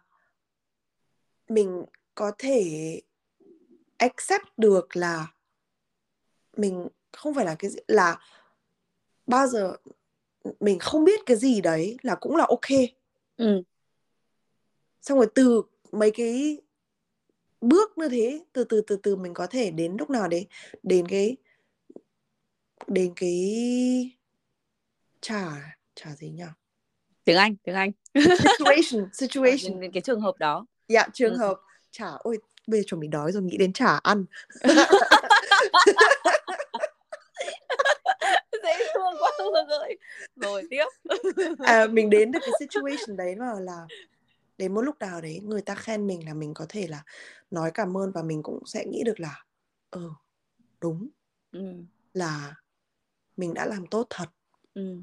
mình 1.49 1.85
có 2.15 2.31
thể 2.37 3.01
accept 3.97 4.45
được 4.57 4.95
là 4.95 5.27
mình 6.57 6.87
không 7.17 7.33
phải 7.33 7.45
là 7.45 7.55
cái 7.59 7.71
gì 7.71 7.79
là 7.87 8.19
bao 9.27 9.47
giờ 9.47 9.75
mình 10.59 10.79
không 10.79 11.03
biết 11.03 11.19
cái 11.25 11.37
gì 11.37 11.61
đấy 11.61 11.97
là 12.01 12.15
cũng 12.15 12.35
là 12.35 12.45
ok. 12.49 12.79
Ừ. 13.37 13.63
Xong 15.01 15.17
rồi 15.17 15.27
từ 15.35 15.61
mấy 15.91 16.11
cái 16.11 16.57
bước 17.61 17.97
như 17.97 18.09
thế 18.09 18.41
từ 18.53 18.63
từ 18.63 18.81
từ 18.87 18.95
từ 19.03 19.15
mình 19.15 19.33
có 19.33 19.47
thể 19.47 19.71
đến 19.71 19.95
lúc 19.99 20.09
nào 20.09 20.27
đấy 20.27 20.47
đến 20.83 21.07
cái 21.07 21.37
đến 22.87 23.13
cái 23.15 24.11
trả 25.21 25.75
trả 25.95 26.15
gì 26.15 26.29
nhỉ? 26.29 26.43
Tiếng 27.23 27.37
anh 27.37 27.55
tiếng 27.63 27.75
anh. 27.75 27.91
Situation 28.39 29.09
situation. 29.13 29.71
Đến, 29.71 29.79
đến 29.79 29.91
cái 29.91 30.01
trường 30.01 30.21
hợp 30.21 30.37
đó. 30.39 30.65
Dạ 30.87 31.07
trường 31.13 31.33
Ừ. 31.33 31.37
hợp. 31.37 31.59
Trả 31.91 32.07
ôi 32.19 32.37
bây 32.67 32.79
giờ 32.79 32.83
chuẩn 32.87 33.01
bị 33.01 33.07
đói 33.07 33.31
rồi 33.31 33.43
nghĩ 33.43 33.57
đến 33.57 33.73
trả 33.73 33.97
ăn 33.97 34.25
dễ 38.67 38.85
thương 38.93 39.13
quá 39.19 39.31
ơi 39.67 39.97
rồi 40.35 40.63
tiếp. 40.69 40.85
À, 41.59 41.87
mình 41.87 42.09
đến 42.09 42.31
được 42.31 42.39
cái 42.41 42.51
situation 42.59 43.17
đấy 43.17 43.35
mà 43.35 43.59
là 43.59 43.87
đến 44.57 44.73
một 44.73 44.81
lúc 44.81 44.99
nào 44.99 45.21
đấy 45.21 45.39
người 45.43 45.61
ta 45.61 45.75
khen 45.75 46.07
mình 46.07 46.25
là 46.25 46.33
mình 46.33 46.53
có 46.53 46.65
thể 46.69 46.87
là 46.87 47.03
nói 47.51 47.71
cảm 47.73 47.97
ơn 47.97 48.11
và 48.11 48.23
mình 48.23 48.43
cũng 48.43 48.59
sẽ 48.65 48.85
nghĩ 48.85 49.03
được 49.05 49.19
là 49.19 49.43
ờ 49.89 50.09
đúng 50.81 51.09
ừ. 51.51 51.73
là 52.13 52.55
mình 53.37 53.53
đã 53.53 53.65
làm 53.65 53.87
tốt 53.87 54.07
thật. 54.09 54.25
Ừ. 54.73 55.01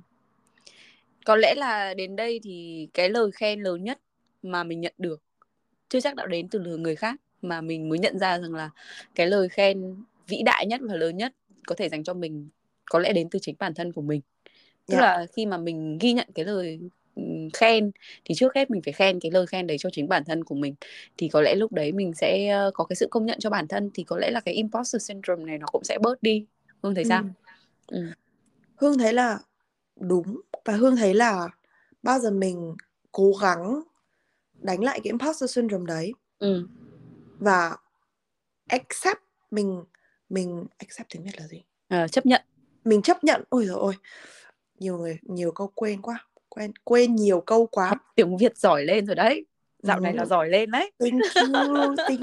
Có 1.25 1.37
lẽ 1.37 1.55
là 1.55 1.95
đến 1.95 2.17
đây 2.17 2.41
thì 2.43 2.89
cái 2.95 3.09
lời 3.09 3.31
khen 3.33 3.61
lớn 3.61 3.85
nhất 3.85 4.01
mà 4.43 4.65
mình 4.65 4.81
nhận 4.81 4.95
được 4.99 5.23
chưa 5.89 6.01
chắc 6.01 6.15
đã 6.15 6.27
đến 6.27 6.49
từ 6.49 6.61
người 6.61 6.97
khác 6.97 7.21
mà 7.43 7.61
mình 7.61 7.89
mới 7.89 7.99
nhận 7.99 8.19
ra 8.19 8.39
rằng 8.39 8.55
là 8.55 8.71
cái 9.15 9.27
lời 9.27 9.49
khen 9.49 10.05
vĩ 10.29 10.43
đại 10.45 10.67
nhất 10.67 10.81
và 10.85 10.95
lớn 10.95 11.17
nhất 11.17 11.33
có 11.67 11.75
thể 11.75 11.89
dành 11.89 12.05
cho 12.05 12.15
mình 12.15 12.49
có 12.91 12.99
lẽ 12.99 13.13
đến 13.13 13.29
từ 13.31 13.39
chính 13.43 13.55
bản 13.59 13.75
thân 13.75 13.93
của 13.93 14.03
mình. 14.03 14.21
Tức 14.87 14.95
Dạ. 14.95 15.01
là 15.01 15.27
khi 15.33 15.47
mà 15.47 15.57
mình 15.59 15.99
ghi 16.01 16.13
nhận 16.13 16.29
cái 16.35 16.45
lời 16.45 16.81
khen 17.55 17.91
thì 18.25 18.35
trước 18.35 18.55
hết 18.55 18.71
mình 18.71 18.83
phải 18.83 18.93
khen 18.93 19.21
cái 19.21 19.31
lời 19.31 19.47
khen 19.47 19.67
đấy 19.67 19.77
cho 19.81 19.91
chính 19.93 20.09
bản 20.09 20.25
thân 20.25 20.45
của 20.45 20.55
mình 20.55 20.75
thì 21.17 21.29
có 21.29 21.41
lẽ 21.41 21.55
lúc 21.55 21.73
đấy 21.73 21.93
mình 21.93 22.13
sẽ 22.15 22.49
ờ, 22.49 22.71
có 22.75 22.85
cái 22.85 22.97
sự 22.97 23.09
công 23.11 23.27
nhận 23.27 23.39
cho 23.41 23.51
bản 23.51 23.69
thân 23.69 23.91
thì 23.95 24.05
có 24.05 24.19
lẽ 24.19 24.31
là 24.31 24.41
cái 24.41 24.55
imposter 24.55 25.03
syndrome 25.09 25.45
này 25.45 25.59
nó 25.59 25.67
cũng 25.73 25.85
sẽ 25.85 25.99
bớt 25.99 26.23
đi. 26.23 26.47
Hương 26.83 26.95
thấy 26.95 27.05
sao? 27.05 27.23
Ừ. 27.87 27.99
Ừ. 27.99 28.07
Hương 28.77 28.99
thấy 28.99 29.13
là 29.13 29.39
đúng 30.01 30.41
và 30.65 30.73
Hương 30.73 30.97
thấy 30.97 31.15
là 31.15 31.49
bao 32.03 32.19
giờ 32.19 32.31
mình 32.31 32.75
cố 33.13 33.33
gắng 33.43 33.81
đánh 34.63 34.85
lại 34.85 35.01
cái 35.05 35.11
imposter 35.11 35.51
syndrome 35.55 35.87
đấy 35.87 36.13
Ừ. 36.39 36.67
và 37.39 37.77
accept 38.69 39.21
mình 39.51 39.85
mình 40.29 40.67
accept 40.79 41.09
tiếng 41.11 41.23
Việt 41.25 41.39
là 41.41 41.47
gì? 41.47 41.63
Ờ, 41.89 42.09
chấp 42.09 42.27
nhận 42.27 42.43
Mình 42.85 43.03
chấp 43.03 43.25
nhận. 43.25 43.43
Ôi 43.49 43.65
rồi 43.67 43.79
ôi. 43.81 43.95
Nhiều 44.79 44.99
người 44.99 45.19
nhiều 45.23 45.53
câu 45.53 45.71
quên 45.75 46.03
quá. 46.03 46.27
Quên 46.49 46.73
quên 46.85 47.15
nhiều 47.17 47.41
câu 47.41 47.67
quá. 47.67 47.89
học 47.89 47.99
tiếng 48.15 48.37
Việt 48.37 48.59
giỏi 48.59 48.85
lên 48.85 49.07
rồi 49.07 49.15
đấy. 49.17 49.47
Dạo 49.83 50.01
này 50.01 50.15
là 50.15 50.23
Ừ. 50.23 50.27
giỏi 50.27 50.49
lên 50.49 50.71
đấy. 50.71 50.93
Thank 50.99 51.13
you. 51.13 51.95
Thank, 51.97 52.21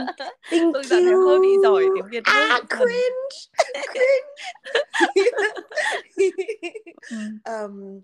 thank 0.52 0.74
Tôi 0.74 0.84
dạo 0.84 1.02
này 1.02 1.14
hơi 1.14 1.40
bị 1.40 1.48
giỏi 1.64 1.86
tiếng 1.96 2.08
Việt 2.12 2.24
À, 2.24 2.60
cringe. 2.70 2.92
cringe. 3.94 5.50
Ừ. 7.10 7.18
um, 7.46 8.02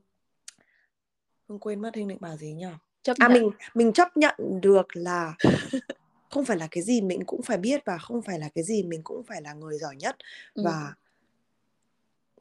Hương 1.49 1.59
quên 1.59 1.81
mất 1.81 1.95
Hương 1.95 2.07
định 2.07 2.17
bảo 2.21 2.37
gì 2.37 2.53
nhỉ? 2.53 2.65
Chấp 3.03 3.17
À 3.19 3.27
nhận. 3.27 3.33
mình 3.33 3.51
mình 3.73 3.93
chấp 3.93 4.17
nhận 4.17 4.35
được 4.61 4.87
là 4.95 5.33
không 6.29 6.45
phải 6.45 6.57
là 6.57 6.67
cái 6.71 6.83
gì 6.83 7.01
mình 7.01 7.23
cũng 7.25 7.41
phải 7.41 7.57
biết 7.57 7.81
và 7.85 7.97
không 7.97 8.21
phải 8.21 8.39
là 8.39 8.49
cái 8.55 8.63
gì 8.63 8.83
mình 8.83 9.01
cũng 9.03 9.23
phải 9.23 9.41
là 9.41 9.53
người 9.53 9.77
giỏi 9.77 9.95
nhất 9.95 10.15
Ừ. 10.53 10.61
và 10.65 10.93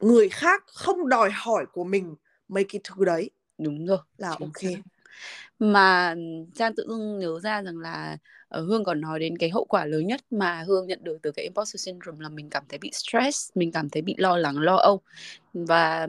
người 0.01 0.29
khác 0.29 0.63
không 0.67 1.09
đòi 1.09 1.29
hỏi 1.33 1.65
của 1.73 1.83
mình 1.83 2.15
mấy 2.47 2.63
cái 2.63 2.81
thứ 2.83 3.05
đấy 3.05 3.29
Đúng 3.57 3.85
rồi. 3.85 3.97
là 4.17 4.35
chính 4.39 4.47
ok. 4.47 4.61
xác. 4.61 4.81
Mà 5.59 6.15
Trang 6.55 6.75
tự 6.75 6.85
dưng 6.87 7.19
nhớ 7.19 7.39
ra 7.39 7.61
rằng 7.61 7.77
là 7.77 8.17
ờ, 8.47 8.61
Hương 8.61 8.83
còn 8.83 9.01
nói 9.01 9.19
đến 9.19 9.37
cái 9.37 9.49
hậu 9.49 9.65
quả 9.65 9.85
lớn 9.85 10.07
nhất 10.07 10.21
mà 10.31 10.63
Hương 10.67 10.87
nhận 10.87 10.99
được 11.03 11.17
từ 11.21 11.31
cái 11.31 11.43
imposter 11.43 11.81
syndrome 11.85 12.23
là 12.23 12.29
mình 12.29 12.49
cảm 12.49 12.63
thấy 12.69 12.79
bị 12.79 12.91
stress, 12.93 13.49
mình 13.55 13.71
cảm 13.71 13.89
thấy 13.89 14.01
bị 14.01 14.15
lo 14.17 14.37
lắng, 14.37 14.59
lo 14.59 14.75
âu. 14.75 15.01
Và 15.53 16.07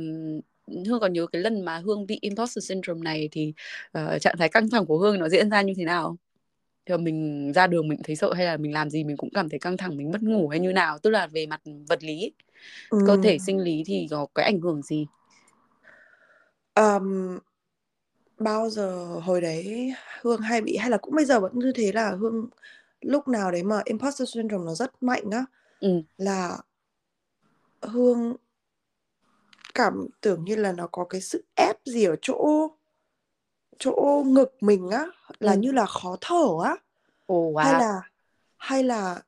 Hương 0.86 1.00
còn 1.00 1.12
nhớ 1.12 1.26
cái 1.32 1.42
lần 1.42 1.64
mà 1.64 1.78
Hương 1.78 2.06
bị 2.06 2.18
imposter 2.20 2.68
syndrome 2.68 3.00
này 3.02 3.28
thì 3.32 3.52
ờ, 3.92 4.18
trạng 4.18 4.36
thái 4.38 4.48
căng 4.48 4.70
thẳng 4.70 4.86
của 4.86 4.98
Hương 4.98 5.18
nó 5.18 5.28
diễn 5.28 5.50
ra 5.50 5.62
như 5.62 5.72
thế 5.76 5.84
nào? 5.84 6.16
Thì 6.86 6.96
mình 6.96 7.52
ra 7.52 7.66
đường 7.66 7.88
mình 7.88 8.00
thấy 8.04 8.16
sợ 8.16 8.32
hay 8.32 8.46
là 8.46 8.56
mình 8.56 8.72
làm 8.72 8.90
gì 8.90 9.04
mình 9.04 9.16
cũng 9.16 9.30
cảm 9.34 9.48
thấy 9.48 9.58
căng 9.58 9.76
thẳng, 9.76 9.96
mình 9.96 10.10
mất 10.10 10.22
ngủ 10.22 10.48
hay 10.48 10.60
như 10.60 10.72
nào? 10.72 10.98
Tức 10.98 11.10
là 11.10 11.26
về 11.26 11.46
mặt 11.46 11.60
vật 11.88 12.04
lý, 12.04 12.32
ấy, 12.90 13.00
cơ 13.06 13.16
thể 13.22 13.38
sinh 13.38 13.58
lý 13.60 13.82
thì 13.86 14.06
có 14.10 14.26
cái 14.34 14.44
ảnh 14.44 14.60
hưởng 14.60 14.82
gì? 14.82 15.06
ừm, 16.74 17.38
bao 18.38 18.70
giờ 18.70 19.04
hồi 19.22 19.40
đấy 19.40 19.94
Hương 20.20 20.40
hay 20.40 20.60
bị 20.60 20.76
hay 20.76 20.90
là 20.90 20.96
cũng 20.96 21.14
bây 21.14 21.24
giờ 21.24 21.40
vẫn 21.40 21.58
như 21.58 21.72
thế 21.74 21.92
là 21.92 22.10
Hương 22.20 22.48
lúc 23.00 23.28
nào 23.28 23.50
đấy 23.52 23.62
mà 23.62 23.82
imposter 23.84 24.28
syndrome 24.34 24.64
nó 24.64 24.74
rất 24.74 25.02
mạnh 25.02 25.30
á 25.30 25.44
Ừ. 25.80 26.02
là 26.18 26.58
Hương 27.82 28.36
cảm 29.74 30.06
tưởng 30.20 30.44
như 30.44 30.56
là 30.56 30.72
nó 30.72 30.86
có 30.92 31.04
cái 31.04 31.20
sự 31.20 31.44
ép 31.54 31.76
gì 31.84 32.04
ở 32.04 32.16
chỗ 32.22 32.68
chỗ 33.78 34.22
ngực 34.26 34.54
mình 34.60 34.90
á 34.90 35.06
là 35.40 35.54
Ừ. 35.54 35.58
như 35.58 35.72
là 35.72 35.86
khó 35.86 36.16
thở 36.20 36.48
á 36.64 36.76
hay 37.56 37.72
wow. 37.72 37.78
là 37.78 38.00
hay 38.56 38.82
là 38.84 39.22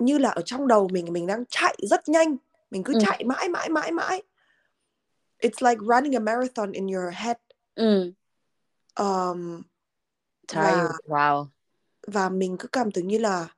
như 0.00 0.18
là 0.18 0.30
ở 0.30 0.42
trong 0.44 0.68
đầu 0.68 0.88
mình 0.92 1.12
mình 1.12 1.26
đang 1.26 1.44
chạy 1.48 1.76
rất 1.90 2.08
nhanh 2.08 2.36
mình 2.70 2.82
cứ 2.84 2.92
Ừ. 2.94 2.98
chạy 3.02 3.24
mãi 3.24 3.48
mãi 3.48 3.68
mãi 3.68 3.92
mãi 3.92 4.22
it's 5.42 5.68
like 5.70 5.80
running 5.80 6.16
a 6.16 6.20
marathon 6.20 6.72
in 6.72 6.86
your 6.86 7.14
head 7.14 7.36
Ừ. 7.74 8.12
um, 8.98 9.62
và 10.52 10.88
Wow. 11.06 11.46
và 12.06 12.28
mình 12.28 12.56
cứ 12.58 12.68
cảm 12.68 12.90
tưởng 12.90 13.08
như 13.08 13.18
là 13.18 13.48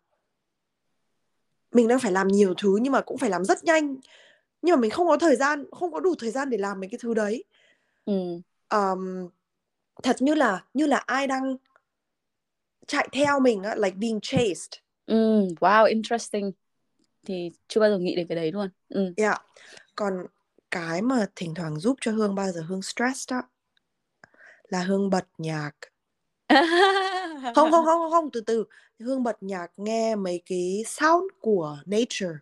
mình 1.73 1.89
đang 1.89 1.99
phải 1.99 2.13
làm 2.13 2.29
nhiều 2.29 2.55
thứ 2.59 2.79
nhưng 2.83 2.93
mà 2.93 3.01
cũng 3.01 3.19
phải 3.19 3.31
làm 3.31 3.45
rất 3.45 3.65
nhanh 3.65 3.97
nhưng 4.63 4.77
mà 4.77 4.81
mình 4.81 4.91
không 4.91 5.09
có 5.09 5.17
thời 5.17 5.37
gian 5.37 5.65
không 5.73 5.93
có 5.93 6.01
đủ 6.01 6.15
thời 6.19 6.31
gian 6.31 6.51
để 6.51 6.59
làm 6.59 6.81
mấy 6.81 6.89
cái 6.91 6.99
thứ 7.03 7.15
đấy 7.15 7.45
Ừ. 8.05 8.41
um, 8.71 9.29
thật 10.03 10.17
như 10.21 10.35
là 10.35 10.65
như 10.75 10.87
là 10.87 10.97
ai 10.97 11.27
đang 11.27 11.57
chạy 12.87 13.09
theo 13.13 13.41
mình 13.41 13.63
á 13.63 13.75
like 13.75 13.97
being 13.97 14.19
chased 14.23 14.71
Ừ. 15.13 15.47
Wow, 15.61 15.85
interesting. 15.89 16.53
Thì 17.27 17.51
chưa 17.69 17.81
bao 17.81 17.91
giờ 17.91 17.99
nghĩ 17.99 18.17
đến 18.17 18.27
cái 18.29 18.37
đấy 18.37 18.53
luôn. 18.53 18.69
Ừ. 18.89 19.15
yeah. 19.17 19.43
còn 19.97 20.27
cái 20.71 21.03
mà 21.03 21.27
thỉnh 21.37 21.55
thoảng 21.55 21.79
giúp 21.81 21.97
cho 22.01 22.13
hương 22.13 22.35
bao 22.35 22.53
giờ 22.53 22.61
hương 22.69 22.83
stress 22.83 23.31
đó 23.31 23.43
là 24.69 24.83
hương 24.83 25.11
bật 25.11 25.27
nhạc 25.39 25.71
không 27.55 27.71
không 27.71 27.85
không 27.85 28.11
không, 28.11 28.31
từ 28.33 28.41
từ 28.41 28.65
hương 29.01 29.23
bật 29.23 29.37
nhạc 29.43 29.67
nghe 29.77 30.17
mấy 30.17 30.43
cái 30.47 30.85
sound 30.87 31.25
của 31.41 31.79
nature 31.87 32.35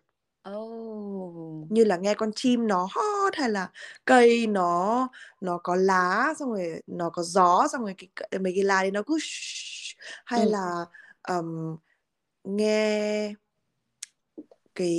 Oh. 0.49 1.71
như 1.71 1.83
là 1.83 1.97
nghe 1.97 2.13
con 2.13 2.31
chim 2.35 2.67
nó 2.67 2.87
hót 2.91 3.35
hay 3.35 3.49
là 3.49 3.69
cây 4.05 4.47
nó 4.47 5.07
nó 5.41 5.57
có 5.63 5.75
lá 5.75 6.33
xong 6.39 6.49
rồi 6.49 6.81
nó 6.87 7.09
có 7.09 7.23
gió 7.23 7.67
xong 7.71 7.81
rồi 7.81 7.95
cái- 7.97 8.39
mấy 8.39 8.53
cái 8.55 8.63
lá 8.63 8.81
đấy 8.81 8.91
nó 8.91 9.03
cứ 9.03 9.17
shh, 9.21 9.97
hay 10.25 10.43
Ừ. 10.45 10.49
là 10.51 10.85
um, 11.27 11.77
nghe 12.43 13.33
cái 14.75 14.95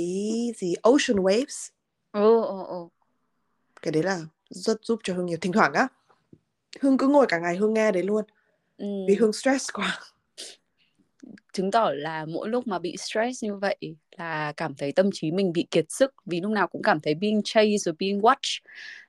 gì 0.57 0.73
ocean 0.83 1.17
waves? 1.17 1.69
Ừ 2.11 2.41
ừ 2.41 2.63
ừ 2.67 2.87
cái 3.83 3.91
đấy 3.91 4.03
là 4.03 4.21
rất 4.49 4.77
giúp 4.83 4.99
cho 5.03 5.13
hương 5.13 5.25
nhiều. 5.25 5.37
Thỉnh 5.41 5.51
thoảng 5.51 5.73
á 5.73 5.87
hương 6.81 6.97
cứ 6.97 7.07
ngồi 7.07 7.25
cả 7.29 7.39
ngày 7.39 7.57
hương 7.57 7.73
nghe 7.73 7.91
đấy 7.91 8.03
luôn. 8.03 8.25
Ừ. 8.77 8.85
vì 9.07 9.15
hương 9.15 9.33
stress 9.33 9.69
quá. 9.73 9.99
Chứng 11.53 11.71
tỏ 11.71 11.91
là 11.93 12.25
mỗi 12.25 12.49
lúc 12.49 12.67
mà 12.67 12.79
bị 12.79 12.97
stress 12.97 13.43
như 13.43 13.55
vậy 13.55 13.77
là 14.17 14.53
cảm 14.57 14.75
thấy 14.75 14.91
tâm 14.91 15.09
trí 15.13 15.31
mình 15.31 15.53
bị 15.53 15.67
kiệt 15.71 15.85
sức 15.89 16.13
vì 16.25 16.41
lúc 16.41 16.51
nào 16.51 16.67
cũng 16.67 16.81
cảm 16.81 16.99
thấy 16.99 17.13
being 17.13 17.41
chased 17.43 17.85
rồi 17.85 17.95
being 17.99 18.21
watched. 18.21 18.59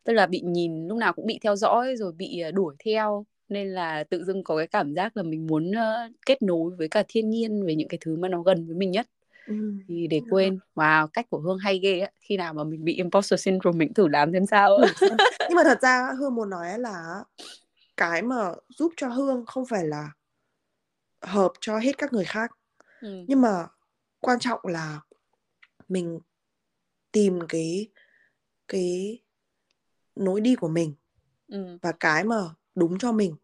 Tức 0.05 0.13
là 0.13 0.27
bị 0.27 0.41
nhìn 0.45 0.89
lúc 0.89 0.99
nào 0.99 1.13
cũng 1.13 1.27
bị 1.27 1.39
theo 1.43 1.57
dõi 1.57 1.97
rồi 1.97 2.13
bị 2.13 2.41
ờ, 2.41 2.51
đuổi 2.51 2.75
theo 2.85 3.27
nên 3.49 3.69
là 3.69 4.05
tự 4.05 4.25
dưng 4.25 4.45
có 4.45 4.57
cái 4.57 4.67
cảm 4.67 4.95
giác 4.95 5.17
là 5.17 5.23
mình 5.23 5.47
muốn 5.47 5.71
uh, 5.71 6.13
kết 6.27 6.43
nối 6.43 6.71
với 6.79 6.89
cả 6.89 7.03
thiên 7.09 7.31
nhiên 7.31 7.67
về 7.67 7.75
những 7.75 7.89
cái 7.89 7.99
thứ 8.01 8.17
mà 8.17 8.29
nó 8.29 8.43
gần 8.43 8.67
với 8.67 8.77
mình 8.77 8.91
nhất 8.91 9.07
ừ. 9.47 9.55
thì 9.89 10.07
để 10.07 10.21
quên 10.31 10.59
wow 10.75 11.07
cách 11.07 11.31
của 11.31 11.39
hương 11.39 11.59
hay 11.59 11.79
ghê 11.79 12.01
á 12.01 12.11
khi 12.21 12.37
nào 12.37 12.55
mà 12.55 12.65
mình 12.65 12.85
bị 12.85 12.95
imposter 12.95 13.41
syndrome 13.41 13.79
mình 13.79 13.95
thử 13.95 14.09
làm 14.09 14.33
xem 14.33 14.47
sao 14.47 14.79
nhưng 15.49 15.57
mà 15.57 15.63
thật 15.65 15.83
ra 15.83 16.13
hương 16.19 16.35
muốn 16.35 16.51
nói 16.51 16.79
là 16.79 17.25
cái 17.97 18.23
mà 18.23 18.51
giúp 18.69 18.93
cho 18.97 19.09
hương 19.09 19.47
không 19.47 19.67
phải 19.67 19.87
là 19.87 20.11
hợp 21.23 21.53
cho 21.61 21.79
hết 21.79 21.99
các 21.99 22.13
người 22.13 22.25
khác 22.25 22.51
ừ. 23.01 23.25
nhưng 23.29 23.41
mà 23.41 23.67
quan 24.21 24.39
trọng 24.39 24.61
là 24.65 25.01
mình 25.89 26.21
tìm 27.13 27.39
cái 27.49 27.89
cái 28.69 29.19
nối 30.17 30.41
đi 30.41 30.55
của 30.55 30.69
mình 30.69 30.95
ừ. 31.49 31.79
và 31.83 31.93
cái 32.01 32.25
mà 32.25 32.37
đúng 32.75 32.99
cho 32.99 33.13
mình 33.13 33.37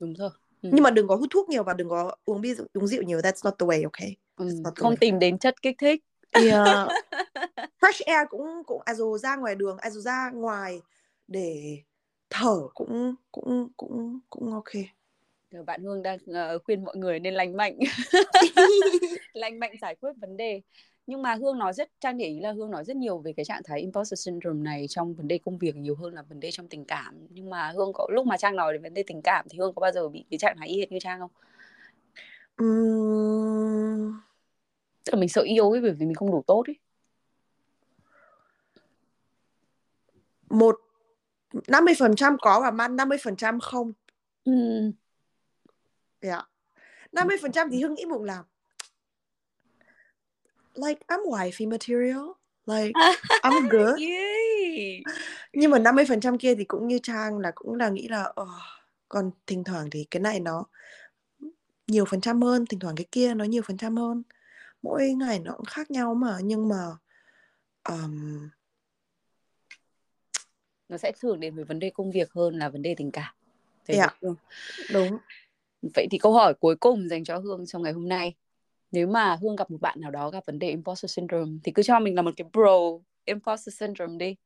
đúng 0.00 0.14
rồi 0.14 0.30
ừ. 0.62 0.70
nhưng 0.72 0.82
mà 0.82 0.90
đừng 0.90 1.08
có 1.08 1.16
hút 1.16 1.28
thuốc 1.30 1.48
nhiều 1.48 1.62
và 1.62 1.72
đừng 1.72 1.88
có 1.88 2.16
uống 2.24 2.40
bia 2.40 2.54
uống 2.72 2.86
rượu 2.86 3.02
nhiều 3.02 3.18
that's 3.18 3.40
not 3.44 3.54
the 3.58 3.66
way 3.66 3.84
okay 3.84 4.16
ừ. 4.36 4.48
The 4.64 4.70
không 4.76 4.92
way. 4.92 4.96
tìm 5.00 5.18
đến 5.18 5.38
chất 5.38 5.62
kích 5.62 5.76
thích 5.78 6.04
yeah. 6.32 6.88
fresh 7.80 8.02
air 8.06 8.28
cũng 8.28 8.62
cũng 8.66 8.82
à 8.84 8.94
dù 8.94 9.18
ra 9.18 9.36
ngoài 9.36 9.54
đường 9.54 9.78
à 9.78 9.90
dù 9.90 10.00
ra 10.00 10.30
ngoài 10.34 10.80
để 11.28 11.78
thở 12.30 12.68
cũng 12.74 13.14
cũng 13.32 13.68
cũng 13.76 14.20
cũng 14.30 14.52
ok 14.52 14.72
bạn 15.66 15.82
Hương 15.82 16.02
đang 16.02 16.18
uh, 16.30 16.62
khuyên 16.64 16.84
mọi 16.84 16.96
người 16.96 17.20
nên 17.20 17.34
lành 17.34 17.56
mạnh 17.56 17.78
lành 19.32 19.58
mạnh 19.58 19.72
giải 19.80 19.94
quyết 19.94 20.12
vấn 20.20 20.36
đề 20.36 20.60
nhưng 21.06 21.22
mà 21.22 21.34
Hương 21.34 21.58
nói 21.58 21.72
rất 21.72 21.90
Trang 22.00 22.18
để 22.18 22.26
ý 22.26 22.40
là 22.40 22.52
Hương 22.52 22.70
nói 22.70 22.84
rất 22.84 22.96
nhiều 22.96 23.18
về 23.18 23.32
cái 23.32 23.44
trạng 23.44 23.62
thái 23.64 23.80
imposter 23.80 24.26
syndrome 24.26 24.62
này 24.62 24.86
trong 24.88 25.14
vấn 25.14 25.28
đề 25.28 25.38
công 25.38 25.58
việc 25.58 25.76
nhiều 25.76 25.94
hơn 25.94 26.14
là 26.14 26.22
vấn 26.22 26.40
đề 26.40 26.50
trong 26.50 26.68
tình 26.68 26.84
cảm 26.84 27.26
nhưng 27.30 27.50
mà 27.50 27.70
Hương 27.70 27.92
có 27.94 28.06
lúc 28.10 28.26
mà 28.26 28.36
Trang 28.36 28.56
nói 28.56 28.72
đến 28.72 28.82
vấn 28.82 28.94
đề 28.94 29.04
tình 29.06 29.22
cảm 29.22 29.46
thì 29.50 29.58
Hương 29.58 29.74
có 29.74 29.80
bao 29.80 29.92
giờ 29.92 30.08
bị 30.08 30.24
cái 30.30 30.38
trạng 30.38 30.56
thái 30.58 30.68
y 30.68 30.80
hệt 30.80 30.92
như 30.92 30.98
Trang 31.00 31.20
không? 31.20 31.30
Uhm... 32.64 34.20
Tức 35.04 35.14
là 35.14 35.20
mình 35.20 35.28
sợ 35.28 35.42
yêu 35.42 35.70
ấy 35.70 35.80
bởi 35.80 35.92
vì 35.92 36.06
mình 36.06 36.14
không 36.14 36.30
đủ 36.30 36.42
tốt 36.46 36.64
ấy 36.66 36.76
một 40.52 40.80
50% 41.52 42.36
có 42.40 42.60
và 42.60 42.70
man 42.70 42.96
50% 42.96 43.58
không 43.60 43.92
ừ. 44.44 44.52
yeah. 46.20 46.48
50% 47.12 47.68
thì 47.70 47.82
Hương 47.82 47.94
nghĩ 47.94 48.04
bụng 48.10 48.24
là 48.24 48.44
like 50.74 51.00
I'm 51.08 51.20
wifey 51.30 51.68
material 51.68 52.36
like 52.66 52.92
I'm 53.42 53.68
good 53.68 54.00
yeah. 54.00 55.02
nhưng 55.52 55.70
mà 55.70 55.78
50% 55.78 56.38
kia 56.38 56.54
thì 56.54 56.64
cũng 56.64 56.88
như 56.88 56.98
Trang 57.02 57.38
là 57.38 57.52
cũng 57.54 57.74
là 57.74 57.88
nghĩ 57.88 58.08
là 58.08 58.32
oh, 58.40 58.48
còn 59.08 59.30
thỉnh 59.46 59.64
thoảng 59.64 59.90
thì 59.90 60.06
cái 60.10 60.20
này 60.20 60.40
nó 60.40 60.64
nhiều 61.86 62.04
phần 62.04 62.20
trăm 62.20 62.42
hơn 62.42 62.66
thỉnh 62.66 62.80
thoảng 62.80 62.96
cái 62.96 63.06
kia 63.12 63.34
nó 63.34 63.44
nhiều 63.44 63.62
phần 63.62 63.76
trăm 63.76 63.96
hơn 63.96 64.22
mỗi 64.82 65.12
ngày 65.12 65.38
nó 65.38 65.52
cũng 65.56 65.66
khác 65.66 65.90
nhau 65.90 66.14
mà 66.14 66.38
nhưng 66.42 66.68
mà 66.68 66.86
um, 67.88 68.48
nó 70.88 70.96
sẽ 70.96 71.12
thường 71.20 71.40
đến 71.40 71.54
với 71.54 71.64
vấn 71.64 71.78
đề 71.78 71.90
công 71.94 72.10
việc 72.10 72.32
hơn 72.32 72.58
là 72.58 72.68
vấn 72.68 72.82
đề 72.82 72.94
tình 72.94 73.10
cảm 73.10 73.34
Thế 73.86 73.94
yeah. 73.94 74.16
đúng. 74.20 74.34
đúng 74.92 75.18
vậy 75.94 76.06
thì 76.10 76.18
câu 76.18 76.32
hỏi 76.32 76.54
cuối 76.54 76.76
cùng 76.76 77.08
dành 77.08 77.24
cho 77.24 77.38
Hương 77.38 77.66
trong 77.66 77.82
ngày 77.82 77.92
hôm 77.92 78.08
nay 78.08 78.34
nếu 78.92 79.06
mà 79.06 79.36
Hương 79.42 79.56
gặp 79.56 79.70
một 79.70 79.80
bạn 79.80 80.00
nào 80.00 80.10
đó 80.10 80.30
gặp 80.30 80.46
vấn 80.46 80.58
đề 80.58 80.68
imposter 80.68 81.10
syndrome 81.10 81.52
thì 81.64 81.72
cứ 81.72 81.82
cho 81.82 82.00
mình 82.00 82.14
là 82.14 82.22
một 82.22 82.30
cái 82.36 82.48
bro 82.52 82.78
imposter 83.24 83.74
syndrome 83.74 84.16
đi. 84.18 84.36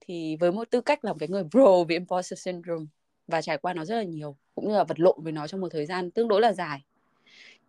Thì 0.00 0.36
với 0.36 0.52
một 0.52 0.70
tư 0.70 0.80
cách 0.80 1.04
là 1.04 1.12
một 1.12 1.18
cái 1.20 1.28
người 1.28 1.44
bro 1.44 1.84
về 1.88 1.94
imposter 1.94 2.38
syndrome 2.38 2.86
và 3.26 3.42
trải 3.42 3.58
qua 3.58 3.74
nó 3.74 3.84
rất 3.84 3.94
là 3.96 4.02
nhiều 4.02 4.36
cũng 4.54 4.68
như 4.68 4.74
là 4.74 4.84
vật 4.84 5.00
lộn 5.00 5.16
với 5.22 5.32
nó 5.32 5.46
trong 5.46 5.60
một 5.60 5.68
thời 5.70 5.86
gian 5.86 6.10
tương 6.10 6.28
đối 6.28 6.40
là 6.40 6.52
dài. 6.52 6.82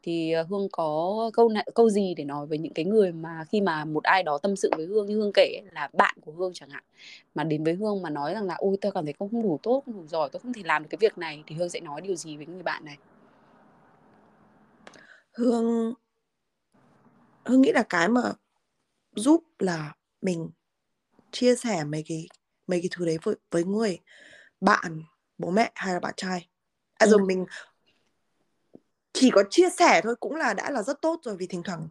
Thì 0.03 0.31
ờ, 0.31 0.43
Hương 0.43 0.67
có 0.71 1.29
câu 1.33 1.49
này, 1.49 1.67
câu 1.75 1.89
gì 1.89 2.13
để 2.15 2.23
nói 2.23 2.47
với 2.47 2.57
những 2.57 2.73
cái 2.73 2.85
người 2.85 3.11
mà 3.11 3.45
khi 3.49 3.61
mà 3.61 3.85
một 3.85 4.03
ai 4.03 4.23
đó 4.23 4.37
tâm 4.37 4.55
sự 4.55 4.69
với 4.77 4.85
Hương 4.85 5.07
như 5.07 5.15
Hương 5.15 5.31
kể 5.33 5.61
là 5.71 5.89
bạn 5.93 6.15
của 6.21 6.31
Hương 6.31 6.53
chẳng 6.53 6.69
hạn 6.69 6.83
mà 7.35 7.43
đến 7.43 7.63
với 7.63 7.73
Hương 7.73 8.01
mà 8.01 8.09
nói 8.09 8.33
rằng 8.33 8.43
là 8.43 8.55
ôi 8.57 8.77
tôi 8.81 8.91
cảm 8.91 9.05
thấy 9.05 9.13
không 9.19 9.43
đủ 9.43 9.59
tốt 9.63 9.83
không 9.85 9.95
đủ 9.95 10.07
giỏi 10.07 10.29
tôi 10.31 10.39
không 10.39 10.53
thể 10.53 10.61
làm 10.65 10.83
được 10.83 10.87
cái 10.89 10.97
việc 11.01 11.17
này 11.17 11.43
thì 11.47 11.55
Hương 11.55 11.69
sẽ 11.69 11.79
nói 11.79 12.01
điều 12.01 12.15
gì 12.15 12.37
với 12.37 12.45
người 12.45 12.63
bạn 12.63 12.85
này? 12.85 12.97
Hương 15.31 15.93
Hương 17.45 17.61
nghĩ 17.61 17.71
là 17.71 17.83
cái 17.83 18.09
mà 18.09 18.21
giúp 19.15 19.43
là 19.59 19.95
mình 20.21 20.49
chia 21.31 21.55
sẻ 21.55 21.83
mấy 21.83 22.03
cái 22.07 22.27
mấy 22.67 22.79
cái 22.81 22.89
thứ 22.91 23.05
đấy 23.05 23.17
với, 23.23 23.35
với 23.51 23.63
người 23.63 23.99
bạn 24.61 25.01
bố 25.37 25.51
mẹ 25.51 25.71
hay 25.75 25.93
là 25.93 25.99
bạn 25.99 26.13
trai 26.17 26.49
à, 26.93 27.05
ừ. 27.05 27.09
rồi 27.09 27.19
mình 27.25 27.45
chỉ 29.13 29.29
có 29.31 29.43
chia 29.49 29.69
sẻ 29.69 30.01
thôi 30.03 30.15
cũng 30.19 30.35
là 30.35 30.53
đã 30.53 30.71
là 30.71 30.83
rất 30.83 31.01
tốt 31.01 31.19
rồi 31.23 31.35
vì 31.37 31.47
thỉnh 31.47 31.63
thoảng 31.63 31.87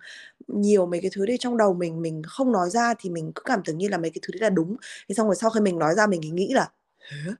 nhiều 0.48 0.86
mấy 0.86 1.00
cái 1.00 1.10
thứ 1.14 1.26
đấy 1.26 1.36
trong 1.40 1.56
đầu 1.56 1.74
mình 1.74 2.02
mình 2.02 2.22
không 2.26 2.52
nói 2.52 2.70
ra 2.70 2.94
thì 2.98 3.10
mình 3.10 3.32
cứ 3.34 3.42
cảm 3.44 3.60
tưởng 3.64 3.78
như 3.78 3.88
là 3.88 3.98
mấy 3.98 4.10
cái 4.10 4.20
thứ 4.22 4.32
đấy 4.32 4.40
là 4.40 4.50
đúng 4.50 4.76
thì 5.08 5.14
xong 5.14 5.26
rồi 5.26 5.36
sau 5.36 5.50
khi 5.50 5.60
mình 5.60 5.78
nói 5.78 5.94
ra 5.94 6.06
mình 6.06 6.20
nghĩ 6.20 6.52
là 6.54 6.70
Hả? 6.98 7.32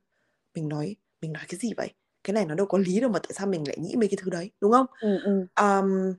mình 0.55 0.69
nói 0.69 0.97
mình 1.21 1.33
nói 1.33 1.43
cái 1.49 1.59
gì 1.61 1.73
vậy 1.77 1.91
cái 2.25 2.35
này 2.35 2.47
nó 2.47 2.55
đâu 2.55 2.67
có 2.67 2.79
lý 2.79 3.01
đâu 3.01 3.11
mà 3.11 3.19
tại 3.19 3.33
sao 3.33 3.47
mình 3.47 3.69
lại 3.69 3.79
nghĩ 3.79 3.97
mấy 3.97 4.09
cái 4.09 4.19
thứ 4.23 4.31
đấy 4.31 4.51
đúng 4.61 4.73
không 4.73 4.87
ừ, 5.01 5.19
ừ. 5.25 5.47
Um, 5.61 6.15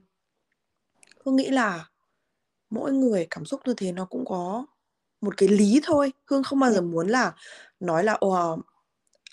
hương 1.24 1.36
nghĩ 1.36 1.50
là 1.50 1.88
mỗi 2.70 2.92
người 2.92 3.26
cảm 3.30 3.44
xúc 3.44 3.60
như 3.66 3.74
thế 3.76 3.92
nó 3.92 4.04
cũng 4.04 4.24
có 4.24 4.66
một 5.20 5.36
cái 5.36 5.48
lý 5.48 5.80
thôi. 5.84 6.12
Hương 6.26 6.42
không 6.42 6.60
bao 6.60 6.72
giờ 6.72 6.80
muốn 6.80 7.08
là 7.08 7.34
nói 7.80 8.04
là 8.04 8.18
oh, 8.26 8.60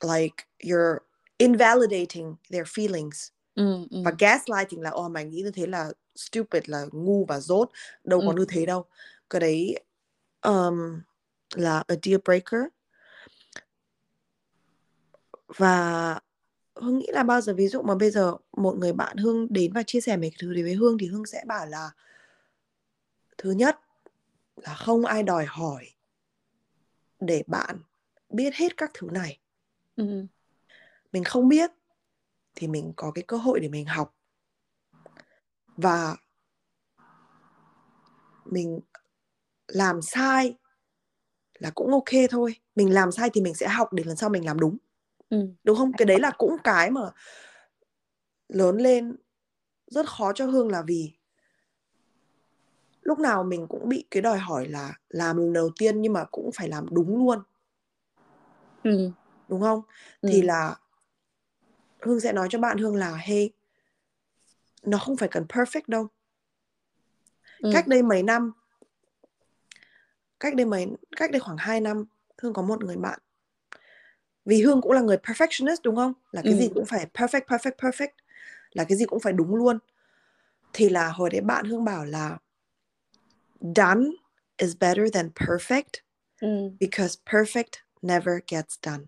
like 0.04 0.36
you're 0.60 0.98
invalidating 1.38 2.36
their 2.52 2.68
feelings. 2.68 3.30
Ừ, 3.56 3.88
ừ. 3.92 4.02
và 4.06 4.12
gaslighting 4.20 4.82
là 4.82 4.92
oh 4.92 5.12
mày 5.12 5.26
nghĩ 5.26 5.42
như 5.42 5.52
thế 5.52 5.68
là 5.68 5.92
stupid 6.16 6.64
là 6.66 6.86
ngu 6.92 7.26
và 7.26 7.40
dốt 7.40 7.70
đâu 8.04 8.20
ừ. 8.20 8.26
có 8.28 8.34
như 8.34 8.46
thế 8.50 8.66
đâu. 8.66 8.86
Cái 9.30 9.40
đấy 9.40 9.80
um, 10.42 11.02
là 11.56 11.84
a 11.88 11.96
deal 12.04 12.20
breaker. 12.26 12.62
Và 15.58 16.20
hương 16.82 17.00
nghĩ 17.00 17.08
là 17.12 17.24
bao 17.24 17.42
giờ 17.42 17.54
ví 17.54 17.68
dụ 17.68 17.82
mà 17.82 17.96
bây 17.96 18.12
giờ 18.12 18.36
một 18.52 18.78
người 18.78 18.94
bạn 18.94 19.18
hương 19.18 19.48
đến 19.50 19.74
và 19.74 19.84
chia 19.84 20.02
sẻ 20.02 20.18
mấy 20.18 20.30
cái 20.30 20.38
thứ 20.40 20.54
đấy 20.54 20.64
với 20.64 20.74
hương 20.74 20.98
thì 20.98 21.08
hương 21.08 21.26
sẽ 21.26 21.44
bảo 21.48 21.66
là 21.66 21.92
thứ 23.38 23.52
nhất 23.52 23.80
là 24.56 24.74
không 24.74 25.06
ai 25.06 25.24
đòi 25.24 25.46
hỏi 25.46 25.90
để 27.20 27.44
bạn 27.48 27.80
biết 28.30 28.54
hết 28.56 28.78
các 28.78 28.92
thứ 28.94 29.08
này. 29.12 29.40
Ừ. 29.96 30.26
mình 31.12 31.24
không 31.24 31.48
biết 31.48 31.72
thì 32.56 32.68
mình 32.68 32.94
có 32.96 33.12
cái 33.12 33.24
cơ 33.28 33.38
hội 33.38 33.60
để 33.60 33.70
mình 33.70 33.86
học. 33.86 34.16
Và 35.78 36.16
mình 38.46 38.80
làm 39.68 40.02
sai 40.02 40.58
là 41.54 41.72
cũng 41.76 41.92
ok 41.92 42.30
thôi. 42.30 42.56
Mình 42.76 42.94
làm 42.94 43.12
sai 43.12 43.30
thì 43.34 43.42
mình 43.42 43.54
sẽ 43.54 43.68
học 43.68 43.94
để 43.94 44.04
lần 44.04 44.16
sau 44.16 44.30
mình 44.30 44.46
làm 44.46 44.60
đúng 44.60 44.78
ừ. 45.32 45.48
đúng 45.64 45.78
không 45.78 45.92
cái 45.98 46.06
đấy 46.06 46.20
là 46.20 46.32
cũng 46.38 46.58
cái 46.64 46.92
mà 46.92 47.02
lớn 48.48 48.78
lên 48.78 49.16
rất 49.88 50.10
khó 50.10 50.34
cho 50.34 50.46
hương 50.46 50.72
là 50.72 50.82
vì 50.88 51.12
lúc 53.02 53.20
nào 53.20 53.44
mình 53.44 53.68
cũng 53.68 53.90
bị 53.90 54.06
cái 54.12 54.22
đòi 54.22 54.38
hỏi 54.38 54.68
là 54.68 54.94
làm 55.10 55.38
lần 55.38 55.54
đầu 55.54 55.70
tiên 55.80 56.02
nhưng 56.02 56.14
mà 56.14 56.26
cũng 56.32 56.52
phải 56.52 56.70
làm 56.70 56.86
đúng 56.92 57.18
luôn 57.18 57.44
ừ. 58.84 59.12
đúng 59.48 59.62
không 59.62 59.82
ừ. 60.22 60.30
thì 60.32 60.42
là 60.42 60.76
hương 62.02 62.20
sẽ 62.20 62.34
nói 62.34 62.48
cho 62.52 62.60
bạn 62.60 62.78
hương 62.78 62.96
là 62.96 63.16
hey 63.16 63.52
nó 64.84 64.98
không 64.98 65.18
phải 65.18 65.30
cần 65.30 65.46
perfect 65.50 65.82
đâu 65.88 66.08
ừ. 67.60 67.70
cách 67.74 67.88
đây 67.88 68.04
mấy 68.04 68.24
năm 68.24 68.52
cách 70.40 70.56
đây 70.56 70.66
mấy 70.66 70.88
cách 71.18 71.32
đây 71.32 71.40
khoảng 71.40 71.58
2 71.58 71.82
năm 71.82 72.06
hương 72.38 72.54
có 72.54 72.62
một 72.62 72.84
người 72.84 72.98
bạn 72.98 73.20
vì 74.46 74.62
hương 74.62 74.82
cũng 74.82 74.92
là 74.92 75.02
người 75.02 75.18
perfectionist 75.18 75.78
đúng 75.84 75.96
không 75.96 76.14
là 76.32 76.42
cái 76.42 76.54
ừ. 76.54 76.60
gì 76.60 76.70
cũng 76.74 76.86
phải 76.86 77.08
perfect 77.14 77.42
perfect 77.42 77.76
perfect 77.78 78.12
là 78.72 78.84
cái 78.84 78.98
gì 78.98 79.06
cũng 79.06 79.20
phải 79.20 79.34
đúng 79.34 79.56
luôn 79.56 79.80
thì 80.74 80.90
là 80.90 81.10
hồi 81.10 81.30
đấy 81.30 81.42
bạn 81.42 81.66
hương 81.66 81.86
bảo 81.86 82.06
là 82.06 82.38
done 83.76 84.04
is 84.58 84.76
better 84.80 85.14
than 85.14 85.30
perfect 85.36 86.02
mm. 86.42 86.78
because 86.80 87.20
perfect 87.26 87.82
never 88.02 88.40
gets 88.48 88.78
done. 88.84 89.06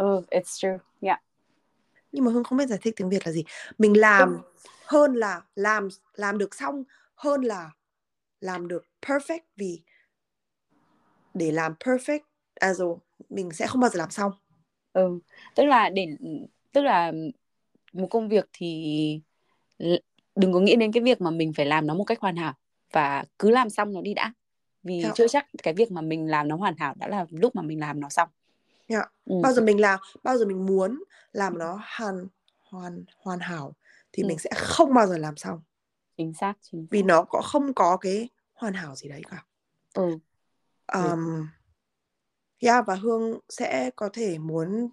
Oh, 0.00 0.24
it's 0.30 0.58
true. 0.58 0.78
Yeah. 1.00 1.22
Nhưng 2.12 2.24
mà 2.24 2.32
Hương 2.32 2.44
không 2.44 2.58
biết 2.58 2.68
giải 2.68 2.78
thích 2.82 2.94
tiếng 2.96 3.08
Việt 3.08 3.26
là 3.26 3.32
gì. 3.32 3.44
Mình 3.78 4.00
làm 4.00 4.42
hơn 4.86 5.14
là 5.14 5.42
làm 5.54 5.88
làm 6.14 6.38
được 6.38 6.54
xong 6.54 6.84
hơn 7.14 7.42
là 7.42 7.70
làm 8.40 8.68
được 8.68 8.84
perfect 9.02 9.40
vì 9.56 9.82
để 11.34 11.50
làm 11.50 11.74
perfect 11.80 12.20
as 12.54 12.80
a, 12.80 12.84
mình 13.28 13.50
sẽ 13.52 13.66
không 13.66 13.80
bao 13.80 13.90
giờ 13.90 13.98
làm 13.98 14.10
xong 14.10 14.32
ừ 14.92 15.18
tức 15.54 15.64
là 15.64 15.90
để 15.90 16.06
tức 16.72 16.82
là 16.82 17.12
một 17.92 18.06
công 18.10 18.28
việc 18.28 18.48
thì 18.52 19.20
đừng 20.36 20.52
có 20.52 20.60
nghĩ 20.60 20.76
đến 20.76 20.92
cái 20.92 21.02
việc 21.02 21.20
mà 21.20 21.30
mình 21.30 21.52
phải 21.52 21.66
làm 21.66 21.86
nó 21.86 21.94
một 21.94 22.04
cách 22.04 22.20
hoàn 22.20 22.36
hảo 22.36 22.54
và 22.92 23.24
cứ 23.38 23.50
làm 23.50 23.70
xong 23.70 23.92
nó 23.92 24.00
đi 24.00 24.14
đã 24.14 24.32
vì 24.82 25.02
yeah. 25.02 25.14
chưa 25.14 25.28
chắc 25.28 25.46
cái 25.62 25.74
việc 25.74 25.90
mà 25.90 26.00
mình 26.00 26.30
làm 26.30 26.48
nó 26.48 26.56
hoàn 26.56 26.76
hảo 26.76 26.94
đã 26.98 27.08
là 27.08 27.26
lúc 27.30 27.56
mà 27.56 27.62
mình 27.62 27.80
làm 27.80 28.00
nó 28.00 28.08
xong 28.08 28.28
yeah. 28.86 29.12
ừ. 29.24 29.34
bao 29.42 29.52
giờ 29.52 29.62
mình 29.62 29.80
làm 29.80 30.00
bao 30.22 30.38
giờ 30.38 30.46
mình 30.46 30.66
muốn 30.66 31.02
làm 31.32 31.58
nó 31.58 31.80
hoàn 31.96 32.26
hoàn 32.60 33.04
hoàn 33.18 33.40
hảo 33.40 33.72
thì 34.12 34.22
ừ. 34.22 34.26
mình 34.26 34.38
sẽ 34.38 34.50
không 34.56 34.94
bao 34.94 35.06
giờ 35.06 35.18
làm 35.18 35.36
xong 35.36 35.60
chính 36.16 36.34
xác, 36.34 36.54
chính 36.62 36.80
xác. 36.82 36.86
vì 36.90 37.02
nó 37.02 37.22
có 37.22 37.40
không 37.40 37.74
có 37.74 37.96
cái 37.96 38.28
hoàn 38.54 38.74
hảo 38.74 38.94
gì 38.94 39.08
đấy 39.08 39.22
cả 39.30 39.44
ừ. 39.94 40.18
um, 40.92 41.46
yeah, 42.62 42.86
và 42.86 42.94
hương 42.94 43.38
sẽ 43.48 43.90
có 43.96 44.08
thể 44.12 44.38
muốn 44.38 44.88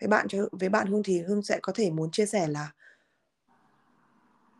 với 0.00 0.08
bạn 0.08 0.28
cho 0.28 0.48
với 0.52 0.68
bạn 0.68 0.86
hương 0.86 1.02
thì 1.02 1.20
hương 1.20 1.42
sẽ 1.42 1.58
có 1.62 1.72
thể 1.76 1.90
muốn 1.90 2.10
chia 2.10 2.26
sẻ 2.26 2.48
là 2.48 2.72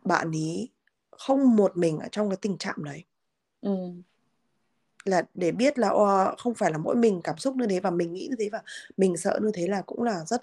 bạn 0.03 0.31
ý 0.31 0.69
không 1.11 1.55
một 1.55 1.77
mình 1.77 1.99
ở 1.99 2.07
trong 2.11 2.29
cái 2.29 2.37
tình 2.41 2.57
trạng 2.57 2.83
đấy 2.83 3.03
ừ. 3.61 3.75
là 5.05 5.23
để 5.33 5.51
biết 5.51 5.79
là 5.79 5.89
oh, 5.89 6.37
không 6.37 6.55
phải 6.55 6.71
là 6.71 6.77
mỗi 6.77 6.95
mình 6.95 7.21
cảm 7.23 7.37
xúc 7.37 7.55
như 7.55 7.67
thế 7.67 7.79
và 7.79 7.89
mình 7.89 8.13
nghĩ 8.13 8.27
như 8.29 8.35
thế 8.39 8.49
và 8.51 8.61
mình 8.97 9.17
sợ 9.17 9.39
như 9.41 9.51
thế 9.53 9.67
là 9.67 9.81
cũng 9.81 10.03
là 10.03 10.25
rất 10.25 10.41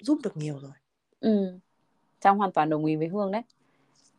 giúp 0.00 0.18
được 0.22 0.36
nhiều 0.36 0.58
rồi 0.58 0.72
ừ. 1.20 1.58
Trang 2.20 2.38
hoàn 2.38 2.52
toàn 2.52 2.70
đồng 2.70 2.84
ý 2.84 2.96
với 2.96 3.08
Hương 3.08 3.32
đấy 3.32 3.42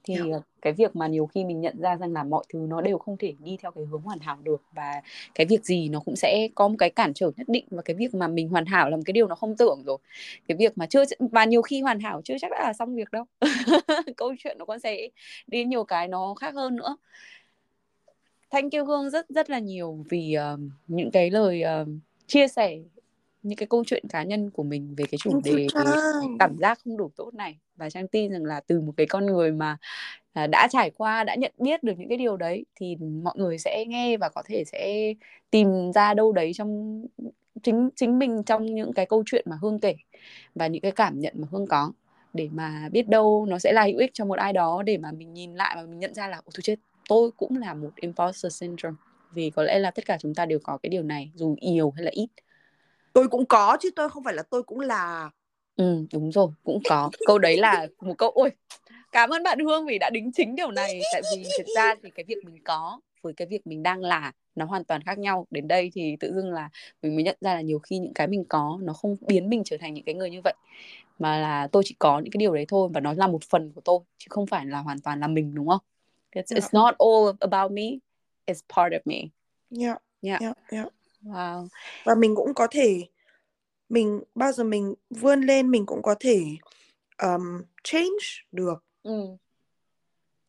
thì 0.08 0.16
yeah. 0.16 0.42
cái 0.62 0.74
việc 0.74 0.96
mà 0.96 1.08
nhiều 1.08 1.26
khi 1.26 1.46
mình 1.46 1.62
nhận 1.62 1.82
ra 1.82 1.96
rằng 1.96 2.14
là 2.14 2.24
mọi 2.24 2.44
thứ 2.54 2.66
nó 2.70 2.82
đều 2.82 2.98
không 2.98 3.18
thể 3.18 3.34
đi 3.40 3.58
theo 3.62 3.72
cái 3.72 3.86
hướng 3.86 4.02
hoàn 4.02 4.20
hảo 4.20 4.38
được 4.44 4.62
và 4.72 5.02
cái 5.36 5.46
việc 5.46 5.66
gì 5.66 5.90
nó 5.90 6.00
cũng 6.00 6.16
sẽ 6.16 6.48
có 6.56 6.68
một 6.68 6.76
cái 6.80 6.90
cản 6.90 7.14
trở 7.14 7.32
nhất 7.38 7.50
định 7.50 7.66
và 7.70 7.82
cái 7.82 7.96
việc 7.96 8.16
mà 8.16 8.28
mình 8.28 8.50
hoàn 8.50 8.66
hảo 8.66 8.90
là 8.90 8.98
một 8.98 9.04
cái 9.06 9.14
điều 9.14 9.28
nó 9.28 9.36
không 9.36 9.58
tưởng 9.58 9.84
rồi. 9.86 9.98
Cái 10.48 10.58
việc 10.58 10.78
mà 10.78 10.86
chưa 10.86 11.04
và 11.20 11.46
nhiều 11.46 11.62
khi 11.62 11.82
hoàn 11.82 12.00
hảo 12.00 12.22
chưa 12.24 12.36
chắc 12.42 12.52
đã 12.52 12.64
là 12.64 12.74
xong 12.74 12.96
việc 12.96 13.12
đâu. 13.12 13.24
Câu 14.18 14.34
chuyện 14.40 14.58
nó 14.58 14.66
còn 14.66 14.80
sẽ 14.80 15.10
đi 15.48 15.66
nhiều 15.66 15.84
cái 15.84 16.08
nó 16.08 16.34
khác 16.34 16.54
hơn 16.54 16.76
nữa. 16.76 16.98
Thanh 18.50 18.70
Kiêu 18.70 18.86
Hương 18.86 19.10
rất 19.10 19.30
rất 19.30 19.50
là 19.50 19.60
nhiều 19.60 20.06
vì 20.10 20.36
uh, 20.54 20.60
những 20.88 21.12
cái 21.12 21.30
lời 21.30 21.64
uh, 21.82 21.88
chia 22.28 22.48
sẻ 22.48 22.78
những 23.44 23.58
cái 23.58 23.68
câu 23.68 23.84
chuyện 23.88 24.04
cá 24.10 24.24
nhân 24.24 24.50
của 24.50 24.64
mình 24.64 24.96
về 24.98 25.06
cái 25.12 25.18
chủ 25.18 25.42
đề 25.44 25.68
cảm 26.40 26.58
giác 26.60 26.80
không 26.84 26.98
đủ 26.98 27.12
tốt 27.16 27.34
này. 27.34 27.58
Và 27.76 27.90
trang 27.90 28.08
tin 28.08 28.32
rằng 28.32 28.46
là 28.46 28.62
từ 28.68 28.82
một 28.82 28.94
cái 28.98 29.06
con 29.06 29.26
người 29.26 29.52
mà 29.52 29.78
à, 30.34 30.48
đã 30.48 30.68
trải 30.72 30.90
qua 30.90 31.24
đã 31.24 31.36
nhận 31.36 31.52
biết 31.58 31.84
được 31.84 31.94
những 31.98 32.10
cái 32.10 32.18
điều 32.18 32.38
đấy 32.38 32.66
thì 32.76 32.96
mọi 32.96 33.34
người 33.38 33.58
sẽ 33.58 33.86
nghe 33.88 34.18
và 34.18 34.30
có 34.30 34.44
thể 34.46 34.64
sẽ 34.66 35.14
tìm 35.52 35.92
ra 35.94 36.14
đâu 36.14 36.32
đấy 36.32 36.52
trong 36.56 37.02
chính 37.64 37.90
chính 37.96 38.20
mình 38.20 38.44
trong 38.44 38.66
những 38.66 38.94
cái 38.94 39.06
câu 39.06 39.24
chuyện 39.26 39.46
mà 39.50 39.58
hương 39.62 39.80
kể 39.80 39.96
và 40.56 40.68
những 40.68 40.82
cái 40.82 40.92
cảm 40.92 41.20
nhận 41.20 41.34
mà 41.38 41.48
hương 41.52 41.68
có. 41.68 41.92
Để 42.34 42.50
mà 42.52 42.90
biết 42.92 43.08
đâu 43.08 43.46
nó 43.50 43.60
sẽ 43.60 43.72
là 43.74 43.84
hữu 43.84 43.98
ích 43.98 44.12
cho 44.14 44.26
một 44.26 44.40
ai 44.40 44.54
đó 44.54 44.84
để 44.84 44.98
mà 44.98 45.12
mình 45.12 45.34
nhìn 45.34 45.56
lại 45.56 45.76
và 45.76 45.82
mình 45.82 46.00
nhận 46.00 46.14
ra 46.14 46.28
là 46.28 46.38
ôi 46.38 46.52
tôi 46.56 46.62
chết 46.62 46.76
tôi 47.10 47.32
cũng 47.32 47.58
là 47.58 47.74
một 47.74 47.90
imposter 47.96 48.60
syndrome. 48.60 48.96
Vì 49.34 49.50
có 49.50 49.64
lẽ 49.64 49.80
là 49.80 49.92
tất 49.92 50.06
cả 50.06 50.18
chúng 50.22 50.36
ta 50.36 50.46
đều 50.46 50.60
có 50.64 50.78
cái 50.78 50.90
điều 50.90 51.04
này 51.04 51.32
dù 51.36 51.56
nhiều 51.62 51.92
hay 51.92 52.06
là 52.06 52.12
ít 52.14 52.28
tôi 53.18 53.28
cũng 53.28 53.46
có 53.46 53.78
chứ 53.80 53.90
tôi 53.96 54.10
không 54.10 54.24
phải 54.24 54.34
là 54.34 54.44
tôi 54.44 54.64
cũng 54.64 54.80
là 54.80 55.30
ừ 55.76 56.06
đúng 56.14 56.32
rồi 56.32 56.50
cũng 56.64 56.80
có. 56.90 57.10
Câu 57.28 57.38
đấy 57.38 57.58
là 57.58 57.88
một 58.02 58.14
câu 58.18 58.30
ôi 58.30 58.52
cảm 59.12 59.30
ơn 59.30 59.44
bạn 59.44 59.60
hương 59.60 59.86
vì 59.86 59.98
đã 60.00 60.10
đính 60.10 60.32
chính 60.32 60.56
điều 60.56 60.72
này. 60.72 61.00
Tại 61.14 61.22
vì 61.36 61.44
thực 61.58 61.68
ra 61.76 61.96
thì 62.04 62.10
cái 62.16 62.26
việc 62.28 62.36
mình 62.46 62.64
có 62.64 63.00
với 63.22 63.34
cái 63.34 63.48
việc 63.48 63.68
mình 63.68 63.84
đang 63.84 64.00
là 64.00 64.32
nó 64.56 64.66
hoàn 64.66 64.84
toàn 64.84 65.02
khác 65.02 65.20
nhau. 65.20 65.48
Đến 65.50 65.68
đây 65.68 65.92
thì 65.94 66.16
tự 66.20 66.34
dưng 66.36 66.54
là 66.54 66.70
mình 67.02 67.16
mới 67.16 67.24
nhận 67.24 67.38
ra 67.42 67.54
là 67.54 67.62
nhiều 67.62 67.80
khi 67.80 67.98
những 67.98 68.14
cái 68.14 68.28
mình 68.28 68.46
có 68.50 68.80
nó 68.82 68.94
không 68.94 69.16
biến 69.28 69.50
mình 69.50 69.64
trở 69.66 69.78
thành 69.80 69.94
những 69.94 70.06
cái 70.06 70.16
người 70.16 70.30
như 70.30 70.42
vậy. 70.44 70.54
Mà 71.20 71.38
là 71.40 71.68
tôi 71.72 71.84
chỉ 71.86 71.96
có 72.00 72.20
những 72.20 72.32
cái 72.32 72.40
điều 72.40 72.54
đấy 72.54 72.66
thôi 72.68 72.90
và 72.94 73.00
nó 73.00 73.14
là 73.14 73.28
một 73.28 73.44
phần 73.44 73.72
của 73.72 73.82
tôi 73.82 74.00
chứ 74.18 74.28
không 74.30 74.48
phải 74.48 74.66
là 74.66 74.80
hoàn 74.80 75.00
toàn 75.00 75.20
là 75.20 75.28
mình 75.28 75.56
đúng 75.56 75.68
không? 75.68 75.82
It's, 76.32 76.58
it's 76.58 76.60
dạ. 76.60 76.70
not 76.74 76.96
all 76.98 77.52
about 77.52 77.72
me 77.72 77.84
it's 78.46 78.62
part 78.76 78.94
of 78.94 79.00
me. 79.06 79.18
Yeah 79.82 79.98
yeah, 80.22 80.42
yeah. 80.72 80.88
Wow. 81.24 81.68
Và 82.06 82.16
mình 82.16 82.36
cũng 82.36 82.54
có 82.54 82.68
thể 82.72 83.04
mình 83.90 84.24
bao 84.36 84.52
giờ 84.52 84.64
mình 84.64 84.94
vươn 85.10 85.42
lên 85.42 85.72
mình 85.72 85.86
cũng 85.86 86.02
có 86.02 86.16
thể 86.20 86.42
um, 87.22 87.62
change 87.84 88.26
được. 88.52 88.84
Ừ. 89.04 89.26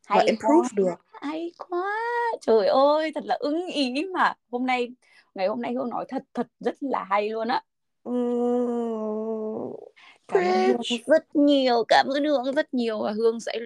Hay 0.07 0.19
và 0.19 0.25
improve 0.25 0.69
quá. 0.69 0.75
được. 0.75 0.95
hay 1.13 1.53
quá. 1.69 1.97
Trời 2.41 2.67
ơi 2.67 3.13
thật 3.15 3.25
là 3.25 3.37
ứng 3.41 3.67
ý 3.67 4.05
mà. 4.15 4.35
Hôm 4.51 4.67
nay 4.67 4.89
ngày 5.35 5.47
hôm 5.47 5.63
nay 5.63 5.73
hương 5.73 5.91
nói 5.91 6.05
thật 6.09 6.23
thật 6.35 6.47
rất 6.61 6.75
là 6.81 7.05
hay 7.05 7.29
luôn 7.29 7.49
á. 7.49 7.63
Ừ. 8.05 8.13
cảm 10.29 10.45
ơn 10.45 10.77
hương 10.91 11.01
rất 11.07 11.37
nhiều 11.37 11.85
cảm 11.89 12.07
ơn 12.07 12.25
hương 12.25 12.55
rất 12.55 12.75
nhiều. 12.75 13.03
Và 13.03 13.13
hương 13.13 13.41
sẽ 13.41 13.59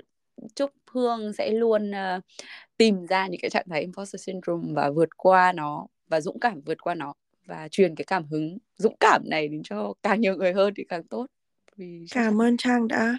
chúc 0.54 0.70
hương 0.90 1.32
sẽ 1.32 1.50
luôn 1.50 1.90
uh, 1.90 2.22
tìm 2.76 3.06
ra 3.06 3.26
những 3.26 3.40
cái 3.40 3.50
trạng 3.50 3.66
thái 3.70 3.80
imposter 3.80 4.22
syndrome 4.26 4.72
và 4.72 4.90
vượt 4.90 5.16
qua 5.16 5.52
nó 5.52 5.86
và 6.12 6.20
dũng 6.20 6.40
cảm 6.40 6.60
vượt 6.60 6.82
qua 6.82 6.94
nó 6.94 7.14
và 7.46 7.68
truyền 7.70 7.94
cái 7.94 8.04
cảm 8.04 8.24
hứng 8.30 8.58
dũng 8.76 8.96
cảm 9.00 9.22
này 9.26 9.48
đến 9.48 9.62
cho 9.64 9.94
càng 10.02 10.20
nhiều 10.20 10.36
người 10.36 10.52
hơn 10.52 10.74
thì 10.76 10.84
càng 10.88 11.02
tốt. 11.02 11.26
Vì 11.76 12.06
cảm 12.10 12.42
ơn 12.42 12.56
trang 12.56 12.88
đã 12.88 13.18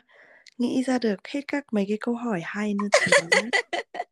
nghĩ 0.57 0.83
ra 0.83 0.99
được 0.99 1.27
hết 1.27 1.41
các 1.47 1.65
mấy 1.71 1.85
cái 1.87 1.97
câu 2.01 2.15
hỏi 2.15 2.41
hay 2.43 2.73
thế 2.93 3.49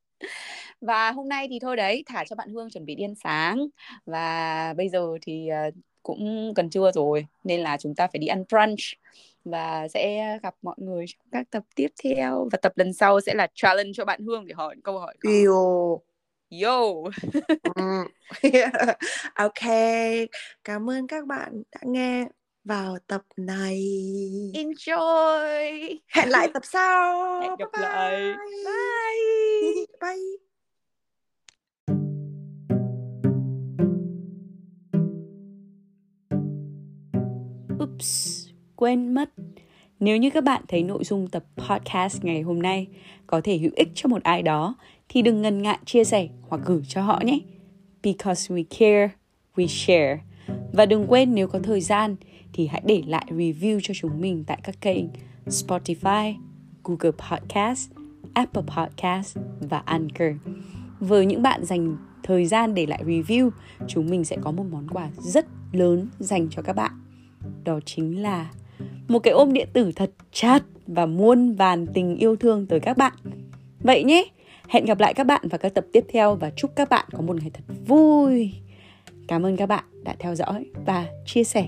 và 0.82 1.12
hôm 1.12 1.30
nay 1.30 1.48
thì 1.49 1.60
thôi 1.60 1.76
đấy 1.76 2.03
thả 2.08 2.24
cho 2.26 2.36
bạn 2.36 2.49
hương 2.49 2.70
chuẩn 2.70 2.86
bị 2.86 2.95
đi 2.95 3.03
ăn 3.03 3.16
sáng. 3.24 3.68
Và 4.06 4.74
bây 4.78 4.90
giờ 4.90 5.08
thì 5.22 5.49
uh, 5.68 5.74
cũng 6.03 6.53
gần 6.56 6.70
trưa 6.70 6.91
rồi 6.91 7.28
nên 7.44 7.60
là 7.62 7.78
chúng 7.78 7.95
ta 7.95 8.08
phải 8.08 8.20
đi 8.20 8.28
ăn 8.28 8.44
brunch. 8.49 8.80
Và 9.45 9.88
sẽ 9.88 10.38
gặp 10.44 10.56
mọi 10.62 10.76
người 10.78 11.06
trong 11.08 11.28
các 11.32 11.48
tập 11.52 11.64
tiếp 11.76 11.90
theo. 12.03 12.49
Và 12.52 12.58
tập 12.62 12.74
lần 12.76 12.94
sau 12.94 13.22
sẽ 13.22 13.34
là 13.34 13.48
challenge 13.53 13.91
cho 13.94 14.06
bạn 14.06 14.22
Hương 14.22 14.48
để 14.48 14.53
hỏi 14.58 14.76
câu 14.84 14.99
hỏi 14.99 15.16
khó. 15.20 15.30
Yo. 16.52 17.03
Yo. 17.64 17.73
ừ. 17.76 18.03
ok, 19.36 19.64
cảm 20.64 20.90
ơn 20.90 21.07
các 21.07 21.26
bạn 21.26 21.64
đã 21.72 21.80
nghe 21.84 22.28
vào 22.64 22.98
tập 23.07 23.22
này. 23.38 23.84
Enjoy. 24.53 25.98
Hẹn 26.07 26.30
lại 26.30 26.49
tập 26.53 26.64
sau. 26.65 27.41
Hẹn 27.41 27.52
gặp 27.60 27.69
bye 27.73 27.82
lại. 27.82 28.36
Bye. 28.65 29.86
Bye. 30.02 30.18
Oops, 37.80 38.48
quên 38.76 39.14
mất. 39.14 39.30
Nếu 40.02 40.18
như 40.18 40.30
các 40.30 40.44
bạn 40.44 40.64
thấy 40.68 40.84
nội 40.84 41.03
dung 41.03 41.28
tập 41.28 41.44
podcast 41.57 42.23
ngày 42.23 42.41
hôm 42.41 42.61
nay 42.61 42.88
có 43.28 43.41
thể 43.44 43.57
hữu 43.57 43.72
ích 43.76 43.88
cho 43.95 44.07
một 44.07 44.23
ai 44.23 44.41
đó 44.41 44.76
thì 45.10 45.22
đừng 45.22 45.41
ngần 45.41 45.61
ngại 45.61 45.80
chia 45.86 46.03
sẻ 46.03 46.28
hoặc 46.49 46.61
gửi 46.65 46.82
cho 46.88 47.02
họ 47.02 47.22
nhé. 47.23 47.40
Because 48.03 48.56
we 48.56 48.64
care, 48.69 49.10
we 49.56 49.68
share. 49.68 50.19
Và 50.73 50.86
đừng 50.86 51.06
quên 51.07 51.36
nếu 51.36 51.48
có 51.48 51.60
thời 51.60 51.82
gian 51.82 52.15
thì 52.53 52.68
hãy 52.68 52.82
để 52.86 53.03
lại 53.07 53.26
review 53.30 53.80
cho 53.84 53.94
chúng 53.94 54.22
mình 54.22 54.44
tại 54.48 54.60
các 54.64 54.82
kênh 54.82 55.06
Spotify, 55.45 56.34
Google 56.84 57.11
Podcast, 57.30 57.91
Apple 58.34 58.64
Podcast 58.78 59.38
và 59.60 59.78
Anchor. 59.86 60.32
Với 60.99 61.26
những 61.26 61.41
bạn 61.41 61.65
dành 61.65 61.98
thời 62.23 62.45
gian 62.45 62.73
để 62.73 62.86
lại 62.86 63.03
review, 63.06 63.49
chúng 63.88 64.10
mình 64.10 64.26
sẽ 64.26 64.38
có 64.41 64.52
một 64.52 64.65
món 64.72 64.88
quà 64.88 65.10
rất 65.18 65.45
lớn 65.72 66.07
dành 66.19 66.48
cho 66.49 66.61
các 66.61 66.73
bạn. 66.73 66.91
Đó 67.64 67.80
chính 67.86 68.22
là 68.22 68.49
một 69.08 69.20
cái 69.20 69.34
ôm 69.34 69.53
điện 69.53 69.68
tử 69.74 69.91
thật 69.95 70.12
chát 70.32 70.64
và 70.88 71.06
muôn 71.06 71.56
vàn 71.56 71.88
tình 71.88 72.16
yêu 72.16 72.36
thương 72.36 72.66
tới 72.66 72.80
các 72.80 72.98
bạn. 72.98 73.14
Vậy 73.80 74.03
nhé, 74.03 74.26
hẹn 74.68 74.86
gặp 74.86 74.99
lại 74.99 75.14
các 75.14 75.24
bạn 75.24 75.48
vào 75.49 75.58
các 75.58 75.74
tập 75.74 75.86
tiếp 75.94 76.06
theo 76.10 76.36
và 76.36 76.52
chúc 76.56 76.72
các 76.76 76.90
bạn 76.90 77.06
có 77.12 77.22
một 77.22 77.36
ngày 77.41 77.52
thật 77.53 77.76
vui. 77.88 78.53
Cảm 79.28 79.45
ơn 79.45 79.58
các 79.58 79.66
bạn 79.66 79.84
đã 80.03 80.16
theo 80.20 80.36
dõi 80.36 80.66
và 80.86 81.06
chia 81.26 81.44
sẻ 81.44 81.68